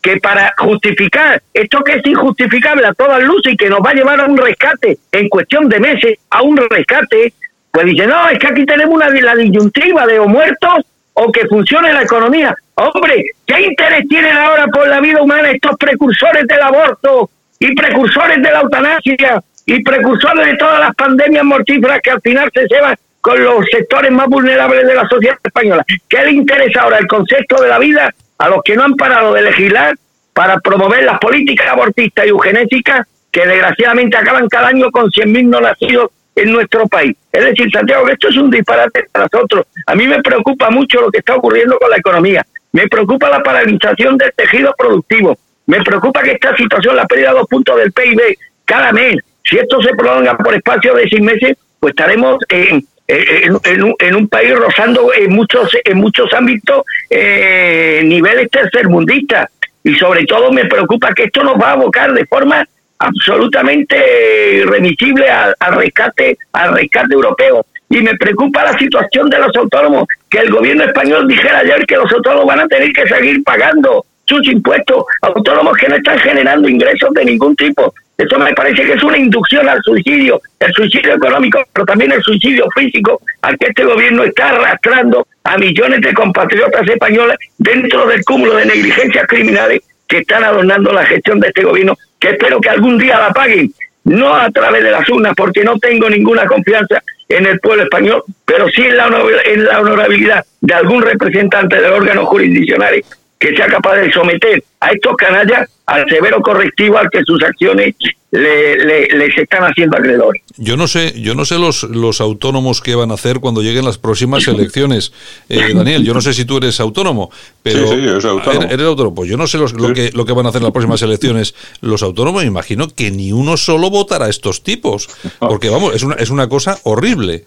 que 0.00 0.16
para 0.16 0.54
justificar 0.56 1.42
esto 1.52 1.82
que 1.84 1.96
es 1.96 2.06
injustificable 2.06 2.86
a 2.86 2.94
todas 2.94 3.22
luces 3.22 3.52
y 3.52 3.56
que 3.56 3.68
nos 3.68 3.80
va 3.80 3.90
a 3.90 3.94
llevar 3.94 4.20
a 4.20 4.24
un 4.24 4.36
rescate 4.36 4.98
en 5.12 5.28
cuestión 5.28 5.68
de 5.68 5.78
meses, 5.78 6.18
a 6.30 6.42
un 6.42 6.56
rescate, 6.56 7.34
pues 7.70 7.86
dice, 7.86 8.06
no, 8.06 8.28
es 8.28 8.38
que 8.38 8.48
aquí 8.48 8.66
tenemos 8.66 8.94
una 8.94 9.08
la 9.08 9.34
disyuntiva 9.36 10.06
de 10.06 10.18
o 10.18 10.26
muertos 10.26 10.84
o 11.14 11.30
que 11.30 11.46
funcione 11.46 11.92
la 11.92 12.02
economía. 12.02 12.54
Hombre, 12.74 13.24
¿qué 13.46 13.60
interés 13.60 14.08
tienen 14.08 14.36
ahora 14.36 14.66
por 14.68 14.88
la 14.88 15.00
vida 15.00 15.22
humana 15.22 15.50
estos 15.50 15.76
precursores 15.78 16.46
del 16.46 16.62
aborto 16.62 17.30
y 17.58 17.74
precursores 17.74 18.42
de 18.42 18.50
la 18.50 18.60
eutanasia 18.60 19.42
y 19.66 19.82
precursores 19.82 20.46
de 20.46 20.56
todas 20.56 20.80
las 20.80 20.94
pandemias 20.94 21.44
mortíferas 21.44 22.00
que 22.02 22.10
al 22.10 22.20
final 22.22 22.50
se 22.54 22.66
llevan 22.66 22.96
con 23.20 23.42
los 23.42 23.66
sectores 23.70 24.10
más 24.10 24.26
vulnerables 24.28 24.86
de 24.86 24.94
la 24.94 25.06
sociedad 25.08 25.36
española? 25.42 25.84
¿Qué 26.08 26.24
le 26.24 26.32
interesa 26.32 26.82
ahora 26.82 26.98
el 26.98 27.06
concepto 27.06 27.62
de 27.62 27.68
la 27.68 27.78
vida 27.78 28.14
a 28.38 28.48
los 28.48 28.62
que 28.64 28.74
no 28.74 28.84
han 28.84 28.94
parado 28.94 29.34
de 29.34 29.42
legislar 29.42 29.94
para 30.32 30.58
promover 30.60 31.04
las 31.04 31.18
políticas 31.18 31.68
abortistas 31.68 32.24
y 32.24 32.30
eugenésicas 32.30 33.06
que 33.30 33.46
desgraciadamente 33.46 34.16
acaban 34.16 34.48
cada 34.48 34.68
año 34.68 34.90
con 34.90 35.10
100.000 35.10 35.44
no 35.46 35.60
nacidos 35.60 36.10
en 36.34 36.52
nuestro 36.52 36.86
país. 36.88 37.16
Es 37.32 37.44
decir, 37.44 37.70
Santiago, 37.70 38.06
que 38.06 38.12
esto 38.12 38.28
es 38.28 38.36
un 38.36 38.50
disparate 38.50 39.04
para 39.12 39.28
nosotros. 39.32 39.66
A 39.86 39.94
mí 39.94 40.06
me 40.06 40.22
preocupa 40.22 40.70
mucho 40.70 41.00
lo 41.00 41.10
que 41.10 41.18
está 41.18 41.36
ocurriendo 41.36 41.78
con 41.78 41.90
la 41.90 41.96
economía. 41.96 42.46
Me 42.72 42.86
preocupa 42.86 43.28
la 43.28 43.42
paralización 43.42 44.16
del 44.16 44.32
tejido 44.32 44.74
productivo. 44.76 45.38
Me 45.66 45.82
preocupa 45.82 46.22
que 46.22 46.32
esta 46.32 46.56
situación, 46.56 46.96
la 46.96 47.06
pérdida 47.06 47.30
de 47.30 47.38
dos 47.38 47.48
puntos 47.48 47.76
del 47.76 47.92
PIB 47.92 48.36
cada 48.64 48.92
mes, 48.92 49.16
si 49.44 49.58
esto 49.58 49.80
se 49.82 49.94
prolonga 49.94 50.36
por 50.36 50.54
espacio 50.54 50.94
de 50.94 51.08
seis 51.08 51.22
meses, 51.22 51.56
pues 51.80 51.92
estaremos 51.92 52.38
en, 52.48 52.84
en, 53.08 54.14
un, 54.14 54.28
país 54.28 54.54
rozando 54.54 55.12
en 55.12 55.32
muchos 55.32 55.76
en 55.84 55.98
muchos 55.98 56.32
ámbitos 56.32 56.84
eh, 57.08 58.02
niveles 58.04 58.48
tercermundistas 58.50 59.48
y 59.82 59.94
sobre 59.94 60.24
todo 60.24 60.52
me 60.52 60.66
preocupa 60.66 61.12
que 61.14 61.24
esto 61.24 61.42
nos 61.42 61.54
va 61.54 61.70
a 61.70 61.72
abocar 61.72 62.12
de 62.12 62.26
forma 62.26 62.66
absolutamente 63.00 64.62
remisible 64.66 65.28
al, 65.28 65.54
rescate 65.76 66.38
al 66.52 66.74
rescate 66.74 67.14
europeo. 67.14 67.66
Y 67.88 68.02
me 68.02 68.14
preocupa 68.14 68.62
la 68.62 68.78
situación 68.78 69.28
de 69.28 69.38
los 69.38 69.56
autónomos 69.56 70.06
que 70.28 70.38
el 70.38 70.50
gobierno 70.50 70.84
español 70.84 71.26
dijera 71.26 71.58
ayer 71.58 71.84
que 71.86 71.96
los 71.96 72.12
autónomos 72.12 72.46
van 72.46 72.60
a 72.60 72.68
tener 72.68 72.92
que 72.92 73.08
seguir 73.08 73.42
pagando 73.42 74.04
sus 74.26 74.46
impuestos. 74.46 75.04
Autónomos 75.22 75.76
que 75.76 75.88
no 75.88 75.96
están 75.96 76.18
generando 76.20 76.68
ingresos 76.68 77.12
de 77.14 77.24
ningún 77.24 77.56
tipo. 77.56 77.92
Esto 78.16 78.38
me 78.38 78.52
parece 78.52 78.84
que 78.84 78.92
es 78.92 79.02
una 79.02 79.16
inducción 79.16 79.66
al 79.66 79.80
suicidio, 79.82 80.42
el 80.60 80.72
suicidio 80.74 81.14
económico, 81.14 81.58
pero 81.72 81.86
también 81.86 82.12
el 82.12 82.22
suicidio 82.22 82.66
físico 82.76 83.18
al 83.40 83.56
que 83.56 83.68
este 83.68 83.82
gobierno 83.82 84.24
está 84.24 84.50
arrastrando 84.50 85.26
a 85.42 85.56
millones 85.56 86.02
de 86.02 86.12
compatriotas 86.12 86.86
españoles 86.86 87.38
dentro 87.56 88.06
del 88.06 88.22
cúmulo 88.24 88.56
de 88.56 88.66
negligencias 88.66 89.26
criminales 89.26 89.80
que 90.06 90.18
están 90.18 90.44
adornando 90.44 90.92
la 90.92 91.06
gestión 91.06 91.40
de 91.40 91.48
este 91.48 91.62
gobierno, 91.62 91.96
que 92.20 92.30
espero 92.30 92.60
que 92.60 92.68
algún 92.68 92.98
día 92.98 93.18
la 93.18 93.30
paguen, 93.30 93.72
no 94.04 94.34
a 94.34 94.50
través 94.50 94.84
de 94.84 94.90
las 94.90 95.08
urnas, 95.08 95.34
porque 95.36 95.64
no 95.64 95.78
tengo 95.78 96.08
ninguna 96.08 96.46
confianza 96.46 97.02
en 97.28 97.46
el 97.46 97.60
pueblo 97.60 97.84
español, 97.84 98.22
pero 98.44 98.68
sí 98.68 98.82
en 98.82 98.96
la, 98.96 99.08
en 99.44 99.64
la 99.64 99.80
honorabilidad 99.80 100.44
de 100.60 100.74
algún 100.74 101.02
representante 101.02 101.76
del 101.76 101.92
órgano 101.92 102.26
jurisdiccional 102.26 103.02
que 103.38 103.56
sea 103.56 103.66
capaz 103.68 103.96
de 103.96 104.12
someter 104.12 104.62
a 104.80 104.90
estos 104.92 105.14
canallas 105.16 105.68
al 105.86 106.08
severo 106.08 106.40
correctivo 106.40 106.96
al 106.96 107.10
que 107.10 107.22
sus 107.24 107.42
acciones 107.42 107.94
le, 108.30 109.08
les 109.08 109.36
están 109.36 109.64
haciendo 109.64 109.96
acreedores. 109.96 110.42
Yo 110.56 110.76
no 110.76 110.86
sé, 110.86 111.20
yo 111.20 111.34
no 111.34 111.44
sé 111.44 111.58
los, 111.58 111.82
los 111.82 112.20
autónomos 112.20 112.80
qué 112.80 112.94
van 112.94 113.10
a 113.10 113.14
hacer 113.14 113.40
cuando 113.40 113.60
lleguen 113.60 113.84
las 113.84 113.98
próximas 113.98 114.46
elecciones. 114.46 115.12
Eh, 115.48 115.74
Daniel, 115.74 116.04
yo 116.04 116.14
no 116.14 116.20
sé 116.20 116.32
si 116.32 116.44
tú 116.44 116.58
eres 116.58 116.80
autónomo, 116.80 117.30
pero 117.62 117.88
sí, 117.88 117.96
sí, 117.96 118.02
yo 118.02 118.20
soy 118.20 118.30
autónomo. 118.30 118.68
¿Eres 118.70 118.86
autónomo? 118.86 119.14
Pues 119.16 119.28
yo 119.28 119.36
no 119.36 119.46
sé 119.46 119.58
lo, 119.58 119.92
que, 119.92 120.10
lo 120.14 120.24
que 120.24 120.32
van 120.32 120.46
a 120.46 120.50
hacer 120.50 120.60
en 120.60 120.64
las 120.64 120.72
próximas 120.72 121.02
elecciones 121.02 121.54
los 121.80 122.02
autónomos. 122.02 122.42
Me 122.42 122.48
imagino 122.48 122.88
que 122.88 123.10
ni 123.10 123.32
uno 123.32 123.56
solo 123.56 123.90
votará 123.90 124.26
a 124.26 124.30
estos 124.30 124.62
tipos, 124.62 125.08
porque 125.40 125.68
vamos, 125.68 125.94
es 125.94 126.04
una, 126.04 126.14
es 126.14 126.30
una 126.30 126.48
cosa 126.48 126.78
horrible. 126.84 127.44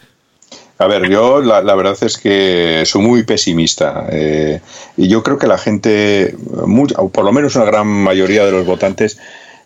A 0.79 0.87
ver, 0.87 1.07
yo 1.09 1.39
la, 1.39 1.75
verdad 1.75 1.95
es 2.01 2.17
que 2.17 2.83
soy 2.85 3.01
muy 3.01 3.23
pesimista 3.23 4.07
eh, 4.11 4.59
y 4.97 5.07
yo 5.07 5.21
creo 5.21 5.37
que 5.37 5.47
la 5.47 5.57
gente, 5.57 6.35
por 7.11 7.23
lo 7.23 7.31
menos 7.31 7.55
una 7.55 7.65
gran 7.65 7.87
mayoría 7.87 8.43
de 8.43 8.51
los 8.51 8.65
votantes, 8.65 9.19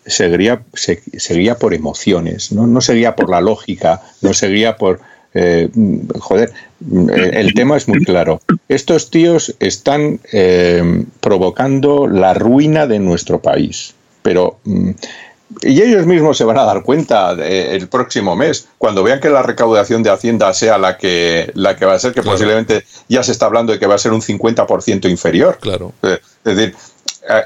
seguiría, 0.06 0.62
seguiría 0.74 1.56
por 1.56 1.74
emociones, 1.74 2.52
¿no? 2.52 2.66
no 2.66 2.80
seguía 2.80 3.16
por 3.16 3.30
la 3.30 3.40
lógica, 3.40 4.02
no 4.22 4.34
seguía 4.34 4.76
por... 4.76 5.00
Eh, 5.34 5.68
joder, 6.18 6.52
el 6.80 7.52
tema 7.54 7.76
es 7.76 7.86
muy 7.86 8.02
claro. 8.04 8.40
Estos 8.68 9.10
tíos 9.10 9.54
están 9.60 10.20
eh, 10.32 11.04
provocando 11.20 12.06
la 12.06 12.32
ruina 12.34 12.86
de 12.86 12.98
nuestro 12.98 13.40
país, 13.40 13.94
pero 14.22 14.58
mm, 14.64 14.90
y 15.62 15.82
ellos 15.82 16.06
mismos 16.06 16.36
se 16.36 16.44
van 16.44 16.58
a 16.58 16.64
dar 16.64 16.82
cuenta 16.82 17.32
el 17.32 17.88
próximo 17.88 18.36
mes, 18.36 18.68
cuando 18.78 19.02
vean 19.02 19.20
que 19.20 19.28
la 19.28 19.42
recaudación 19.42 20.02
de 20.02 20.10
Hacienda 20.10 20.52
sea 20.54 20.78
la 20.78 20.96
que, 20.96 21.50
la 21.54 21.76
que 21.76 21.86
va 21.86 21.94
a 21.94 21.98
ser, 21.98 22.12
que 22.12 22.22
posiblemente 22.22 22.84
ya 23.08 23.22
se 23.22 23.32
está 23.32 23.46
hablando 23.46 23.72
de 23.72 23.78
que 23.78 23.86
va 23.86 23.94
a 23.94 23.98
ser 23.98 24.12
un 24.12 24.22
50% 24.22 25.10
inferior. 25.10 25.58
Claro. 25.60 25.92
Eh, 26.02 26.18
es 26.44 26.56
decir, 26.56 26.76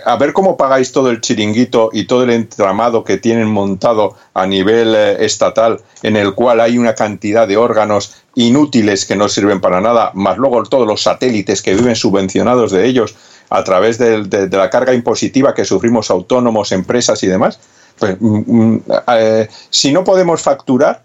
a, 0.05 0.17
ver 0.17 0.33
cómo 0.33 0.57
pagáis 0.57 0.93
todo 0.93 1.11
el 1.11 1.21
chiringuito 1.21 1.91
y 1.93 2.05
todo 2.05 2.23
el 2.25 2.31
entramado 2.31 3.03
que 3.05 3.19
tienen 3.19 3.49
montado 3.49 4.17
a 4.35 4.47
nivel 4.47 4.95
eh, 4.95 5.25
estatal, 5.25 5.81
en 6.03 6.17
el 6.17 6.35
cual 6.35 6.61
hay 6.61 6.79
una 6.79 6.95
cantidad 6.95 7.49
de 7.49 7.57
órganos 7.57 8.15
inútiles 8.35 9.05
que 9.05 9.17
no 9.17 9.29
sirven 9.29 9.61
para 9.61 9.81
nada, 9.81 10.11
más 10.15 10.39
luego 10.39 10.63
todos 10.65 10.87
los 10.87 11.03
satélites 11.03 11.63
que 11.63 11.75
viven 11.75 11.97
subvencionados 11.97 12.71
de 12.71 12.87
ellos 12.87 13.15
a 13.51 13.65
través 13.65 13.99
de 13.99 14.49
la 14.51 14.71
carga 14.71 14.95
impositiva 14.95 15.53
que 15.53 15.67
sufrimos 15.67 16.11
autónomos, 16.11 16.73
empresas 16.73 17.23
y 17.23 17.27
demás 17.27 17.59
pues, 17.99 18.17
mm, 18.21 18.43
mm, 18.47 18.83
eh, 19.09 19.49
si 19.71 19.93
no 19.93 20.05
podemos 20.05 20.43
facturar, 20.43 21.03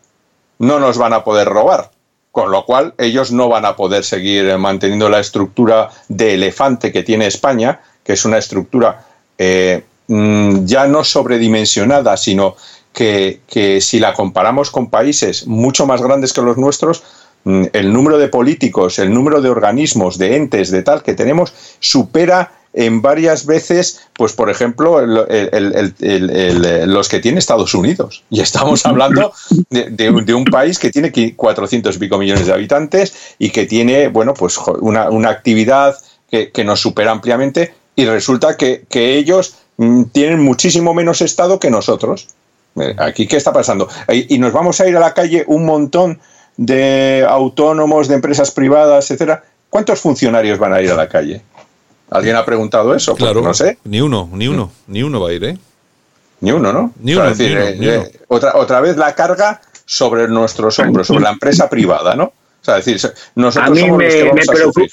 no 0.60 0.80
nos 0.80 0.98
van 0.98 1.14
a 1.14 1.24
poder 1.24 1.48
robar. 1.48 1.92
Con 2.32 2.52
lo 2.52 2.66
cual, 2.66 2.94
ellos 2.98 3.32
no 3.32 3.50
van 3.50 3.66
a 3.66 3.76
poder 3.76 4.04
seguir 4.04 4.58
manteniendo 4.58 5.10
la 5.10 5.20
estructura 5.20 5.90
de 6.08 6.36
elefante 6.36 6.92
que 6.92 7.04
tiene 7.04 7.26
España, 7.26 7.82
que 8.04 8.14
es 8.14 8.26
una 8.26 8.38
estructura 8.38 9.06
eh, 9.38 9.84
mm, 10.08 10.66
ya 10.66 10.86
no 10.88 11.04
sobredimensionada, 11.04 12.16
sino 12.16 12.56
que, 12.94 13.42
que, 13.48 13.82
si 13.82 14.00
la 14.00 14.14
comparamos 14.14 14.70
con 14.70 14.90
países 14.90 15.48
mucho 15.48 15.86
más 15.86 16.02
grandes 16.02 16.34
que 16.34 16.42
los 16.42 16.58
nuestros, 16.58 17.04
el 17.46 17.94
número 17.94 18.18
de 18.18 18.28
políticos, 18.28 19.00
el 19.00 19.14
número 19.14 19.42
de 19.42 19.50
organismos, 19.50 20.18
de 20.18 20.36
entes, 20.36 20.70
de 20.70 20.84
tal 20.84 21.02
que 21.02 21.14
tenemos, 21.14 21.54
supera 21.80 22.52
en 22.78 23.02
varias 23.02 23.48
veces, 23.48 24.08
pues 24.14 24.34
por 24.34 24.52
ejemplo, 24.52 25.04
los 25.04 27.10
que 27.10 27.20
tiene 27.20 27.40
Estados 27.40 27.74
Unidos. 27.74 28.24
Y 28.30 28.42
estamos 28.42 28.82
hablando 28.86 29.34
de, 29.72 30.36
un 30.36 30.46
país 30.46 30.78
que 30.78 30.92
tiene 30.92 31.12
400 31.36 31.96
y 31.96 32.00
pico 32.00 32.20
millones 32.20 32.46
de 32.46 32.54
habitantes 32.54 33.36
y 33.40 33.50
que 33.50 33.66
tiene, 33.66 34.10
bueno, 34.10 34.36
pues 34.36 34.60
una, 34.80 35.08
actividad 35.28 35.98
que, 36.30 36.64
nos 36.64 36.80
supera 36.80 37.12
ampliamente 37.12 37.74
y 37.96 38.06
resulta 38.06 38.56
que, 38.56 38.86
ellos 38.94 39.56
mm, 39.78 40.04
tienen 40.12 40.40
muchísimo 40.40 40.94
menos 40.94 41.22
Estado 41.22 41.60
que 41.60 41.72
nosotros. 41.72 42.28
Eh, 42.80 42.96
aquí, 43.00 43.26
¿qué 43.26 43.38
está 43.38 43.52
pasando? 43.52 43.90
Y 44.08 44.38
nos 44.38 44.54
vamos 44.54 44.80
a 44.82 44.88
ir 44.88 44.96
a 44.96 45.00
la 45.00 45.16
calle 45.16 45.44
un 45.48 45.66
montón 45.66 46.20
de 46.58 47.26
autónomos, 47.28 48.08
de 48.08 48.14
empresas 48.14 48.52
privadas, 48.52 49.06
etcétera. 49.06 49.44
¿Cuántos 49.72 50.00
funcionarios 50.00 50.60
van 50.60 50.74
a 50.74 50.82
ir 50.82 50.92
a 50.92 50.96
la 50.96 51.10
calle? 51.10 51.42
¿Alguien 52.10 52.36
ha 52.36 52.46
preguntado 52.46 52.96
eso? 52.96 53.14
Pues 53.14 53.24
claro, 53.24 53.42
no 53.42 53.54
sé. 53.54 53.78
Ni 53.84 54.02
uno, 54.02 54.30
ni 54.34 54.48
uno, 54.48 54.72
ni 54.88 55.04
uno 55.04 55.22
va 55.22 55.30
a 55.30 55.34
ir, 55.34 55.44
¿eh? 55.44 55.58
Ni 56.40 56.52
uno, 56.52 56.72
¿no? 56.72 56.94
Ni 57.00 57.16
uno, 57.16 57.34
ni 57.36 57.46
uno, 57.52 57.62
eh, 57.62 58.12
Otra, 58.28 58.56
otra 58.56 58.80
vez 58.80 58.96
la 58.96 59.14
carga 59.16 59.60
sobre 59.86 60.28
nuestros 60.28 60.78
hombros, 60.80 61.08
sobre 61.08 61.24
la 61.24 61.32
empresa 61.32 61.70
privada, 61.70 62.16
¿no? 62.16 62.26
O 62.26 62.34
sea, 62.62 62.76
decir, 62.76 63.00
nosotros 63.36 63.70
a 63.70 63.74
mí 63.74 63.80
somos 63.80 63.98
me, 63.98 64.06
los 64.06 64.14
que 64.14 64.24
vamos 64.24 64.78
me 64.78 64.84
a 64.84 64.88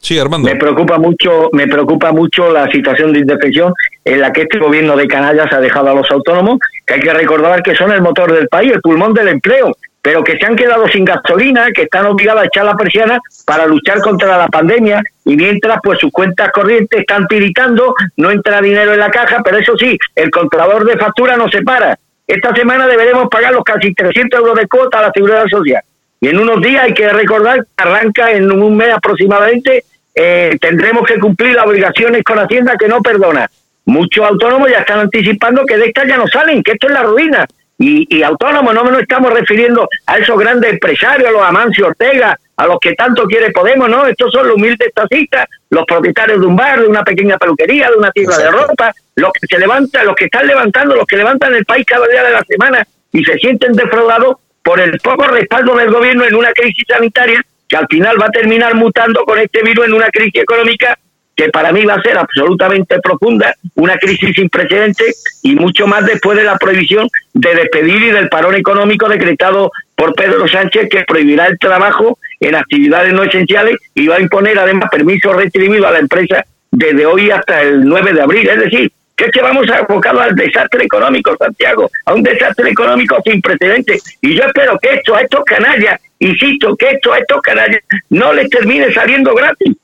Sí, 0.00 0.18
Armando. 0.18 0.48
Me 0.48 0.56
preocupa 0.56 0.98
mucho, 0.98 1.48
me 1.52 1.66
preocupa 1.66 2.12
mucho 2.12 2.50
la 2.52 2.70
situación 2.70 3.12
de 3.12 3.20
indefensión 3.20 3.72
en 4.04 4.20
la 4.20 4.32
que 4.32 4.42
este 4.42 4.58
gobierno 4.58 4.96
de 4.96 5.08
Canallas 5.08 5.52
ha 5.52 5.60
dejado 5.60 5.90
a 5.90 5.94
los 5.94 6.08
autónomos, 6.10 6.58
que 6.86 6.94
hay 6.94 7.00
que 7.00 7.12
recordar 7.12 7.62
que 7.62 7.74
son 7.74 7.90
el 7.90 8.02
motor 8.02 8.32
del 8.32 8.46
país, 8.46 8.72
el 8.72 8.80
pulmón 8.80 9.14
del 9.14 9.28
empleo, 9.28 9.72
pero 10.06 10.22
que 10.22 10.38
se 10.38 10.46
han 10.46 10.54
quedado 10.54 10.86
sin 10.86 11.04
gasolina, 11.04 11.72
que 11.74 11.82
están 11.82 12.06
obligados 12.06 12.44
a 12.44 12.46
echar 12.46 12.64
la 12.64 12.76
persiana 12.76 13.18
para 13.44 13.66
luchar 13.66 13.98
contra 13.98 14.38
la 14.38 14.46
pandemia 14.46 15.02
y 15.24 15.34
mientras 15.34 15.80
pues 15.82 15.98
sus 15.98 16.12
cuentas 16.12 16.52
corrientes 16.52 17.00
están 17.00 17.26
tiritando, 17.26 17.92
no 18.16 18.30
entra 18.30 18.60
dinero 18.60 18.92
en 18.92 19.00
la 19.00 19.10
caja, 19.10 19.42
pero 19.44 19.58
eso 19.58 19.76
sí, 19.76 19.98
el 20.14 20.30
contador 20.30 20.84
de 20.84 20.96
factura 20.96 21.36
no 21.36 21.48
se 21.48 21.60
para 21.62 21.98
esta 22.24 22.54
semana 22.54 22.86
deberemos 22.86 23.28
pagar 23.28 23.52
los 23.52 23.64
casi 23.64 23.92
300 23.94 24.38
euros 24.38 24.54
de 24.54 24.68
cuota 24.68 25.00
a 25.00 25.02
la 25.02 25.12
seguridad 25.12 25.44
social. 25.48 25.82
Y 26.20 26.28
en 26.28 26.38
unos 26.38 26.62
días 26.62 26.84
hay 26.84 26.94
que 26.94 27.08
recordar 27.08 27.64
que 27.64 27.82
arranca 27.82 28.30
en 28.30 28.52
un 28.52 28.76
mes 28.76 28.94
aproximadamente, 28.94 29.82
eh, 30.14 30.56
tendremos 30.60 31.04
que 31.04 31.18
cumplir 31.18 31.56
las 31.56 31.66
obligaciones 31.66 32.22
con 32.22 32.38
Hacienda 32.38 32.76
que 32.78 32.86
no 32.86 33.02
perdona. 33.02 33.50
Muchos 33.86 34.24
autónomos 34.24 34.70
ya 34.70 34.78
están 34.78 35.00
anticipando 35.00 35.66
que 35.66 35.76
de 35.76 35.86
estas 35.86 36.06
ya 36.06 36.16
no 36.16 36.28
salen, 36.28 36.62
que 36.62 36.72
esto 36.72 36.86
es 36.86 36.92
la 36.92 37.02
ruina. 37.02 37.44
Y, 37.78 38.06
y 38.16 38.22
autónomos 38.22 38.74
no 38.74 38.84
nos 38.84 39.02
estamos 39.02 39.32
refiriendo 39.32 39.88
a 40.06 40.18
esos 40.18 40.38
grandes 40.38 40.72
empresarios, 40.72 41.28
a 41.28 41.32
los 41.32 41.42
Amancio 41.42 41.86
Ortega, 41.86 42.38
a 42.56 42.66
los 42.66 42.78
que 42.80 42.94
tanto 42.94 43.24
quiere 43.26 43.50
Podemos, 43.50 43.88
no, 43.88 44.06
estos 44.06 44.32
son 44.32 44.48
los 44.48 44.56
humildes 44.56 44.92
taxistas, 44.94 45.46
los 45.70 45.84
propietarios 45.84 46.40
de 46.40 46.46
un 46.46 46.56
bar, 46.56 46.80
de 46.80 46.86
una 46.86 47.04
pequeña 47.04 47.36
peluquería, 47.36 47.90
de 47.90 47.96
una 47.96 48.10
tienda 48.12 48.38
de 48.38 48.50
ropa, 48.50 48.92
los 49.14 49.30
que 49.32 49.46
se 49.46 49.58
levantan, 49.58 50.06
los 50.06 50.14
que 50.14 50.24
están 50.26 50.46
levantando, 50.46 50.96
los 50.96 51.06
que 51.06 51.16
levantan 51.16 51.54
el 51.54 51.64
país 51.64 51.84
cada 51.86 52.06
día 52.06 52.22
de 52.22 52.30
la 52.32 52.44
semana 52.44 52.86
y 53.12 53.24
se 53.24 53.34
sienten 53.38 53.72
defraudados 53.72 54.36
por 54.62 54.80
el 54.80 54.98
poco 55.00 55.24
respaldo 55.28 55.76
del 55.76 55.90
gobierno 55.90 56.24
en 56.24 56.34
una 56.34 56.52
crisis 56.52 56.84
sanitaria 56.88 57.42
que 57.68 57.76
al 57.76 57.86
final 57.88 58.20
va 58.20 58.26
a 58.26 58.30
terminar 58.30 58.74
mutando 58.74 59.24
con 59.24 59.38
este 59.38 59.62
virus 59.62 59.86
en 59.86 59.94
una 59.94 60.08
crisis 60.08 60.42
económica 60.42 60.98
que 61.36 61.50
para 61.50 61.70
mí 61.70 61.84
va 61.84 61.94
a 61.94 62.02
ser 62.02 62.16
absolutamente 62.16 62.98
profunda, 63.00 63.54
una 63.74 63.96
crisis 63.98 64.34
sin 64.34 64.48
precedentes 64.48 65.22
y 65.42 65.54
mucho 65.54 65.86
más 65.86 66.06
después 66.06 66.38
de 66.38 66.44
la 66.44 66.56
prohibición 66.56 67.08
de 67.34 67.54
despedir 67.54 68.02
y 68.02 68.10
del 68.10 68.30
parón 68.30 68.54
económico 68.54 69.06
decretado 69.08 69.70
por 69.94 70.14
Pedro 70.14 70.48
Sánchez 70.48 70.88
que 70.90 71.04
prohibirá 71.04 71.46
el 71.46 71.58
trabajo 71.58 72.18
en 72.40 72.54
actividades 72.54 73.12
no 73.12 73.22
esenciales 73.22 73.76
y 73.94 74.06
va 74.06 74.16
a 74.16 74.20
imponer 74.20 74.58
además 74.58 74.88
permisos 74.90 75.36
retribuidos 75.36 75.86
a 75.86 75.92
la 75.92 75.98
empresa 75.98 76.44
desde 76.70 77.04
hoy 77.04 77.30
hasta 77.30 77.62
el 77.62 77.84
9 77.84 78.14
de 78.14 78.22
abril. 78.22 78.48
Es 78.48 78.58
decir, 78.58 78.92
que 79.14 79.24
es 79.26 79.30
que 79.30 79.42
vamos 79.42 79.68
abocados 79.70 80.22
al 80.22 80.34
desastre 80.34 80.84
económico, 80.84 81.36
Santiago, 81.38 81.90
a 82.04 82.14
un 82.14 82.22
desastre 82.22 82.70
económico 82.70 83.16
sin 83.24 83.40
precedentes. 83.40 84.18
Y 84.20 84.34
yo 84.34 84.44
espero 84.44 84.78
que 84.78 84.94
esto 84.94 85.14
a 85.14 85.22
estos 85.22 85.44
canallas, 85.44 86.00
insisto, 86.18 86.76
que 86.76 86.90
esto 86.90 87.12
a 87.12 87.18
estos 87.18 87.40
canallas 87.42 87.80
no 88.10 88.32
les 88.32 88.48
termine 88.50 88.92
saliendo 88.92 89.34
gratis. 89.34 89.76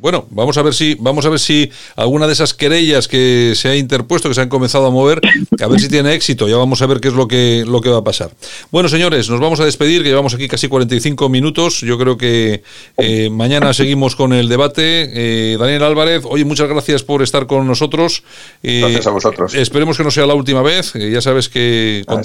Bueno, 0.00 0.26
vamos 0.30 0.56
a 0.56 0.62
ver 0.62 0.72
si 0.72 0.96
vamos 0.98 1.26
a 1.26 1.28
ver 1.28 1.38
si 1.38 1.70
alguna 1.94 2.26
de 2.26 2.32
esas 2.32 2.54
querellas 2.54 3.06
que 3.06 3.52
se 3.54 3.68
ha 3.68 3.76
interpuesto, 3.76 4.28
que 4.30 4.34
se 4.34 4.40
han 4.40 4.48
comenzado 4.48 4.86
a 4.86 4.90
mover, 4.90 5.20
a 5.60 5.66
ver 5.66 5.78
si 5.78 5.88
tiene 5.88 6.14
éxito. 6.14 6.48
Ya 6.48 6.56
vamos 6.56 6.80
a 6.80 6.86
ver 6.86 7.00
qué 7.00 7.08
es 7.08 7.14
lo 7.14 7.28
que 7.28 7.64
lo 7.66 7.82
que 7.82 7.90
va 7.90 7.98
a 7.98 8.04
pasar. 8.04 8.30
Bueno, 8.70 8.88
señores, 8.88 9.28
nos 9.28 9.40
vamos 9.40 9.60
a 9.60 9.66
despedir, 9.66 10.02
que 10.02 10.08
llevamos 10.08 10.32
aquí 10.32 10.48
casi 10.48 10.68
45 10.68 11.28
minutos. 11.28 11.80
Yo 11.80 11.98
creo 11.98 12.16
que 12.16 12.62
eh, 12.96 13.28
mañana 13.30 13.74
seguimos 13.74 14.16
con 14.16 14.32
el 14.32 14.48
debate. 14.48 15.10
Eh, 15.12 15.56
Daniel 15.58 15.82
Álvarez, 15.82 16.22
oye, 16.24 16.46
muchas 16.46 16.68
gracias 16.68 17.02
por 17.02 17.22
estar 17.22 17.46
con 17.46 17.66
nosotros. 17.66 18.22
Eh, 18.62 18.80
gracias 18.80 19.06
a 19.06 19.10
vosotros. 19.10 19.54
Esperemos 19.54 19.98
que 19.98 20.04
no 20.04 20.10
sea 20.10 20.24
la 20.24 20.34
última 20.34 20.62
vez. 20.62 20.94
ya 20.94 21.20
sabes 21.20 21.50
que 21.50 22.04
ah, 22.08 22.22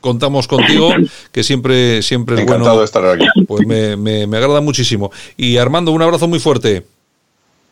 contamos 0.00 0.46
contigo, 0.46 0.90
que 1.32 1.42
siempre 1.42 2.02
siempre 2.02 2.36
es 2.36 2.42
Encantado 2.42 2.64
bueno. 2.70 2.80
de 2.80 2.84
estar 2.84 3.06
aquí. 3.06 3.24
Pues 3.46 3.66
me, 3.66 3.96
me, 3.96 4.26
me 4.26 4.36
agrada 4.36 4.60
muchísimo. 4.60 5.10
Y 5.38 5.56
Armando, 5.56 5.90
un 5.92 6.02
abrazo 6.02 6.28
muy 6.28 6.38
fuerte. 6.38 6.84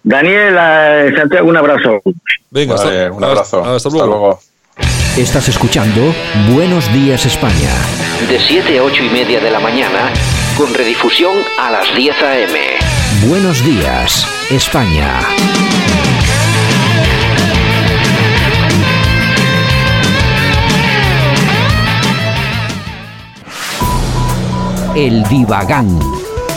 Daniel, 0.04 0.56
eh, 0.58 1.14
Santiago, 1.16 1.48
un 1.48 1.56
abrazo. 1.56 2.02
Venga, 2.50 2.74
Vale, 2.74 3.02
hasta, 3.02 3.12
un 3.12 3.24
abrazo. 3.24 3.64
Hasta, 3.64 3.88
luego. 3.90 4.40
Estás 5.16 5.48
escuchando 5.48 6.12
Buenos 6.52 6.92
Días 6.92 7.24
España. 7.24 7.70
De 8.28 8.38
7 8.38 8.78
a 8.78 8.82
8 8.82 9.04
y 9.04 9.10
media 9.10 9.40
de 9.40 9.50
la 9.50 9.60
mañana, 9.60 10.10
con 10.56 10.74
redifusión 10.74 11.34
a 11.58 11.70
las 11.70 11.94
10 11.94 12.22
a.m. 12.22 12.58
Buenos 13.28 13.64
Días 13.64 14.26
España. 14.50 15.20
El 24.96 25.22
Divagán. 25.24 25.88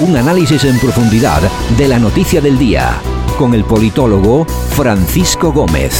Un 0.01 0.17
análisis 0.17 0.63
en 0.65 0.77
profundidad 0.79 1.41
de 1.77 1.87
la 1.87 1.99
noticia 1.99 2.41
del 2.41 2.57
día 2.57 2.99
con 3.37 3.53
el 3.53 3.63
politólogo 3.63 4.45
Francisco 4.45 5.51
Gómez. 5.51 5.93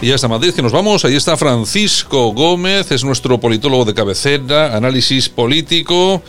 Y 0.00 0.08
ya 0.08 0.14
está 0.14 0.28
Madrid, 0.28 0.52
que 0.52 0.62
nos 0.62 0.72
vamos. 0.72 1.04
Ahí 1.04 1.16
está 1.16 1.36
Francisco 1.36 2.32
Gómez, 2.32 2.92
es 2.92 3.02
nuestro 3.02 3.40
politólogo 3.40 3.84
de 3.84 3.94
cabecera, 3.94 4.76
análisis 4.76 5.28
político. 5.28 6.22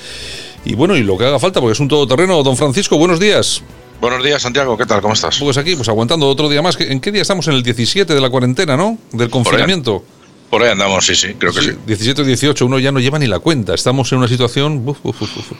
Y 0.65 0.75
bueno, 0.75 0.95
y 0.95 1.03
lo 1.03 1.17
que 1.17 1.25
haga 1.25 1.39
falta, 1.39 1.59
porque 1.59 1.73
es 1.73 1.79
un 1.79 1.87
todoterreno. 1.87 2.41
Don 2.43 2.57
Francisco, 2.57 2.97
buenos 2.97 3.19
días. 3.19 3.61
Buenos 4.01 4.23
días, 4.23 4.41
Santiago. 4.41 4.77
¿Qué 4.77 4.85
tal? 4.85 5.01
¿Cómo 5.01 5.13
estás? 5.13 5.37
Pues 5.39 5.57
aquí, 5.57 5.75
pues 5.75 5.89
aguantando 5.89 6.27
otro 6.27 6.49
día 6.49 6.61
más. 6.61 6.79
¿En 6.79 6.99
qué 7.01 7.11
día 7.11 7.21
estamos? 7.21 7.47
En 7.47 7.53
el 7.53 7.63
17 7.63 8.13
de 8.13 8.21
la 8.21 8.29
cuarentena, 8.29 8.77
¿no? 8.77 8.97
Del 9.11 9.29
confinamiento. 9.29 10.03
Por 10.49 10.63
ahí 10.63 10.71
andamos, 10.71 11.05
sí, 11.05 11.13
sí, 11.15 11.35
creo 11.37 11.53
que 11.53 11.61
sí. 11.61 11.71
17 11.85 12.23
o 12.23 12.25
18, 12.25 12.65
uno 12.65 12.79
ya 12.79 12.91
no 12.91 12.99
lleva 12.99 13.19
ni 13.19 13.27
la 13.27 13.37
cuenta. 13.37 13.75
Estamos 13.75 14.11
en 14.11 14.17
una 14.17 14.27
situación. 14.27 14.83
uf, 14.85 14.97
uf. 15.03 15.51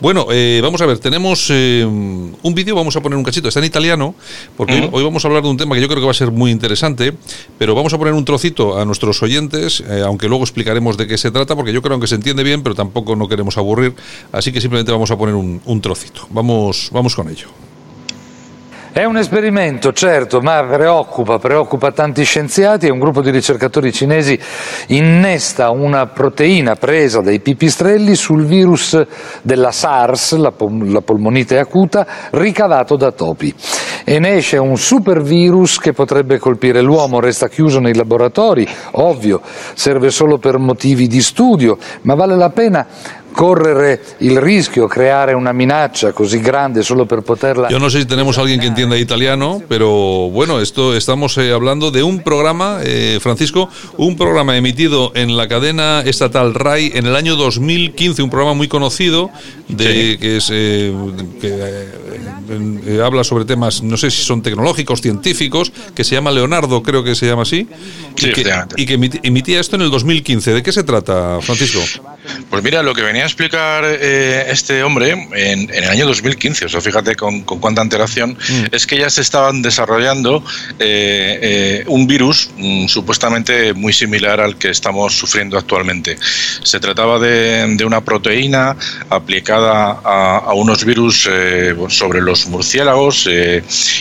Bueno, 0.00 0.26
eh, 0.30 0.60
vamos 0.62 0.80
a 0.80 0.86
ver, 0.86 0.98
tenemos 0.98 1.48
eh, 1.50 1.84
un 1.84 2.54
vídeo, 2.54 2.74
vamos 2.74 2.96
a 2.96 3.02
poner 3.02 3.18
un 3.18 3.24
cachito, 3.24 3.48
está 3.48 3.60
en 3.60 3.66
italiano, 3.66 4.14
porque 4.56 4.72
hoy, 4.74 4.88
hoy 4.90 5.04
vamos 5.04 5.22
a 5.24 5.28
hablar 5.28 5.42
de 5.42 5.50
un 5.50 5.58
tema 5.58 5.74
que 5.74 5.82
yo 5.82 5.88
creo 5.88 6.00
que 6.00 6.06
va 6.06 6.12
a 6.12 6.14
ser 6.14 6.30
muy 6.30 6.50
interesante, 6.50 7.12
pero 7.58 7.74
vamos 7.74 7.92
a 7.92 7.98
poner 7.98 8.14
un 8.14 8.24
trocito 8.24 8.78
a 8.78 8.86
nuestros 8.86 9.22
oyentes, 9.22 9.82
eh, 9.86 10.02
aunque 10.04 10.28
luego 10.28 10.44
explicaremos 10.44 10.96
de 10.96 11.06
qué 11.06 11.18
se 11.18 11.30
trata, 11.30 11.54
porque 11.54 11.72
yo 11.72 11.82
creo 11.82 12.00
que 12.00 12.06
se 12.06 12.14
entiende 12.14 12.42
bien, 12.42 12.62
pero 12.62 12.74
tampoco 12.74 13.16
no 13.16 13.28
queremos 13.28 13.58
aburrir, 13.58 13.94
así 14.32 14.50
que 14.50 14.62
simplemente 14.62 14.92
vamos 14.92 15.10
a 15.10 15.18
poner 15.18 15.34
un, 15.34 15.60
un 15.64 15.80
trocito. 15.82 16.26
Vamos, 16.30 16.88
vamos 16.90 17.14
con 17.14 17.28
ello. 17.28 17.48
È 18.98 19.04
un 19.04 19.16
esperimento, 19.16 19.92
certo, 19.92 20.40
ma 20.40 20.60
preoccupa, 20.64 21.38
preoccupa 21.38 21.92
tanti 21.92 22.24
scienziati 22.24 22.88
e 22.88 22.90
un 22.90 22.98
gruppo 22.98 23.22
di 23.22 23.30
ricercatori 23.30 23.92
cinesi 23.92 24.36
innesta 24.88 25.70
una 25.70 26.06
proteina 26.08 26.74
presa 26.74 27.20
dai 27.20 27.38
pipistrelli 27.38 28.16
sul 28.16 28.44
virus 28.44 29.00
della 29.42 29.70
SARS, 29.70 30.34
la, 30.34 30.50
pol- 30.50 30.90
la 30.90 31.00
polmonite 31.00 31.60
acuta, 31.60 32.08
ricavato 32.30 32.96
da 32.96 33.12
topi. 33.12 33.54
E 34.02 34.18
ne 34.18 34.34
esce 34.38 34.56
un 34.56 34.76
supervirus 34.76 35.78
che 35.78 35.92
potrebbe 35.92 36.38
colpire 36.38 36.80
l'uomo, 36.80 37.20
resta 37.20 37.48
chiuso 37.48 37.78
nei 37.78 37.94
laboratori, 37.94 38.66
ovvio, 38.92 39.42
serve 39.74 40.10
solo 40.10 40.38
per 40.38 40.58
motivi 40.58 41.06
di 41.06 41.22
studio, 41.22 41.78
ma 42.02 42.16
vale 42.16 42.34
la 42.34 42.50
pena 42.50 42.84
correre 43.32 44.00
il 44.18 44.40
rischio, 44.40 44.86
creare 44.86 45.32
una 45.32 45.52
minaccia 45.52 46.12
così 46.12 46.40
grande 46.40 46.82
solo 46.82 47.06
per 47.06 47.20
poterla... 47.20 47.68
Yo 47.68 47.78
no 47.78 47.88
sé 47.88 48.00
si 48.00 48.06
tenemos 48.06 48.38
a 48.38 48.42
alguien 48.42 48.60
que 48.60 48.66
entienda 48.66 48.96
italiano, 48.96 49.62
pero 49.68 50.30
bueno, 50.30 50.60
esto 50.60 50.94
estamos 50.96 51.36
eh, 51.38 51.52
hablando 51.52 51.90
de 51.90 52.02
un 52.02 52.20
programa, 52.20 52.80
eh, 52.82 53.18
Francisco, 53.20 53.68
un 53.96 54.16
programa 54.16 54.56
emitido 54.56 55.12
en 55.14 55.36
la 55.36 55.48
cadena 55.48 56.02
estatal 56.04 56.54
RAI 56.54 56.92
en 56.94 57.06
el 57.06 57.16
año 57.16 57.36
2015, 57.36 58.22
un 58.22 58.30
programa 58.30 58.54
muy 58.54 58.68
conocido 58.68 59.30
de 59.68 60.18
que 60.18 60.36
es 60.38 60.48
eh, 60.52 60.92
que 61.40 61.48
eh, 62.50 62.68
eh, 62.86 63.02
habla 63.04 63.24
sobre 63.24 63.44
temas, 63.44 63.82
no 63.82 63.96
sé 63.96 64.10
si 64.10 64.22
son 64.22 64.42
tecnológicos, 64.42 65.00
científicos, 65.00 65.72
que 65.94 66.04
se 66.04 66.14
llama 66.14 66.30
Leonardo, 66.30 66.82
creo 66.82 67.04
que 67.04 67.14
se 67.14 67.26
llama 67.26 67.42
así, 67.42 67.68
Sí, 68.16 68.30
y 68.30 68.32
que, 68.32 68.68
y 68.76 68.86
que 68.86 68.94
emitía 69.22 69.60
esto 69.60 69.76
en 69.76 69.82
el 69.82 69.90
2015. 69.90 70.52
¿De 70.52 70.62
qué 70.62 70.72
se 70.72 70.82
trata, 70.82 71.38
Francisco? 71.40 71.80
Pues 72.50 72.62
mira, 72.64 72.82
lo 72.82 72.94
que 72.94 73.02
venía 73.02 73.17
a 73.22 73.26
explicar 73.26 73.84
eh, 73.84 74.46
este 74.48 74.82
hombre 74.82 75.12
en, 75.12 75.62
en 75.72 75.84
el 75.84 75.88
año 75.88 76.06
2015, 76.06 76.66
o 76.66 76.68
sea, 76.68 76.80
fíjate 76.80 77.14
con, 77.16 77.42
con 77.42 77.58
cuánta 77.58 77.80
antelación, 77.82 78.36
es 78.70 78.86
que 78.86 78.98
ya 78.98 79.10
se 79.10 79.22
estaban 79.22 79.62
desarrollando 79.62 80.44
eh, 80.78 81.38
eh, 81.42 81.84
un 81.86 82.06
virus 82.06 82.50
mm, 82.56 82.86
supuestamente 82.86 83.72
muy 83.74 83.92
similar 83.92 84.40
al 84.40 84.56
que 84.56 84.70
estamos 84.70 85.16
sufriendo 85.16 85.56
actualmente. 85.58 86.16
Se 86.62 86.80
trataba 86.80 87.18
de, 87.18 87.76
de 87.76 87.84
una 87.84 88.02
proteína 88.02 88.76
aplicada 89.10 90.00
a, 90.04 90.38
a 90.38 90.52
unos 90.54 90.84
virus 90.84 91.28
sobre 91.88 92.20
los 92.20 92.46
murciélagos 92.46 93.28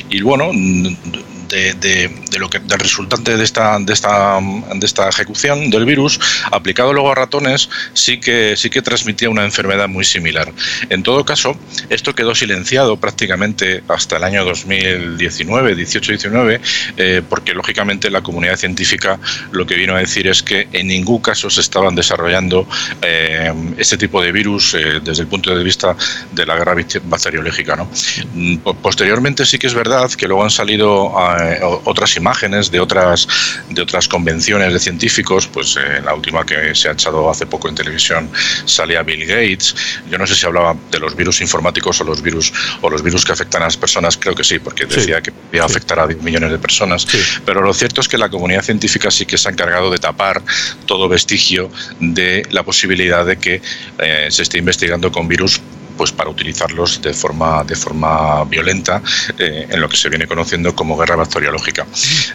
y 0.09 0.21
bueno, 0.21 0.49
mm, 0.53 1.36
de, 1.47 2.11
lo 2.39 2.49
que 2.49 2.59
del 2.59 2.79
resultante 2.79 3.35
de 3.37 3.43
esta 3.43 3.77
de 3.79 3.93
esta 3.93 4.39
de 4.41 4.85
esta 4.85 5.09
ejecución 5.09 5.69
del 5.69 5.85
virus 5.85 6.19
aplicado 6.51 6.93
luego 6.93 7.11
a 7.11 7.15
ratones 7.15 7.69
sí 7.93 8.19
que 8.19 8.55
sí 8.57 8.69
que 8.69 8.81
transmitía 8.81 9.29
una 9.29 9.43
enfermedad 9.45 9.87
muy 9.87 10.05
similar. 10.05 10.51
En 10.89 11.03
todo 11.03 11.23
caso, 11.25 11.57
esto 11.89 12.13
quedó 12.15 12.35
silenciado 12.35 12.97
prácticamente 12.97 13.83
hasta 13.87 14.17
el 14.17 14.23
año 14.23 14.43
2019, 14.45 15.75
18-19, 15.75 16.59
eh, 16.97 17.21
porque 17.27 17.53
lógicamente 17.53 18.09
la 18.09 18.21
comunidad 18.21 18.57
científica 18.57 19.19
lo 19.51 19.65
que 19.65 19.75
vino 19.75 19.95
a 19.95 19.99
decir 19.99 20.27
es 20.27 20.43
que 20.43 20.67
en 20.73 20.87
ningún 20.87 21.21
caso 21.21 21.49
se 21.49 21.61
estaban 21.61 21.95
desarrollando 21.95 22.67
eh, 23.01 23.53
este 23.77 23.97
tipo 23.97 24.21
de 24.21 24.31
virus 24.31 24.73
eh, 24.73 24.99
desde 25.03 25.23
el 25.23 25.27
punto 25.27 25.55
de 25.55 25.63
vista 25.63 25.95
de 26.31 26.45
la 26.45 26.55
guerra 26.55 26.75
bacteriológica. 27.03 27.75
¿no? 27.75 27.89
Mm, 28.33 28.57
po- 28.57 28.73
Posteriormente 28.75 29.45
sí 29.45 29.57
que 29.57 29.67
es 29.67 29.73
verdad 29.73 30.09
que 30.11 30.27
luego 30.27 30.43
han 30.43 30.49
salido 30.49 31.17
eh, 31.39 31.59
otras 31.61 32.15
imágenes 32.17 32.71
de 32.71 32.79
otras, 32.79 33.27
de 33.69 33.81
otras 33.81 34.07
convenciones 34.07 34.73
de 34.73 34.79
científicos, 34.79 35.47
pues 35.47 35.77
eh, 35.77 36.01
la 36.03 36.13
última 36.13 36.45
que 36.45 36.73
se 36.75 36.89
ha 36.89 36.93
echado 36.93 37.29
hace 37.29 37.45
poco 37.45 37.69
en 37.69 37.75
televisión 37.75 38.29
salía 38.65 39.03
Bill 39.03 39.25
Gates. 39.25 39.75
Yo 40.09 40.17
no 40.17 40.27
sé 40.27 40.35
si 40.35 40.45
hablaba 40.45 40.75
de 40.91 40.99
los 40.99 41.15
virus 41.15 41.41
informáticos 41.41 42.01
o 42.01 42.03
los 42.03 42.21
virus 42.21 42.53
o 42.81 42.89
los 42.89 43.03
virus 43.03 43.25
que 43.25 43.33
afectan 43.33 43.61
a 43.61 43.65
las 43.65 43.77
personas, 43.77 44.17
creo 44.17 44.35
que 44.35 44.43
sí, 44.43 44.59
porque 44.59 44.85
decía 44.85 45.21
que 45.21 45.31
podía 45.31 45.63
afectar 45.63 45.99
a 45.99 46.07
10 46.07 46.21
millones 46.21 46.51
de 46.51 46.59
personas. 46.59 47.07
Pero 47.45 47.61
lo 47.61 47.73
cierto 47.73 48.01
es 48.01 48.07
que 48.07 48.17
la 48.17 48.29
comunidad 48.29 48.63
científica 48.63 49.11
sí 49.11 49.25
que 49.25 49.37
se 49.37 49.49
ha 49.49 49.51
encargado 49.51 49.91
de 49.91 49.97
tapar 49.97 50.41
todo 50.85 51.07
vestigio 51.07 51.69
de 51.99 52.43
la 52.51 52.63
posibilidad 52.63 53.25
de 53.25 53.37
que 53.37 53.61
eh, 53.99 54.27
se 54.29 54.43
esté 54.43 54.57
investigando 54.57 55.11
con 55.11 55.27
virus 55.27 55.61
pues 55.97 56.11
para 56.11 56.29
utilizarlos 56.29 57.01
de 57.01 57.13
forma 57.13 57.63
de 57.63 57.75
forma 57.75 58.43
violenta 58.45 59.01
eh, 59.37 59.67
en 59.69 59.81
lo 59.81 59.89
que 59.89 59.97
se 59.97 60.09
viene 60.09 60.27
conociendo 60.27 60.75
como 60.75 60.97
guerra 60.97 61.15
bacteriológica. 61.15 61.85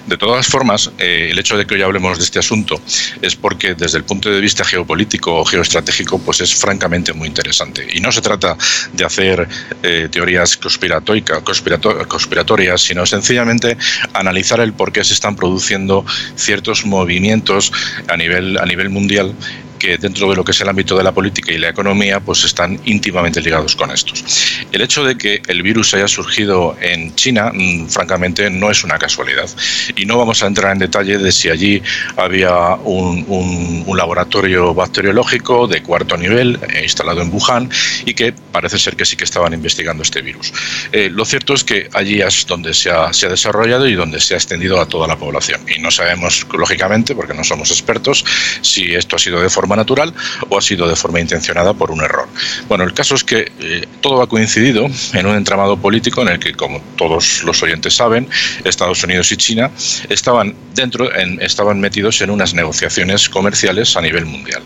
De 0.07 0.17
todas 0.17 0.47
formas, 0.47 0.91
eh, 0.99 1.29
el 1.31 1.39
hecho 1.39 1.57
de 1.57 1.67
que 1.67 1.75
hoy 1.75 1.83
hablemos 1.83 2.19
de 2.19 2.25
este 2.25 2.39
asunto 2.39 2.81
es 3.21 3.37
porque 3.37 3.75
desde 3.75 3.99
el 3.99 4.05
punto 4.05 4.31
de 4.31 4.41
vista 4.41 4.65
geopolítico 4.65 5.41
o 5.41 5.45
geoestratégico 5.45 6.19
pues 6.19 6.41
es 6.41 6.55
francamente 6.55 7.13
muy 7.13 7.29
interesante 7.29 7.87
y 7.93 8.01
no 8.01 8.13
se 8.13 8.21
trata 8.21 8.57
de 8.93 9.05
hacer 9.05 9.49
eh, 9.83 10.09
teorías 10.11 10.57
conspiratorias, 10.57 12.81
sino 12.81 13.07
sencillamente 13.07 13.77
analizar 14.13 14.61
el 14.61 14.73
por 14.73 14.93
qué 14.93 15.05
se 15.05 15.15
están 15.15 15.37
produciendo 15.37 16.05
ciertos 16.35 16.85
movimientos 16.85 17.73
a 18.09 18.17
nivel 18.17 18.59
a 18.59 18.67
nivel 18.67 18.91
mundial 18.91 19.35
que 19.79 19.99
dentro 19.99 20.29
de 20.31 20.37
lo 20.37 20.45
que 20.45 20.53
es 20.53 20.61
el 20.61 20.69
ámbito 20.69 20.97
de 20.97 21.05
la 21.05 21.13
política 21.13 21.53
y 21.53 21.59
la 21.59 21.69
economía, 21.71 22.21
pues 22.21 22.45
están 22.45 22.79
íntimamente 22.85 23.41
ligados 23.41 23.75
con 23.77 23.91
estos. 23.91 24.25
El 24.73 24.81
hecho 24.81 25.05
de 25.05 25.17
que 25.17 25.43
el 25.49 25.63
virus 25.63 25.95
haya 25.95 26.09
surgido 26.09 26.77
en 26.81 27.15
China, 27.15 27.51
mm, 27.55 27.89
francamente, 27.89 28.51
no 28.51 28.71
es 28.71 28.85
una 28.85 28.99
casualidad. 28.99 29.49
Y 29.97 30.07
no 30.07 30.19
vamos 30.19 30.43
a 30.43 30.47
entrar 30.47 30.73
en 30.73 30.79
detalle 30.79 31.19
de 31.19 31.33
si 31.33 31.49
allí 31.51 31.83
había 32.17 32.75
un, 32.85 33.25
un- 33.29 33.85
un 33.87 33.97
laboratorio 33.97 34.75
bacteriológico 34.75 35.67
de 35.67 35.83
cuarto 35.83 36.17
nivel 36.17 36.59
eh, 36.69 36.83
instalado 36.85 37.23
en 37.23 37.33
Wuhan 37.33 37.69
y 38.07 38.15
que 38.15 38.33
parece 38.33 38.79
ser 38.79 38.97
que 38.97 39.05
sí 39.05 39.17
que 39.17 39.25
estaban 39.25 39.53
investigando 39.55 40.03
este 40.03 40.23
virus. 40.23 40.53
Eh, 40.93 41.09
lo 41.13 41.25
cierto 41.25 41.55
es 41.55 41.65
que 41.65 41.89
allí 41.95 42.21
es 42.21 42.47
donde 42.47 42.75
se 42.75 42.91
ha, 42.91 43.13
se 43.13 43.27
ha 43.27 43.29
desarrollado 43.31 43.89
y 43.89 43.95
donde 43.95 44.21
se 44.21 44.35
ha 44.35 44.37
extendido 44.37 44.81
a 44.81 44.87
toda 44.87 45.07
la 45.09 45.17
población. 45.17 45.61
Y 45.75 45.81
no 45.81 45.91
sabemos, 45.91 46.47
lógicamente, 46.53 47.15
porque 47.15 47.35
no 47.35 47.45
somos 47.45 47.71
expertos, 47.71 48.25
si 48.61 48.95
esto 48.95 49.17
ha 49.17 49.19
sido 49.19 49.41
de 49.41 49.49
forma 49.51 49.62
natural 49.69 50.13
o 50.49 50.59
ha 50.59 50.63
sido 50.63 50.89
de 50.89 50.97
forma 50.97 51.21
intencionada 51.21 51.75
por 51.75 51.91
un 51.91 52.03
error. 52.03 52.29
Bueno, 52.69 52.85
el 52.85 52.93
caso 52.93 53.15
es 53.15 53.25
que 53.25 53.51
eh, 53.61 53.87
todo 54.01 54.23
ha 54.23 54.29
coincidido 54.29 54.87
en 55.13 55.27
un 55.27 55.37
entramado 55.37 55.77
político 55.77 56.23
en 56.23 56.29
el 56.29 56.39
que, 56.39 56.53
como 56.55 56.81
todos 56.97 57.43
los 57.45 57.63
oyentes 57.63 57.95
saben, 57.95 58.29
Estados 58.65 59.03
Unidos 59.05 59.31
y 59.33 59.37
China 59.37 59.71
estaban 60.09 60.55
dentro, 60.75 61.15
en- 61.15 61.41
estaban 61.41 61.81
metidos 61.81 62.21
en 62.21 62.31
unas 62.31 62.55
negociaciones 62.55 63.29
comerciales 63.29 63.97
a 63.97 64.01
nivel 64.01 64.27
mundial. 64.27 64.63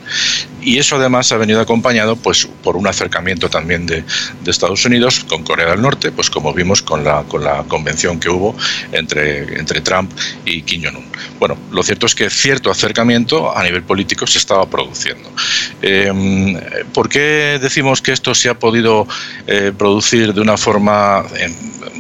Y 0.63 0.79
eso 0.79 0.97
además 0.97 1.31
ha 1.31 1.37
venido 1.37 1.61
acompañado 1.61 2.17
pues, 2.17 2.49
por 2.65 2.77
un 2.77 2.87
acercamiento 2.89 3.49
también 3.49 3.87
de, 3.87 4.03
de 4.43 4.51
Estados 4.51 4.85
Unidos 4.85 5.25
con 5.29 5.45
Corea 5.45 5.71
del 5.71 5.81
Norte, 5.83 6.11
pues 6.11 6.29
como 6.29 6.53
vimos 6.53 6.83
con 6.83 7.05
la, 7.05 7.23
con 7.25 7.45
la 7.45 7.63
convención 7.69 8.19
que 8.19 8.29
hubo 8.29 8.57
entre, 8.93 9.59
entre 9.61 9.81
Trump 9.81 10.11
y 10.45 10.63
Kim 10.63 10.83
Jong-un. 10.85 11.05
Bueno, 11.39 11.57
lo 11.71 11.83
cierto 11.83 12.07
es 12.07 12.15
que 12.15 12.29
cierto 12.31 12.71
acercamiento 12.71 13.57
a 13.57 13.63
nivel 13.63 13.83
político 13.85 14.27
se 14.27 14.39
estaba 14.39 14.67
produciendo. 14.69 14.86
Eh, 15.83 16.13
¿Por 16.93 17.09
qué 17.09 17.59
decimos 17.61 18.01
que 18.01 18.13
esto 18.13 18.35
se 18.35 18.49
ha 18.49 18.59
podido 18.59 19.07
eh, 19.47 19.73
producir 19.77 20.33
de 20.33 20.41
una 20.41 20.57
forma, 20.57 21.25
eh, 21.37 21.55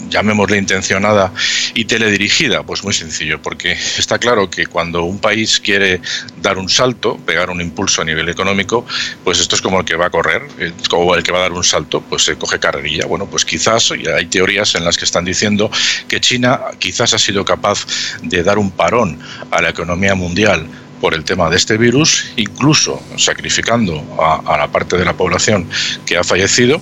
llamémosle 0.09 0.59
intencionada 0.59 1.33
y 1.75 1.85
teledirigida? 1.85 2.63
Pues 2.63 2.83
muy 2.83 2.95
sencillo, 2.95 3.41
porque 3.43 3.73
está 3.73 4.19
claro 4.19 4.49
que 4.49 4.67
cuando 4.67 5.05
un 5.05 5.19
país 5.19 5.61
quiere 5.61 6.01
dar 6.41 6.59
un 6.59 6.69
salto, 6.69 7.17
pegar 7.19 7.51
un 7.51 7.61
impulso 7.61 8.03
a 8.03 8.05
nivel 8.05 8.29
económico, 8.29 8.87
pues 9.25 9.41
esto 9.41 9.57
es 9.57 9.63
como 9.63 9.81
el 9.81 9.85
que 9.85 9.97
va 9.97 10.07
a 10.07 10.11
correr, 10.11 10.43
eh, 10.59 10.73
como 10.89 11.15
el 11.15 11.23
que 11.23 11.33
va 11.33 11.39
a 11.39 11.43
dar 11.43 11.53
un 11.53 11.65
salto, 11.65 12.01
pues 12.01 12.23
se 12.25 12.37
coge 12.37 12.59
carrerilla. 12.59 13.07
Bueno, 13.07 13.27
pues 13.27 13.45
quizás, 13.45 13.91
hay 13.91 14.27
teorías 14.27 14.75
en 14.75 14.85
las 14.85 14.97
que 14.97 15.05
están 15.05 15.25
diciendo 15.25 15.71
que 16.09 16.21
China 16.21 16.61
quizás 16.79 17.15
ha 17.15 17.19
sido 17.19 17.45
capaz 17.45 17.87
de 18.23 18.43
dar 18.43 18.59
un 18.59 18.71
parón 18.71 19.19
a 19.51 19.61
la 19.61 19.71
economía 19.71 20.15
mundial 20.15 20.67
por 21.01 21.15
el 21.15 21.25
tema 21.25 21.51
de 21.51 21.57
este 21.57 21.77
virus, 21.77 22.27
incluso 22.37 23.03
sacrificando 23.17 24.03
a, 24.21 24.41
a 24.55 24.59
la 24.59 24.69
parte 24.69 24.97
de 24.97 25.05
la 25.05 25.13
población 25.13 25.69
que 26.07 26.17
ha 26.17 26.25
fallecido. 26.25 26.81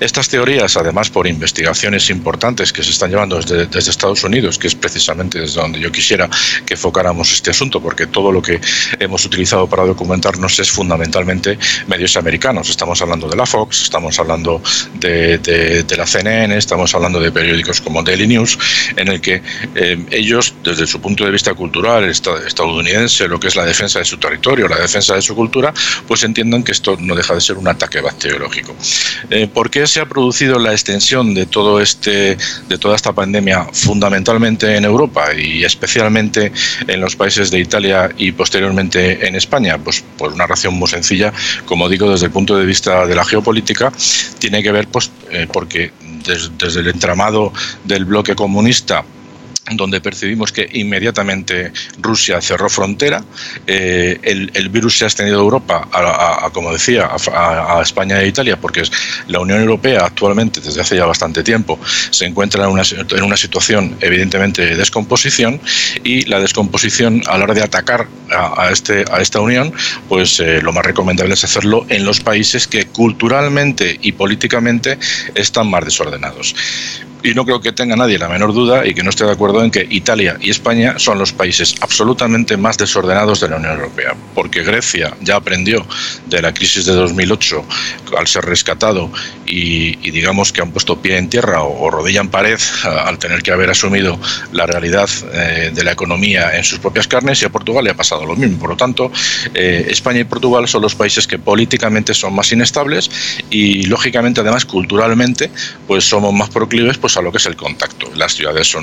Estas 0.00 0.28
teorías, 0.28 0.76
además 0.76 1.10
por 1.10 1.26
investigaciones 1.26 2.08
importantes 2.10 2.72
que 2.72 2.82
se 2.82 2.90
están 2.90 3.10
llevando 3.10 3.36
desde, 3.36 3.66
desde 3.66 3.90
Estados 3.90 4.22
Unidos, 4.24 4.58
que 4.58 4.68
es 4.68 4.74
precisamente 4.74 5.40
desde 5.40 5.60
donde 5.60 5.80
yo 5.80 5.90
quisiera 5.92 6.28
que 6.64 6.74
enfocáramos 6.74 7.32
este 7.32 7.50
asunto, 7.50 7.80
porque 7.82 8.06
todo 8.06 8.32
lo 8.32 8.40
que 8.40 8.60
hemos 8.98 9.24
utilizado 9.24 9.66
para 9.68 9.84
documentarnos 9.84 10.58
es 10.58 10.70
fundamentalmente 10.70 11.58
medios 11.86 12.16
americanos. 12.16 12.70
Estamos 12.70 13.02
hablando 13.02 13.28
de 13.28 13.36
la 13.36 13.46
Fox, 13.46 13.82
estamos 13.82 14.18
hablando 14.18 14.62
de, 14.94 15.38
de- 15.38 15.82
de 15.82 15.96
la 15.96 16.06
CNN, 16.06 16.56
estamos 16.56 16.94
hablando 16.94 17.20
de 17.20 17.30
periódicos 17.32 17.80
como 17.80 18.02
Daily 18.02 18.26
News, 18.26 18.58
en 18.96 19.08
el 19.08 19.20
que 19.20 19.42
eh, 19.74 19.98
ellos, 20.10 20.54
desde 20.64 20.86
su 20.86 21.00
punto 21.00 21.24
de 21.24 21.30
vista 21.30 21.52
cultural 21.54 22.04
esta- 22.04 22.46
estadounidense, 22.46 23.28
lo 23.28 23.38
que 23.40 23.48
es 23.48 23.56
la 23.56 23.65
defensa 23.66 23.98
de 23.98 24.04
su 24.04 24.16
territorio, 24.16 24.68
la 24.68 24.78
defensa 24.78 25.14
de 25.14 25.22
su 25.22 25.34
cultura, 25.34 25.72
pues 26.08 26.22
entiendan 26.22 26.62
que 26.62 26.72
esto 26.72 26.96
no 26.98 27.14
deja 27.14 27.34
de 27.34 27.40
ser 27.40 27.56
un 27.58 27.68
ataque 27.68 28.00
bacteriológico. 28.00 28.74
Eh, 29.30 29.46
¿Por 29.52 29.70
qué 29.70 29.86
se 29.86 30.00
ha 30.00 30.06
producido 30.06 30.58
la 30.58 30.72
extensión 30.72 31.34
de 31.34 31.46
todo 31.46 31.80
este, 31.80 32.36
de 32.68 32.78
toda 32.78 32.96
esta 32.96 33.12
pandemia, 33.12 33.66
fundamentalmente 33.72 34.76
en 34.76 34.84
Europa 34.84 35.34
y 35.34 35.64
especialmente 35.64 36.52
en 36.86 37.00
los 37.00 37.16
países 37.16 37.50
de 37.50 37.58
Italia 37.60 38.10
y 38.16 38.32
posteriormente 38.32 39.26
en 39.26 39.34
España? 39.36 39.78
Pues 39.78 40.02
por 40.16 40.32
una 40.32 40.46
razón 40.46 40.74
muy 40.74 40.88
sencilla, 40.88 41.32
como 41.64 41.88
digo, 41.88 42.10
desde 42.10 42.26
el 42.26 42.32
punto 42.32 42.56
de 42.56 42.64
vista 42.64 43.06
de 43.06 43.14
la 43.14 43.24
geopolítica, 43.24 43.92
tiene 44.38 44.62
que 44.62 44.72
ver 44.72 44.88
pues, 44.88 45.10
eh, 45.30 45.46
porque 45.52 45.92
des- 46.24 46.50
desde 46.58 46.80
el 46.80 46.88
entramado 46.88 47.52
del 47.84 48.04
bloque 48.04 48.34
comunista 48.34 49.04
donde 49.72 50.00
percibimos 50.00 50.52
que 50.52 50.68
inmediatamente 50.72 51.72
Rusia 52.00 52.40
cerró 52.40 52.68
frontera, 52.68 53.24
eh, 53.66 54.18
el, 54.22 54.68
virus 54.68 54.98
se 54.98 55.04
ha 55.04 55.08
extendido 55.08 55.38
a 55.38 55.42
Europa, 55.42 55.88
a, 55.92 55.98
a- 55.98 56.46
a, 56.46 56.50
como 56.50 56.72
decía, 56.72 57.06
a, 57.32 57.78
a- 57.78 57.82
España 57.82 58.20
e 58.20 58.28
Italia, 58.28 58.58
porque 58.60 58.82
la 59.28 59.40
Unión 59.40 59.60
Europea 59.60 60.00
actualmente, 60.04 60.60
desde 60.60 60.80
hace 60.80 60.96
ya 60.96 61.06
bastante 61.06 61.42
tiempo, 61.42 61.78
se 62.10 62.26
encuentra 62.26 62.64
en 62.64 62.70
una, 62.70 62.82
en 62.82 63.22
una 63.24 63.36
situación 63.36 63.96
evidentemente 64.00 64.64
de 64.66 64.76
descomposición 64.76 65.60
y 66.04 66.22
la 66.26 66.40
descomposición 66.40 67.22
a 67.26 67.38
la 67.38 67.44
hora 67.44 67.54
de 67.54 67.62
atacar 67.62 68.06
a, 68.30 68.62
a 68.64 68.70
este, 68.70 69.04
a 69.10 69.20
esta 69.20 69.40
Unión, 69.40 69.72
pues 70.08 70.40
eh, 70.40 70.60
lo 70.62 70.72
más 70.72 70.84
recomendable 70.84 71.34
es 71.34 71.44
hacerlo 71.44 71.86
en 71.88 72.04
los 72.04 72.20
países 72.20 72.66
que 72.66 72.86
culturalmente 72.86 73.98
y 74.02 74.12
políticamente 74.12 74.98
están 75.34 75.68
más 75.68 75.84
desordenados. 75.84 76.54
Y 77.26 77.34
no 77.34 77.44
creo 77.44 77.60
que 77.60 77.72
tenga 77.72 77.96
nadie 77.96 78.20
la 78.20 78.28
menor 78.28 78.54
duda 78.54 78.86
y 78.86 78.94
que 78.94 79.02
no 79.02 79.10
esté 79.10 79.24
de 79.24 79.32
acuerdo 79.32 79.64
en 79.64 79.72
que 79.72 79.84
Italia 79.90 80.36
y 80.40 80.50
España 80.50 80.94
son 80.96 81.18
los 81.18 81.32
países 81.32 81.74
absolutamente 81.80 82.56
más 82.56 82.78
desordenados 82.78 83.40
de 83.40 83.48
la 83.48 83.56
Unión 83.56 83.72
Europea, 83.72 84.14
porque 84.32 84.62
Grecia 84.62 85.12
ya 85.20 85.34
aprendió 85.34 85.84
de 86.26 86.40
la 86.40 86.54
crisis 86.54 86.86
de 86.86 86.92
2008 86.92 87.64
al 88.16 88.28
ser 88.28 88.44
rescatado 88.44 89.10
y, 89.44 89.96
digamos 90.08 90.52
que 90.52 90.62
han 90.62 90.70
puesto 90.70 91.02
pie 91.02 91.18
en 91.18 91.28
tierra 91.28 91.62
o, 91.62 91.86
o 91.86 91.90
rodilla 91.90 92.20
en 92.20 92.28
pared 92.28 92.60
al 92.84 93.18
tener 93.18 93.42
que 93.42 93.50
haber 93.50 93.70
asumido 93.70 94.20
la 94.52 94.66
realidad 94.66 95.10
eh, 95.32 95.72
de 95.74 95.82
la 95.82 95.92
economía 95.92 96.56
en 96.56 96.62
sus 96.62 96.78
propias 96.78 97.08
carnes 97.08 97.42
y 97.42 97.44
a 97.44 97.48
Portugal 97.48 97.82
le 97.82 97.90
ha 97.90 97.94
pasado 97.94 98.24
lo 98.24 98.36
mismo. 98.36 98.58
Por 98.58 98.70
lo 98.70 98.76
tanto, 98.76 99.10
eh, 99.52 99.86
España 99.90 100.20
y 100.20 100.24
Portugal 100.24 100.68
son 100.68 100.82
los 100.82 100.94
países 100.94 101.26
que 101.26 101.40
políticamente 101.40 102.14
son 102.14 102.36
más 102.36 102.52
inestables 102.52 103.10
y 103.50 103.86
lógicamente 103.86 104.42
además 104.42 104.64
culturalmente 104.64 105.50
pues 105.88 106.04
somos 106.04 106.32
más 106.32 106.50
proclives 106.50 106.98
pues 106.98 107.15
a 107.18 107.22
lo 107.22 107.30
que 107.32 107.38
es 107.38 107.46
el 107.46 107.56
contacto. 107.56 108.10
Las 108.14 108.34
ciudades 108.34 108.74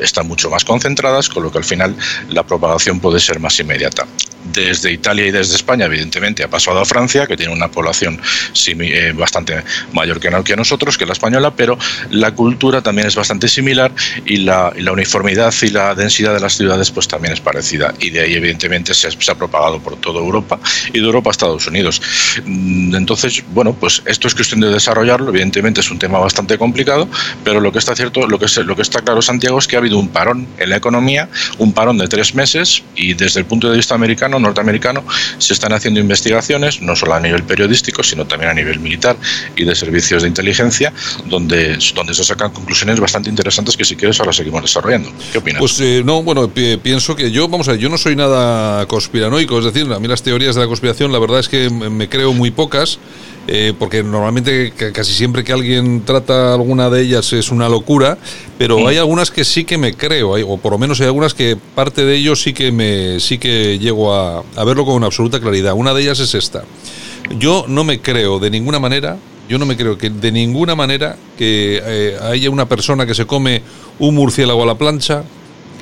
están 0.00 0.26
mucho 0.28 0.50
más 0.50 0.64
concentradas, 0.64 1.28
con 1.28 1.42
lo 1.42 1.50
que 1.52 1.58
al 1.58 1.64
final 1.64 1.96
la 2.30 2.42
propagación 2.44 3.00
puede 3.00 3.20
ser 3.20 3.40
más 3.40 3.58
inmediata. 3.60 4.06
Desde 4.52 4.92
Italia 4.92 5.26
y 5.26 5.30
desde 5.30 5.56
España, 5.56 5.86
evidentemente, 5.86 6.44
ha 6.44 6.48
pasado 6.50 6.78
a 6.78 6.84
Francia, 6.84 7.26
que 7.26 7.34
tiene 7.36 7.52
una 7.52 7.70
población 7.70 8.20
eh, 8.66 9.12
bastante 9.16 9.64
mayor 9.94 10.20
que, 10.20 10.30
no- 10.30 10.44
que 10.44 10.54
nosotros, 10.54 10.98
que 10.98 11.06
la 11.06 11.14
española, 11.14 11.50
pero 11.56 11.78
la 12.10 12.32
cultura 12.34 12.82
también 12.82 13.08
es 13.08 13.14
bastante 13.16 13.48
similar 13.48 13.90
y 14.26 14.36
la, 14.38 14.72
uniformidad 14.92 15.52
y 15.62 15.68
la 15.68 15.94
densidad 15.94 16.34
de 16.34 16.40
las 16.40 16.54
ciudades 16.56 16.90
pues 16.90 17.08
también 17.08 17.32
es 17.32 17.40
parecida. 17.40 17.94
Y 18.00 18.10
de 18.10 18.20
ahí, 18.20 18.34
evidentemente, 18.34 18.92
se 18.92 19.08
ha, 19.08 19.10
se 19.10 19.32
ha 19.32 19.34
propagado 19.34 19.80
por 19.80 19.96
toda 19.96 20.20
Europa 20.20 20.60
y 20.92 20.98
de 21.00 21.06
Europa 21.06 21.30
a 21.30 21.32
Estados 21.32 21.66
Unidos. 21.66 22.02
Mm, 22.44 22.94
Entonces, 22.96 23.42
bueno, 23.54 23.72
pues 23.74 24.02
esto 24.04 24.28
es 24.28 24.34
cuestión 24.34 24.60
de 24.60 24.68
desarrollarlo. 24.68 25.30
Evidentemente 25.30 25.80
es 25.80 25.90
un 25.90 25.98
tema 25.98 26.18
bastante 26.18 26.58
complicado, 26.58 27.08
pero 27.42 27.60
lo 27.64 27.72
que 27.72 27.80
está 27.80 27.96
cierto, 27.96 28.28
lo 28.28 28.38
que, 28.38 28.44
es- 28.46 28.56
lo 28.58 28.76
que 28.76 28.82
está 28.82 29.00
claro, 29.02 29.20
Santiago, 29.22 29.58
es 29.58 29.66
que 29.66 29.74
ha 29.74 29.80
habido 29.80 29.98
un 29.98 30.08
parón 30.08 30.46
en 30.58 30.70
la 30.70 30.76
economía, 30.76 31.28
un 31.58 31.72
parón 31.72 31.98
de 31.98 32.06
tres 32.06 32.34
meses 32.36 32.84
y 32.94 33.14
desde 33.14 33.40
el 33.40 33.46
punto 33.46 33.68
de 33.70 33.76
vista 33.76 33.94
americano 33.94 34.04
americano, 34.04 34.38
norteamericano, 34.38 35.02
se 35.38 35.54
están 35.54 35.72
haciendo 35.72 35.98
investigaciones, 35.98 36.82
no 36.82 36.94
solo 36.94 37.14
a 37.14 37.20
nivel 37.20 37.42
periodístico, 37.42 38.02
sino 38.02 38.26
también 38.26 38.50
a 38.50 38.54
nivel 38.54 38.78
militar 38.78 39.16
y 39.56 39.64
de 39.64 39.74
servicios 39.74 40.22
de 40.22 40.28
inteligencia, 40.28 40.92
donde, 41.24 41.78
donde 41.94 42.12
se 42.12 42.22
sacan 42.22 42.52
conclusiones 42.52 43.00
bastante 43.00 43.30
interesantes 43.30 43.76
que 43.78 43.84
si 43.86 43.96
quieres 43.96 44.20
ahora 44.20 44.32
seguimos 44.34 44.60
desarrollando. 44.62 45.10
¿Qué 45.32 45.38
opinas? 45.38 45.58
Pues 45.58 45.80
eh, 45.80 46.02
no, 46.04 46.22
bueno, 46.22 46.48
pi- 46.48 46.76
pienso 46.76 47.16
que 47.16 47.30
yo, 47.30 47.48
vamos 47.48 47.66
a 47.68 47.72
ver, 47.72 47.80
yo 47.80 47.88
no 47.88 47.96
soy 47.96 48.14
nada 48.14 48.86
conspiranoico, 48.86 49.58
es 49.58 49.64
decir, 49.64 49.90
a 49.90 49.98
mí 49.98 50.06
las 50.06 50.22
teorías 50.22 50.54
de 50.54 50.60
la 50.60 50.66
conspiración, 50.66 51.10
la 51.10 51.18
verdad 51.18 51.40
es 51.40 51.48
que 51.48 51.70
me 51.70 52.08
creo 52.10 52.34
muy 52.34 52.50
pocas. 52.50 52.98
Eh, 53.46 53.72
porque 53.78 54.02
normalmente 54.02 54.72
ca- 54.76 54.92
casi 54.92 55.12
siempre 55.12 55.44
que 55.44 55.52
alguien 55.52 56.02
trata 56.04 56.54
alguna 56.54 56.88
de 56.90 57.02
ellas 57.02 57.32
es 57.32 57.50
una 57.50 57.68
locura, 57.68 58.16
pero 58.58 58.88
hay 58.88 58.96
algunas 58.96 59.30
que 59.30 59.44
sí 59.44 59.64
que 59.64 59.76
me 59.78 59.94
creo, 59.94 60.34
hay- 60.34 60.44
o 60.46 60.56
por 60.56 60.72
lo 60.72 60.78
menos 60.78 61.00
hay 61.00 61.06
algunas 61.06 61.34
que 61.34 61.56
parte 61.74 62.04
de 62.04 62.16
ello 62.16 62.36
sí 62.36 62.52
que 62.54 62.72
me 62.72 63.20
sí 63.20 63.38
que 63.38 63.78
llego 63.78 64.14
a, 64.14 64.42
a 64.56 64.64
verlo 64.64 64.84
con 64.84 65.04
absoluta 65.04 65.40
claridad. 65.40 65.74
Una 65.74 65.92
de 65.94 66.02
ellas 66.02 66.20
es 66.20 66.34
esta. 66.34 66.64
Yo 67.38 67.64
no 67.68 67.84
me 67.84 68.00
creo 68.00 68.38
de 68.38 68.50
ninguna 68.50 68.78
manera, 68.78 69.16
yo 69.48 69.58
no 69.58 69.66
me 69.66 69.76
creo 69.76 69.96
que 69.98 70.10
de 70.10 70.32
ninguna 70.32 70.74
manera 70.74 71.16
que 71.38 71.80
eh, 71.84 72.16
haya 72.22 72.50
una 72.50 72.66
persona 72.68 73.06
que 73.06 73.14
se 73.14 73.26
come 73.26 73.62
un 73.98 74.14
murciélago 74.14 74.62
a 74.62 74.66
la 74.66 74.74
plancha 74.76 75.22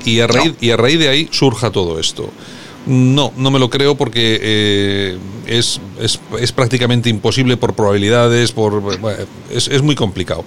y 0.05 0.19
a 0.19 0.27
raíz, 0.27 0.53
y 0.59 0.71
a 0.71 0.77
raíz 0.77 0.99
de 0.99 1.07
ahí 1.09 1.27
surja 1.31 1.71
todo 1.71 1.97
esto. 1.99 2.29
No, 2.85 3.31
no 3.37 3.49
me 3.49 3.59
lo 3.59 3.69
creo 3.69 3.95
porque 3.95 4.39
eh, 4.41 5.17
es, 5.47 5.79
es, 6.01 6.19
es 6.39 6.51
prácticamente 6.51 7.09
imposible 7.09 7.55
por 7.55 7.73
probabilidades, 7.75 8.51
por 8.51 8.81
bueno, 8.81 9.25
es, 9.49 9.67
es 9.67 9.81
muy 9.81 9.95
complicado. 9.95 10.43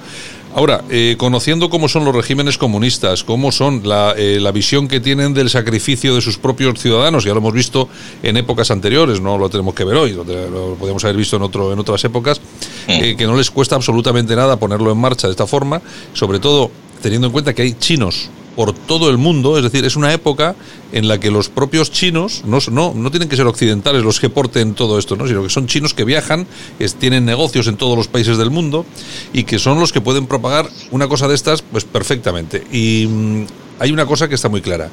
Ahora, 0.55 0.83
eh, 0.89 1.17
conociendo 1.19 1.69
cómo 1.69 1.87
son 1.87 2.07
los 2.07 2.15
regímenes 2.15 2.57
comunistas, 2.57 3.25
cómo 3.25 3.53
son 3.53 3.87
la, 3.87 4.15
eh, 4.17 4.39
la 4.41 4.53
visión 4.53 4.89
que 4.89 5.01
tienen 5.01 5.35
del 5.35 5.51
sacrificio 5.51 6.15
de 6.15 6.23
sus 6.23 6.39
propios 6.39 6.81
ciudadanos, 6.81 7.25
ya 7.25 7.33
lo 7.33 7.41
hemos 7.41 7.53
visto 7.53 7.91
en 8.23 8.39
épocas 8.39 8.71
anteriores, 8.71 9.21
no 9.21 9.37
lo 9.37 9.51
tenemos 9.51 9.75
que 9.75 9.85
ver 9.85 9.97
hoy, 9.97 10.13
lo, 10.13 10.25
lo 10.25 10.75
podemos 10.77 11.05
haber 11.05 11.17
visto 11.19 11.37
en, 11.37 11.43
otro, 11.43 11.75
en 11.75 11.79
otras 11.79 12.03
épocas, 12.05 12.41
eh, 12.89 13.17
que 13.19 13.27
no 13.27 13.37
les 13.37 13.51
cuesta 13.51 13.75
absolutamente 13.75 14.35
nada 14.35 14.59
ponerlo 14.59 14.91
en 14.91 14.97
marcha 14.97 15.27
de 15.27 15.33
esta 15.33 15.47
forma, 15.47 15.83
sobre 16.15 16.39
todo 16.39 16.71
teniendo 17.03 17.27
en 17.27 17.35
cuenta 17.35 17.53
que 17.53 17.61
hay 17.61 17.75
chinos 17.75 18.31
por 18.57 18.73
todo 18.73 19.11
el 19.11 19.19
mundo, 19.19 19.57
es 19.59 19.63
decir, 19.63 19.85
es 19.85 19.95
una 19.97 20.13
época 20.15 20.57
en 20.93 21.07
la 21.09 21.21
que 21.21 21.31
los 21.31 21.49
propios 21.51 21.91
chinos, 21.93 22.43
no, 22.47 22.59
no, 22.71 22.95
no 22.97 23.11
tienen 23.11 23.29
que 23.29 23.37
ser 23.37 23.47
occidentales 23.47 24.03
los 24.03 24.19
que 24.19 24.31
porten 24.31 24.73
todo 24.75 24.99
esto, 24.99 25.15
¿no? 25.15 25.29
sino 25.29 25.43
que 25.43 25.51
son 25.51 25.67
chinos 25.67 25.93
que 25.95 26.05
viajan, 26.05 26.47
es- 26.79 26.95
tienen 26.95 27.27
negocios 27.27 27.67
en 27.67 27.77
todos 27.77 27.97
los 27.99 28.09
países 28.09 28.39
del 28.39 28.51
mundo 28.51 28.87
y 29.35 29.45
que 29.45 29.59
son 29.59 29.79
los 29.79 29.93
que 29.93 30.01
pueden 30.01 30.27
propagar 30.27 30.69
una 30.91 31.07
cosa 31.07 31.29
de 31.29 31.35
estas 31.35 31.61
pues 31.63 31.85
perfectamente. 31.85 32.65
Y 32.73 33.07
mm, 33.07 33.45
hay 33.79 33.93
una 33.93 34.07
cosa 34.07 34.27
que 34.29 34.35
está 34.35 34.49
muy 34.49 34.63
clara. 34.63 34.91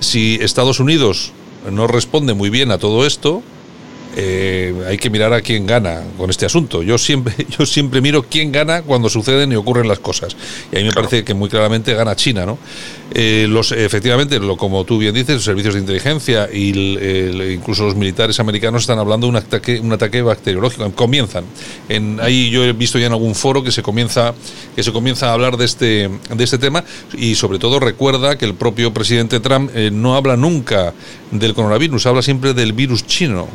Si 0.00 0.34
Estados 0.42 0.80
Unidos 0.80 1.30
no 1.70 1.86
responde 1.86 2.34
muy 2.34 2.50
bien 2.50 2.72
a 2.72 2.78
todo 2.78 3.06
esto, 3.06 3.42
eh, 4.16 4.74
hay 4.88 4.96
que 4.98 5.10
mirar 5.10 5.32
a 5.32 5.40
quién 5.40 5.66
gana 5.66 6.02
con 6.16 6.30
este 6.30 6.46
asunto. 6.46 6.82
Yo 6.82 6.98
siempre, 6.98 7.34
yo 7.58 7.66
siempre 7.66 8.00
miro 8.00 8.22
quién 8.22 8.52
gana 8.52 8.82
cuando 8.82 9.08
suceden 9.08 9.52
y 9.52 9.56
ocurren 9.56 9.88
las 9.88 9.98
cosas. 9.98 10.36
Y 10.72 10.76
a 10.76 10.80
mí 10.80 10.86
me 10.86 10.92
parece 10.92 11.24
que 11.24 11.34
muy 11.34 11.48
claramente 11.48 11.94
gana 11.94 12.14
China, 12.16 12.46
¿no? 12.46 12.58
Eh, 13.12 13.46
los, 13.48 13.72
efectivamente, 13.72 14.38
lo, 14.40 14.56
como 14.56 14.84
tú 14.84 14.98
bien 14.98 15.14
dices, 15.14 15.34
los 15.36 15.44
servicios 15.44 15.74
de 15.74 15.80
inteligencia 15.80 16.48
y 16.52 16.70
el- 16.70 16.98
el- 16.98 17.52
incluso 17.52 17.84
los 17.84 17.94
militares 17.96 18.40
americanos 18.40 18.82
están 18.82 18.98
hablando 18.98 19.26
de 19.26 19.30
un 19.30 19.36
ataque, 19.36 19.78
un 19.80 19.92
ataque 19.92 20.22
bacteriológico. 20.22 20.90
Comienzan. 20.92 21.44
En, 21.88 22.18
ahí 22.20 22.50
yo 22.50 22.64
he 22.64 22.72
visto 22.72 22.98
ya 22.98 23.06
en 23.06 23.12
algún 23.12 23.34
foro 23.34 23.62
que 23.62 23.70
se 23.72 23.82
comienza, 23.82 24.34
que 24.74 24.82
se 24.82 24.92
comienza 24.92 25.30
a 25.30 25.32
hablar 25.34 25.56
de 25.56 25.64
este, 25.64 26.10
de 26.34 26.44
este 26.44 26.58
tema 26.58 26.84
y 27.16 27.34
sobre 27.34 27.58
todo 27.58 27.78
recuerda 27.80 28.36
que 28.38 28.44
el 28.44 28.54
propio 28.54 28.92
presidente 28.92 29.40
Trump 29.40 29.70
eh, 29.74 29.90
no 29.92 30.16
habla 30.16 30.36
nunca 30.36 30.92
del 31.34 31.54
coronavirus, 31.54 32.06
habla 32.06 32.22
siempre 32.22 32.54
del 32.54 32.72
virus 32.72 33.06
chino. 33.06 33.48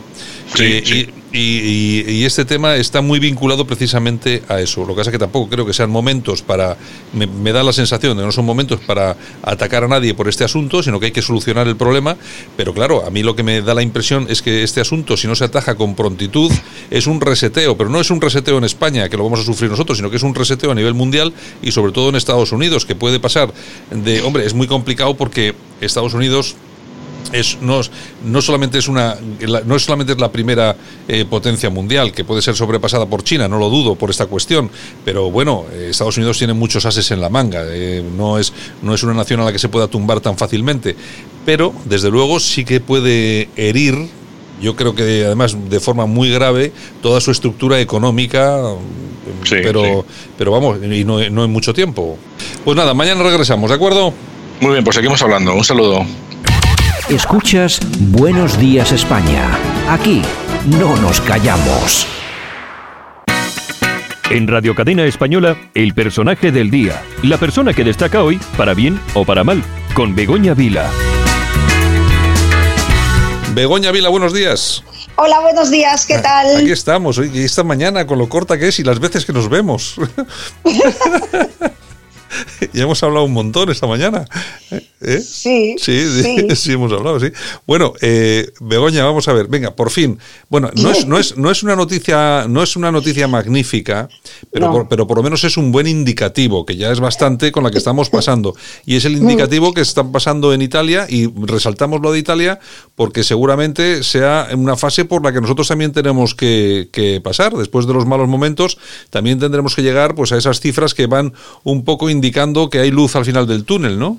Eh, 0.59 0.83
Y, 1.31 1.37
y- 1.37 2.05
y- 2.07 2.11
y 2.11 2.25
este 2.25 2.43
tema 2.43 2.75
está 2.75 3.01
muy 3.01 3.19
vinculado 3.19 3.65
precisamente 3.67 4.41
a 4.47 4.59
eso. 4.59 4.81
Lo 4.81 4.87
que 4.87 4.95
pasa 4.95 5.11
es 5.11 5.11
que 5.11 5.19
tampoco 5.19 5.47
creo 5.47 5.63
que 5.63 5.73
sean 5.73 5.91
momentos 5.91 6.41
para. 6.41 6.75
Me, 7.13 7.27
me 7.27 7.51
da 7.51 7.61
la 7.61 7.71
sensación 7.71 8.17
de 8.17 8.23
que 8.23 8.25
no 8.25 8.31
son 8.31 8.45
momentos 8.45 8.79
para 8.79 9.15
atacar 9.43 9.83
a 9.83 9.87
nadie 9.87 10.15
por 10.15 10.27
este 10.27 10.43
asunto, 10.43 10.81
sino 10.81 10.99
que 10.99 11.07
hay 11.07 11.11
que 11.11 11.21
solucionar 11.21 11.67
el 11.67 11.75
problema. 11.75 12.17
Pero 12.57 12.73
claro, 12.73 13.05
a 13.05 13.11
mí 13.11 13.21
lo 13.21 13.35
que 13.35 13.43
me 13.43 13.61
da 13.61 13.75
la 13.75 13.83
impresión 13.83 14.25
es 14.27 14.41
que 14.41 14.63
este 14.63 14.81
asunto, 14.81 15.17
si 15.17 15.27
no 15.27 15.35
se 15.35 15.43
ataja 15.45 15.75
con 15.75 15.95
prontitud, 15.95 16.51
es 16.89 17.05
un 17.05 17.21
reseteo. 17.21 17.77
Pero 17.77 17.91
no 17.91 18.01
es 18.01 18.09
un 18.09 18.19
reseteo 18.19 18.57
en 18.57 18.63
España, 18.63 19.07
que 19.07 19.15
lo 19.15 19.23
vamos 19.23 19.39
a 19.41 19.43
sufrir 19.43 19.69
nosotros, 19.69 19.99
sino 19.99 20.09
que 20.09 20.17
es 20.17 20.23
un 20.23 20.33
reseteo 20.33 20.71
a 20.71 20.75
nivel 20.75 20.95
mundial 20.95 21.31
y 21.61 21.71
sobre 21.71 21.91
todo 21.91 22.09
en 22.09 22.15
Estados 22.15 22.51
Unidos, 22.51 22.87
que 22.87 22.95
puede 22.95 23.19
pasar 23.19 23.53
de. 23.91 24.23
Hombre, 24.23 24.47
es 24.47 24.55
muy 24.55 24.65
complicado 24.65 25.15
porque 25.15 25.53
Estados 25.79 26.15
Unidos 26.15 26.55
es, 27.31 27.57
no, 27.61 27.81
no 28.25 28.41
solamente 28.41 28.77
es 28.79 28.87
una 28.87 29.15
la- 29.41 29.61
no 29.61 29.75
es 29.75 29.83
solamente 29.83 30.13
es 30.13 30.19
la 30.19 30.31
primera 30.31 30.75
eh, 31.07 31.25
potencia 31.25 31.69
mundial 31.69 32.11
que 32.11 32.23
puede 32.23 32.41
ser 32.41 32.55
sobrepasada 32.55 33.05
por 33.05 33.23
China 33.23 33.47
no 33.47 33.57
lo 33.59 33.69
dudo 33.69 33.95
por 33.95 34.09
esta 34.09 34.25
cuestión 34.25 34.69
pero 35.05 35.29
bueno 35.29 35.65
eh, 35.71 35.87
Estados 35.91 36.17
Unidos 36.17 36.37
tiene 36.37 36.53
muchos 36.53 36.85
ases 36.85 37.11
en 37.11 37.21
la 37.21 37.29
manga 37.29 37.63
eh, 37.67 38.03
no 38.17 38.37
es 38.39 38.51
no 38.81 38.93
es 38.93 39.03
una 39.03 39.13
nación 39.13 39.39
a 39.41 39.45
la 39.45 39.51
que 39.51 39.59
se 39.59 39.69
pueda 39.69 39.87
tumbar 39.87 40.19
tan 40.21 40.37
fácilmente 40.37 40.95
pero 41.45 41.73
desde 41.85 42.09
luego 42.09 42.39
sí 42.39 42.65
que 42.65 42.79
puede 42.79 43.49
herir 43.55 43.95
yo 44.61 44.75
creo 44.75 44.93
que 44.93 45.23
además 45.25 45.55
de 45.69 45.79
forma 45.79 46.05
muy 46.05 46.29
grave 46.31 46.71
toda 47.01 47.21
su 47.21 47.31
estructura 47.31 47.79
económica 47.79 48.59
pero 49.63 50.05
pero 50.37 50.51
vamos 50.51 50.77
y 50.83 51.03
no, 51.05 51.19
no 51.29 51.43
en 51.45 51.51
mucho 51.51 51.73
tiempo. 51.73 52.17
Pues 52.65 52.75
nada 52.75 52.93
mañana 52.93 53.23
regresamos 53.23 53.69
de 53.69 53.75
acuerdo 53.75 54.13
muy 54.59 54.71
bien 54.73 54.83
pues 54.83 54.95
seguimos 54.95 55.21
hablando. 55.21 55.53
Un 55.53 55.63
saludo 55.63 56.05
Escuchas 57.09 57.79
Buenos 58.11 58.59
Días 58.59 58.91
España. 58.91 59.57
Aquí 59.89 60.21
no 60.79 60.95
nos 60.97 61.19
callamos. 61.21 62.05
En 64.29 64.47
Radio 64.47 64.75
Cadena 64.75 65.05
Española, 65.05 65.57
el 65.73 65.95
personaje 65.95 66.51
del 66.51 66.69
día. 66.69 67.01
La 67.23 67.39
persona 67.39 67.73
que 67.73 67.83
destaca 67.83 68.21
hoy, 68.21 68.39
para 68.55 68.75
bien 68.75 69.01
o 69.15 69.25
para 69.25 69.43
mal, 69.43 69.63
con 69.95 70.13
Begoña 70.13 70.53
Vila. 70.53 70.87
Begoña 73.55 73.91
Vila, 73.91 74.09
buenos 74.09 74.31
días. 74.31 74.83
Hola, 75.15 75.39
buenos 75.39 75.71
días, 75.71 76.05
¿qué 76.05 76.19
tal? 76.19 76.57
Aquí 76.57 76.71
estamos, 76.71 77.17
hoy, 77.17 77.31
y 77.33 77.43
esta 77.43 77.63
mañana 77.63 78.05
con 78.05 78.19
lo 78.19 78.29
corta 78.29 78.59
que 78.59 78.67
es 78.67 78.79
y 78.79 78.83
las 78.83 78.99
veces 78.99 79.25
que 79.25 79.33
nos 79.33 79.49
vemos. 79.49 79.95
ya 82.73 82.83
hemos 82.83 83.01
hablado 83.03 83.25
un 83.25 83.33
montón 83.33 83.69
esta 83.69 83.87
mañana. 83.87 84.25
¿Eh? 85.01 85.21
Sí, 85.21 85.75
sí, 85.79 86.23
sí, 86.23 86.47
sí, 86.55 86.71
hemos 86.73 86.91
hablado, 86.91 87.19
sí. 87.19 87.27
Bueno, 87.65 87.93
eh, 88.01 88.51
Begoña, 88.59 89.05
vamos 89.05 89.27
a 89.27 89.33
ver, 89.33 89.47
venga, 89.47 89.75
por 89.75 89.89
fin. 89.89 90.19
Bueno, 90.49 90.69
no 90.75 90.91
es, 90.91 91.05
no 91.05 91.17
es, 91.17 91.37
no 91.37 91.49
es 91.49 91.63
una 91.63 91.75
noticia, 91.75 92.45
no 92.47 92.61
es 92.63 92.75
una 92.75 92.91
noticia 92.91 93.27
magnífica, 93.27 94.09
pero, 94.51 94.67
No. 94.67 94.73
por, 94.73 94.87
pero 94.89 95.07
por 95.07 95.17
lo 95.17 95.23
menos 95.23 95.43
es 95.43 95.57
un 95.57 95.71
buen 95.71 95.87
indicativo, 95.87 96.65
que 96.65 96.75
ya 96.75 96.91
es 96.91 96.99
bastante 96.99 97.51
con 97.51 97.63
la 97.63 97.71
que 97.71 97.77
estamos 97.77 98.09
pasando. 98.09 98.55
Y 98.85 98.95
es 98.95 99.05
el 99.05 99.13
indicativo 99.13 99.73
que 99.73 99.81
están 99.81 100.11
pasando 100.11 100.53
en 100.53 100.61
Italia, 100.61 101.07
y 101.09 101.31
resaltamos 101.45 102.01
lo 102.01 102.11
de 102.11 102.19
Italia, 102.19 102.59
porque 102.95 103.23
seguramente 103.23 104.03
sea 104.03 104.49
una 104.53 104.75
fase 104.75 105.05
por 105.05 105.23
la 105.23 105.31
que 105.31 105.41
nosotros 105.41 105.67
también 105.67 105.91
tenemos 105.91 106.35
que, 106.35 106.89
que 106.91 107.21
pasar. 107.21 107.53
Después 107.53 107.87
de 107.87 107.93
los 107.93 108.05
malos 108.05 108.27
momentos, 108.27 108.77
también 109.09 109.39
tendremos 109.39 109.75
que 109.75 109.81
llegar 109.81 110.15
pues 110.15 110.31
a 110.31 110.37
esas 110.37 110.59
cifras 110.59 110.93
que 110.93 111.07
van 111.07 111.33
un 111.63 111.83
poco 111.85 112.09
indicando 112.19 112.69
que 112.69 112.79
hay 112.79 112.91
luz 112.91 113.15
al 113.15 113.23
final 113.23 113.47
del 113.47 113.63
túnel, 113.63 113.97
¿no? 113.97 114.17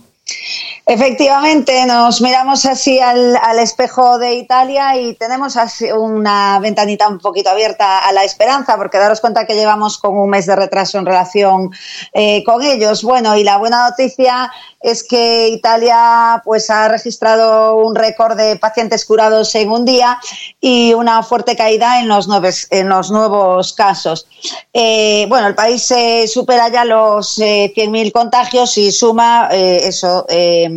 Efectivamente, 0.87 1.87
nos 1.87 2.21
miramos 2.21 2.67
así 2.67 2.99
al, 2.99 3.37
espejo 3.61 4.19
de 4.19 4.35
Italia 4.35 4.97
y 4.97 5.15
tenemos 5.15 5.57
así 5.57 5.91
una 5.93 6.59
ventanita 6.59 7.07
un 7.09 7.19
poquito 7.19 7.51
abierta 7.51 8.07
a 8.09 8.13
la 8.13 8.25
esperanza, 8.25 8.77
porque 8.77 8.99
daros 8.99 9.21
cuenta 9.21 9.47
que 9.47 9.55
llevamos 9.55 9.99
con 9.99 10.19
un 10.19 10.29
mes 10.29 10.47
de 10.47 10.57
retraso 10.57 10.99
en 10.99 11.07
relación 11.07 11.71
eh, 12.13 12.43
con 12.45 12.63
ellos. 12.63 13.05
Bueno, 13.05 13.37
y 13.37 13.45
la 13.45 13.59
buena 13.59 13.89
noticia 13.89 14.51
es 14.81 15.05
que 15.05 15.49
Italia 15.51 16.43
pues 16.45 16.71
ha 16.71 16.89
registrado 16.89 17.77
un 17.77 17.95
récord 17.95 18.37
de 18.37 18.57
pacientes 18.57 19.05
curados 19.05 19.55
en 19.55 19.71
un 19.71 19.85
día 19.85 20.19
y 20.61 20.95
una 20.95 21.23
fuerte 21.23 21.55
caída 21.55 22.01
en 22.01 22.09
los, 22.09 22.27
nueve- 22.27 22.51
en 22.71 22.89
los 22.89 23.11
nuevos 23.11 23.75
casos. 23.75 24.27
Eh, 24.73 25.27
bueno, 25.29 25.47
el 25.49 25.55
país 25.55 25.89
eh, 25.91 26.27
supera 26.27 26.69
ya 26.69 26.85
los 26.85 27.39
eh, 27.39 27.73
100.000 27.77 28.11
contagios 28.11 28.77
y 28.79 28.91
suma 28.91 29.49
eh, 29.53 29.91
eh, 30.29 30.69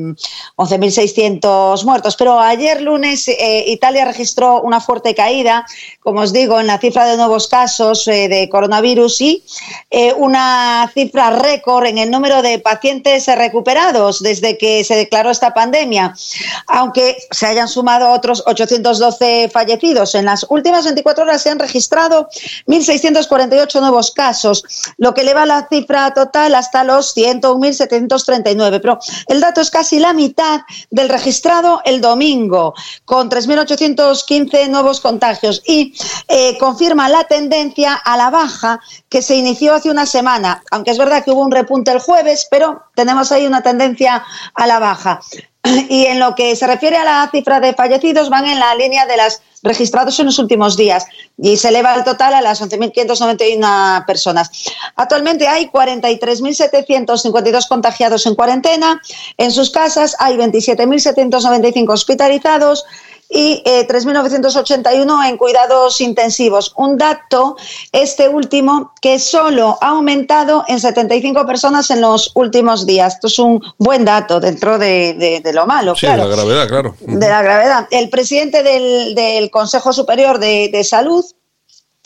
11.600 0.55 1.83
muertos. 1.83 2.15
Pero 2.15 2.39
ayer 2.39 2.81
lunes 2.81 3.27
eh, 3.27 3.65
Italia 3.67 4.05
registró 4.05 4.61
una 4.61 4.79
fuerte 4.79 5.15
caída, 5.15 5.65
como 5.99 6.21
os 6.21 6.33
digo, 6.33 6.59
en 6.59 6.67
la 6.67 6.79
cifra 6.79 7.05
de 7.05 7.17
nuevos 7.17 7.47
casos 7.47 8.07
eh, 8.07 8.27
de 8.27 8.49
coronavirus 8.49 9.21
y 9.21 9.43
eh, 9.89 10.13
una 10.13 10.89
cifra 10.93 11.31
récord 11.31 11.85
en 11.85 11.97
el 11.97 12.11
número 12.11 12.41
de 12.41 12.59
pacientes 12.59 13.27
recuperados 13.27 14.21
desde 14.21 14.57
que 14.57 14.83
se 14.83 14.95
declaró 14.95 15.29
esta 15.29 15.53
pandemia, 15.53 16.13
aunque 16.67 17.17
se 17.31 17.45
hayan 17.45 17.67
sumado 17.67 18.11
otros 18.11 18.43
812 18.45 19.49
fallecidos. 19.51 20.15
En 20.15 20.25
las 20.25 20.45
últimas 20.49 20.85
24 20.85 21.23
horas 21.23 21.41
se 21.41 21.49
han 21.49 21.59
registrado 21.59 22.29
1.648 22.67 23.79
nuevos 23.79 24.11
casos, 24.11 24.63
lo 24.97 25.13
que 25.13 25.21
eleva 25.21 25.45
la 25.45 25.67
cifra 25.69 26.13
total 26.13 26.55
hasta 26.55 26.83
los 26.83 27.15
101.739. 27.15 28.79
Pero 28.81 28.99
el 29.33 29.41
dato 29.41 29.61
es 29.61 29.71
casi 29.71 29.99
la 29.99 30.13
mitad 30.13 30.61
del 30.91 31.09
registrado 31.09 31.81
el 31.85 32.01
domingo, 32.01 32.73
con 33.03 33.29
3.815 33.29 34.69
nuevos 34.69 35.01
contagios 35.01 35.61
y 35.65 35.93
eh, 36.27 36.57
confirma 36.59 37.09
la 37.09 37.23
tendencia 37.23 37.95
a 37.95 38.15
la 38.15 38.29
baja 38.29 38.79
que 39.09 39.21
se 39.21 39.35
inició 39.35 39.73
hace 39.73 39.89
una 39.89 40.05
semana, 40.05 40.63
aunque 40.69 40.91
es 40.91 40.97
verdad 40.97 41.23
que 41.23 41.31
hubo 41.31 41.41
un 41.41 41.51
repunte 41.51 41.91
el 41.91 41.99
jueves, 41.99 42.47
pero 42.49 42.83
tenemos 42.95 43.31
ahí 43.31 43.47
una 43.47 43.63
tendencia 43.63 44.23
a 44.53 44.67
la 44.67 44.79
baja. 44.79 45.19
Y 45.89 46.05
en 46.05 46.19
lo 46.19 46.35
que 46.35 46.55
se 46.55 46.67
refiere 46.67 46.97
a 46.97 47.03
la 47.03 47.29
cifra 47.31 47.59
de 47.59 47.73
fallecidos, 47.73 48.29
van 48.29 48.45
en 48.45 48.59
la 48.59 48.75
línea 48.75 49.05
de 49.05 49.17
las 49.17 49.41
registrados 49.63 50.19
en 50.19 50.27
los 50.27 50.37
últimos 50.39 50.75
días 50.75 51.05
y 51.37 51.55
se 51.55 51.69
eleva 51.69 51.95
el 51.95 52.03
total 52.03 52.33
a 52.33 52.41
las 52.41 52.61
11.591 52.61 54.05
personas. 54.05 54.51
Actualmente 54.95 55.47
hay 55.47 55.67
43.752 55.67 57.69
contagiados 57.69 58.25
en 58.25 58.35
cuarentena. 58.35 59.01
En 59.37 59.51
sus 59.51 59.69
casas 59.69 60.17
hay 60.19 60.35
27.795 60.35 61.89
hospitalizados 61.89 62.83
y 63.33 63.63
eh, 63.65 63.87
3.981 63.87 65.27
en 65.27 65.37
cuidados 65.37 65.99
intensivos. 66.01 66.73
Un 66.77 66.97
dato, 66.97 67.57
este 67.91 68.29
último, 68.29 68.93
que 69.01 69.17
solo 69.19 69.77
ha 69.81 69.87
aumentado 69.89 70.63
en 70.67 70.79
75 70.79 71.45
personas 71.45 71.89
en 71.89 72.01
los 72.01 72.31
últimos 72.35 72.85
días. 72.85 73.15
Esto 73.15 73.27
es 73.27 73.39
un 73.39 73.61
buen 73.77 74.05
dato 74.05 74.39
dentro 74.39 74.77
de, 74.77 75.13
de- 75.15 75.39
de 75.41 75.53
lo 75.53 75.65
malo. 75.65 75.95
Sí, 75.95 76.05
claro 76.05 76.27
la 76.27 76.35
gravedad, 76.35 76.67
claro. 76.67 76.95
de 76.99 77.27
la 77.29 77.41
gravedad. 77.41 77.87
El 77.91 78.09
presidente 78.09 78.61
del, 78.63 79.15
del 79.15 79.49
Consejo 79.49 79.91
Superior 79.93 80.37
de, 80.39 80.69
de 80.71 80.83
Salud, 80.83 81.25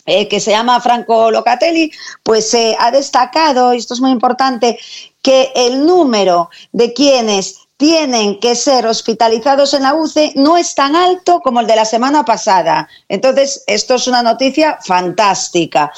eh, 0.06 0.26
que 0.28 0.40
se 0.40 0.52
llama 0.52 0.80
Franco 0.80 1.30
Locatelli, 1.30 1.92
pues 2.22 2.54
eh, 2.54 2.74
ha 2.80 2.90
destacado, 2.90 3.74
y 3.74 3.78
esto 3.78 3.92
es 3.92 4.00
muy 4.00 4.10
importante, 4.10 4.78
que 5.20 5.52
el 5.54 5.84
número 5.84 6.48
de 6.72 6.94
quienes 6.94 7.67
tienen 7.78 8.40
que 8.40 8.56
ser 8.56 8.86
hospitalizados 8.88 9.72
en 9.72 9.84
la 9.84 9.94
UCI 9.94 10.32
no 10.34 10.56
es 10.56 10.74
tan 10.74 10.96
alto 10.96 11.40
como 11.40 11.60
el 11.60 11.66
de 11.68 11.76
la 11.76 11.84
semana 11.84 12.24
pasada. 12.24 12.88
Entonces, 13.08 13.62
esto 13.68 13.94
es 13.94 14.08
una 14.08 14.20
noticia 14.20 14.78
fantástica. 14.84 15.92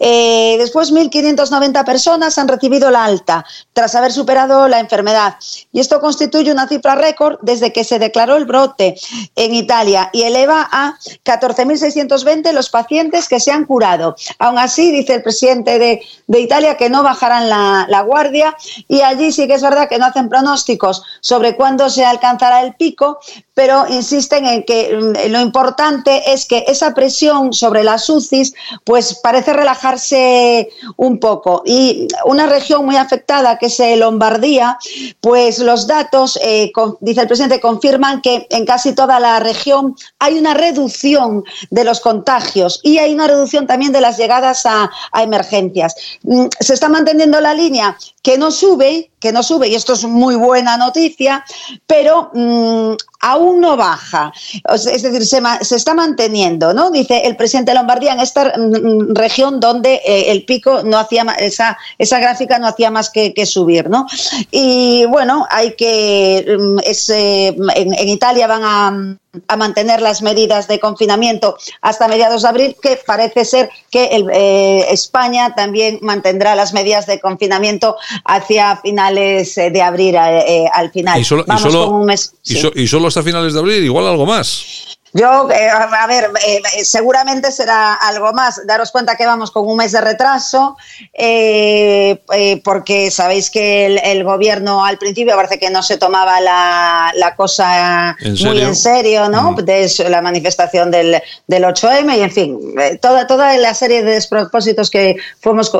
Eh, 0.00 0.56
después, 0.58 0.90
1.590 0.90 1.84
personas 1.84 2.38
han 2.38 2.48
recibido 2.48 2.90
la 2.90 3.04
alta 3.04 3.44
tras 3.74 3.94
haber 3.94 4.12
superado 4.12 4.66
la 4.66 4.80
enfermedad. 4.80 5.36
Y 5.72 5.80
esto 5.80 6.00
constituye 6.00 6.50
una 6.50 6.68
cifra 6.68 6.94
récord 6.94 7.38
desde 7.42 7.70
que 7.70 7.84
se 7.84 7.98
declaró 7.98 8.36
el 8.36 8.46
brote 8.46 8.96
en 9.34 9.54
Italia 9.54 10.08
y 10.14 10.22
eleva 10.22 10.66
a 10.72 10.94
14.620 11.22 12.50
los 12.52 12.70
pacientes 12.70 13.28
que 13.28 13.40
se 13.40 13.52
han 13.52 13.66
curado. 13.66 14.16
Aún 14.38 14.58
así, 14.58 14.90
dice 14.90 15.12
el 15.12 15.22
presidente 15.22 15.78
de, 15.78 16.00
de 16.28 16.40
Italia 16.40 16.78
que 16.78 16.88
no 16.88 17.02
bajarán 17.02 17.50
la, 17.50 17.84
la 17.90 18.00
guardia 18.00 18.56
y 18.88 19.02
allí 19.02 19.32
sí 19.32 19.46
que 19.46 19.54
es 19.54 19.62
verdad 19.62 19.86
que 19.86 19.98
no 19.98 20.06
hacen 20.06 20.30
pronósticos 20.30 21.02
sobre 21.26 21.56
cuándo 21.56 21.90
se 21.90 22.04
alcanzará 22.04 22.62
el 22.62 22.76
pico, 22.76 23.18
pero 23.56 23.86
insisten 23.88 24.44
en 24.44 24.64
que 24.64 24.94
mm, 24.94 25.30
lo 25.30 25.40
importante 25.40 26.30
es 26.30 26.44
que 26.44 26.64
esa 26.68 26.92
presión 26.92 27.54
sobre 27.54 27.82
las 27.82 28.06
UCIs 28.10 28.52
pues 28.84 29.14
parece 29.22 29.54
relajarse 29.54 30.68
un 30.96 31.18
poco. 31.18 31.62
Y 31.64 32.06
una 32.26 32.46
región 32.46 32.84
muy 32.84 32.96
afectada, 32.96 33.56
que 33.56 33.66
es 33.66 33.80
eh, 33.80 33.96
Lombardía, 33.96 34.76
pues 35.22 35.58
los 35.58 35.86
datos, 35.86 36.38
eh, 36.42 36.70
dice 37.00 37.22
el 37.22 37.28
presidente, 37.28 37.58
confirman 37.58 38.20
que 38.20 38.46
en 38.50 38.66
casi 38.66 38.94
toda 38.94 39.18
la 39.18 39.40
región 39.40 39.96
hay 40.18 40.38
una 40.38 40.52
reducción 40.52 41.42
de 41.70 41.84
los 41.84 42.00
contagios 42.00 42.80
y 42.82 42.98
hay 42.98 43.14
una 43.14 43.26
reducción 43.26 43.66
también 43.66 43.90
de 43.90 44.02
las 44.02 44.18
llegadas 44.18 44.66
a, 44.66 44.90
a 45.12 45.22
emergencias. 45.22 45.94
Mm, 46.24 46.48
Se 46.60 46.74
está 46.74 46.90
manteniendo 46.90 47.40
la 47.40 47.54
línea 47.54 47.96
que 48.22 48.36
no 48.36 48.50
sube, 48.50 49.12
que 49.18 49.32
no 49.32 49.42
sube, 49.42 49.68
y 49.68 49.76
esto 49.76 49.94
es 49.94 50.04
muy 50.04 50.34
buena 50.34 50.76
noticia, 50.76 51.44
pero 51.86 52.30
mm, 52.34 52.94
aún 53.20 53.45
no 53.54 53.76
baja. 53.76 54.32
Es 54.72 55.02
decir, 55.02 55.24
se, 55.24 55.40
se 55.60 55.76
está 55.76 55.94
manteniendo, 55.94 56.74
¿no? 56.74 56.90
Dice 56.90 57.22
el 57.24 57.36
presidente 57.36 57.70
de 57.70 57.76
Lombardía 57.76 58.12
en 58.12 58.20
esta 58.20 58.52
mm, 58.56 59.14
región 59.14 59.60
donde 59.60 60.00
eh, 60.04 60.30
el 60.30 60.44
pico 60.44 60.82
no 60.82 60.98
hacía 60.98 61.24
esa, 61.38 61.78
esa 61.98 62.18
gráfica 62.18 62.58
no 62.58 62.66
hacía 62.66 62.90
más 62.90 63.10
que, 63.10 63.32
que 63.34 63.46
subir, 63.46 63.88
¿no? 63.88 64.06
Y 64.50 65.04
bueno, 65.06 65.46
hay 65.50 65.74
que 65.74 66.56
mm, 66.58 66.78
es, 66.84 67.08
eh, 67.10 67.48
en, 67.48 67.94
en 67.94 68.08
Italia 68.08 68.46
van 68.46 68.62
a 68.64 69.16
a 69.48 69.56
mantener 69.56 70.00
las 70.02 70.22
medidas 70.22 70.68
de 70.68 70.80
confinamiento 70.80 71.56
hasta 71.80 72.08
mediados 72.08 72.42
de 72.42 72.48
abril, 72.48 72.76
que 72.80 72.98
parece 73.06 73.44
ser 73.44 73.70
que 73.90 74.06
el, 74.06 74.28
eh, 74.32 74.86
España 74.90 75.54
también 75.54 75.98
mantendrá 76.02 76.54
las 76.54 76.72
medidas 76.72 77.06
de 77.06 77.20
confinamiento 77.20 77.96
hacia 78.24 78.76
finales 78.76 79.56
eh, 79.58 79.70
de 79.70 79.82
abril 79.82 80.14
eh, 80.14 80.44
eh, 80.64 80.70
al 80.72 80.90
final. 80.90 81.20
Y 81.20 81.24
solo, 81.24 81.42
y, 81.42 81.46
Vamos 81.48 81.62
solo, 81.62 81.86
con 81.86 81.94
un 82.00 82.06
mes. 82.06 82.32
y, 82.44 82.54
sí. 82.54 82.60
so- 82.60 82.72
y 82.74 82.86
solo 82.86 83.08
hasta 83.08 83.22
finales 83.22 83.52
de 83.54 83.58
abril, 83.60 83.84
igual 83.84 84.06
algo 84.06 84.26
más. 84.26 84.95
Yo, 85.16 85.48
eh, 85.50 85.68
a 85.70 86.06
ver, 86.06 86.30
eh, 86.46 86.60
seguramente 86.84 87.50
será 87.50 87.94
algo 87.94 88.32
más. 88.34 88.60
Daros 88.66 88.90
cuenta 88.92 89.16
que 89.16 89.24
vamos 89.24 89.50
con 89.50 89.66
un 89.66 89.76
mes 89.78 89.92
de 89.92 90.00
retraso, 90.02 90.76
eh, 91.14 92.22
eh, 92.34 92.60
porque 92.62 93.10
sabéis 93.10 93.50
que 93.50 93.86
el, 93.86 93.98
el 93.98 94.24
gobierno 94.24 94.84
al 94.84 94.98
principio 94.98 95.34
parece 95.34 95.58
que 95.58 95.70
no 95.70 95.82
se 95.82 95.96
tomaba 95.96 96.40
la, 96.40 97.12
la 97.16 97.34
cosa 97.34 98.14
¿En 98.20 98.32
muy 98.32 98.60
en 98.60 98.76
serio, 98.76 99.28
¿no? 99.30 99.54
De 99.54 99.84
eso, 99.84 100.06
la 100.08 100.20
manifestación 100.20 100.90
del, 100.90 101.22
del 101.46 101.64
8M 101.64 102.16
y, 102.18 102.20
en 102.20 102.30
fin, 102.30 102.74
toda, 103.00 103.26
toda 103.26 103.56
la 103.56 103.72
serie 103.72 104.02
de 104.02 104.12
despropósitos 104.12 104.90
que 104.90 105.16
fuimos 105.40 105.72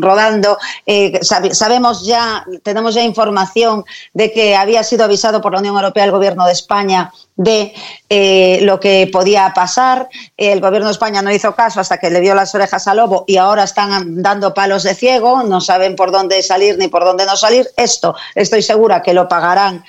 rodando. 0.00 0.58
sab- 0.86 1.52
sabemos 1.54 2.04
ya, 2.04 2.44
tenemos 2.62 2.94
ya 2.94 3.02
información 3.02 3.84
de 4.12 4.32
que 4.32 4.54
había 4.54 4.82
sido 4.82 5.04
avisado 5.04 5.40
por 5.40 5.52
la 5.52 5.60
Unión 5.60 5.76
Europea 5.76 6.04
el 6.04 6.10
gobierno 6.10 6.44
de 6.46 6.52
España 6.52 7.10
de 7.36 7.74
eh, 8.08 8.60
lo 8.62 8.78
que 8.78 9.08
podía 9.12 9.52
pasar. 9.54 10.08
El 10.36 10.60
gobierno 10.60 10.88
de 10.88 10.92
España 10.92 11.22
no 11.22 11.32
hizo 11.32 11.54
caso 11.54 11.80
hasta 11.80 11.98
que 11.98 12.10
le 12.10 12.20
dio 12.20 12.34
las 12.34 12.54
orejas 12.54 12.86
al 12.86 12.98
lobo 12.98 13.24
y 13.26 13.36
ahora 13.36 13.64
están 13.64 14.22
dando 14.22 14.54
palos 14.54 14.82
de 14.82 14.94
ciego, 14.94 15.42
no 15.42 15.60
saben 15.60 15.96
por 15.96 16.12
dónde 16.12 16.42
salir 16.42 16.78
ni 16.78 16.88
por 16.88 17.04
dónde 17.04 17.26
no 17.26 17.36
salir. 17.36 17.68
Esto 17.76 18.14
estoy 18.34 18.62
segura 18.62 19.02
que 19.02 19.14
lo 19.14 19.28
pagarán 19.28 19.84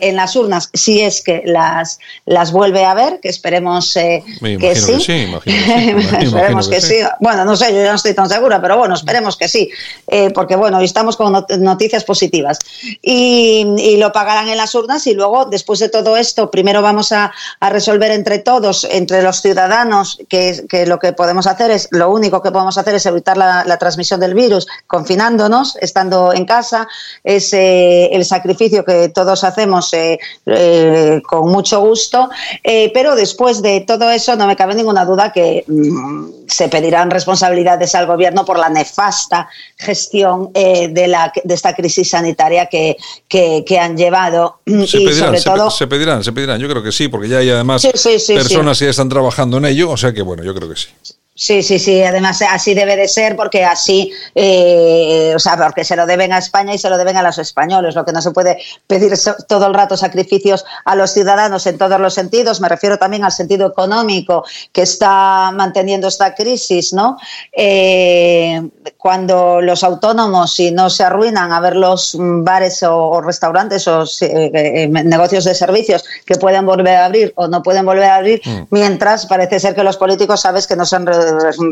en 0.00 0.16
las 0.16 0.36
urnas 0.36 0.70
si 0.72 1.00
es 1.00 1.22
que 1.22 1.42
las, 1.44 1.98
las 2.26 2.52
vuelve 2.52 2.84
a 2.84 2.94
ver, 2.94 3.20
que 3.20 3.28
esperemos 3.28 3.96
eh, 3.96 4.22
que 4.60 4.74
sí. 4.76 4.92
imagino 4.92 5.40
que 5.40 5.50
sí, 5.50 5.56
esperemos 6.20 6.68
que 6.68 6.74
que, 6.76 6.80
sí. 6.80 6.94
sí. 7.00 7.08
Bueno, 7.20 7.44
no 7.44 7.56
sé, 7.56 7.72
yo 7.72 7.82
ya 7.82 7.90
no 7.90 7.96
estoy 7.96 8.14
tan 8.14 8.28
segura, 8.28 8.60
pero 8.60 8.76
bueno, 8.78 8.94
esperemos 8.94 9.36
que 9.36 9.48
sí, 9.48 9.70
eh, 10.08 10.30
porque 10.34 10.56
bueno, 10.56 10.80
estamos 10.80 11.16
con 11.16 11.32
not- 11.32 11.50
noticias 11.58 12.04
positivas. 12.04 12.58
Y, 13.02 13.66
y 13.78 13.96
lo 13.96 14.12
pagarán 14.12 14.48
en 14.48 14.56
las 14.56 14.74
urnas 14.74 15.06
y 15.06 15.14
luego, 15.14 15.46
después 15.46 15.78
de 15.80 15.88
todo 15.88 16.16
esto, 16.16 16.50
primero 16.50 16.82
vamos 16.82 17.12
a, 17.12 17.32
a 17.60 17.70
resolver 17.70 18.10
entre 18.10 18.38
todos, 18.38 18.84
entre 18.90 19.22
los 19.22 19.40
ciudadanos, 19.42 20.18
que, 20.28 20.64
que 20.68 20.86
lo 20.86 20.98
que 20.98 21.12
podemos 21.12 21.46
hacer 21.46 21.70
es, 21.70 21.88
lo 21.90 22.10
único 22.10 22.42
que 22.42 22.50
podemos 22.50 22.78
hacer 22.78 22.94
es 22.94 23.06
evitar 23.06 23.36
la, 23.36 23.64
la 23.64 23.78
transmisión 23.78 24.20
del 24.20 24.34
virus, 24.34 24.66
confinándonos, 24.86 25.76
estando 25.80 26.32
en 26.32 26.44
casa, 26.44 26.88
es 27.22 27.52
eh, 27.52 28.10
el 28.12 28.24
sacrificio 28.24 28.84
que 28.84 29.08
todos 29.08 29.44
hacemos 29.44 29.63
eh, 29.92 30.18
eh, 30.46 31.22
con 31.26 31.50
mucho 31.50 31.80
gusto, 31.80 32.28
eh, 32.62 32.90
pero 32.92 33.14
después 33.14 33.62
de 33.62 33.80
todo 33.80 34.10
eso 34.10 34.36
no 34.36 34.46
me 34.46 34.56
cabe 34.56 34.74
ninguna 34.74 35.04
duda 35.04 35.32
que 35.32 35.64
mm, 35.66 36.46
se 36.46 36.68
pedirán 36.68 37.10
responsabilidades 37.10 37.94
al 37.94 38.06
gobierno 38.06 38.44
por 38.44 38.58
la 38.58 38.68
nefasta 38.68 39.48
gestión 39.76 40.52
de, 40.52 41.06
la, 41.08 41.32
de 41.42 41.54
esta 41.54 41.74
crisis 41.74 42.10
sanitaria 42.10 42.66
que, 42.66 42.96
que, 43.28 43.64
que 43.66 43.78
han 43.78 43.96
llevado 43.96 44.60
Se 44.66 44.98
y 44.98 45.06
pedirán, 45.06 45.26
sobre 45.26 45.38
se, 45.38 45.50
todo 45.50 45.70
se 45.70 45.86
pedirán, 45.86 46.24
se 46.24 46.32
pedirán. 46.32 46.60
Yo 46.60 46.68
creo 46.68 46.82
que 46.82 46.92
sí, 46.92 47.08
porque 47.08 47.28
ya 47.28 47.38
hay 47.38 47.50
además 47.50 47.82
Sí, 47.82 47.90
sí, 47.94 48.18
sí, 48.18 48.34
personas 48.34 48.78
que 48.78 48.86
ya 48.86 48.90
están 48.90 49.08
trabajando 49.08 49.58
en 49.58 49.66
ello, 49.66 49.90
o 49.90 49.96
sea 49.96 50.12
que 50.12 50.22
bueno, 50.22 50.42
yo 50.44 50.54
creo 50.54 50.68
que 50.68 50.76
sí. 50.76 50.88
Sí, 51.36 51.64
sí, 51.64 51.80
sí, 51.80 52.00
además 52.00 52.40
así 52.48 52.74
debe 52.74 52.94
de 52.96 53.08
ser 53.08 53.34
porque 53.34 53.64
así, 53.64 54.12
eh, 54.36 55.32
o 55.34 55.38
sea, 55.40 55.56
porque 55.56 55.84
se 55.84 55.96
lo 55.96 56.06
deben 56.06 56.32
a 56.32 56.38
España 56.38 56.72
y 56.72 56.78
se 56.78 56.88
lo 56.88 56.96
deben 56.96 57.16
a 57.16 57.24
los 57.24 57.38
españoles. 57.38 57.96
Lo 57.96 58.04
que 58.04 58.12
no 58.12 58.22
se 58.22 58.30
puede 58.30 58.58
pedir 58.86 59.12
todo 59.48 59.66
el 59.66 59.74
rato 59.74 59.96
sacrificios 59.96 60.64
a 60.84 60.94
los 60.94 61.10
ciudadanos 61.10 61.66
en 61.66 61.76
todos 61.76 61.98
los 62.00 62.14
sentidos. 62.14 62.60
Me 62.60 62.68
refiero 62.68 62.98
también 62.98 63.24
al 63.24 63.32
sentido 63.32 63.66
económico 63.66 64.44
que 64.72 64.82
está 64.82 65.50
manteniendo 65.52 66.06
esta 66.06 66.36
crisis, 66.36 66.92
¿no? 66.92 67.16
Eh, 67.52 68.62
cuando 68.96 69.60
los 69.60 69.82
autónomos, 69.82 70.54
si 70.54 70.70
no 70.70 70.88
se 70.88 71.02
arruinan 71.02 71.50
a 71.52 71.58
ver 71.58 71.74
los 71.74 72.16
bares 72.18 72.82
o, 72.84 72.96
o 72.96 73.20
restaurantes 73.20 73.88
o 73.88 74.04
eh, 74.20 74.50
eh, 74.54 74.88
negocios 74.88 75.44
de 75.44 75.54
servicios 75.56 76.04
que 76.24 76.36
pueden 76.36 76.64
volver 76.64 76.96
a 76.96 77.06
abrir 77.06 77.32
o 77.36 77.48
no 77.48 77.60
pueden 77.62 77.84
volver 77.84 78.04
a 78.04 78.16
abrir, 78.16 78.40
Mm. 78.44 78.66
mientras 78.70 79.26
parece 79.26 79.58
ser 79.58 79.74
que 79.74 79.82
los 79.82 79.96
políticos 79.96 80.40
sabes 80.40 80.66
que 80.66 80.76
no 80.76 80.84
se 80.84 80.96
han 80.96 81.06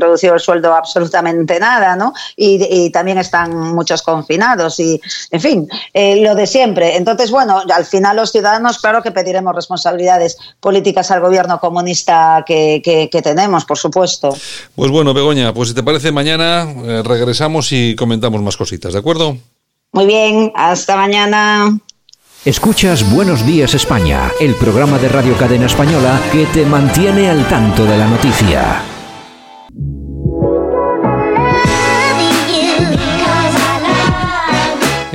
reducido 0.01 0.35
el 0.35 0.41
sueldo 0.41 0.74
absolutamente 0.74 1.59
nada, 1.61 1.97
¿no? 1.97 2.12
Y, 2.37 2.65
y 2.70 2.91
también 2.91 3.19
están 3.19 3.57
muchos 3.74 4.03
confinados 4.03 4.79
y, 4.81 5.01
en 5.31 5.41
fin, 5.41 5.69
eh, 5.93 6.16
lo 6.23 6.35
de 6.35 6.47
siempre. 6.47 6.97
Entonces, 6.97 7.31
bueno, 7.31 7.62
al 7.74 7.85
final 7.85 8.16
los 8.16 8.33
ciudadanos, 8.33 8.79
claro 8.79 9.03
que 9.03 9.11
pediremos 9.11 9.55
responsabilidades 9.55 10.37
políticas 10.61 11.11
al 11.11 11.20
gobierno 11.20 11.59
comunista 11.61 12.45
que, 12.47 12.81
que- 12.85 13.09
que 13.11 13.23
tenemos, 13.23 13.65
por 13.65 13.79
supuesto. 13.79 14.35
Pues 14.74 14.91
bueno, 14.91 15.12
Begoña, 15.15 15.53
pues 15.53 15.70
si 15.70 15.74
te 15.74 15.83
parece, 15.83 16.12
mañana 16.12 16.66
eh, 16.85 17.03
regresamos 17.05 17.73
y 17.73 17.95
comentamos 17.97 18.41
más 18.43 18.57
cositas, 18.57 18.93
¿de 18.93 18.99
acuerdo? 18.99 19.37
Muy 19.93 20.07
bien, 20.07 20.53
hasta 20.55 20.97
mañana. 20.97 21.79
Escuchas 22.45 23.09
Buenos 23.15 23.47
Días 23.47 23.73
España, 23.74 24.33
el 24.41 24.57
programa 24.57 24.99
de 24.99 25.09
Radio 25.09 25.37
Cadena 25.37 25.66
Española 25.66 26.20
que 26.33 26.45
te 26.47 26.66
mantiene 26.66 27.31
al 27.31 27.47
tanto 27.49 27.85
de 27.85 27.97
la 27.97 28.07
noticia. 28.09 28.83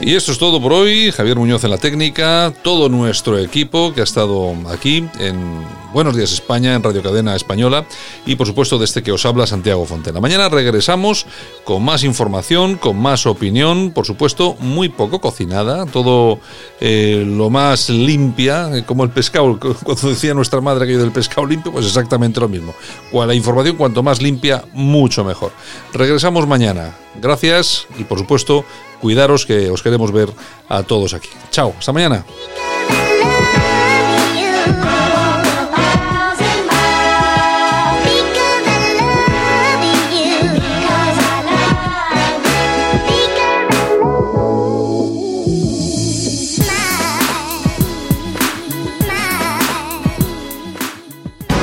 Y 0.08 0.16
esto 0.16 0.32
es 0.32 0.38
todo 0.38 0.62
por 0.62 0.72
hoy. 0.72 1.12
Javier 1.12 1.36
Muñoz 1.36 1.66
en 1.66 1.70
la 1.70 1.80
técnica, 1.80 2.54
todo 2.62 2.88
nuestro 2.88 3.38
equipo 3.38 3.94
que 3.94 4.00
ha 4.00 4.06
estado 4.06 4.56
aquí 4.72 5.06
en 5.20 5.66
Buenos 5.92 6.16
Días 6.16 6.32
España, 6.32 6.76
en 6.76 6.84
Radio 6.84 7.04
Cadena 7.04 7.36
Española 7.36 7.86
y 8.26 8.38
por 8.38 8.48
supuesto 8.48 8.78
desde 8.78 9.04
que 9.04 9.12
os 9.12 9.26
habla 9.26 9.46
Santiago 9.48 9.86
Fontena. 9.86 10.22
Mañana 10.22 10.48
regresamos 10.48 11.26
con 11.66 11.84
más 11.84 12.06
información, 12.06 12.78
con 12.78 12.98
más 12.98 13.26
opinión, 13.26 13.92
por 13.92 14.06
supuesto 14.06 14.56
muy 14.62 14.88
poco 14.88 15.20
cocinada, 15.20 15.86
todo 15.86 16.40
eh, 16.80 17.26
lo 17.28 17.50
más 17.50 17.90
limpia, 17.90 18.78
eh, 18.78 18.84
como 18.86 19.04
el 19.04 19.10
pescado, 19.10 19.60
cuando 19.84 20.10
decía 20.10 20.34
nuestra 20.34 20.62
madre 20.62 20.86
aquello 20.86 21.00
del 21.00 21.12
pescado 21.12 21.46
limpio, 21.46 21.74
pues 21.74 21.86
exactamente 21.86 22.40
lo 22.40 22.48
mismo. 22.48 22.74
La 23.12 23.34
información 23.34 23.76
cuanto 23.76 24.04
más 24.04 24.22
limpia, 24.22 24.64
mucho 24.72 25.26
mejor. 25.26 25.52
Regresamos 25.92 26.48
mañana. 26.48 26.96
Gracias 27.20 27.88
y 27.98 28.04
por 28.04 28.20
supuesto 28.20 28.64
cuidaros 29.02 29.46
que 29.46 29.70
os 29.70 29.82
queremos 29.82 30.12
ver 30.12 30.30
a 30.70 30.84
todos 30.84 31.14
aquí. 31.14 31.30
Chao, 31.52 31.74
hasta 31.78 31.94
mañana. 31.94 32.26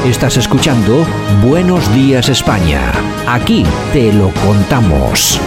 Estás 0.05 0.36
escuchando 0.36 1.06
Buenos 1.43 1.93
Días 1.94 2.28
España. 2.28 2.93
Aquí 3.27 3.65
te 3.93 4.12
lo 4.12 4.31
contamos. 4.47 5.40